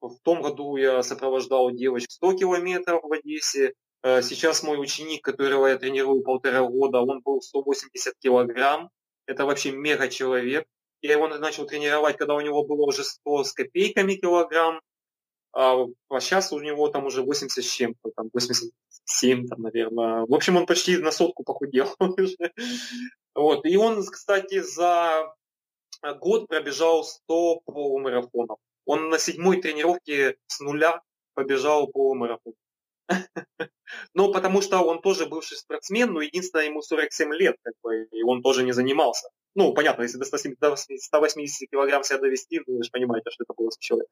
В 0.00 0.16
том 0.22 0.42
году 0.42 0.76
я 0.76 1.02
сопровождал 1.02 1.72
девочек 1.72 2.12
100 2.12 2.34
километров 2.34 3.02
в 3.02 3.12
Одессе. 3.12 3.72
Э, 4.04 4.22
сейчас 4.22 4.62
мой 4.62 4.80
ученик, 4.80 5.24
которого 5.24 5.66
я 5.66 5.76
тренирую 5.76 6.22
полтора 6.22 6.62
года, 6.62 7.00
он 7.00 7.20
был 7.22 7.40
180 7.40 8.14
килограмм. 8.20 8.90
Это 9.26 9.44
вообще 9.44 9.72
мега 9.72 10.08
человек. 10.08 10.66
Я 11.02 11.12
его 11.12 11.28
начал 11.28 11.66
тренировать, 11.66 12.16
когда 12.16 12.34
у 12.34 12.40
него 12.40 12.64
было 12.64 12.86
уже 12.86 13.04
100 13.04 13.44
с 13.44 13.52
копейками 13.52 14.14
килограмм. 14.14 14.80
А, 15.52 15.84
а 16.10 16.20
сейчас 16.20 16.52
у 16.52 16.60
него 16.60 16.88
там 16.88 17.06
уже 17.06 17.22
80 17.22 17.64
с 17.64 17.68
чем-то, 17.68 18.10
там 18.16 18.28
80 18.32 18.72
7, 19.06 19.46
там, 19.46 19.62
наверное. 19.62 20.26
В 20.26 20.34
общем, 20.34 20.56
он 20.56 20.66
почти 20.66 20.98
на 20.98 21.12
сотку 21.12 21.44
похудел. 21.44 21.94
вот. 23.34 23.64
И 23.64 23.76
он, 23.76 24.04
кстати, 24.04 24.60
за 24.60 25.32
год 26.20 26.48
пробежал 26.48 27.04
100 27.04 27.60
полумарафонов. 27.64 28.58
Он 28.84 29.08
на 29.08 29.18
седьмой 29.18 29.60
тренировке 29.60 30.36
с 30.46 30.60
нуля 30.60 31.00
побежал 31.34 31.88
полумарафон. 31.88 32.54
Ну, 34.14 34.32
потому 34.32 34.62
что 34.62 34.80
он 34.80 35.00
тоже 35.00 35.26
бывший 35.26 35.56
спортсмен, 35.56 36.12
но 36.12 36.20
единственное, 36.20 36.66
ему 36.66 36.82
47 36.82 37.32
лет, 37.34 37.56
как 37.62 37.74
бы, 37.82 38.04
и 38.10 38.22
он 38.22 38.42
тоже 38.42 38.64
не 38.64 38.72
занимался. 38.72 39.28
Ну, 39.54 39.72
понятно, 39.74 40.02
если 40.02 40.18
до 40.18 40.76
180 40.76 41.70
килограмм 41.70 42.02
себя 42.02 42.18
довести, 42.18 42.60
ну, 42.66 42.78
вы 42.78 42.82
же 42.82 42.90
понимаете, 42.90 43.30
что 43.30 43.44
это 43.44 43.54
было 43.56 43.70
за 43.70 43.78
человек. 43.80 44.08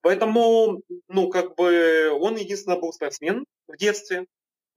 Поэтому, 0.00 0.82
ну, 1.08 1.28
как 1.28 1.54
бы, 1.56 2.10
он 2.18 2.36
единственное 2.36 2.78
был 2.78 2.92
спортсмен 2.92 3.44
в 3.68 3.76
детстве, 3.76 4.26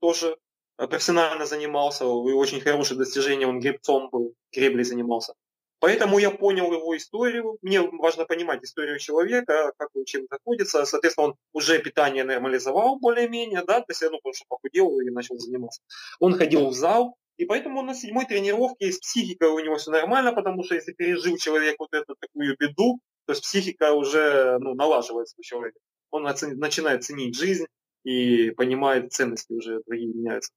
тоже 0.00 0.36
профессионально 0.76 1.46
занимался, 1.46 2.04
и 2.04 2.32
очень 2.32 2.60
хорошее 2.60 2.98
достижение, 2.98 3.48
он 3.48 3.60
гребцом 3.60 4.10
был, 4.10 4.34
греблей 4.52 4.84
занимался. 4.84 5.34
Поэтому 5.80 6.18
я 6.18 6.30
понял 6.30 6.72
его 6.72 6.96
историю. 6.96 7.58
Мне 7.62 7.80
важно 7.80 8.24
понимать 8.24 8.64
историю 8.64 8.98
человека, 8.98 9.72
как 9.78 9.90
он 9.94 10.04
чем 10.04 10.26
находится. 10.30 10.84
Соответственно, 10.84 11.28
он 11.28 11.34
уже 11.52 11.78
питание 11.78 12.24
нормализовал 12.24 12.98
более-менее, 12.98 13.62
да, 13.64 13.80
то 13.80 13.86
есть, 13.90 14.02
ну, 14.02 14.16
потому 14.18 14.34
что 14.34 14.44
похудел 14.48 14.98
и 15.00 15.10
начал 15.10 15.38
заниматься. 15.38 15.82
Он 16.18 16.34
ходил 16.34 16.68
в 16.68 16.74
зал, 16.74 17.16
и 17.36 17.44
поэтому 17.44 17.82
на 17.82 17.94
седьмой 17.94 18.26
тренировке 18.26 18.90
с 18.90 18.98
психикой 18.98 19.50
у 19.50 19.60
него 19.60 19.76
все 19.76 19.92
нормально, 19.92 20.32
потому 20.32 20.64
что 20.64 20.74
если 20.74 20.92
пережил 20.92 21.36
человек 21.36 21.76
вот 21.78 21.94
эту 21.94 22.16
такую 22.18 22.56
беду, 22.58 22.98
то 23.26 23.32
есть 23.32 23.42
психика 23.42 23.92
уже 23.92 24.58
ну, 24.58 24.74
налаживается 24.74 25.36
у 25.38 25.42
человека. 25.42 25.78
Он 26.10 26.24
начинает 26.24 27.04
ценить 27.04 27.36
жизнь 27.36 27.66
и 28.02 28.50
понимает 28.50 29.12
ценности 29.12 29.52
уже 29.52 29.82
другие 29.86 30.12
меняются. 30.12 30.52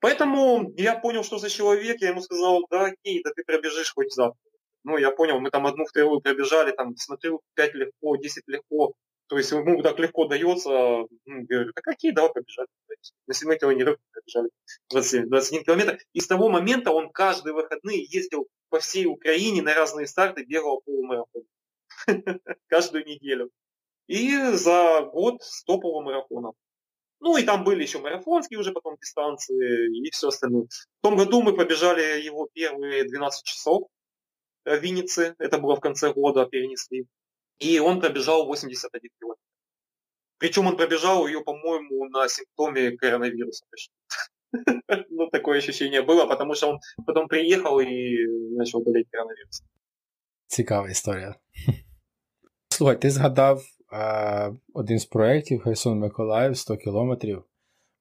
Поэтому 0.00 0.72
я 0.76 0.96
понял, 0.96 1.24
что 1.24 1.38
за 1.38 1.50
человек, 1.50 2.00
я 2.00 2.10
ему 2.10 2.22
сказал, 2.22 2.64
да 2.70 2.86
окей, 2.86 3.20
да 3.22 3.30
ты 3.34 3.42
пробежишь 3.44 3.92
хоть 3.92 4.14
завтра. 4.14 4.38
Ну, 4.84 4.98
я 4.98 5.10
понял, 5.10 5.40
мы 5.40 5.50
там 5.50 5.66
одну 5.66 5.86
вторую 5.86 6.20
пробежали, 6.20 6.72
там, 6.72 6.96
смотрю, 6.96 7.40
5 7.54 7.74
легко, 7.74 8.16
10 8.16 8.44
легко. 8.46 8.94
То 9.28 9.38
есть 9.38 9.50
ему 9.50 9.82
так 9.82 9.98
легко 9.98 10.26
дается, 10.26 10.70
ну, 10.70 11.08
говорю, 11.24 11.72
да 11.74 11.82
какие, 11.82 12.12
давай 12.12 12.32
побежали. 12.32 12.68
На 13.26 13.34
7 13.34 13.56
километров 13.56 13.96
пробежали 14.12 14.50
27, 14.90 15.28
21 15.28 15.64
километр. 15.64 15.98
И 16.12 16.20
с 16.20 16.26
того 16.26 16.50
момента 16.50 16.92
он 16.92 17.10
каждые 17.10 17.54
выходные 17.54 18.04
ездил 18.04 18.46
по 18.68 18.78
всей 18.80 19.06
Украине 19.06 19.62
на 19.62 19.74
разные 19.74 20.06
старты, 20.06 20.44
бегал 20.44 20.82
полумарафон. 20.84 21.44
каждую 22.66 23.06
неделю. 23.06 23.50
И 24.06 24.36
за 24.52 25.00
год 25.12 25.42
100 25.42 25.78
полумарафонов. 25.78 26.54
Ну 27.20 27.38
и 27.38 27.42
там 27.42 27.64
были 27.64 27.82
еще 27.82 28.00
марафонские 28.00 28.58
уже 28.58 28.72
потом 28.72 28.96
дистанции 29.00 30.06
и 30.06 30.10
все 30.10 30.28
остальное. 30.28 30.66
В 30.66 31.02
том 31.02 31.16
году 31.16 31.40
мы 31.40 31.56
побежали 31.56 32.20
его 32.22 32.48
первые 32.52 33.04
12 33.04 33.44
часов 33.44 33.88
в 34.65 34.79
Виннице. 34.79 35.35
Это 35.39 35.57
было 35.57 35.75
в 35.75 35.79
конце 35.79 36.13
года, 36.13 36.45
перенесли. 36.45 37.05
И 37.59 37.79
он 37.79 37.99
пробежал 37.99 38.45
81 38.45 39.09
километр. 39.19 39.41
Причем 40.37 40.67
он 40.67 40.77
пробежал 40.77 41.27
ее, 41.27 41.41
по-моему, 41.41 42.05
на 42.09 42.27
симптоме 42.29 42.97
коронавируса. 42.97 43.65
Ну, 45.09 45.29
такое 45.29 45.59
ощущение 45.59 46.01
было, 46.01 46.25
потому 46.25 46.55
что 46.55 46.69
он 46.69 46.79
потом 47.05 47.27
приехал 47.27 47.79
и 47.79 48.25
начал 48.55 48.81
болеть 48.81 49.07
коронавирусом. 49.11 49.67
Цікава 50.47 50.89
історія. 50.89 51.35
Слухай, 52.69 53.01
ти 53.01 53.09
згадав 53.09 53.63
е, 53.93 54.53
один 54.73 54.99
з 54.99 55.05
проєктів 55.05 55.61
Херсон 55.61 55.99
Миколаїв 55.99 56.57
100 56.57 56.77
кілометрів. 56.77 57.43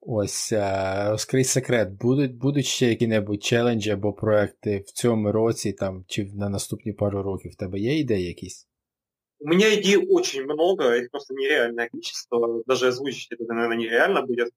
Ось 0.06 0.52
е, 0.52 1.10
розкрий 1.10 1.44
секрет, 1.44 1.90
будуть 1.92 2.36
будуть 2.36 2.66
ще 2.66 2.90
які-небудь 2.90 3.44
челенджі 3.44 3.92
або 3.92 4.14
проекти 4.14 4.84
в 4.88 4.92
цьому 4.92 5.32
році 5.32 5.74
там, 5.74 6.06
чи 6.08 6.24
на 6.24 6.50
наступні 6.50 6.94
пару 6.94 7.24
років? 7.24 7.52
В 7.52 7.56
тебе 7.56 7.80
є 7.80 8.00
ідеї 8.00 8.28
якісь? 8.28 8.68
У 9.40 9.48
меня 9.48 9.74
идей 9.74 9.98
очень 9.98 10.44
много, 10.44 10.94
их 10.94 11.12
просто 11.12 11.34
нереальное 11.34 11.90
количество. 11.90 12.64
Даже 12.66 12.88
озвучить 12.88 13.32
это, 13.32 13.44
наверное, 13.54 13.78
нереально 13.78 14.22
будет. 14.22 14.50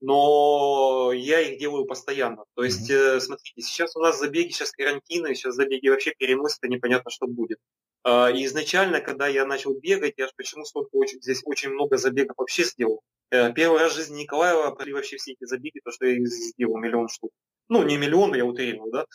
Но 0.00 1.12
я 1.12 1.40
их 1.40 1.58
делаю 1.58 1.86
постоянно. 1.86 2.44
То 2.54 2.64
есть, 2.64 2.90
mm-hmm. 2.90 3.20
смотрите, 3.20 3.62
сейчас 3.62 3.96
у 3.96 4.00
нас 4.00 4.18
забеги, 4.18 4.50
сейчас 4.50 4.72
карантины, 4.72 5.34
сейчас 5.34 5.54
забеги 5.54 5.88
вообще 5.88 6.12
переносят, 6.16 6.62
и 6.64 6.68
непонятно, 6.68 7.10
что 7.10 7.26
будет. 7.26 7.58
А, 8.04 8.30
и 8.30 8.44
изначально, 8.44 9.00
когда 9.00 9.26
я 9.28 9.46
начал 9.46 9.74
бегать, 9.74 10.14
я 10.18 10.28
почему 10.36 10.64
столько 10.64 10.90
очень, 10.92 11.22
здесь 11.22 11.42
очень 11.44 11.70
много 11.70 11.96
забегов 11.96 12.36
вообще 12.36 12.64
сделал. 12.64 13.02
Э, 13.30 13.52
первый 13.52 13.80
раз 13.80 13.92
в 13.92 13.96
жизни 13.96 14.22
Николаева 14.22 14.70
прошли 14.72 14.92
вообще 14.92 15.16
все 15.16 15.32
эти 15.32 15.44
забеги, 15.46 15.80
то, 15.82 15.90
что 15.90 16.06
я 16.06 16.16
их 16.16 16.28
сделал 16.28 16.76
миллион 16.76 17.08
штук. 17.08 17.30
Ну, 17.68 17.82
не 17.82 17.96
миллион, 17.96 18.34
я 18.34 18.44
утрирую, 18.44 18.92
да, 18.92 19.06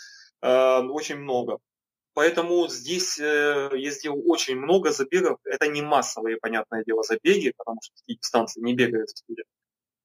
а, 0.41 0.81
очень 0.81 1.17
много. 1.17 1.59
Поэтому 2.13 2.67
здесь 2.67 3.19
э, 3.19 3.69
я 3.75 3.91
сделал 3.91 4.21
очень 4.25 4.57
много 4.57 4.91
забегов. 4.91 5.37
Это 5.45 5.67
не 5.67 5.81
массовые, 5.81 6.37
понятное 6.37 6.83
дело, 6.83 7.03
забеги, 7.03 7.53
потому 7.55 7.79
что 7.81 7.95
такие 7.95 8.17
дистанции 8.17 8.61
не 8.61 8.73
бегают 8.73 9.09
люди. 9.27 9.43
А, 9.43 9.58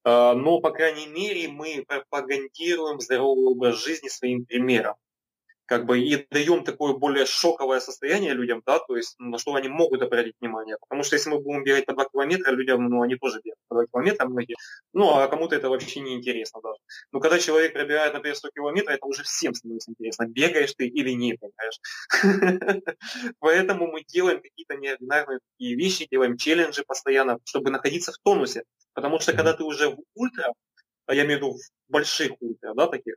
но, 0.05 0.59
по 0.61 0.71
крайней 0.71 1.07
мере, 1.07 1.47
мы 1.47 1.83
пропагандируем 1.87 2.99
здоровый 2.99 3.45
образ 3.45 3.83
жизни 3.83 4.07
своим 4.07 4.45
примером 4.45 4.95
как 5.65 5.85
бы 5.85 5.99
и 5.99 6.27
даем 6.29 6.63
такое 6.63 6.93
более 6.93 7.25
шоковое 7.25 7.79
состояние 7.79 8.33
людям, 8.33 8.61
да, 8.65 8.79
то 8.79 8.95
есть 8.95 9.15
на 9.19 9.37
что 9.39 9.55
они 9.55 9.67
могут 9.67 10.01
обратить 10.01 10.35
внимание. 10.39 10.77
Потому 10.79 11.03
что 11.03 11.15
если 11.15 11.29
мы 11.29 11.39
будем 11.39 11.63
бегать 11.63 11.85
по 11.85 11.93
2 11.93 12.05
километра, 12.05 12.51
людям, 12.51 12.87
ну, 12.87 13.01
они 13.01 13.15
тоже 13.15 13.41
бегают 13.43 13.59
по 13.67 13.75
2 13.75 13.85
километра 13.87 14.27
многие, 14.27 14.55
ну, 14.93 15.09
а 15.15 15.27
кому-то 15.27 15.55
это 15.55 15.69
вообще 15.69 16.01
не 16.01 16.15
интересно 16.15 16.61
даже. 16.61 16.77
Но 17.11 17.19
когда 17.19 17.39
человек 17.39 17.73
пробегает, 17.73 18.13
например, 18.13 18.35
100 18.35 18.49
километров, 18.51 18.95
это 18.95 19.05
уже 19.05 19.23
всем 19.23 19.53
становится 19.53 19.91
интересно, 19.91 20.27
бегаешь 20.27 20.73
ты 20.75 20.87
или 20.87 21.11
не 21.11 21.33
бегаешь. 21.33 21.79
Поэтому 23.39 23.87
мы 23.87 24.03
делаем 24.03 24.41
какие-то 24.41 24.75
неординарные 24.77 25.39
такие 25.51 25.75
вещи, 25.75 26.07
делаем 26.09 26.37
челленджи 26.37 26.83
постоянно, 26.85 27.39
чтобы 27.43 27.71
находиться 27.71 28.11
в 28.11 28.17
тонусе. 28.23 28.63
Потому 28.95 29.19
что 29.19 29.33
когда 29.33 29.53
ты 29.53 29.63
уже 29.63 29.89
в 29.89 29.99
ультра, 30.15 30.51
а 31.05 31.13
я 31.13 31.25
имею 31.25 31.39
в 31.39 31.43
виду 31.43 31.53
в 31.53 31.91
больших 31.91 32.31
ультра, 32.41 32.73
да, 32.73 32.87
таких, 32.87 33.15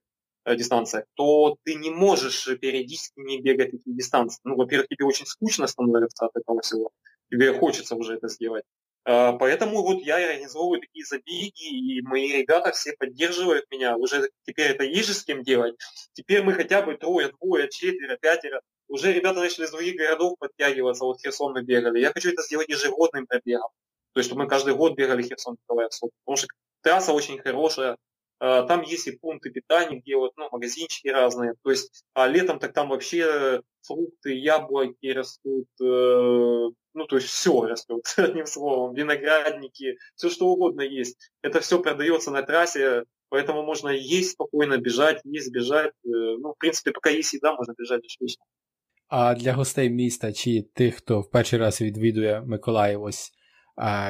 Э, 0.49 0.57
дистанциях, 0.57 1.05
то 1.15 1.59
ты 1.65 1.75
не 1.75 1.91
можешь 1.91 2.47
периодически 2.59 3.21
не 3.21 3.39
бегать 3.41 3.71
такие 3.71 3.95
дистанции. 3.95 4.41
Ну, 4.45 4.57
во-первых, 4.57 4.89
тебе 4.89 5.05
очень 5.05 5.27
скучно 5.27 5.67
становится 5.67 6.25
от 6.27 6.37
этого 6.37 6.63
всего. 6.63 6.91
тебе 7.31 7.53
хочется 7.53 7.95
уже 7.95 8.15
это 8.15 8.29
сделать. 8.29 8.65
А, 9.05 9.33
поэтому 9.35 9.83
вот 9.83 10.01
я 10.03 10.17
организовываю 10.17 10.81
такие 10.81 11.05
забеги, 11.05 11.99
и 11.99 12.01
мои 12.01 12.33
ребята 12.33 12.73
все 12.73 12.95
поддерживают 12.99 13.67
меня. 13.71 13.97
Уже 13.99 14.31
теперь 14.45 14.71
это 14.71 14.85
есть 14.85 15.09
же 15.09 15.15
с 15.15 15.23
кем 15.23 15.43
делать. 15.43 15.75
Теперь 16.15 16.43
мы 16.43 16.55
хотя 16.55 16.81
бы 16.81 16.95
трое, 16.97 17.31
двое, 17.39 17.69
четверо, 17.69 18.17
пятеро. 18.17 18.63
Уже 18.89 19.13
ребята 19.13 19.41
начали 19.41 19.67
из 19.67 19.71
других 19.71 19.97
городов 19.97 20.39
подтягиваться. 20.39 21.05
Вот 21.05 21.21
Херсон 21.21 21.53
мы 21.53 21.63
бегали. 21.63 22.01
Я 22.01 22.11
хочу 22.11 22.31
это 22.31 22.43
сделать 22.43 22.71
ежегодным 22.71 23.27
пробегом. 23.27 23.69
То 24.14 24.20
есть, 24.20 24.30
чтобы 24.30 24.44
мы 24.44 24.50
каждый 24.50 24.76
год 24.76 24.96
бегали 24.96 25.24
Херсон 25.24 25.58
Николаевск. 25.64 26.04
Потому 26.24 26.38
что 26.38 26.48
трасса 26.82 27.14
очень 27.14 27.40
хорошая. 27.40 27.98
А, 28.40 28.64
там 28.64 28.82
есть 28.82 29.08
и 29.08 29.18
пункты 29.18 29.50
питания, 29.50 30.00
где 30.00 30.16
вот, 30.16 30.34
ну, 30.36 30.50
магазинчики 30.52 31.08
разные. 31.08 31.54
То 31.64 31.72
есть, 31.72 32.04
а 32.14 32.28
летом 32.28 32.60
так 32.60 32.74
там 32.74 32.90
вообще 32.90 33.62
фрукты, 33.82 34.34
яблоки 34.34 35.08
растут, 35.08 35.68
э, 35.82 36.70
ну, 36.94 37.06
то 37.08 37.16
есть 37.16 37.28
все 37.28 37.62
растет, 37.62 38.04
одним 38.18 38.46
словом, 38.46 38.94
виноградники, 38.96 39.98
все 40.16 40.30
что 40.30 40.48
угодно 40.48 40.82
есть. 40.82 41.32
Это 41.42 41.60
все 41.60 41.82
продается 41.82 42.32
на 42.32 42.44
трассе, 42.44 43.06
поэтому 43.30 43.64
можно 43.64 43.90
есть 43.90 44.32
спокойно, 44.32 44.78
бежать, 44.78 45.22
есть, 45.24 45.52
бежать. 45.52 45.94
Э, 46.06 46.10
ну, 46.40 46.54
в 46.54 46.58
принципе, 46.58 46.92
пока 46.92 47.10
есть 47.10 47.34
еда, 47.34 47.56
можно 47.56 47.74
бежать 47.78 48.04
вечно. 48.20 48.44
А 49.08 49.36
для 49.36 49.54
гостей 49.54 49.90
міста 49.90 50.34
чи 50.34 50.62
тих, 50.74 50.96
хто 50.96 51.22
в 51.22 51.32
перший 51.32 51.60
раз 51.60 51.82
відвідує 51.82 52.42
Миколаїв, 52.42 53.04
ось 53.04 53.32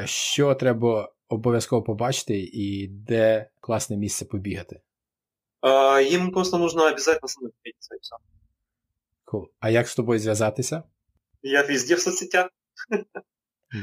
що 0.05 0.55
треба 0.55 1.13
обов'язково 1.29 1.83
побачити 1.83 2.41
і 2.53 2.89
де 2.89 3.51
класне 3.61 3.97
місце 3.97 4.25
побігати? 4.25 4.81
А, 5.61 6.01
їм 6.01 6.31
просто 6.31 6.59
нужно 6.59 6.83
обязательно 6.83 7.29
со 7.29 7.41
мной 7.41 7.53
встретиться 7.57 7.95
и 7.95 7.99
все. 8.01 8.17
Cool. 9.27 9.47
А 9.61 9.71
як 9.71 9.89
з 9.89 9.95
тобою 9.95 10.19
зв'язатися? 10.19 10.83
Я 11.43 11.63
везде 11.63 11.95
в 11.95 12.01
соцсетях. 12.01 12.49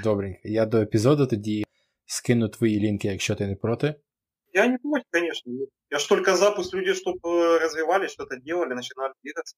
Добренько. 0.03 0.39
Я 0.43 0.65
до 0.65 0.77
епізоду 0.77 1.27
тоді 1.27 1.65
скину 2.05 2.49
твої 2.49 2.79
лінки, 2.79 3.07
якщо 3.07 3.35
ти 3.35 3.47
не 3.47 3.55
проти. 3.55 3.95
Я 4.53 4.67
не 4.67 4.77
против, 4.77 5.05
конечно. 5.11 5.53
Я 5.89 5.99
ж 5.99 6.09
только 6.09 6.35
запуск 6.35 6.73
люди, 6.73 6.93
чтобы 6.93 7.59
развивались, 7.59 8.11
что-то 8.11 8.35
делали, 8.37 8.73
начинали 8.73 9.13
двигаться. 9.23 9.55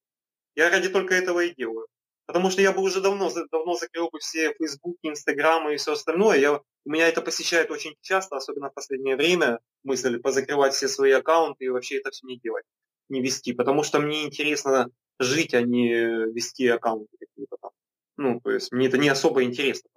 Я 0.56 0.70
ради 0.70 0.90
только 0.90 1.14
этого 1.16 1.44
и 1.44 1.54
делаю. 1.58 1.86
Потому 2.28 2.50
что 2.50 2.62
я 2.62 2.74
бы 2.74 2.82
уже 2.82 3.00
давно, 3.00 3.32
давно 3.52 3.76
закрыл 3.76 4.10
бы 4.10 4.20
все 4.20 4.54
Фейсбуки, 4.54 5.00
Инстаграмы 5.04 5.74
и 5.74 5.78
все 5.78 5.94
остальное. 5.94 6.38
Я, 6.38 6.62
меня 6.86 7.08
это 7.08 7.22
посещает 7.22 7.72
очень 7.72 7.96
часто, 8.02 8.36
особенно 8.36 8.70
в 8.70 8.74
последнее 8.74 9.16
время, 9.16 9.60
мысль 9.84 10.20
позакрывать 10.20 10.74
все 10.74 10.90
свои 10.90 11.12
аккаунты 11.12 11.66
и 11.66 11.70
вообще 11.70 12.00
это 12.00 12.12
все 12.12 12.28
не 12.28 12.38
делать, 12.38 12.66
не 13.08 13.22
вести. 13.22 13.54
Потому 13.54 13.84
что 13.84 14.00
мне 14.00 14.26
интересно 14.26 14.90
жить, 15.20 15.54
а 15.54 15.62
не 15.62 15.90
вести 16.34 16.68
аккаунты 16.68 17.16
какие-то 17.18 17.56
там. 17.62 17.72
Ну, 18.18 18.42
то 18.42 18.52
есть 18.52 18.74
мне 18.74 18.88
это 18.88 18.98
не 18.98 19.08
особо 19.08 19.44
интересно. 19.44 19.90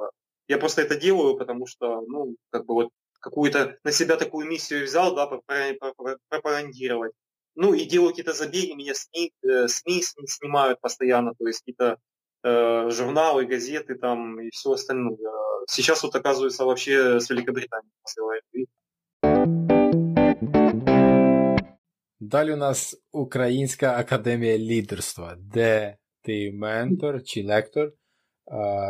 Я 0.46 0.58
просто 0.58 0.82
это 0.82 0.94
делаю, 0.94 1.36
потому 1.36 1.66
что, 1.66 2.02
ну, 2.02 2.36
как 2.50 2.64
бы 2.64 2.74
вот 2.74 2.90
какую-то 3.18 3.76
на 3.82 3.90
себя 3.90 4.16
такую 4.16 4.46
миссию 4.46 4.84
взял, 4.84 5.16
да, 5.16 5.26
пропагандировать. 6.28 7.12
Ну, 7.56 7.74
и 7.74 7.84
делаю 7.84 8.10
какие-то 8.10 8.34
забеги, 8.34 8.72
меня 8.72 8.94
СМИ, 8.94 9.32
э, 9.42 9.66
СМИ 9.66 10.04
снимают 10.28 10.80
постоянно, 10.80 11.34
то 11.36 11.46
есть 11.46 11.60
какие-то 11.60 11.98
э, 12.43 12.89
журналы, 12.89 13.45
газеты 13.45 13.95
там 13.95 14.39
и 14.39 14.49
все 14.51 14.71
остальное. 14.71 15.17
Сейчас 15.67 16.03
вот 16.03 16.15
оказывается 16.15 16.65
вообще 16.65 17.19
с 17.19 17.29
Великобританией 17.29 17.91
посылает. 18.03 18.43
Далі 22.19 22.53
у 22.53 22.57
нас 22.57 23.01
Українська 23.11 23.97
академія 23.99 24.57
лідерства, 24.57 25.35
де 25.39 25.97
ти 26.21 26.51
ментор 26.51 27.23
чи 27.23 27.43
лектор. 27.43 27.91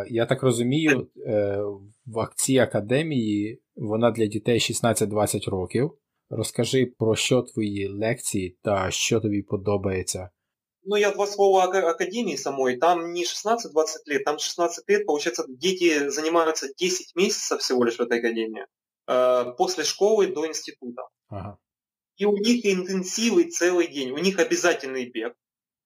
Я 0.07 0.25
так 0.25 0.43
розумію, 0.43 1.07
е, 1.17 1.59
в 2.05 2.19
акції 2.19 2.59
академії 2.59 3.61
вона 3.75 4.11
для 4.11 4.25
дітей 4.25 4.59
16-20 4.59 5.49
років. 5.49 5.91
Розкажи 6.29 6.85
про 6.97 7.15
що 7.15 7.41
твої 7.41 7.87
лекції 7.87 8.57
та 8.61 8.91
що 8.91 9.19
тобі 9.19 9.41
подобається. 9.41 10.29
Ну, 10.82 10.96
я 10.96 11.12
два 11.12 11.26
слова 11.26 11.64
о 11.64 11.90
академии 11.90 12.36
самой. 12.36 12.76
Там 12.78 13.12
не 13.12 13.24
16-20 13.24 13.66
лет, 14.06 14.24
там 14.24 14.38
16 14.38 14.88
лет, 14.88 15.06
получается, 15.06 15.44
дети 15.48 16.08
занимаются 16.08 16.72
10 16.74 17.14
месяцев 17.16 17.60
всего 17.60 17.84
лишь 17.84 17.96
в 17.96 18.00
этой 18.00 18.18
академии. 18.18 18.66
Э, 19.06 19.52
после 19.58 19.84
школы 19.84 20.28
до 20.28 20.46
института. 20.46 21.02
Ага. 21.28 21.58
И 22.16 22.24
у 22.24 22.36
них 22.36 22.64
интенсивы 22.64 23.44
целый 23.44 23.88
день. 23.88 24.10
У 24.12 24.18
них 24.18 24.38
обязательный 24.38 25.08
бег. 25.08 25.34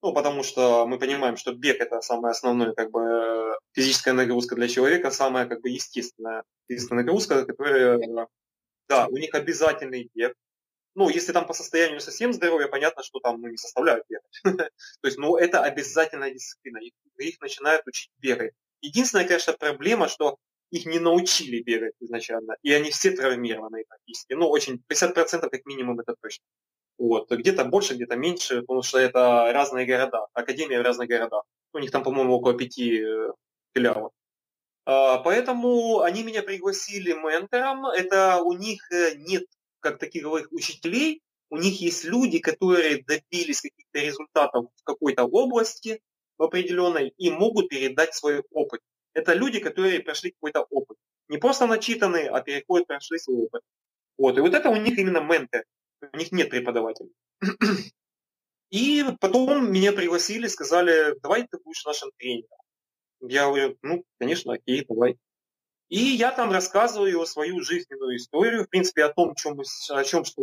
Ну, 0.03 0.13
потому 0.13 0.43
что 0.43 0.87
мы 0.87 0.99
понимаем, 0.99 1.37
что 1.37 1.55
бег 1.55 1.81
это 1.81 2.01
самая 2.03 2.33
основная 2.33 2.75
как 2.75 2.91
бы 2.91 3.57
физическая 3.73 4.13
нагрузка 4.13 4.55
для 4.55 4.69
человека, 4.69 5.11
самая 5.11 5.47
как 5.47 5.63
бы 5.63 5.71
естественная 5.71 6.43
физическая 6.69 6.99
нагрузка, 6.99 7.47
которая, 7.47 7.99
да, 8.89 9.07
у 9.07 9.17
них 9.17 9.35
обязательный 9.35 10.11
бег. 10.15 10.35
Ну, 10.95 11.09
если 11.09 11.33
там 11.33 11.47
по 11.47 11.55
состоянию 11.55 12.01
совсем 12.01 12.33
здоровья, 12.33 12.69
понятно, 12.69 13.03
что 13.03 13.19
там 13.19 13.41
ну, 13.41 13.49
не 13.49 13.57
составляют 13.57 14.05
бегать. 14.09 14.43
То 15.01 15.07
есть, 15.09 15.19
ну, 15.19 15.37
это 15.37 15.63
обязательная 15.63 16.33
дисциплина. 16.33 16.79
Их, 16.79 16.93
их 17.19 17.41
начинают 17.41 17.87
учить 17.87 18.11
бегать. 18.19 18.53
Единственная, 18.81 19.27
конечно, 19.27 19.55
проблема, 19.55 20.09
что 20.09 20.39
их 20.71 20.87
не 20.87 20.99
научили 20.99 21.63
бегать 21.63 21.95
изначально, 22.01 22.57
и 22.63 22.73
они 22.73 22.91
все 22.91 23.11
травмированы 23.13 23.85
практически. 23.89 24.35
Ну, 24.35 24.49
очень, 24.49 24.83
50% 24.89 25.49
как 25.49 25.67
минимум 25.67 26.01
это 26.01 26.15
точно. 26.21 26.45
Вот. 26.99 27.31
Где-то 27.31 27.65
больше, 27.65 27.95
где-то 27.95 28.17
меньше, 28.17 28.61
потому 28.61 28.83
что 28.83 28.99
это 28.99 29.51
разные 29.53 29.87
города, 29.87 30.27
академия 30.33 30.81
в 30.81 30.85
разных 30.85 31.09
городах. 31.09 31.45
У 31.73 31.79
них 31.79 31.91
там, 31.91 32.03
по-моему, 32.03 32.35
около 32.35 32.55
пяти 32.55 33.03
э, 33.03 33.33
филиалов. 33.75 34.13
А, 34.87 35.19
поэтому 35.19 36.01
они 36.01 36.23
меня 36.23 36.43
пригласили 36.43 37.13
ментором. 37.13 37.87
Это 37.87 38.43
у 38.43 38.53
них 38.53 38.91
э, 38.93 39.15
нет 39.17 39.45
как 39.85 39.99
таких 39.99 40.27
учителей, 40.51 41.23
у 41.51 41.59
них 41.59 41.81
есть 41.81 42.05
люди, 42.05 42.39
которые 42.39 43.05
добились 43.05 43.61
каких-то 43.61 44.01
результатов 44.01 44.67
в 44.75 44.83
какой-то 44.83 45.25
области 45.25 46.01
в 46.39 46.43
определенной 46.43 47.13
и 47.19 47.31
могут 47.31 47.69
передать 47.69 48.15
свой 48.15 48.43
опыт. 48.51 48.81
Это 49.13 49.35
люди, 49.35 49.61
которые 49.61 50.01
прошли 50.01 50.33
какой-то 50.33 50.63
опыт. 50.71 50.97
Не 51.29 51.39
просто 51.39 51.67
начитанные, 51.67 52.29
а 52.31 52.41
переходят, 52.41 52.87
прошли 52.87 53.19
свой 53.19 53.45
опыт. 53.45 53.63
Вот. 54.17 54.39
И 54.39 54.41
вот 54.41 54.55
это 54.55 54.71
у 54.71 54.77
них 54.77 54.99
именно 54.99 55.21
ментор. 55.21 55.65
У 56.13 56.17
них 56.17 56.33
нет 56.33 56.51
преподавателей. 56.51 57.13
И 58.71 59.05
потом 59.21 59.71
меня 59.71 59.93
пригласили, 59.93 60.49
сказали, 60.49 61.19
давай 61.21 61.47
ты 61.47 61.59
будешь 61.63 61.85
нашим 61.85 62.11
тренером. 62.17 62.59
Я 63.21 63.47
говорю, 63.47 63.79
ну, 63.83 64.05
конечно, 64.19 64.55
окей, 64.55 64.85
давай. 64.89 65.19
И 65.89 65.99
я 65.99 66.33
там 66.33 66.51
рассказываю 66.51 67.25
свою 67.27 67.61
жизненную 67.61 68.17
историю, 68.17 68.65
в 68.65 68.69
принципе, 68.69 69.05
о 69.05 69.13
том, 69.13 69.35
чем 69.35 69.57
мы, 69.57 69.65
о 69.91 70.05
чем 70.05 70.25
что 70.25 70.43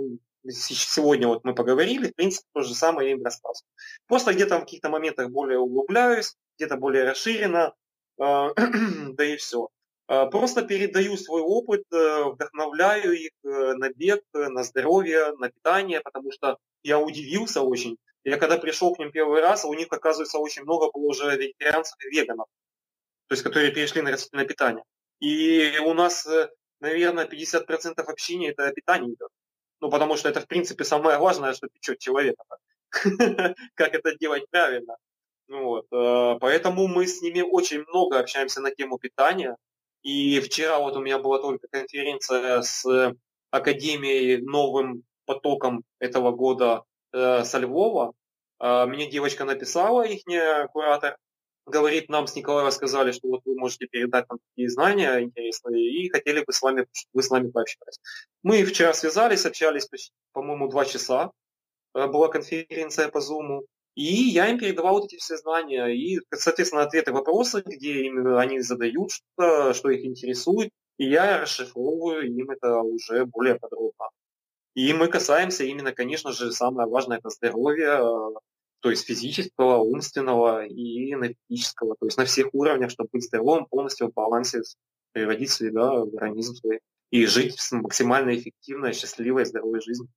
сегодня 0.49 1.27
вот 1.27 1.43
мы 1.43 1.53
поговорили, 1.53 2.09
в 2.09 2.15
принципе, 2.15 2.47
то 2.53 2.61
же 2.61 2.73
самое 2.73 3.09
я 3.09 3.15
им 3.15 3.23
рассказываю. 3.23 3.69
Просто 4.07 4.33
где-то 4.33 4.57
в 4.57 4.61
каких-то 4.61 4.89
моментах 4.89 5.29
более 5.29 5.59
углубляюсь, 5.59 6.35
где-то 6.57 6.77
более 6.77 7.03
расширенно, 7.03 7.73
а, 8.19 8.51
да 9.13 9.23
и 9.25 9.35
все. 9.37 9.69
А, 10.07 10.25
просто 10.27 10.61
передаю 10.63 11.17
свой 11.17 11.41
опыт, 11.41 11.83
э, 11.91 12.23
вдохновляю 12.25 13.13
их 13.13 13.31
э, 13.43 13.73
на 13.73 13.89
бег, 13.91 14.21
на 14.33 14.63
здоровье, 14.63 15.33
на 15.37 15.49
питание, 15.49 16.01
потому 16.01 16.31
что 16.31 16.57
я 16.83 16.99
удивился 16.99 17.61
очень. 17.61 17.97
Я 18.23 18.37
когда 18.37 18.57
пришел 18.57 18.93
к 18.93 18.99
ним 18.99 19.11
первый 19.11 19.41
раз, 19.41 19.65
у 19.65 19.73
них, 19.73 19.87
оказывается, 19.89 20.37
очень 20.37 20.63
много 20.63 20.91
было 20.91 21.07
уже 21.07 21.35
вегетарианцев 21.35 21.97
и 22.05 22.09
веганов, 22.15 22.47
то 23.27 23.33
есть 23.33 23.43
которые 23.43 23.71
перешли 23.71 24.01
на 24.01 24.11
растительное 24.11 24.45
питание. 24.45 24.83
И 25.21 25.77
у 25.85 25.93
нас, 25.93 26.25
э, 26.27 26.49
наверное, 26.81 27.25
50% 27.25 28.09
общения 28.09 28.51
это 28.51 28.71
питание 28.71 29.13
идет. 29.13 29.29
Ну, 29.79 29.89
потому 29.89 30.17
что 30.17 30.29
это, 30.29 30.41
в 30.41 30.47
принципе, 30.47 30.83
самое 30.83 31.17
важное, 31.17 31.53
что 31.53 31.67
печет 31.67 31.99
человека. 31.99 32.43
Как 33.75 33.93
это 33.95 34.15
делать 34.17 34.43
правильно. 34.51 34.95
Ну 35.47 35.65
вот. 35.65 35.85
Э, 35.91 36.37
поэтому 36.39 36.87
мы 36.87 37.07
с 37.07 37.21
ними 37.21 37.41
очень 37.41 37.83
много 37.89 38.19
общаемся 38.19 38.61
на 38.61 38.71
тему 38.71 38.97
питания. 38.97 39.57
И 40.01 40.39
вчера 40.39 40.79
вот 40.79 40.95
у 40.95 41.01
меня 41.01 41.19
была 41.19 41.39
только 41.39 41.67
конференция 41.69 42.61
с 42.61 42.85
Академией 43.51 44.37
новым 44.37 45.03
потоком 45.25 45.83
этого 45.99 46.31
года 46.31 46.83
э, 47.13 47.43
со 47.43 47.59
Львова. 47.59 48.13
Э, 48.59 48.85
мне 48.85 49.09
девочка 49.09 49.45
написала, 49.45 50.03
их 50.03 50.23
куратор, 50.71 51.17
говорит, 51.71 52.09
нам 52.09 52.27
с 52.27 52.35
Николаем 52.35 52.69
сказали, 52.71 53.11
что 53.11 53.27
вот 53.29 53.41
вы 53.45 53.55
можете 53.55 53.87
передать 53.87 54.29
нам 54.29 54.37
такие 54.49 54.69
знания 54.69 55.19
интересные, 55.21 55.89
и 55.89 56.09
хотели 56.09 56.43
бы 56.43 56.53
с 56.53 56.61
вами, 56.61 56.85
вы 57.13 57.23
с 57.23 57.29
нами 57.29 57.49
пообщались. 57.49 57.99
Мы 58.43 58.63
вчера 58.65 58.93
связались, 58.93 59.45
общались, 59.45 59.87
по-моему, 60.33 60.69
два 60.69 60.85
часа. 60.85 61.31
Была 61.93 62.27
конференция 62.27 63.09
по 63.09 63.17
Zoom. 63.17 63.61
И 63.95 64.03
я 64.03 64.47
им 64.47 64.57
передавал 64.57 64.93
вот 64.95 65.05
эти 65.05 65.17
все 65.17 65.35
знания, 65.35 65.87
и, 65.87 66.19
соответственно, 66.33 66.83
ответы, 66.83 67.11
вопросы, 67.11 67.61
где 67.65 68.05
им, 68.05 68.37
они 68.37 68.61
задают 68.61 69.11
что-то, 69.11 69.73
что 69.73 69.89
их 69.89 70.05
интересует, 70.05 70.69
и 70.97 71.09
я 71.09 71.41
расшифровываю 71.41 72.33
им 72.33 72.49
это 72.51 72.79
уже 72.79 73.25
более 73.25 73.55
подробно. 73.55 74.05
И 74.75 74.93
мы 74.93 75.09
касаемся 75.09 75.65
именно, 75.65 75.91
конечно 75.91 76.31
же, 76.31 76.53
самое 76.53 76.87
важное– 76.87 77.17
это 77.19 77.29
здоровье, 77.29 77.99
то 78.81 78.89
есть 78.89 79.05
физического, 79.05 79.77
умственного 79.77 80.65
и 80.65 81.13
энергетического, 81.13 81.95
то 81.99 82.05
есть 82.07 82.17
на 82.17 82.25
всех 82.25 82.53
уровнях, 82.53 82.91
чтобы 82.91 83.09
быть 83.13 83.23
здоровым, 83.23 83.65
полностью 83.65 84.07
в 84.09 84.13
балансе, 84.13 84.61
приводить 85.11 85.51
себя 85.51 85.91
в 85.91 86.15
организм 86.15 86.55
свой 86.55 86.79
и 87.11 87.25
жить 87.25 87.57
максимально 87.71 88.35
эффективной, 88.35 88.93
счастливой, 88.93 89.45
здоровой 89.45 89.81
жизнью. 89.81 90.09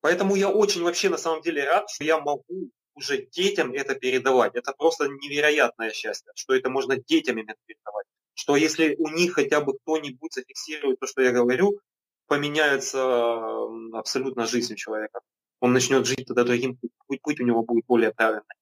Поэтому 0.00 0.34
я 0.34 0.48
очень 0.48 0.82
вообще 0.82 1.10
на 1.10 1.18
самом 1.18 1.42
деле 1.42 1.64
рад, 1.64 1.90
что 1.90 2.04
я 2.04 2.18
могу 2.20 2.70
уже 2.94 3.26
детям 3.26 3.72
это 3.72 3.94
передавать. 3.94 4.54
Это 4.54 4.72
просто 4.72 5.08
невероятное 5.08 5.90
счастье, 5.92 6.32
что 6.34 6.54
это 6.54 6.70
можно 6.70 6.96
детям 6.96 7.36
именно 7.36 7.54
передавать. 7.66 8.06
Что 8.34 8.56
если 8.56 8.94
у 8.96 9.08
них 9.08 9.34
хотя 9.34 9.60
бы 9.60 9.76
кто-нибудь 9.78 10.32
зафиксирует 10.32 11.00
то, 11.00 11.06
что 11.06 11.22
я 11.22 11.32
говорю, 11.32 11.80
поменяется 12.26 13.66
абсолютно 13.92 14.46
жизнь 14.46 14.76
человека 14.76 15.20
Он 15.59 15.73
начнет 15.73 16.05
жить 16.05 16.25
тогда 16.27 16.43
другим 16.43 16.77
путь, 17.07 17.21
путь 17.21 17.39
у 17.39 17.45
него 17.45 17.63
будет 17.63 17.85
более 17.87 18.11
правильный. 18.11 18.55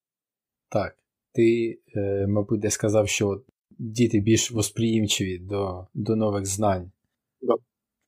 Так, 0.69 0.97
ти, 1.31 1.80
е, 1.95 2.27
мабуть, 2.27 2.59
десь 2.59 2.73
сказав, 2.73 3.09
що 3.09 3.41
діти 3.69 4.19
більш 4.19 4.51
восприємчиві 4.51 5.38
до, 5.38 5.88
до 5.93 6.15
нових 6.15 6.45
знань 6.45 6.91
да. 7.41 7.53
в 7.53 7.59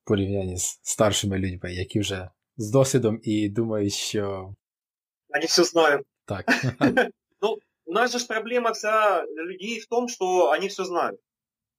порівнянні 0.04 0.56
з 0.56 0.80
старшими 0.82 1.38
людьми, 1.38 1.74
які 1.74 2.00
вже 2.00 2.30
з 2.56 2.70
досвідом 2.70 3.20
і 3.22 3.48
думають, 3.48 3.92
що. 3.92 4.54
Они 5.28 5.46
все 5.46 5.64
знают. 5.64 6.06
Так. 6.24 6.46
Ну, 7.42 7.58
у 7.84 7.92
нас 7.92 8.12
же 8.12 8.26
проблема 8.26 8.70
вся 8.70 9.24
людей 9.24 9.78
в 9.80 9.86
том, 9.86 10.08
что 10.08 10.50
они 10.50 10.68
все 10.68 10.84
знают. 10.84 11.20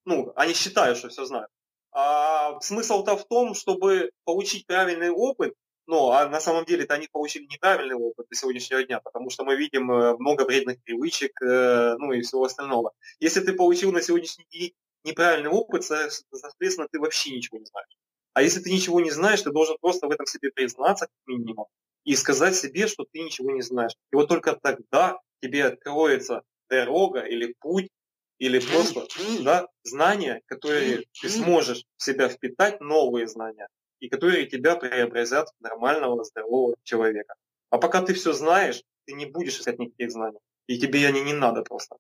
Ну, 0.06 0.32
они 0.36 0.54
считают, 0.54 0.98
что 0.98 1.08
все 1.08 1.26
знают. 1.26 1.50
А 1.92 2.60
смысл-то 2.62 3.16
в 3.16 3.28
том, 3.28 3.54
чтобы 3.56 4.12
получить 4.24 4.68
правильный 4.68 5.10
опыт, 5.10 5.54
ну, 5.87 6.11
а 6.11 6.29
на 6.29 6.41
самом 6.41 6.65
деле-то 6.65 6.95
они 6.95 7.09
получили 7.11 7.45
неправильный 7.45 7.97
опыт 7.97 8.27
до 8.29 8.37
сегодняшнего 8.37 8.83
дня, 8.85 9.01
потому 9.01 9.31
что 9.31 9.45
мы 9.45 9.57
видим 9.57 9.91
э, 9.91 10.17
много 10.17 10.45
вредных 10.45 10.83
привычек, 10.83 11.41
э, 11.43 11.97
ну 11.99 12.13
и 12.13 12.23
всего 12.23 12.45
остального. 12.45 12.93
Если 13.21 13.41
ты 13.41 13.53
получил 13.53 13.93
на 13.93 14.01
сегодняшний 14.01 14.47
день 14.51 14.73
неправильный 15.05 15.51
опыт, 15.51 15.85
соответственно, 15.85 16.89
ты 16.91 17.01
вообще 17.01 17.35
ничего 17.35 17.59
не 17.59 17.67
знаешь. 17.67 17.99
А 18.35 18.43
если 18.43 18.61
ты 18.61 18.73
ничего 18.73 19.01
не 19.01 19.11
знаешь, 19.11 19.43
ты 19.43 19.51
должен 19.51 19.77
просто 19.81 20.07
в 20.07 20.11
этом 20.11 20.27
себе 20.27 20.51
признаться, 20.51 21.07
как 21.07 21.27
минимум, 21.27 21.67
и 22.05 22.17
сказать 22.17 22.57
себе, 22.57 22.87
что 22.87 23.05
ты 23.13 23.21
ничего 23.21 23.51
не 23.51 23.63
знаешь. 23.63 23.93
И 24.13 24.17
вот 24.17 24.29
только 24.29 24.59
тогда 24.61 25.19
тебе 25.41 25.65
откроется 25.67 26.43
дорога 26.69 27.21
или 27.21 27.55
путь, 27.61 27.89
или 28.39 28.59
просто 28.59 29.07
да, 29.43 29.69
знания, 29.85 30.41
которые 30.47 31.05
ты 31.21 31.29
сможешь 31.29 31.85
в 31.97 32.03
себя 32.03 32.29
впитать, 32.29 32.81
новые 32.81 33.29
знания, 33.29 33.69
и 34.02 34.10
которые 34.10 34.46
тебя 34.46 34.76
преобразят 34.76 35.50
в 35.60 35.64
нормального, 35.64 36.24
здорового 36.24 36.76
человека. 36.84 37.34
А 37.70 37.78
пока 37.78 38.02
ты 38.02 38.14
все 38.14 38.34
знаешь, 38.34 38.84
ты 39.06 39.14
не 39.14 39.26
будешь 39.26 39.60
искать 39.60 39.80
никаких 39.80 40.12
знаний. 40.12 40.40
И 40.68 40.78
тебе 40.78 41.08
они 41.08 41.22
не 41.22 41.34
надо 41.34 41.64
просто. 41.64 41.98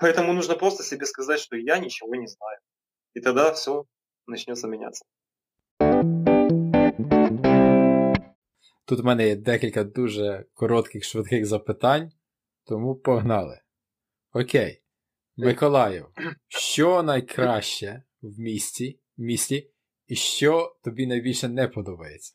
Поэтому 0.00 0.32
нужно 0.32 0.54
просто 0.54 0.82
себе 0.82 1.06
сказать, 1.06 1.40
что 1.40 1.56
я 1.56 1.78
ничего 1.78 2.14
не 2.14 2.26
знаю. 2.26 2.58
И 3.14 3.20
тогда 3.20 3.52
все 3.52 3.84
начнется 4.26 4.68
меняться. 4.68 5.04
Тут 8.84 9.00
в 9.00 9.04
мене 9.04 9.28
є 9.28 9.36
декілька 9.36 9.84
дуже 9.84 10.44
коротких, 10.54 11.04
швидких 11.04 11.46
запитань, 11.46 12.12
тому 12.64 12.96
погнали. 12.96 13.60
Окей. 14.32 14.82
Миколаїв, 15.36 16.06
що 16.48 17.02
найкраще 17.02 18.02
в 18.22 18.38
місті, 18.38 19.00
в 19.16 19.22
місті 19.22 19.70
і 20.06 20.16
що 20.16 20.76
тобі 20.84 21.06
найбільше 21.06 21.48
не 21.48 21.68
подобається? 21.68 22.34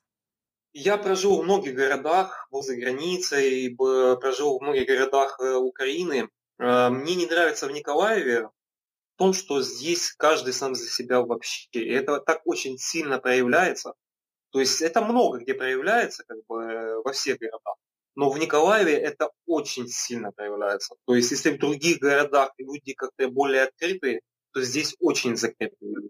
Я 0.74 0.98
прожил 0.98 1.40
в 1.40 1.44
многих 1.44 1.78
городах 1.78 2.48
возле 2.52 2.76
границы, 2.76 3.66
и 3.66 3.76
прожил 3.76 4.58
в 4.58 4.64
многих 4.64 4.90
городах 4.90 5.40
э, 5.40 5.56
Украины. 5.56 6.30
Э, 6.60 6.90
мне 6.90 7.16
не 7.16 7.26
нравится 7.26 7.68
в 7.68 7.72
Николаеве 7.72 8.50
в 9.14 9.18
том, 9.18 9.34
что 9.34 9.62
здесь 9.62 10.14
каждый 10.18 10.54
сам 10.54 10.74
за 10.74 10.88
себя 10.88 11.22
вообще. 11.22 11.68
И 11.74 11.92
это 11.92 12.20
так 12.20 12.42
очень 12.46 12.78
сильно 12.80 13.20
проявляется. 13.20 13.94
То 14.50 14.60
есть 14.60 14.82
это 14.82 15.02
много 15.02 15.40
где 15.40 15.54
проявляется, 15.54 16.24
как 16.28 16.38
бы 16.48 17.02
во 17.04 17.12
всех 17.12 17.38
городах. 17.38 17.76
Но 18.16 18.30
в 18.30 18.40
Николаеве 18.40 18.94
это 18.94 19.30
очень 19.46 19.88
сильно 19.88 20.32
проявляется. 20.32 20.96
То 21.06 21.16
есть 21.16 21.32
если 21.32 21.52
в 21.52 21.60
других 21.60 22.00
городах 22.00 22.52
люди 22.58 22.94
как-то 22.94 23.28
более 23.28 23.64
открытые, 23.64 24.22
то 24.54 24.62
здесь 24.62 24.96
очень 25.00 25.36
закрытые 25.36 25.96
люди. 25.96 26.10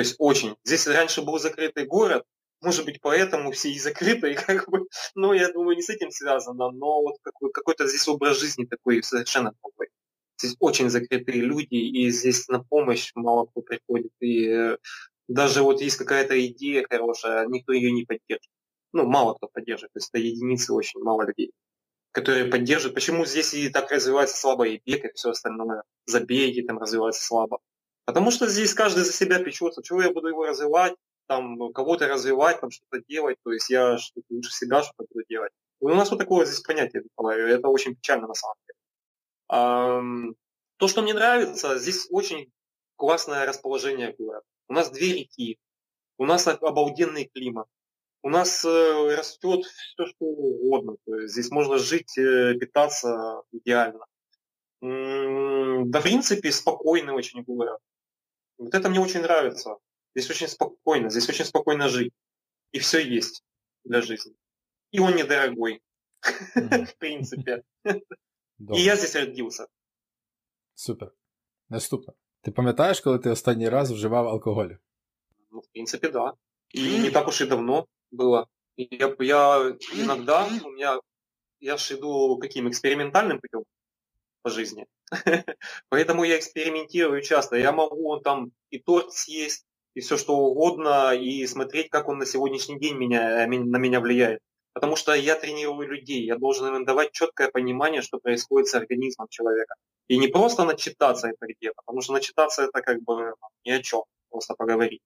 То 0.00 0.02
есть 0.02 0.16
очень. 0.18 0.56
Здесь 0.64 0.86
раньше 0.86 1.20
был 1.20 1.38
закрытый 1.38 1.84
город, 1.84 2.24
может 2.62 2.86
быть, 2.86 3.02
поэтому 3.02 3.52
все 3.52 3.70
и 3.70 3.78
закрытые, 3.78 4.34
как 4.46 4.66
бы, 4.70 4.86
ну, 5.14 5.34
я 5.34 5.52
думаю, 5.52 5.76
не 5.76 5.82
с 5.82 5.90
этим 5.90 6.10
связано, 6.10 6.70
но 6.70 7.02
вот 7.02 7.16
какой- 7.22 7.52
какой-то 7.52 7.86
здесь 7.86 8.08
образ 8.08 8.38
жизни 8.40 8.64
такой 8.64 9.02
совершенно 9.02 9.52
другой. 9.62 9.88
Здесь 10.38 10.56
очень 10.58 10.88
закрытые 10.88 11.42
люди, 11.42 11.74
и 11.74 12.08
здесь 12.08 12.48
на 12.48 12.64
помощь 12.64 13.10
мало 13.14 13.44
кто 13.44 13.60
приходит, 13.60 14.10
и 14.20 14.46
э, 14.48 14.78
даже 15.28 15.62
вот 15.62 15.82
есть 15.82 15.96
какая-то 15.98 16.34
идея 16.46 16.86
хорошая, 16.88 17.46
никто 17.46 17.74
ее 17.74 17.92
не 17.92 18.06
поддержит. 18.06 18.50
Ну, 18.94 19.04
мало 19.04 19.34
кто 19.34 19.48
поддерживает, 19.48 19.92
то 19.92 19.98
есть 19.98 20.08
это 20.14 20.18
единицы 20.22 20.72
очень 20.72 21.02
мало 21.02 21.26
людей, 21.26 21.52
которые 22.12 22.46
поддерживают. 22.46 22.94
Почему 22.94 23.26
здесь 23.26 23.52
и 23.54 23.68
так 23.68 23.90
развивается 23.90 24.38
слабо 24.38 24.66
и 24.66 24.80
бег, 24.82 25.04
и 25.04 25.12
все 25.14 25.30
остальное, 25.32 25.82
забеги 26.06 26.62
там 26.62 26.78
развиваются 26.78 27.22
слабо? 27.22 27.60
Потому 28.04 28.30
что 28.30 28.48
здесь 28.48 28.74
каждый 28.74 29.04
за 29.04 29.12
себя 29.12 29.42
печется. 29.42 29.82
Чего 29.82 30.02
я 30.02 30.12
буду 30.12 30.28
его 30.28 30.46
развивать, 30.46 30.94
там, 31.26 31.72
кого-то 31.72 32.08
развивать, 32.08 32.60
там, 32.60 32.70
что-то 32.70 33.02
делать, 33.08 33.36
то 33.44 33.52
есть 33.52 33.70
я 33.70 33.98
что-то 33.98 34.26
лучше 34.30 34.52
себя 34.52 34.82
что-то 34.82 35.04
буду 35.12 35.24
делать. 35.28 35.52
У 35.78 35.88
нас 35.88 36.10
вот 36.10 36.18
такое 36.18 36.44
здесь 36.44 36.60
понятие 36.60 37.04
в 37.16 37.26
это 37.26 37.68
очень 37.68 37.94
печально 37.94 38.26
на 38.26 38.34
самом 38.34 38.56
деле. 38.66 38.78
А, 39.48 40.02
то, 40.76 40.88
что 40.88 41.02
мне 41.02 41.14
нравится, 41.14 41.78
здесь 41.78 42.08
очень 42.10 42.50
классное 42.96 43.46
расположение 43.46 44.14
города. 44.18 44.44
У 44.68 44.72
нас 44.72 44.90
две 44.90 45.12
реки, 45.12 45.58
у 46.18 46.26
нас 46.26 46.46
обалденный 46.46 47.30
климат, 47.32 47.66
у 48.22 48.28
нас 48.28 48.64
э, 48.64 49.14
растет 49.16 49.64
все, 49.64 50.06
что 50.06 50.24
угодно. 50.24 50.96
То 51.06 51.16
есть 51.16 51.32
здесь 51.32 51.50
можно 51.50 51.78
жить, 51.78 52.18
э, 52.18 52.54
питаться 52.54 53.42
идеально 53.52 54.04
Да, 54.81 55.99
в 55.99 56.03
принципе, 56.03 56.51
спокойный 56.51 57.13
очень 57.13 57.43
город. 57.43 57.79
Вот 58.57 58.73
это 58.73 58.89
мне 58.89 58.99
очень 58.99 59.21
нравится. 59.21 59.77
Здесь 60.15 60.29
очень 60.29 60.47
спокойно, 60.47 61.09
здесь 61.09 61.29
очень 61.29 61.45
спокойно 61.45 61.89
жить. 61.89 62.13
И 62.71 62.79
все 62.79 62.99
есть 62.99 63.43
для 63.83 64.01
жизни. 64.01 64.35
И 64.91 64.99
он 64.99 65.15
недорогой, 65.15 65.81
в 66.55 66.93
принципе. 66.97 67.63
І 68.73 68.83
я 68.83 68.95
здесь 68.95 69.15
родився. 69.15 69.67
Супер. 70.75 71.11
Наступне. 71.69 72.13
Ти 72.41 72.51
пам'ятаєш, 72.51 72.99
коли 72.99 73.19
ти 73.19 73.29
останній 73.29 73.69
раз 73.69 73.91
вживав 73.91 74.27
алкоголь? 74.27 74.69
Ну, 75.51 75.59
в 75.59 75.67
принципе, 75.67 76.09
да. 76.09 76.33
И 76.75 76.99
не 76.99 77.11
так 77.11 77.27
уж 77.27 77.41
и 77.41 77.45
давно 77.45 77.87
было. 78.11 78.47
Я, 78.77 79.15
я 79.19 79.77
иногда, 79.93 80.47
у 80.65 80.71
меня, 80.71 80.99
я 81.59 81.77
же 81.77 81.95
иду 81.95 82.37
каким 82.39 82.67
экспериментальным 82.67 83.39
путем 83.39 83.63
по 84.42 84.50
жизни. 84.50 84.86
Поэтому 85.88 86.24
я 86.24 86.38
экспериментирую 86.38 87.22
часто. 87.22 87.56
Я 87.56 87.72
могу 87.72 88.18
там 88.20 88.52
и 88.70 88.78
торт 88.78 89.12
съесть, 89.12 89.64
и 89.94 90.00
все 90.00 90.16
что 90.16 90.36
угодно, 90.36 91.14
и 91.14 91.46
смотреть, 91.46 91.90
как 91.90 92.08
он 92.08 92.18
на 92.18 92.26
сегодняшний 92.26 92.78
день 92.78 92.96
меня, 92.96 93.46
на 93.46 93.76
меня 93.76 94.00
влияет. 94.00 94.40
Потому 94.72 94.94
что 94.94 95.12
я 95.14 95.34
тренирую 95.34 95.88
людей, 95.88 96.24
я 96.24 96.36
должен 96.36 96.74
им 96.74 96.84
давать 96.84 97.12
четкое 97.12 97.50
понимание, 97.50 98.02
что 98.02 98.18
происходит 98.18 98.68
с 98.68 98.74
организмом 98.74 99.26
человека. 99.28 99.74
И 100.06 100.16
не 100.16 100.28
просто 100.28 100.64
начитаться 100.64 101.28
это 101.28 101.46
где 101.46 101.72
потому 101.72 102.00
что 102.00 102.12
начитаться 102.12 102.62
это 102.62 102.80
как 102.80 103.02
бы 103.02 103.16
ну, 103.16 103.48
ни 103.64 103.70
о 103.70 103.82
чем, 103.82 104.02
просто 104.28 104.54
поговорить, 104.54 105.02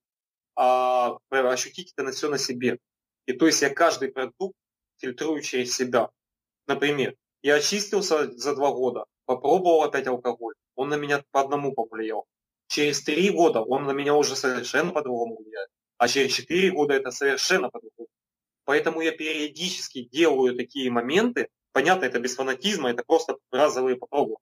а 0.55 1.17
ощутить 1.31 1.93
это 1.93 2.05
на 2.05 2.13
все 2.13 2.29
на 2.29 2.39
себе. 2.39 2.79
И 3.27 3.33
то 3.33 3.47
есть 3.47 3.63
я 3.63 3.71
каждый 3.71 4.13
продукт 4.13 4.55
фильтрую 4.99 5.43
через 5.43 5.75
себя. 5.75 6.11
Например, 6.67 7.15
я 7.43 7.57
очистился 7.57 8.31
за 8.33 8.55
два 8.55 8.73
года, 8.73 9.05
попробовал 9.27 9.83
опять 9.83 10.07
алкоголь, 10.07 10.55
он 10.75 10.89
на 10.89 10.97
меня 10.97 11.25
по 11.31 11.41
одному 11.41 11.73
повлиял. 11.73 12.27
Через 12.69 13.03
три 13.03 13.31
года 13.31 13.61
он 13.61 13.85
на 13.85 13.93
меня 13.93 14.15
уже 14.15 14.37
совершенно 14.37 14.93
по-другому 14.93 15.37
влияет. 15.37 15.69
А 15.99 16.09
через 16.09 16.33
четыре 16.33 16.71
года 16.71 16.95
это 16.95 17.11
совершенно 17.11 17.71
по-другому. 17.71 18.09
Поэтому 18.65 19.01
я 19.01 19.13
периодически 19.13 20.05
делаю 20.05 20.57
такие 20.57 20.91
моменты. 20.91 21.49
Понятно, 21.73 22.07
это 22.07 22.19
без 22.19 22.35
фанатизма, 22.35 22.91
это 22.91 23.05
просто 23.07 23.37
разовые 23.51 23.97
попробования. 23.97 24.39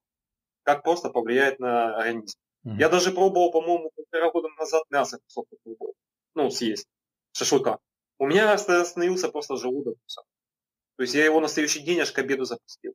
Как 0.63 0.83
просто 0.83 1.09
повлияет 1.09 1.59
на 1.59 1.95
организм. 1.97 2.37
Mm-hmm. 2.65 2.79
Я 2.79 2.89
даже 2.89 3.11
пробовал, 3.11 3.51
по-моему, 3.51 3.91
полтора 3.95 4.31
года 4.31 4.47
назад 4.57 4.83
мясо 4.89 5.19
кусок 5.19 5.47
попробовал. 5.49 5.93
Ну, 6.35 6.49
съесть. 6.49 6.87
Шашлыка. 7.33 7.79
У 8.17 8.27
меня 8.27 8.53
остановился 8.53 9.27
просто 9.29 9.57
желудок. 9.57 9.97
То 10.95 11.01
есть 11.03 11.13
я 11.13 11.25
его 11.25 11.41
на 11.41 11.47
следующий 11.47 11.81
день 11.81 11.99
аж 11.99 12.11
к 12.11 12.19
обеду 12.19 12.45
запустил. 12.45 12.93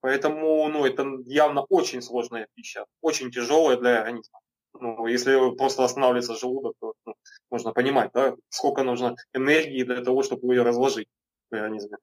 Поэтому, 0.00 0.68
ну, 0.68 0.86
это 0.86 1.04
явно 1.26 1.62
очень 1.68 2.00
сложная 2.00 2.48
пища, 2.54 2.84
очень 3.00 3.30
тяжелая 3.30 3.76
для 3.76 3.98
организма. 3.98 4.40
Ну, 4.72 5.06
если 5.06 5.54
просто 5.56 5.84
останавливается 5.84 6.36
желудок, 6.36 6.74
то 6.80 6.94
ну, 7.04 7.14
можно 7.50 7.72
понимать, 7.72 8.10
да, 8.14 8.34
сколько 8.48 8.82
нужно 8.82 9.14
энергии 9.34 9.82
для 9.82 10.02
того, 10.02 10.22
чтобы 10.22 10.54
ее 10.54 10.62
разложить 10.62 11.08
в 11.50 11.54
организме. 11.54 11.98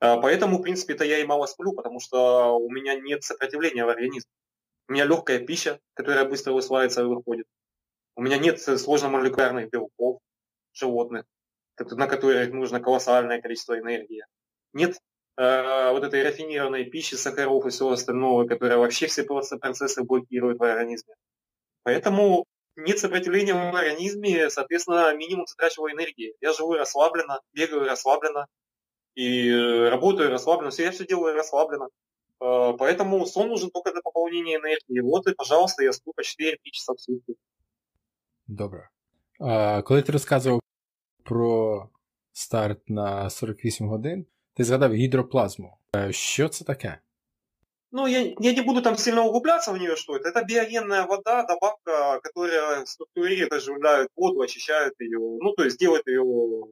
Поэтому, 0.00 0.58
в 0.58 0.62
принципе, 0.62 0.94
это 0.94 1.04
я 1.04 1.18
и 1.18 1.24
мало 1.24 1.46
сплю, 1.46 1.72
потому 1.72 2.00
что 2.00 2.56
у 2.56 2.70
меня 2.70 2.94
нет 2.94 3.22
сопротивления 3.24 3.84
в 3.84 3.88
организме. 3.88 4.30
У 4.88 4.92
меня 4.92 5.04
легкая 5.04 5.38
пища, 5.38 5.80
которая 5.94 6.24
быстро 6.24 6.52
усваивается 6.52 7.02
и 7.02 7.04
выходит. 7.04 7.46
У 8.16 8.22
меня 8.22 8.38
нет 8.38 8.60
сложномолекулярных 8.60 9.70
белков 9.70 10.20
животных, 10.72 11.24
на 11.78 12.06
которые 12.06 12.48
нужно 12.52 12.80
колоссальное 12.80 13.40
количество 13.40 13.78
энергии. 13.78 14.24
Нет 14.72 14.98
э, 15.38 15.90
вот 15.92 16.04
этой 16.04 16.22
рафинированной 16.22 16.84
пищи, 16.84 17.14
сахаров 17.14 17.66
и 17.66 17.70
всего 17.70 17.92
остального, 17.92 18.46
которая 18.46 18.78
вообще 18.78 19.06
все 19.06 19.24
процессы 19.24 20.02
блокирует 20.02 20.58
в 20.58 20.62
организме. 20.62 21.14
Поэтому 21.82 22.44
нет 22.76 22.98
сопротивления 22.98 23.54
в 23.54 23.74
организме, 23.74 24.50
соответственно, 24.50 25.14
минимум 25.14 25.46
затрачиваю 25.46 25.94
энергии. 25.94 26.34
Я 26.40 26.52
живу 26.52 26.74
расслабленно, 26.74 27.40
бегаю 27.52 27.84
расслабленно, 27.84 28.46
и 29.14 29.50
работаю 29.90 30.30
расслабленно, 30.30 30.70
все, 30.70 30.84
я 30.84 30.90
все 30.90 31.06
делаю 31.06 31.34
расслабленно. 31.34 31.88
Э, 32.40 32.74
поэтому 32.78 33.26
сон 33.26 33.48
нужен 33.48 33.70
только 33.70 33.92
для 33.92 34.02
пополнения 34.02 34.56
энергии. 34.56 35.00
Вот 35.00 35.26
и, 35.26 35.34
пожалуйста, 35.34 35.82
я 35.82 35.92
сплю 35.92 36.12
по 36.12 36.20
4-5 36.20 36.56
часа 36.72 36.94
в 36.94 37.00
сутки. 37.00 37.34
Добре. 38.46 38.88
А, 39.40 39.82
Коли 39.82 40.02
ти 40.02 40.12
розказував 40.12 40.60
про 41.24 41.88
старт 42.32 42.88
на 42.88 43.30
48 43.30 43.88
годин, 43.88 44.26
ти 44.58 44.64
згадав 44.64 44.92
гідроплазму. 44.92 45.78
Що 46.10 46.48
це 46.48 46.64
таке? 46.64 46.98
Ну, 47.92 48.08
я, 48.08 48.34
я 48.40 48.52
не 48.52 48.62
буду 48.62 48.80
там 48.80 48.96
сильно 48.96 49.26
углубляться 49.26 49.72
в 49.72 49.76
нее, 49.76 49.96
что 49.96 50.16
это. 50.16 50.28
Это 50.28 50.44
биогенная 50.44 51.06
вода, 51.06 51.42
добавка, 51.42 52.20
которая 52.20 52.84
структурирует, 52.84 53.52
оживляет 53.52 54.08
воду, 54.16 54.40
очищает 54.40 54.92
ее, 55.00 55.18
ну, 55.18 55.52
то 55.52 55.64
есть 55.64 55.78
делает 55.78 56.06
ее 56.06 56.24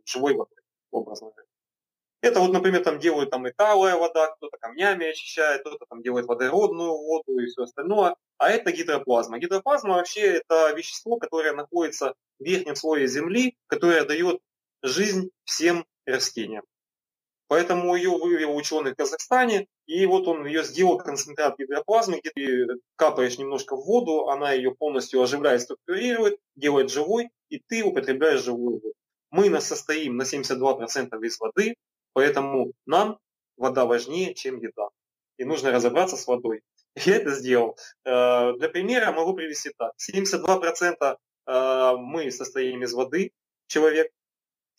живой 0.04 0.34
водой, 0.34 0.58
образно 0.90 1.30
говоря. 1.30 1.46
Это 2.22 2.40
вот, 2.40 2.52
например, 2.52 2.82
там 2.82 2.98
делают 2.98 3.30
там 3.30 3.46
и 3.46 3.52
талая 3.52 3.96
вода, 3.96 4.26
кто-то 4.26 4.56
камнями 4.58 5.06
очищает, 5.06 5.60
кто-то 5.60 5.86
там 5.88 6.02
делает 6.02 6.26
водородную 6.26 6.90
воду 6.90 7.38
и 7.38 7.46
все 7.46 7.62
остальное. 7.62 8.16
А 8.38 8.50
это 8.50 8.72
гидроплазма. 8.72 9.38
Гидроплазма 9.38 9.94
вообще 9.94 10.20
это 10.20 10.72
вещество, 10.76 11.16
которое 11.18 11.52
находится 11.52 12.14
в 12.40 12.44
верхнем 12.44 12.74
слое 12.74 13.06
земли, 13.06 13.54
которое 13.68 14.04
дает 14.04 14.40
жизнь 14.82 15.30
всем 15.44 15.86
растениям. 16.04 16.64
Поэтому 17.48 17.94
ее 17.94 18.10
вывел 18.10 18.56
ученый 18.56 18.92
в 18.92 18.96
Казахстане, 18.96 19.66
и 19.86 20.04
вот 20.06 20.26
он 20.26 20.46
ее 20.46 20.64
сделал 20.64 20.98
концентрат 20.98 21.58
гидроплазмы, 21.58 22.20
где 22.20 22.30
ты 22.30 22.66
капаешь 22.96 23.38
немножко 23.38 23.76
в 23.76 23.84
воду, 23.84 24.28
она 24.28 24.52
ее 24.52 24.74
полностью 24.74 25.22
оживляет, 25.22 25.62
структурирует, 25.62 26.38
делает 26.56 26.90
живой, 26.90 27.28
и 27.48 27.60
ты 27.60 27.84
употребляешь 27.84 28.42
живую 28.42 28.80
воду. 28.80 28.92
Мы 29.30 29.48
нас 29.48 29.66
состоим 29.66 30.16
на 30.16 30.22
72% 30.22 31.24
из 31.24 31.38
воды, 31.38 31.74
Поэтому 32.16 32.72
нам 32.86 33.18
вода 33.58 33.84
важнее, 33.84 34.32
чем 34.32 34.56
еда. 34.56 34.88
И 35.36 35.44
нужно 35.44 35.70
разобраться 35.70 36.16
с 36.16 36.26
водой. 36.26 36.62
Я 36.96 37.16
это 37.16 37.32
сделал. 37.32 37.76
Э, 38.06 38.54
для 38.54 38.70
примера 38.70 39.12
могу 39.12 39.34
привести 39.34 39.70
так. 39.76 39.92
72% 40.00 40.96
э, 41.46 41.96
мы 41.98 42.30
состоим 42.30 42.82
из 42.82 42.94
воды, 42.94 43.32
человек. 43.66 44.10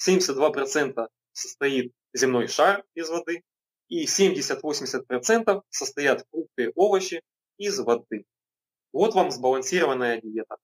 72% 0.03 1.07
состоит 1.31 1.94
земной 2.16 2.49
шар 2.49 2.85
из 2.95 3.09
воды. 3.11 3.43
И 3.89 4.07
70-80% 4.07 5.62
состоят 5.69 6.27
фрукты 6.31 6.65
и 6.65 6.73
овощи 6.74 7.23
из 7.59 7.79
воды. 7.79 8.24
Вот 8.93 9.15
вам 9.15 9.31
сбалансированная 9.31 10.20
диета. 10.20 10.57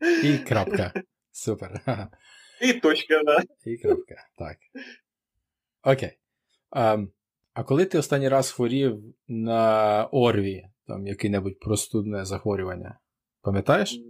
И 0.00 0.38
крапка. 0.38 0.92
Супер. 1.32 1.80
І 2.60 2.72
точка, 2.72 3.22
да. 3.24 3.42
І 3.64 3.76
крапка, 3.76 4.28
так. 4.38 4.56
Окей. 5.82 6.18
А, 6.70 6.98
а 7.52 7.64
коли 7.64 7.84
ти 7.84 7.98
останній 7.98 8.28
раз 8.28 8.50
хворів 8.50 9.14
на 9.28 10.04
Орві, 10.06 10.68
там 10.86 11.06
яке-небудь 11.06 11.60
простудне 11.60 12.24
захворювання, 12.24 12.98
пам'ятаєш? 13.40 14.00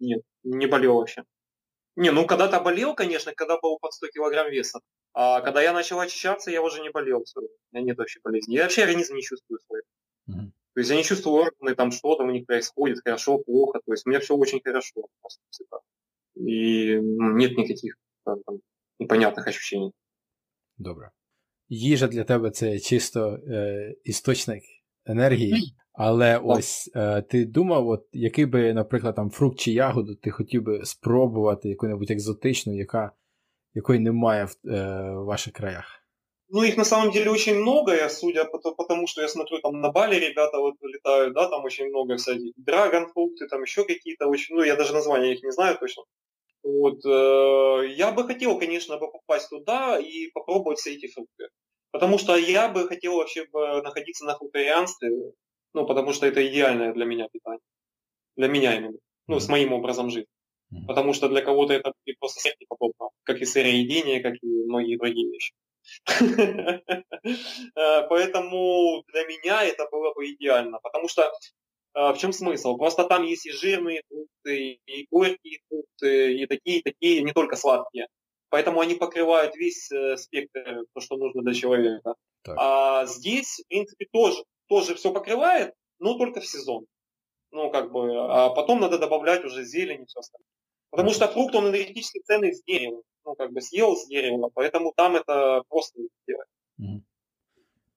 Нет, 0.00 0.22
не 0.44 0.66
болел 0.66 0.92
вообще. 0.92 1.22
Не, 1.95 2.11
ну 2.11 2.25
когда-то 2.25 2.59
болел, 2.59 2.95
конечно, 2.95 3.33
когда 3.35 3.59
был 3.59 3.77
под 3.79 3.93
100 3.93 4.07
килограмм 4.07 4.49
веса. 4.49 4.79
А 5.13 5.41
когда 5.41 5.61
я 5.61 5.73
начал 5.73 5.99
очищаться, 5.99 6.51
я 6.51 6.61
уже 6.61 6.81
не 6.81 6.89
болел. 6.89 7.23
У 7.35 7.41
меня 7.71 7.85
нет 7.85 7.97
вообще 7.97 8.19
болезни. 8.23 8.55
Я 8.55 8.63
вообще 8.63 8.83
организм 8.83 9.15
не 9.15 9.21
чувствую 9.21 9.59
свой. 9.59 9.81
То 10.73 10.79
есть 10.79 10.89
я 10.89 10.95
не 10.95 11.03
чувствую 11.03 11.43
органы, 11.43 11.75
там 11.75 11.91
что-то 11.91 12.23
у 12.23 12.31
них 12.31 12.45
происходит, 12.45 13.03
хорошо, 13.03 13.39
плохо. 13.39 13.79
То 13.85 13.91
есть 13.91 14.07
у 14.07 14.09
меня 14.09 14.21
все 14.21 14.35
очень 14.35 14.61
хорошо. 14.63 15.07
Всегда 15.49 15.79
и 16.35 16.97
ну, 16.97 17.35
нет 17.35 17.57
никаких 17.57 17.97
там, 18.25 18.37
непонятних 18.99 19.47
ощущений. 19.47 19.93
Добре. 20.77 21.11
Їжа 21.69 22.07
для 22.07 22.23
тебе 22.23 22.51
це 22.51 22.79
чисто 22.79 23.39
е, 23.47 23.95
істочник 24.03 24.63
енергії, 25.06 25.74
але 25.92 26.38
ось 26.44 26.90
е, 26.96 27.22
ти 27.22 27.44
думав, 27.44 27.88
от 27.88 28.06
який 28.12 28.46
би, 28.46 28.74
наприклад, 28.74 29.14
там 29.14 29.30
фрукт 29.30 29.58
чи 29.58 29.72
ягоду 29.72 30.14
ти 30.14 30.30
хотів 30.30 30.62
би 30.62 30.84
спробувати 30.84 31.68
яку-небудь 31.68 32.10
екзотичну, 32.10 32.76
яка, 32.76 33.12
якої 33.74 34.00
немає 34.00 34.44
в, 34.44 34.68
е, 34.68 35.10
в 35.14 35.24
ваших 35.24 35.52
краях? 35.52 36.06
Ну, 36.48 36.62
их 36.62 36.76
на 36.76 36.84
самом 36.84 37.10
деле 37.10 37.30
очень 37.30 37.56
много, 37.56 37.92
я 37.92 38.08
судя 38.08 38.44
по, 38.44 38.58
по 38.58 38.84
тому, 38.84 39.08
что 39.08 39.20
я 39.20 39.28
смотрю, 39.28 39.58
там 39.58 39.80
на 39.80 39.90
Бали 39.90 40.14
ребята 40.14 40.58
вот 40.60 40.74
летают, 40.80 41.34
да, 41.34 41.48
там 41.48 41.64
очень 41.64 41.88
много 41.88 42.16
всяких 42.16 42.52
драгонфрукты, 42.56 43.48
там 43.48 43.62
еще 43.62 43.84
какие-то 43.84 44.28
очень, 44.28 44.54
ну, 44.54 44.62
я 44.62 44.76
даже 44.76 44.92
названия 44.92 45.32
их 45.32 45.42
не 45.42 45.50
знаю 45.50 45.76
точно. 45.78 46.04
Вот, 46.62 47.04
э, 47.04 47.94
я 47.96 48.12
бы 48.12 48.24
хотел, 48.24 48.58
конечно, 48.58 48.96
бы 48.98 49.10
попасть 49.10 49.50
туда 49.50 49.98
и 49.98 50.30
попробовать 50.34 50.78
все 50.78 50.94
эти 50.94 51.08
фрукты. 51.08 51.48
Потому 51.91 52.17
что 52.17 52.35
я 52.35 52.69
бы 52.69 52.87
хотел 52.87 53.15
вообще 53.15 53.45
находиться 53.53 54.25
на 54.25 54.37
фрукторианстве, 54.37 55.09
ну, 55.73 55.85
потому 55.85 56.13
что 56.13 56.25
это 56.25 56.45
идеальное 56.47 56.93
для 56.93 57.05
меня 57.05 57.27
питание. 57.31 57.61
Для 58.35 58.47
меня 58.47 58.77
именно. 58.77 58.97
Ну, 59.27 59.39
с 59.39 59.47
моим 59.49 59.73
образом 59.73 60.09
жизни. 60.09 60.27
Потому 60.87 61.13
что 61.13 61.27
для 61.27 61.41
кого-то 61.41 61.73
это 61.73 61.91
просто 62.19 62.39
смерти 62.39 62.65
подобно, 62.67 63.09
как 63.23 63.41
и 63.41 63.45
сыроедение, 63.45 64.21
как 64.21 64.35
и 64.41 64.47
многие 64.47 64.97
другие 64.97 65.29
вещи. 65.29 65.53
Э, 67.75 68.07
поэтому 68.09 69.03
для 69.13 69.25
меня 69.25 69.63
это 69.63 69.87
было 69.91 70.11
бы 70.13 70.31
идеально. 70.31 70.79
Потому 70.81 71.07
что 71.07 71.31
а, 71.93 72.13
в 72.13 72.17
чем 72.17 72.31
смысл? 72.31 72.77
Просто 72.77 73.03
там 73.03 73.23
есть 73.23 73.45
и 73.45 73.51
жирные 73.51 74.01
фрукты, 74.09 74.79
и 74.85 75.07
горькие 75.11 75.59
фрукты, 75.67 76.33
и 76.37 76.45
такие, 76.45 76.79
и 76.79 76.83
такие, 76.83 77.21
не 77.21 77.33
только 77.33 77.55
сладкие. 77.55 78.07
Поэтому 78.50 78.80
они 78.80 78.94
покрывают 78.94 79.56
весь 79.56 79.90
э, 79.90 80.16
спектр, 80.16 80.84
то, 80.94 81.00
что 81.00 81.16
нужно 81.16 81.42
для 81.42 81.54
человека. 81.54 82.14
Так. 82.42 82.56
А 82.58 83.06
здесь, 83.06 83.60
в 83.64 83.68
принципе, 83.68 84.06
тоже, 84.12 84.44
тоже 84.68 84.94
все 84.94 85.12
покрывает, 85.12 85.74
но 85.98 86.16
только 86.16 86.40
в 86.40 86.46
сезон. 86.46 86.86
Ну, 87.52 87.70
как 87.70 87.92
бы, 87.92 88.16
а 88.16 88.50
потом 88.50 88.80
надо 88.80 88.98
добавлять 88.98 89.44
уже 89.44 89.64
зелень 89.64 90.02
и 90.02 90.06
все 90.06 90.20
остальное. 90.20 90.46
Потому 90.90 91.10
что 91.10 91.28
фрукт, 91.28 91.54
он 91.54 91.68
энергетически 91.68 92.20
ценный 92.24 92.54
с 92.54 92.62
дерева. 92.62 93.02
Ну, 93.24 93.34
как 93.34 93.52
бы 93.52 93.60
съел 93.60 93.96
с 93.96 94.06
дерева, 94.06 94.50
поэтому 94.54 94.92
там 94.96 95.16
это 95.16 95.62
просто 95.68 95.98
делать. 96.26 96.48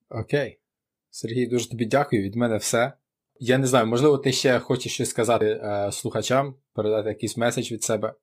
Окей. 0.09 0.39
Okay. 0.39 0.57
Сергій, 1.11 1.47
дуже 1.47 1.69
тобі 1.69 1.85
дякую. 1.85 2.21
Від 2.21 2.35
мене 2.35 2.57
все. 2.57 2.93
Я 3.39 3.57
не 3.57 3.67
знаю, 3.67 3.87
можливо, 3.87 4.17
ти 4.17 4.31
ще 4.31 4.59
хочеш 4.59 4.93
щось 4.93 5.09
сказати 5.09 5.45
е, 5.45 5.91
слухачам, 5.91 6.55
передати 6.73 7.09
якийсь 7.09 7.37
меседж 7.37 7.71
від 7.71 7.83
себе. 7.83 8.13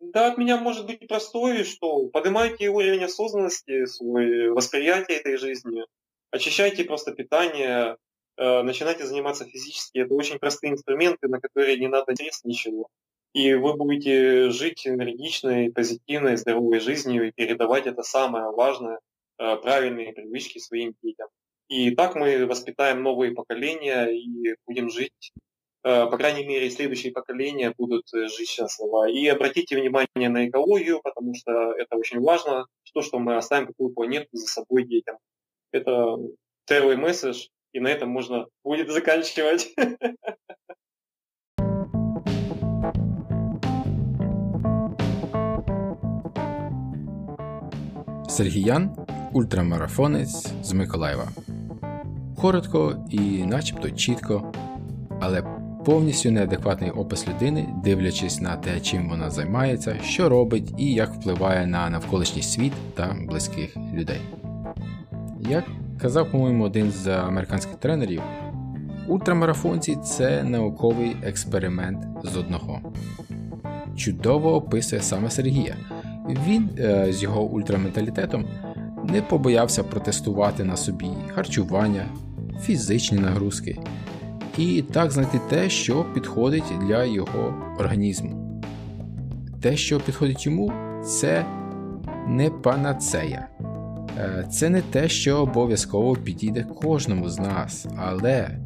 Да, 0.00 0.28
от 0.28 0.38
меня 0.38 0.58
может 0.58 0.86
быть 0.86 1.06
простое, 1.08 1.64
что 1.64 2.08
поднимайте 2.08 2.68
уровень 2.68 3.04
осознанности, 3.04 3.86
свой 3.86 4.50
восприятие 4.50 5.18
этой 5.18 5.36
жизни, 5.38 5.84
очищайте 6.30 6.84
просто 6.84 7.12
питание, 7.12 7.96
э, 8.36 8.62
начинайте 8.62 9.06
заниматься 9.06 9.46
физически. 9.46 9.98
Это 9.98 10.14
очень 10.14 10.38
простые 10.38 10.72
инструменты, 10.72 11.28
на 11.28 11.40
которые 11.40 11.78
не 11.78 11.88
надо 11.88 12.14
средств 12.14 12.44
ничего. 12.44 12.88
И 13.32 13.54
вы 13.54 13.74
будете 13.74 14.50
жить 14.50 14.86
энергичной, 14.86 15.72
позитивной, 15.72 16.36
здоровой 16.36 16.80
жизнью 16.80 17.28
и 17.28 17.32
передавать 17.32 17.86
это 17.86 18.02
самое 18.02 18.50
важное, 18.50 19.00
э, 19.38 19.56
правильные 19.56 20.12
привычки 20.12 20.58
своим 20.58 20.94
детям. 21.02 21.28
И 21.68 21.90
так 21.94 22.14
мы 22.14 22.46
воспитаем 22.46 23.02
новые 23.02 23.34
поколения 23.34 24.06
и 24.06 24.54
будем 24.66 24.90
жить, 24.90 25.32
по 25.85 26.17
крайней 26.17 26.45
мере, 26.45 26.69
следующие 26.69 27.11
поколения 27.11 27.73
будут 27.75 28.03
э, 28.13 28.27
жить 28.27 28.49
счастливо. 28.49 29.09
И 29.09 29.25
обратите 29.27 29.75
внимание 29.75 30.29
на 30.29 30.47
экологию, 30.47 31.01
потому 31.01 31.33
что 31.33 31.51
это 31.73 31.95
очень 31.97 32.19
важно, 32.19 32.67
то, 32.93 33.01
что 33.01 33.19
мы 33.19 33.35
оставим 33.35 33.67
какую 33.67 33.93
планету 33.93 34.27
за 34.31 34.45
собой 34.45 34.83
детям. 34.83 35.17
Это 35.71 36.17
первый 36.67 36.97
месседж, 36.97 37.47
и 37.73 37.79
на 37.79 37.87
этом 37.87 38.09
можно 38.09 38.47
будет 38.63 38.89
заканчивать. 38.89 39.73
Сергіян 48.29 49.07
ультрамарафонець 49.33 50.47
з 50.63 50.73
Миколаєва. 50.73 51.27
Коротко 52.41 53.07
і 53.09 53.19
начебто 53.45 53.91
чітко, 53.91 54.53
але 55.21 55.54
повністю 55.86 56.30
неадекватний 56.30 56.90
опис 56.90 57.28
людини, 57.28 57.68
дивлячись 57.84 58.40
на 58.40 58.56
те, 58.56 58.80
чим 58.80 59.08
вона 59.08 59.30
займається, 59.30 59.96
що 60.02 60.28
робить 60.28 60.74
і 60.78 60.92
як 60.92 61.14
впливає 61.14 61.66
на 61.66 61.90
навколишній 61.90 62.42
світ 62.42 62.72
та 62.94 63.16
близьких 63.28 63.76
людей. 63.94 64.20
Як 65.50 65.64
казав, 66.00 66.30
по-моєму, 66.30 66.64
один 66.64 66.90
з 66.90 67.08
американських 67.08 67.76
тренерів, 67.76 68.22
ультрамарафонці 69.08 69.96
це 70.04 70.42
науковий 70.42 71.16
експеримент 71.22 71.98
з 72.24 72.36
одного. 72.36 72.80
Чудово 73.96 74.54
описує 74.54 75.02
саме 75.02 75.30
Сергія. 75.30 75.76
Він 76.46 76.70
е, 76.78 77.12
з 77.12 77.22
його 77.22 77.42
ультраменталітетом 77.42 78.46
не 79.04 79.22
побоявся 79.22 79.82
протестувати 79.82 80.64
на 80.64 80.76
собі 80.76 81.10
харчування, 81.34 82.06
фізичні 82.60 83.18
нагрузки 83.18 83.78
і 84.58 84.82
так 84.82 85.10
знайти 85.10 85.40
те, 85.48 85.68
що 85.70 86.04
підходить 86.14 86.72
для 86.80 87.04
його 87.04 87.54
організму. 87.78 88.60
Те, 89.60 89.76
що 89.76 90.00
підходить 90.00 90.46
йому, 90.46 90.72
це 91.04 91.46
не 92.28 92.50
панацея. 92.50 93.48
Е, 94.18 94.46
це 94.50 94.68
не 94.68 94.80
те, 94.80 95.08
що 95.08 95.36
обов'язково 95.36 96.16
підійде 96.16 96.62
кожному 96.62 97.28
з 97.28 97.38
нас, 97.38 97.86
але 97.96 98.58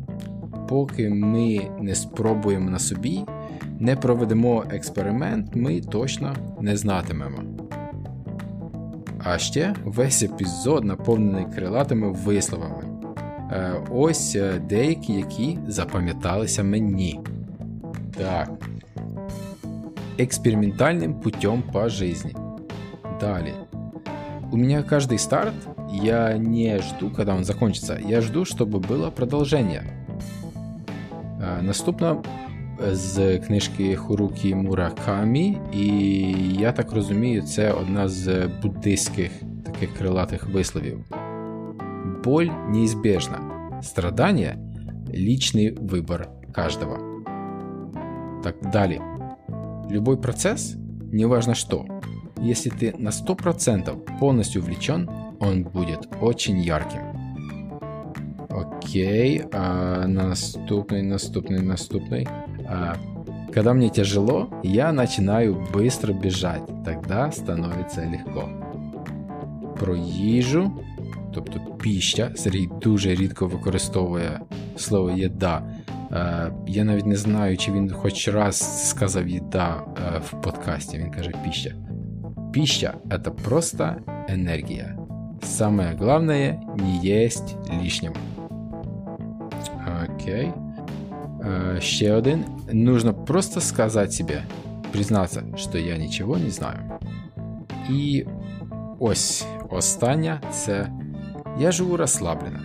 поки 0.69 1.09
ми 1.09 1.61
не 1.81 1.95
спробуємо 1.95 2.71
на 2.71 2.79
собі, 2.79 3.25
не 3.79 3.97
проведемо 3.97 4.65
експеримент, 4.71 5.57
ми 5.57 5.81
точно 5.81 6.37
не 6.61 6.77
знатимемо. 6.77 7.39
А 9.25 9.39
ще 9.39 9.75
весь 9.85 10.23
епізод 10.23 10.85
наповнений 10.85 11.47
крилатими 11.55 12.13
висловами. 12.13 12.90
Е, 13.52 13.74
ось 13.92 14.36
е, 14.36 14.62
деякі, 14.70 15.14
які 15.14 15.60
запам'яталися 15.68 16.64
мені. 16.64 17.20
Так. 18.18 18.50
Экспериментальным 20.18 21.14
путем 21.14 21.64
по 21.74 21.90
жизни. 21.90 22.34
Далее. 23.20 23.54
У 24.52 24.58
меня 24.58 24.84
каждый 24.84 25.18
старт, 25.18 25.54
я 26.04 26.38
не 26.38 26.80
жду, 26.80 27.12
когда 27.12 27.36
он 27.36 27.44
закончится, 27.44 28.00
я 28.08 28.22
жду, 28.22 28.46
чтобы 28.46 28.80
было 28.80 29.12
продолжение. 29.12 29.84
Е, 31.42 31.62
наступна 31.62 32.18
з 32.92 33.38
книжки 33.38 33.96
Хурукі 33.96 34.56
Муракамі, 34.56 35.58
і 35.74 35.88
я 36.60 36.72
так 36.72 36.92
розумію, 36.92 37.42
це 37.42 37.72
одна 37.72 38.08
з 38.08 38.50
буддистських 38.62 39.32
таких 39.66 39.94
крилатих 39.94 40.48
висловів. 40.48 41.00
Боль 42.23 42.51
неизбежна. 42.69 43.81
Страдание– 43.83 44.59
личный 45.09 45.73
выбор 45.73 46.29
каждого. 46.53 46.99
Так, 48.43 48.61
далее. 48.71 49.01
Любой 49.89 50.19
процесс, 50.21 50.75
неважно 51.13 51.55
что, 51.55 51.87
если 52.39 52.69
ты 52.69 52.95
на 52.99 53.09
100% 53.09 54.19
полностью 54.19 54.61
увлечен, 54.61 55.09
он 55.41 55.65
будет 55.65 56.09
очень 56.21 56.59
ярким. 56.61 57.01
Окей, 58.51 59.43
а 59.53 60.07
наступный, 60.07 61.03
наступный, 61.03 61.63
наступный. 61.63 62.29
А, 62.69 62.97
когда 63.53 63.73
мне 63.73 63.89
тяжело, 63.89 64.51
я 64.63 64.93
начинаю 64.93 65.67
быстро 65.73 66.13
бежать, 66.13 66.63
тогда 66.85 67.33
становится 67.33 68.05
легко. 68.05 68.49
Про 69.79 69.97
їжу, 69.97 70.71
тобто 71.34 71.60
піща, 71.60 72.32
Сергій 72.36 72.70
дуже 72.82 73.16
рідко 73.16 73.48
використовує 73.48 74.40
слово 74.78 75.12
їда. 75.12 75.62
А, 76.12 76.50
я 76.68 76.84
навіть 76.84 77.06
не 77.06 77.16
знаю, 77.16 77.58
чи 77.58 77.72
він 77.72 77.92
хоч 77.92 78.28
раз 78.28 78.90
сказав 78.90 79.28
їда 79.28 79.84
в 80.32 80.42
подкасті. 80.42 80.98
Він 80.98 81.12
каже 81.12 81.32
піща. 81.44 81.76
Пища – 82.56 83.10
это 83.10 83.32
просто 83.32 83.98
энергия. 84.30 84.98
Самое 85.42 85.94
главное – 85.94 86.76
не 86.78 87.06
есть 87.06 87.58
лишнего. 87.70 88.16
Окей. 90.04 90.54
Э, 91.44 91.80
ще 91.82 92.14
один. 92.14 92.46
Нужно 92.72 93.14
просто 93.14 93.62
сказать 93.62 94.14
себе, 94.14 94.44
признаться, 94.92 95.44
що 95.56 95.78
я 95.78 95.98
нічого 95.98 96.38
не 96.38 96.50
знаю. 96.50 96.80
І 97.90 98.26
ось 99.00 99.46
остання 99.70 100.42
це 100.52 100.92
я 101.59 101.73
живу 101.73 101.97
розслаблено, 101.97 102.59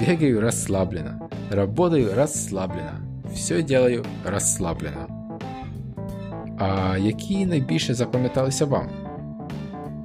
бегаю 0.00 0.40
розслаблено, 0.40 1.28
работаю 1.50 2.14
розслаблено, 2.16 2.92
все 3.32 3.62
делаю 3.62 4.04
розслаблено. 4.24 5.06
А 6.58 6.98
які 6.98 7.46
найбільше 7.46 7.94
запам'яталися 7.94 8.64
вам? 8.64 8.88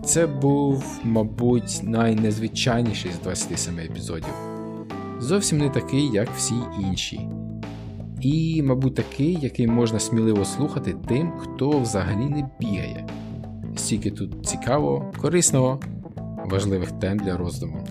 Це 0.05 0.27
був, 0.27 0.99
мабуть, 1.03 1.79
найнезвичайніший 1.83 3.11
з 3.11 3.19
27 3.19 3.79
епізодів. 3.79 4.33
Зовсім 5.19 5.57
не 5.57 5.69
такий, 5.69 6.09
як 6.13 6.29
всі 6.37 6.55
інші. 6.79 7.29
І, 8.21 8.61
мабуть, 8.63 8.95
такий, 8.95 9.37
який 9.41 9.67
можна 9.67 9.99
сміливо 9.99 10.45
слухати 10.45 10.95
тим, 11.07 11.31
хто 11.31 11.79
взагалі 11.79 12.25
не 12.25 12.49
бігає. 12.59 13.07
Стільки 13.75 14.11
тут 14.11 14.45
цікавого, 14.45 15.13
корисного, 15.21 15.79
важливих 16.45 16.91
тем 16.91 17.19
для 17.19 17.37
роздуму. 17.37 17.87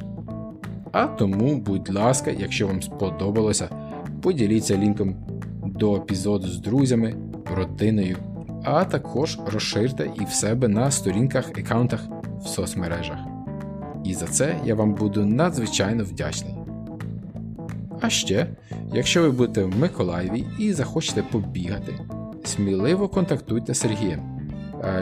А 0.95 1.07
тому, 1.07 1.57
будь 1.57 1.95
ласка, 1.95 2.31
якщо 2.31 2.67
вам 2.67 2.83
сподобалося, 2.83 3.69
поділіться 4.23 4.77
лінком 4.77 5.17
до 5.65 5.97
епізоду 5.97 6.49
з 6.49 6.59
друзями, 6.59 7.15
родиною, 7.57 8.17
а 8.65 8.85
також 8.85 9.39
розширте 9.47 10.11
і 10.21 10.25
в 10.25 10.29
себе 10.29 10.69
на 10.69 10.91
сторінках 10.91 11.49
аккаунтах 11.49 12.01
в 12.45 12.49
соцмережах. 12.49 13.19
І 14.05 14.15
за 14.15 14.27
це 14.27 14.57
я 14.65 14.75
вам 14.75 14.95
буду 14.95 15.27
надзвичайно 15.27 16.05
вдячний. 16.05 16.55
А 18.01 18.11
ще, 18.11 18.47
якщо 18.93 19.23
ви 19.23 19.31
будете 19.31 19.65
в 19.65 19.79
Миколаєві 19.79 20.47
і 20.59 20.73
захочете 20.73 21.23
побігати, 21.23 21.93
сміливо 22.45 23.09
контактуйте 23.09 23.75
Сергієм. 23.75 24.21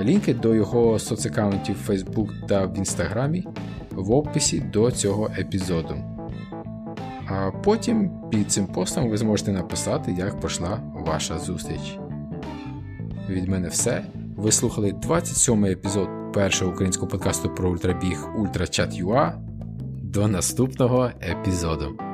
Лінки 0.01 0.35
до 0.35 0.55
його 0.55 0.99
соцаккаунтів 0.99 1.77
в 1.87 1.91
Facebook 1.91 2.47
та 2.47 2.67
в 2.67 2.79
Інстаграмі 2.79 3.47
в 3.97 4.13
описі 4.13 4.61
до 4.61 4.91
цього 4.91 5.31
епізоду. 5.39 5.95
А 7.27 7.51
потім 7.51 8.11
під 8.31 8.53
цим 8.53 8.67
постом 8.67 9.11
ви 9.11 9.17
зможете 9.17 9.53
написати, 9.53 10.13
як 10.19 10.41
пройшла 10.41 10.81
ваша 11.07 11.39
зустріч. 11.39 11.99
Від 13.29 13.49
мене 13.49 13.69
все. 13.69 14.05
Ви 14.37 14.53
слухали 14.53 14.93
27 14.93 15.67
й 15.67 15.73
епізод 15.73 16.09
першого 16.33 16.73
українського 16.73 17.09
подкасту 17.09 17.55
про 17.55 17.71
ультрабіг 17.71 18.29
UltraChat.ua. 18.39 19.33
До 20.03 20.29
наступного 20.29 21.11
епізоду. 21.31 22.12